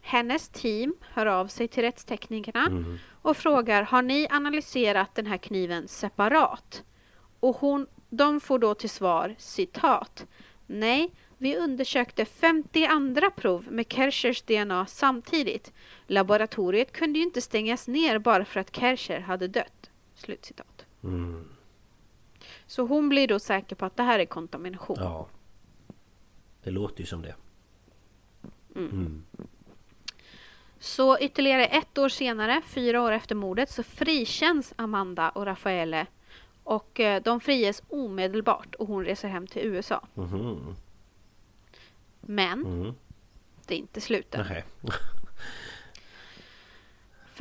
Hennes 0.00 0.48
team 0.48 0.94
hör 1.00 1.26
av 1.26 1.46
sig 1.46 1.68
till 1.68 1.82
rättsteknikerna 1.82 2.66
mm. 2.66 2.98
och 3.22 3.36
frågar 3.36 3.82
har 3.82 4.02
ni 4.02 4.26
analyserat 4.30 5.14
den 5.14 5.26
här 5.26 5.36
kniven 5.36 5.88
separat? 5.88 6.84
Och 7.40 7.56
hon, 7.56 7.86
de 8.08 8.40
får 8.40 8.58
då 8.58 8.74
till 8.74 8.90
svar 8.90 9.34
citat 9.38 10.26
Nej, 10.66 11.10
vi 11.38 11.56
undersökte 11.56 12.24
50 12.24 12.84
andra 12.84 13.30
prov 13.30 13.66
med 13.70 13.92
Kershers 13.92 14.42
DNA 14.42 14.86
samtidigt. 14.86 15.72
Laboratoriet 16.06 16.92
kunde 16.92 17.18
ju 17.18 17.24
inte 17.24 17.40
stängas 17.40 17.88
ner 17.88 18.18
bara 18.18 18.44
för 18.44 18.60
att 18.60 18.76
Kersher 18.76 19.20
hade 19.20 19.48
dött. 19.48 19.90
Slutcitat. 20.14 20.86
Mm. 21.04 21.48
Så 22.66 22.86
hon 22.86 23.08
blir 23.08 23.28
då 23.28 23.38
säker 23.38 23.76
på 23.76 23.84
att 23.84 23.96
det 23.96 24.02
här 24.02 24.18
är 24.18 24.24
kontamination. 24.26 24.96
Ja. 25.00 25.26
Det 26.62 26.70
låter 26.70 27.00
ju 27.00 27.06
som 27.06 27.22
det. 27.22 27.34
Mm. 28.76 28.90
Mm. 28.90 29.22
Så 30.78 31.18
ytterligare 31.18 31.66
ett 31.66 31.98
år 31.98 32.08
senare, 32.08 32.62
fyra 32.66 33.02
år 33.02 33.12
efter 33.12 33.34
mordet, 33.34 33.70
så 33.70 33.82
frikänns 33.82 34.72
Amanda 34.76 35.30
och 35.30 35.46
Rafaele 35.46 36.06
Och 36.64 37.00
eh, 37.00 37.22
de 37.22 37.40
friges 37.40 37.82
omedelbart 37.88 38.74
och 38.74 38.86
hon 38.88 39.04
reser 39.04 39.28
hem 39.28 39.46
till 39.46 39.62
USA. 39.62 40.06
Mhm. 40.14 40.76
Men 42.20 42.66
Mm. 42.66 42.94
det 43.66 43.74
är 43.74 43.78
inte 43.78 44.00
slut 44.00 44.34
än. 44.34 44.46
Nej. 44.48 44.64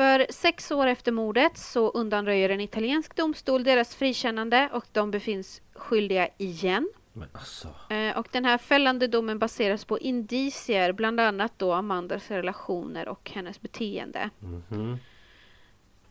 För 0.01 0.25
sex 0.29 0.71
år 0.71 0.87
efter 0.87 1.11
mordet 1.11 1.57
så 1.57 1.89
undanröjer 1.89 2.49
en 2.49 2.61
italiensk 2.61 3.15
domstol 3.15 3.63
deras 3.63 3.95
frikännande 3.95 4.69
och 4.73 4.85
de 4.91 5.11
befinns 5.11 5.61
skyldiga 5.73 6.29
igen. 6.37 6.89
Alltså. 7.31 7.67
Eh, 7.89 8.17
Och 8.17 8.27
den 8.31 8.45
här 8.45 8.57
fällande 8.57 9.07
domen 9.07 9.39
baseras 9.39 9.85
på 9.85 9.99
indicier, 9.99 10.91
bland 10.91 11.19
annat 11.19 11.53
då 11.57 11.73
Amandas 11.73 12.31
relationer 12.31 13.07
och 13.07 13.29
hennes 13.33 13.61
beteende. 13.61 14.29
Mhm. 14.39 14.97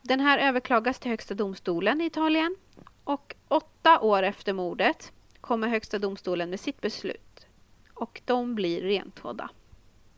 Den 0.01 0.19
här 0.19 0.37
överklagas 0.37 0.99
till 0.99 1.11
Högsta 1.11 1.33
domstolen 1.33 2.01
i 2.01 2.05
Italien 2.05 2.55
och 3.03 3.35
åtta 3.47 3.99
år 3.99 4.23
efter 4.23 4.53
mordet 4.53 5.11
kommer 5.41 5.67
Högsta 5.67 5.99
domstolen 5.99 6.49
med 6.49 6.59
sitt 6.59 6.81
beslut 6.81 7.47
och 7.93 8.21
de 8.25 8.55
blir 8.55 8.81
rentvådda. 8.81 9.49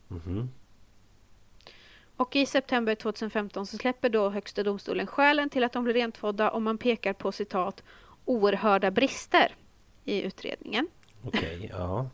Mhm. 0.08 0.50
Och 2.18 2.36
i 2.36 2.46
september 2.46 2.96
2015 2.96 3.66
så 3.66 3.78
släpper 3.78 4.10
då 4.10 4.30
Högsta 4.30 4.64
domstolen 4.64 5.08
skälen 5.08 5.50
till 5.50 5.64
att 5.64 5.74
de 5.74 5.84
blir 5.84 5.94
rentvådda 5.94 6.52
och 6.52 6.62
man 6.62 6.78
pekar 6.78 7.14
på 7.14 7.32
citat 7.32 7.84
oerhörda 8.26 8.92
brister 8.92 9.56
i 10.04 10.22
utredningen. 10.22 10.88
Okej, 11.24 11.70
ja. 11.74 12.10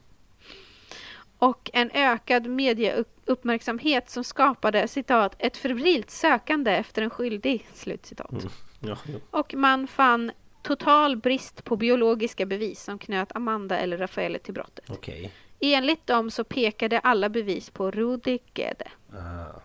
Och 1.37 1.69
en 1.73 1.91
ökad 1.93 2.47
medieuppmärksamhet 2.47 4.09
som 4.09 4.23
skapade 4.23 4.87
citat 4.87 5.35
ett 5.39 5.57
febrilt 5.57 6.09
sökande 6.09 6.71
efter 6.71 7.01
en 7.01 7.09
skyldig. 7.09 7.67
Slutcitat. 7.73 8.31
ja. 8.79 8.97
jo. 9.05 9.19
Och 9.31 9.53
man 9.53 9.87
fann 9.87 10.31
total 10.61 11.17
brist 11.17 11.63
på 11.63 11.75
biologiska 11.75 12.45
bevis 12.45 12.83
som 12.83 12.99
knöt 12.99 13.35
Amanda 13.35 13.77
eller 13.77 13.97
Rafaele 13.97 14.39
till 14.39 14.53
brottet. 14.53 14.89
Okej. 14.89 15.31
Enligt 15.59 16.07
dem 16.07 16.31
så 16.31 16.43
pekade 16.43 16.99
alla 16.99 17.29
bevis 17.29 17.69
på 17.69 17.91
Rudi 17.91 18.39
Gede. 18.53 18.87
Ah. 19.13 19.59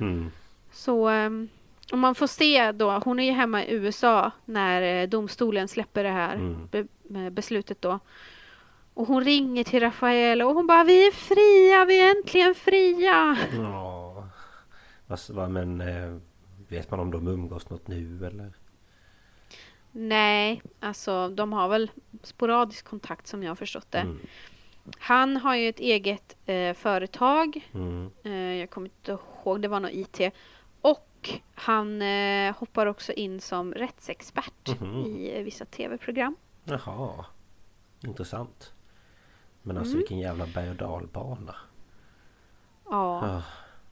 Hmm. 0.00 0.30
Så 0.72 1.08
ehm, 1.08 1.48
om 1.92 2.00
man 2.00 2.14
får 2.14 2.26
se 2.26 2.72
då, 2.72 2.90
hon 3.04 3.18
är 3.20 3.24
ju 3.24 3.32
hemma 3.32 3.64
i 3.64 3.72
USA 3.74 4.30
när 4.44 5.02
eh, 5.02 5.08
domstolen 5.08 5.68
släpper 5.68 6.04
det 6.04 6.10
här 6.10 6.34
Mm. 6.34 6.68
be, 6.70 6.86
med 7.02 7.32
beslutet 7.32 7.82
då. 7.82 7.98
Och 8.94 9.06
hon 9.06 9.24
ringer 9.24 9.64
till 9.64 9.80
Rafael 9.80 10.42
och 10.42 10.54
hon 10.54 10.66
bara 10.66 10.84
vi 10.84 11.06
är 11.06 11.12
fria, 11.12 11.84
vi 11.84 12.00
är 12.00 12.10
äntligen 12.16 12.54
fria. 12.54 13.36
Ja. 13.56 14.28
Vad, 15.28 15.50
men 15.50 15.80
eh, 15.80 16.16
vet 16.68 16.90
man 16.90 17.00
om 17.00 17.10
de 17.10 17.28
umgås 17.28 17.70
något 17.70 17.88
nu 17.88 18.26
eller? 18.26 18.52
Nej, 19.92 20.62
alltså 20.80 21.28
de 21.28 21.52
har 21.52 21.68
väl 21.68 21.90
sporadisk 22.22 22.84
kontakt 22.84 23.26
som 23.26 23.42
jag 23.42 23.50
har 23.50 23.56
förstått 23.56 23.86
det. 23.90 23.98
Mm. 23.98 24.18
Han 24.98 25.36
har 25.36 25.56
ju 25.56 25.68
ett 25.68 25.80
eget 25.80 26.36
eh, 26.46 26.74
företag. 26.74 27.68
Mm. 27.74 28.10
Eh, 28.24 28.32
jag 28.32 28.70
kommer 28.70 28.86
inte 28.86 29.18
ihåg, 29.40 29.62
det 29.62 29.68
var 29.68 29.80
nog 29.80 29.90
IT. 29.90 30.20
Och 30.80 31.30
han 31.54 32.02
eh, 32.02 32.56
hoppar 32.56 32.86
också 32.86 33.12
in 33.12 33.40
som 33.40 33.74
rättsexpert 33.74 34.80
Mhm. 34.80 34.96
i 35.06 35.32
eh, 35.36 35.42
vissa 35.44 35.64
tv-program. 35.64 36.36
Jaha. 36.64 37.24
Intressant. 38.04 38.72
Men 39.62 39.76
alltså 39.76 39.90
Mm. 39.92 39.98
vilken 39.98 40.18
jävla 40.18 40.46
berg 40.46 40.70
och 40.70 40.76
dalbana. 40.76 41.54
Ja. 42.90 43.24
Ah. 43.24 43.42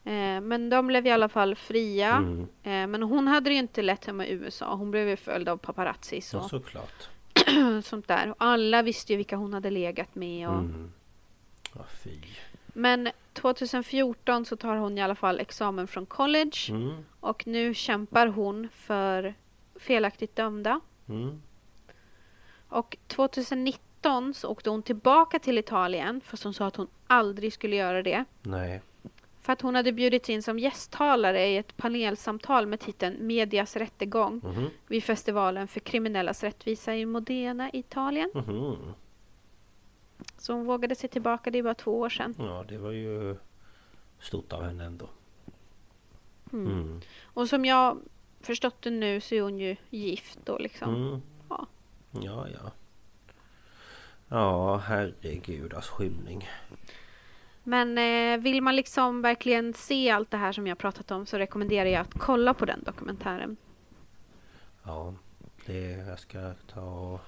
Eh, 0.09 0.41
men 0.41 0.69
de 0.69 0.87
blev 0.87 1.07
i 1.07 1.11
alla 1.11 1.29
fall 1.29 1.55
fria. 1.55 2.15
Mm. 2.15 2.41
Eh, 2.63 2.87
men 2.87 3.03
hon 3.03 3.27
hade 3.27 3.49
det 3.49 3.53
ju 3.53 3.59
inte 3.59 3.81
lätt 3.81 4.05
hemma 4.05 4.25
i 4.25 4.31
USA. 4.31 4.75
Hon 4.75 4.91
blev 4.91 5.07
ju 5.09 5.15
följd 5.17 5.49
av 5.49 5.57
paparazzis 5.57 6.33
Ja, 6.33 6.39
och 6.39 6.49
såklart. 6.49 7.09
sånt 7.83 8.07
där. 8.07 8.29
Och 8.29 8.35
alla 8.39 8.81
visste 8.81 9.13
ju 9.13 9.17
vilka 9.17 9.35
hon 9.35 9.53
hade 9.53 9.69
legat 9.69 10.15
med. 10.15 10.47
Och... 10.49 10.55
Mm. 10.59 10.91
Ja, 11.75 11.81
fy. 12.03 12.17
Men 12.73 13.09
2014 13.41 14.45
så 14.45 14.55
tar 14.55 14.75
hon 14.75 14.97
i 14.97 15.01
alla 15.01 15.15
fall 15.15 15.39
examen 15.39 15.87
från 15.87 16.05
college. 16.05 16.57
Mm. 16.69 17.05
Och 17.19 17.47
nu 17.47 17.73
kämpar 17.73 18.27
hon 18.27 18.69
för 18.73 19.33
felaktigt 19.79 20.35
dömda. 20.35 20.79
Mm. 21.09 21.41
Och 22.69 22.97
2019 23.07 24.33
så 24.33 24.47
åkte 24.49 24.69
hon 24.69 24.83
tillbaka 24.83 25.39
till 25.39 25.57
Italien. 25.57 26.21
Fast 26.21 26.43
hon 26.43 26.53
sa 26.53 26.65
att 26.65 26.75
hon 26.75 26.87
aldrig 27.07 27.53
skulle 27.53 27.75
göra 27.75 28.03
det. 28.03 28.25
Nej. 28.41 28.81
För 29.41 29.53
att 29.53 29.61
hon 29.61 29.75
hade 29.75 29.91
bjudits 29.91 30.29
in 30.29 30.43
som 30.43 30.59
gästtalare 30.59 31.47
i 31.47 31.57
ett 31.57 31.77
panelsamtal 31.77 32.67
med 32.67 32.79
titeln 32.79 33.27
Medias 33.27 33.75
rättegång 33.75 34.41
Mhm. 34.43 34.69
vid 34.87 35.03
festivalen 35.03 35.67
för 35.67 35.79
kriminellas 35.79 36.43
rättvisa 36.43 36.95
i 36.95 37.05
Modena, 37.05 37.69
Italien. 37.73 38.31
Mhm. 38.33 38.93
Så 40.37 40.53
hon 40.53 40.65
vågade 40.65 40.95
sig 40.95 41.09
tillbaka, 41.09 41.51
det 41.51 41.59
är 41.59 41.63
bara 41.63 41.73
två 41.73 41.99
år 41.99 42.09
sedan. 42.09 42.35
Ja, 42.37 42.65
det 42.67 42.77
var 42.77 42.91
ju 42.91 43.35
stort 44.19 44.53
av 44.53 44.63
henne 44.63 44.85
ändå. 44.85 45.09
Mm. 46.53 46.71
Mm. 46.71 47.01
Och 47.23 47.49
som 47.49 47.65
jag 47.65 47.97
förstått 48.41 48.81
det 48.81 48.89
nu 48.89 49.21
så 49.21 49.35
är 49.35 49.41
hon 49.41 49.59
ju 49.59 49.75
gift 49.89 50.39
då 50.43 50.57
liksom. 50.57 50.95
Mm. 50.95 51.21
Ja. 51.49 51.67
Ja, 52.11 52.47
ja. 52.49 52.71
Ja, 54.27 54.77
herregud 54.77 55.73
alltså 55.73 55.93
skymning. 55.93 56.49
Men 57.63 57.97
eh, 57.97 58.43
vill 58.43 58.61
man 58.61 58.75
liksom 58.75 59.21
verkligen 59.21 59.73
se 59.73 60.09
allt 60.09 60.31
det 60.31 60.37
här 60.37 60.51
som 60.51 60.67
jag 60.67 60.77
pratat 60.77 61.11
om 61.11 61.25
så 61.25 61.37
rekommenderar 61.37 61.89
jag 61.89 62.01
att 62.01 62.13
kolla 62.19 62.53
på 62.53 62.65
den 62.65 62.83
dokumentären. 62.83 63.57
Ja, 64.83 65.13
det 65.65 65.91
jag 65.91 66.19
ska 66.19 66.53
ta 66.73 66.81
och... 66.81 67.19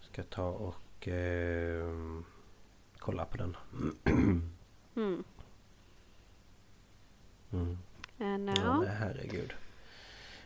Ska 0.00 0.22
ta 0.22 0.48
och... 0.48 0.74
Eh, 1.08 2.20
kolla 2.98 3.24
på 3.24 3.36
den. 3.36 3.56
Mm. 4.96 5.24
Mm. 7.52 7.78
Ja, 8.16 8.52
ja. 8.56 8.78
men 8.80 8.88
herregud. 8.88 9.52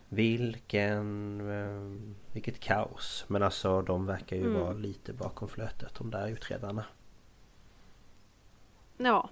Vilken... 0.09 1.41
Eh, 1.51 2.12
vilket 2.33 2.61
kaos. 2.61 3.24
Men 3.28 3.43
alltså 3.43 3.83
de 3.83 4.07
verkar 4.07 4.37
ju 4.37 4.43
Mm. 4.43 4.61
vara 4.61 4.73
lite 4.73 5.12
bakom 5.12 5.49
flötet 5.49 5.95
de 5.95 6.11
där 6.11 6.28
utredarna. 6.28 6.85
ja. 8.97 9.31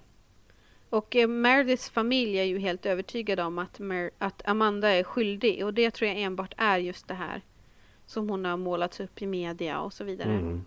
Och 0.89 1.15
eh, 1.15 1.27
Merediths 1.27 1.89
familj 1.89 2.37
är 2.39 2.43
ju 2.43 2.59
helt 2.59 2.85
övertygad 2.85 3.39
om 3.39 3.59
att, 3.59 3.79
Mer- 3.79 4.11
att 4.17 4.47
Amanda 4.47 4.89
är 4.89 5.03
skyldig 5.03 5.65
och 5.65 5.73
det 5.73 5.91
tror 5.91 6.07
jag 6.07 6.17
enbart 6.21 6.53
är 6.57 6.77
just 6.77 7.07
det 7.07 7.13
här 7.13 7.41
som 8.05 8.29
hon 8.29 8.45
har 8.45 8.57
målats 8.57 8.99
upp 8.99 9.21
i 9.21 9.27
media 9.27 9.79
och 9.79 9.93
så 9.93 10.03
vidare. 10.03 10.29
Mm. 10.33 10.65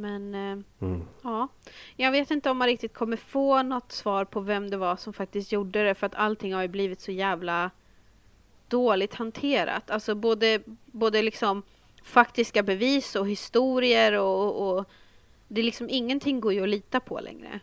Men 0.00 0.34
eh, 0.34 0.58
Mm. 0.80 1.02
ja, 1.22 1.48
jag 1.96 2.12
vet 2.12 2.30
inte 2.30 2.50
om 2.50 2.58
man 2.58 2.66
riktigt 2.68 2.94
kommer 2.94 3.16
få 3.16 3.62
något 3.62 3.92
svar 3.92 4.24
på 4.24 4.40
vem 4.40 4.70
det 4.70 4.76
var 4.76 4.96
som 4.96 5.12
faktiskt 5.12 5.52
gjorde 5.52 5.84
det 5.84 5.94
för 5.94 6.06
att 6.06 6.14
allting 6.14 6.54
har 6.54 6.62
ju 6.62 6.68
blivit 6.68 7.00
så 7.00 7.12
jävla 7.12 7.70
dåligt 8.68 9.14
hanterat. 9.14 9.90
Alltså 9.90 10.14
både, 10.14 10.62
både 10.86 11.22
liksom 11.22 11.62
faktiska 12.02 12.62
bevis 12.62 13.16
och 13.16 13.28
historier 13.28 14.18
och, 14.18 14.68
och 14.78 14.84
det 15.48 15.60
är 15.60 15.64
liksom 15.64 15.86
ingenting 15.90 16.40
går 16.40 16.52
ju 16.52 16.62
att 16.62 16.68
lita 16.68 17.00
på 17.00 17.20
längre. 17.20 17.60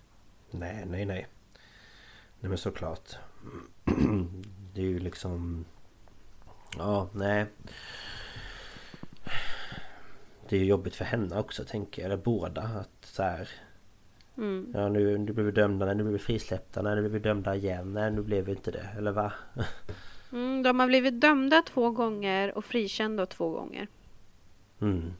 Nej, 0.52 0.84
nej, 0.86 1.06
nej. 1.06 1.28
Nej 2.40 2.50
men 2.50 2.58
såklart. 2.58 3.10
Det 4.74 4.82
är 4.82 4.86
ju 4.86 5.00
liksom... 5.00 5.66
Ja, 6.78 7.10
nej. 7.14 7.46
Det 10.50 10.56
är 10.56 10.60
ju 10.60 10.66
jobbigt 10.66 10.96
för 10.96 11.06
henne 11.06 11.40
också 11.40 11.64
tänker 11.64 12.02
jag. 12.02 12.06
Eller 12.12 12.24
båda. 12.24 12.62
Att 12.62 13.06
så 13.06 13.24
här... 13.24 13.50
Mm. 14.38 14.72
Ja 14.74 14.90
nu, 14.90 15.18
nu 15.18 15.34
blev 15.34 15.46
vi 15.46 15.52
dömda, 15.52 15.86
nej, 15.86 15.96
nu 15.96 16.04
blev 16.04 16.14
vi 16.14 16.20
frisläppta, 16.20 16.82
nej, 16.82 16.96
nu 16.96 17.02
blev 17.02 17.12
vi 17.12 17.20
dömda 17.20 17.56
igen, 17.56 17.94
nej 17.94 18.12
nu 18.12 18.22
blev 18.22 18.46
vi 18.46 18.52
inte 18.52 18.72
det. 18.72 18.88
Eller 18.98 19.12
va? 19.12 19.34
Mm, 20.32 20.64
de 20.64 20.80
har 20.80 20.88
blivit 20.88 21.22
dömda 21.22 21.62
två 21.62 21.92
gånger 21.92 22.58
och 22.58 22.66
frikända 22.66 23.26
två 23.26 23.50
gånger. 23.50 23.88
Mm. 24.82 25.14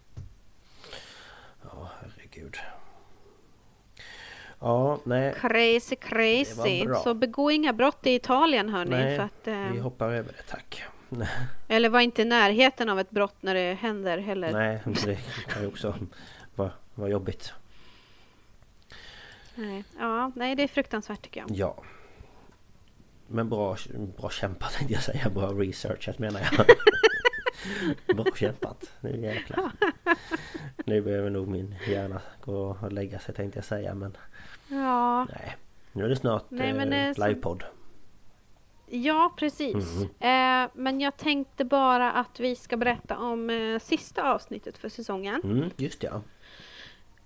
Ja, 1.64 1.90
herregud. 2.02 2.56
Ja, 4.60 5.00
nej. 5.04 5.34
Crazy, 5.34 5.96
crazy. 5.96 6.86
Så 7.04 7.14
begå 7.14 7.52
inga 7.52 7.74
brott 7.74 8.08
i 8.08 8.16
Italien 8.16 8.70
hörni. 8.70 8.90
Nej, 8.90 9.18
för 9.18 9.24
att, 9.24 9.48
eh, 9.48 9.72
vi 9.74 9.80
hoppar 9.80 10.10
över 10.10 10.34
det 10.38 10.44
tack. 10.44 10.84
Eller 11.68 11.90
var 11.90 12.00
inte 12.00 12.22
i 12.22 12.26
närheten 12.26 12.90
av 12.90 13.00
ett 13.00 13.10
brott 13.10 13.36
när 13.42 13.54
det 13.54 13.74
händer 13.74 14.18
heller. 14.18 14.52
Nej, 14.52 14.82
det 14.86 15.18
kan 15.48 15.62
ju 15.62 15.68
också 15.68 15.96
vara, 16.56 16.72
vara 16.96 17.10
jobbigt. 17.10 17.54
Nej. 19.56 19.84
Ja, 20.00 20.32
nej, 20.36 20.56
det 20.56 20.64
är 20.64 20.68
fruktansvärt 20.68 21.22
tycker 21.22 21.40
jag. 21.40 21.52
Ja. 21.52 21.84
Men 23.28 23.50
bra, 23.50 23.78
bra 24.18 24.30
kämpat 24.30 24.74
tänkte 24.74 24.94
jag 24.94 25.04
säga. 25.04 25.30
Bra 25.30 25.48
researchat 25.48 26.20
menar 26.20 26.42
jag. 26.52 26.66
bra 28.16 28.26
kämpat. 28.36 28.92
Nu 29.02 29.22
jäklar. 29.22 29.72
Nu 30.86 31.02
behöver 31.02 31.30
nog 31.30 31.48
min 31.48 31.76
hjärna 31.88 32.22
gå 32.42 32.78
och 32.82 32.92
lägga 32.92 33.20
sig 33.20 33.36
tänkte 33.36 33.58
jag 33.58 33.66
säga. 33.66 33.94
Men 33.96 34.18
Ja, 34.68 35.26
nej. 35.26 35.58
Nu 35.92 36.06
är 36.06 36.10
det 36.10 36.16
snart 36.16 36.46
Nej, 36.50 36.70
eh, 36.70 37.14
så- 37.14 37.28
livepodd. 37.28 37.64
Ja, 38.90 39.34
precis. 39.38 40.02
Eh, 40.20 40.70
men 40.74 41.02
jag 41.02 41.18
tänkte 41.18 41.66
bara 41.66 42.12
att 42.12 42.40
vi 42.40 42.56
ska 42.56 42.78
berätta 42.78 43.18
om 43.18 43.50
eh, 43.50 43.80
sista 43.80 44.34
avsnittet 44.34 44.78
för 44.78 44.90
säsongen. 44.90 45.42
Mm, 45.44 45.70
just 45.78 46.04
ja. 46.04 46.22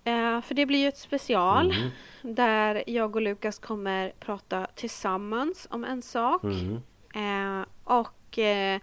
Eh, 0.03 0.41
för 0.41 0.53
det 0.53 0.65
blir 0.65 0.79
ju 0.79 0.87
ett 0.87 0.97
special 0.97 1.71
Mm. 1.71 2.35
där 2.35 2.83
jag 2.87 3.15
och 3.15 3.21
Lukas 3.21 3.59
kommer 3.59 4.13
prata 4.19 4.67
tillsammans 4.75 5.67
om 5.69 5.83
en 5.83 6.01
sak. 6.01 6.43
Mm. 6.43 6.81
Eh, 7.15 7.65
och 7.83 8.37
eh, 8.39 8.79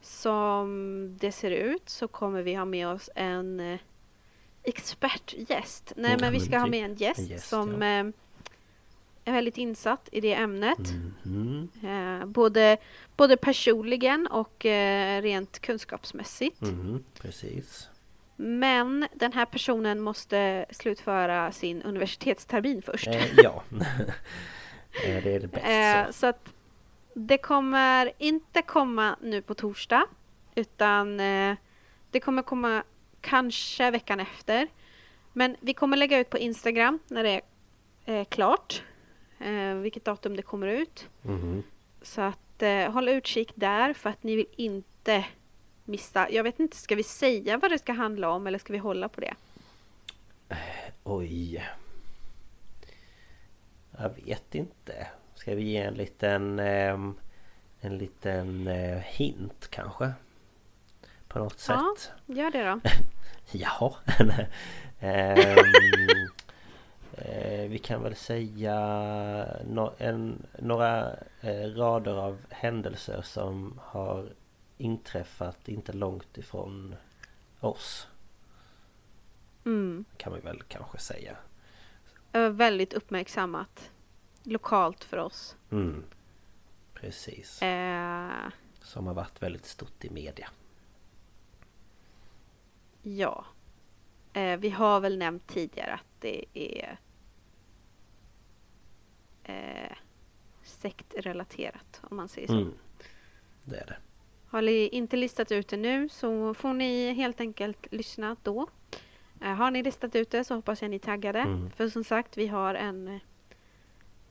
som 0.00 1.16
det 1.20 1.32
ser 1.32 1.50
ut 1.50 1.88
så 1.88 2.08
kommer 2.08 2.42
vi 2.42 2.54
ha 2.54 2.64
med 2.64 2.88
oss 2.88 3.10
en 3.14 3.60
eh, 3.60 3.78
expertgäst. 4.62 5.92
Nej, 5.96 6.16
men 6.20 6.32
vi 6.32 6.40
ska 6.40 6.58
ha 6.58 6.64
typ 6.64 6.70
med 6.70 6.84
en 6.84 6.94
gäst, 6.94 7.18
en 7.18 7.26
gäst, 7.26 7.48
som 7.48 7.82
ja. 7.82 8.12
Är 9.24 9.32
väldigt 9.32 9.58
insatt 9.58 10.08
i 10.12 10.20
det 10.20 10.34
ämnet. 10.34 10.78
Mm. 11.24 11.68
Eh, 11.82 12.26
både, 12.26 12.76
både 13.16 13.36
personligen 13.36 14.26
och 14.26 14.66
eh, 14.66 15.22
rent 15.22 15.58
kunskapsmässigt. 15.58 16.62
Mm. 16.62 17.04
Precis. 17.20 17.88
Men 18.36 19.06
den 19.14 19.32
här 19.32 19.46
personen 19.46 20.00
måste 20.00 20.66
slutföra 20.70 21.52
sin 21.52 21.82
universitetstermin 21.82 22.82
först. 22.82 23.08
Eh, 23.08 23.26
ja. 23.36 23.62
eh, 25.04 25.22
det 25.24 25.34
är 25.34 25.40
det 25.40 25.48
bästa. 25.48 25.70
Eh, 25.70 26.10
så 26.10 26.26
att 26.26 26.52
det 27.14 27.38
kommer 27.38 28.12
inte 28.18 28.62
komma 28.62 29.16
nu 29.20 29.42
på 29.42 29.54
torsdag 29.54 30.06
utan 30.54 31.20
eh, 31.20 31.56
det 32.10 32.20
kommer 32.20 32.42
komma 32.42 32.82
kanske 33.20 33.90
veckan 33.90 34.20
efter. 34.20 34.68
Men 35.32 35.56
vi 35.60 35.74
kommer 35.74 35.96
lägga 35.96 36.18
ut 36.18 36.30
på 36.30 36.38
Instagram 36.38 36.98
när 37.08 37.24
det 37.24 37.40
är 38.04 38.24
klart 38.24 38.82
eh, 39.40 39.74
vilket 39.74 40.04
datum 40.04 40.36
det 40.36 40.42
kommer 40.42 40.66
ut. 40.66 41.08
Mhm. 41.22 41.62
Så 42.02 42.20
att 42.20 42.62
eh, 42.62 42.92
håll 42.92 43.08
utkik 43.08 43.52
där 43.54 43.92
för 43.94 44.10
att 44.10 44.22
ni 44.22 44.36
vill 44.36 44.46
inte 44.56 45.24
missa. 45.84 46.30
Jag 46.30 46.42
vet 46.44 46.60
inte, 46.60 46.76
ska 46.76 46.94
vi 46.94 47.02
säga 47.02 47.58
vad 47.58 47.70
det 47.70 47.78
ska 47.78 47.92
handla 47.92 48.30
om 48.30 48.46
eller 48.46 48.58
ska 48.58 48.72
vi 48.72 48.78
hålla 48.78 49.08
på 49.08 49.20
det? 49.20 49.34
Oj. 51.04 51.64
Jag 53.98 54.14
vet 54.24 54.54
inte. 54.54 55.06
Ska 55.34 55.54
vi 55.54 55.62
ge 55.62 55.76
en 55.76 55.94
liten... 55.94 56.58
ehm, 56.58 57.14
en 57.80 57.98
liten 57.98 58.66
eh, 58.66 58.98
hint 58.98 59.68
kanske? 59.70 60.12
På 61.28 61.38
något 61.38 61.64
Ja. 61.68 61.94
sätt. 61.98 62.10
Gör 62.26 62.50
det 62.50 62.64
då. 62.64 62.80
Jaha. 63.52 63.94
Ehm, 65.02 65.56
eh, 67.24 67.68
vi 67.68 67.78
kan 67.78 68.02
väl 68.02 68.14
säga 68.16 68.76
no, 69.64 69.92
en, 69.98 70.46
några 70.58 71.16
eh, 71.40 71.74
rader 71.74 72.14
av 72.14 72.38
händelser 72.48 73.22
som 73.22 73.80
har 73.84 74.28
inträffat 74.78 75.68
inte 75.68 75.92
långt 75.92 76.38
ifrån 76.38 76.94
oss. 77.60 78.08
Mm. 79.64 80.04
Kan 80.16 80.32
vi 80.32 80.40
väl 80.40 80.62
kanske 80.68 80.98
säga. 80.98 81.36
Väldigt 82.50 82.92
uppmärksammat 82.92 83.90
lokalt 84.42 85.04
för 85.04 85.16
oss. 85.16 85.56
Mm. 85.70 86.04
Precis. 86.94 87.62
Eh, 87.62 88.48
Som 88.82 89.06
har 89.06 89.14
varit 89.14 89.42
väldigt 89.42 89.66
stort 89.66 90.04
i 90.04 90.10
media. 90.10 90.48
ja. 93.02 93.44
Eh, 94.32 94.56
vi 94.56 94.70
har 94.70 95.00
väl 95.00 95.18
nämnt 95.18 95.46
tidigare 95.46 95.92
att 95.92 96.20
det 96.20 96.44
är 96.54 96.98
eh, 99.44 99.96
sektrelaterat 100.62 102.00
om 102.02 102.16
man 102.16 102.28
säger 102.28 102.48
så. 102.48 102.54
Mm. 102.54 102.74
Det 103.64 103.76
är 103.76 103.86
det. 103.86 103.96
Har 104.46 104.62
ni 104.62 104.88
inte 104.88 105.16
listat 105.16 105.52
ut 105.52 105.68
det 105.68 105.76
nu 105.76 106.08
så 106.08 106.54
får 106.54 106.72
ni 106.72 107.12
helt 107.12 107.40
enkelt 107.40 107.86
lyssna 107.90 108.36
då. 108.42 108.66
Eh, 109.40 109.54
har 109.54 109.70
ni 109.70 109.82
listat 109.82 110.14
ut 110.14 110.30
det 110.30 110.44
så 110.44 110.54
hoppas 110.54 110.82
jag 110.82 110.90
ni 110.90 110.96
är 110.96 111.00
taggade. 111.00 111.38
Mm. 111.38 111.70
För 111.70 111.88
som 111.88 112.04
sagt, 112.04 112.36
vi 112.36 112.46
har 112.46 112.74
en, 112.74 113.20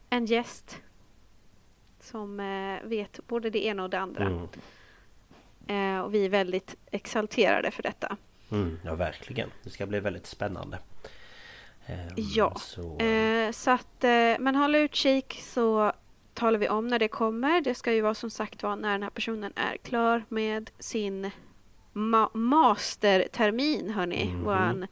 en 0.10 0.26
gäst 0.26 0.82
som 2.00 2.40
eh, 2.40 2.88
vet 2.88 3.28
både 3.28 3.50
det 3.50 3.66
ena 3.66 3.84
och 3.84 3.90
det 3.90 4.00
andra. 4.00 4.26
Mm. 4.26 4.48
Eh, 5.68 6.02
och 6.02 6.14
vi 6.14 6.26
är 6.26 6.30
väldigt 6.30 6.76
exalterade 6.92 7.72
för 7.72 7.84
detta. 7.84 8.18
Mm. 8.52 8.80
Ja 8.86 8.96
verkligen. 8.96 9.52
Det 9.64 9.70
ska 9.70 9.86
bli 9.86 10.00
väldigt 10.00 10.28
spännande. 10.28 10.80
Ehm, 11.90 12.10
Ja. 12.16 12.56
Så, 12.60 12.98
Eh, 13.00 13.52
så 13.52 13.72
att, 13.72 14.04
eh, 14.04 14.36
men 14.40 14.56
håll 14.56 14.76
utkik 14.76 15.40
så 15.44 15.92
talar 16.34 16.60
vi 16.60 16.70
om 16.70 16.88
när 16.88 17.00
det 17.00 17.08
kommer. 17.08 17.62
Det 17.62 17.76
ska 17.76 17.94
ju 17.94 18.02
vara 18.02 18.14
som 18.14 18.30
sagt 18.30 18.64
var 18.64 18.76
när 18.76 18.92
den 18.92 19.04
här 19.04 19.10
personen 19.10 19.54
är 19.56 19.78
klar 19.78 20.24
med 20.30 20.70
sin 20.80 21.32
ma- 21.94 22.38
mastertermin 22.38 23.90
hörni. 23.90 24.26
Mhm. 24.26 24.44
Våran 24.44 24.88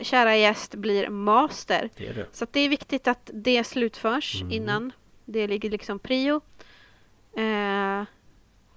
kära 0.00 0.36
gäst 0.36 0.74
blir 0.74 1.08
master. 1.08 1.90
det 1.96 2.12
det. 2.12 2.26
Så 2.32 2.46
det 2.50 2.60
är 2.60 2.68
viktigt 2.68 3.08
att 3.08 3.30
det 3.34 3.64
slutförs 3.64 4.42
Mhm. 4.42 4.52
innan. 4.52 4.92
Det 5.24 5.46
ligger 5.46 5.70
liksom 5.70 5.98
prio. 5.98 6.40
Eh, 7.36 8.04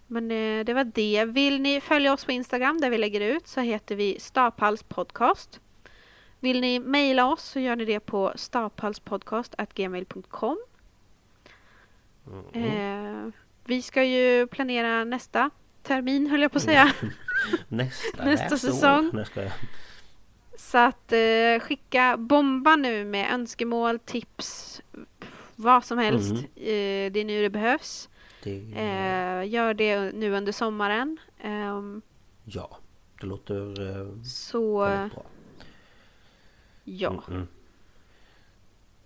men 0.07 0.31
eh, 0.31 0.65
det 0.65 0.73
var 0.73 0.83
det. 0.83 1.25
Vill 1.25 1.61
ni 1.61 1.81
följa 1.81 2.13
oss 2.13 2.25
på 2.25 2.31
Instagram 2.31 2.81
där 2.81 2.89
vi 2.89 2.97
lägger 2.97 3.21
ut 3.21 3.47
så 3.47 3.61
heter 3.61 3.95
vi 3.95 4.19
Staphals 4.19 4.83
podcast. 4.83 5.59
Vill 6.39 6.61
ni 6.61 6.79
mejla 6.79 7.31
oss 7.31 7.43
så 7.43 7.59
gör 7.59 7.75
ni 7.75 7.85
det 7.85 7.99
på 7.99 8.33
staphalspodcast.gmail.com. 8.35 10.57
Mm. 12.53 12.53
Eh, 12.53 13.27
vi 13.65 13.81
ska 13.81 14.03
ju 14.03 14.47
planera 14.47 15.03
nästa 15.03 15.49
termin 15.83 16.27
höll 16.27 16.41
jag 16.41 16.51
på 16.51 16.57
att 16.57 16.63
säga. 16.63 16.93
Nästa, 17.67 18.25
Nästa 18.25 18.57
säsong. 18.57 19.11
Jag. 19.35 19.51
Så 20.57 20.77
att 20.77 21.13
eh, 21.13 21.59
skicka 21.59 22.17
bomba 22.17 22.75
nu 22.75 23.05
med 23.05 23.33
önskemål, 23.33 23.99
tips, 23.99 24.81
vad 25.55 25.83
som 25.85 25.97
helst. 25.97 26.31
Mhm. 26.31 26.39
Eh, 26.55 27.11
det 27.11 27.19
är 27.19 27.25
nu 27.25 27.41
det 27.41 27.49
behövs. 27.49 28.09
Det, 28.43 28.57
Eh, 28.75 29.47
gör 29.49 29.73
det 29.73 30.11
nu 30.11 30.33
under 30.35 30.51
sommaren. 30.51 31.17
Ehm, 31.41 32.01
Ja, 32.45 32.77
det 33.21 33.27
låter 33.27 33.81
eh, 33.99 34.07
så 34.23 34.79
väldigt 34.85 35.13
bra. 35.13 35.25
Ja. 36.87 37.09
Mm, 37.09 37.23
mm. 37.27 37.47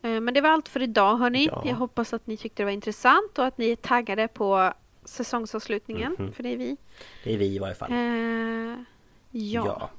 Eh, 0.02 0.22
men 0.22 0.34
det 0.34 0.42
var 0.42 0.50
allt 0.50 0.70
för 0.70 0.82
idag 0.82 1.18
hörni. 1.18 1.46
Ja. 1.46 1.64
Jag 1.66 1.76
hoppas 1.76 2.14
att 2.14 2.28
ni 2.28 2.38
tyckte 2.38 2.62
det 2.62 2.66
var 2.66 2.72
intressant 2.72 3.40
och 3.40 3.46
att 3.46 3.58
ni 3.58 3.70
är 3.72 3.76
taggade 3.76 4.28
på 4.28 4.74
säsongsavslutningen. 5.04 6.16
Mhm. 6.20 6.34
För 6.34 6.44
det 6.44 6.50
är 6.50 6.58
vi. 6.58 6.78
Det 7.24 7.34
är 7.34 7.38
vi 7.38 7.56
i 7.56 7.60
varje 7.60 7.76
fall. 7.76 7.92
Eh, 7.92 8.84
ja. 9.32 9.66
ja. 9.66 9.90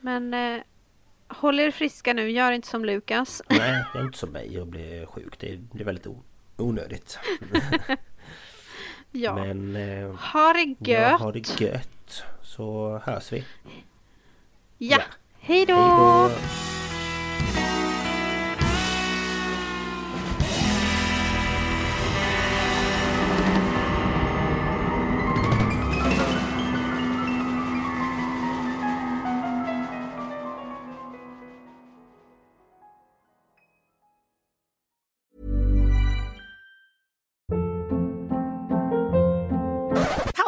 men 0.00 0.34
eh, 0.34 0.62
håll 1.28 1.60
er 1.60 1.70
friska 1.70 2.12
nu. 2.12 2.30
Gör 2.30 2.52
inte 2.52 2.68
som 2.68 2.84
Lukas. 2.84 3.42
Nej, 3.48 3.84
jag 3.94 4.02
är 4.02 4.06
inte 4.06 4.18
som 4.18 4.30
mig 4.30 4.60
och 4.60 4.66
blir 4.66 5.06
sjuk. 5.06 5.38
Det 5.38 5.52
är, 5.52 5.84
väldigt 5.84 6.06
onödigt. 6.56 7.18
ja. 9.10 9.34
Men 9.34 9.76
eh, 9.76 10.14
Ha 10.14 10.52
det 10.52 10.74
ja, 10.78 11.00
gött. 11.00 11.20
ha 11.20 11.32
det 11.32 11.60
gött. 11.60 12.24
Så 12.42 12.98
hörs 13.04 13.32
vi. 13.32 13.44
Ja. 14.78 14.96
Ja. 14.96 15.02
Hej 15.38 15.66
då! 15.66 16.30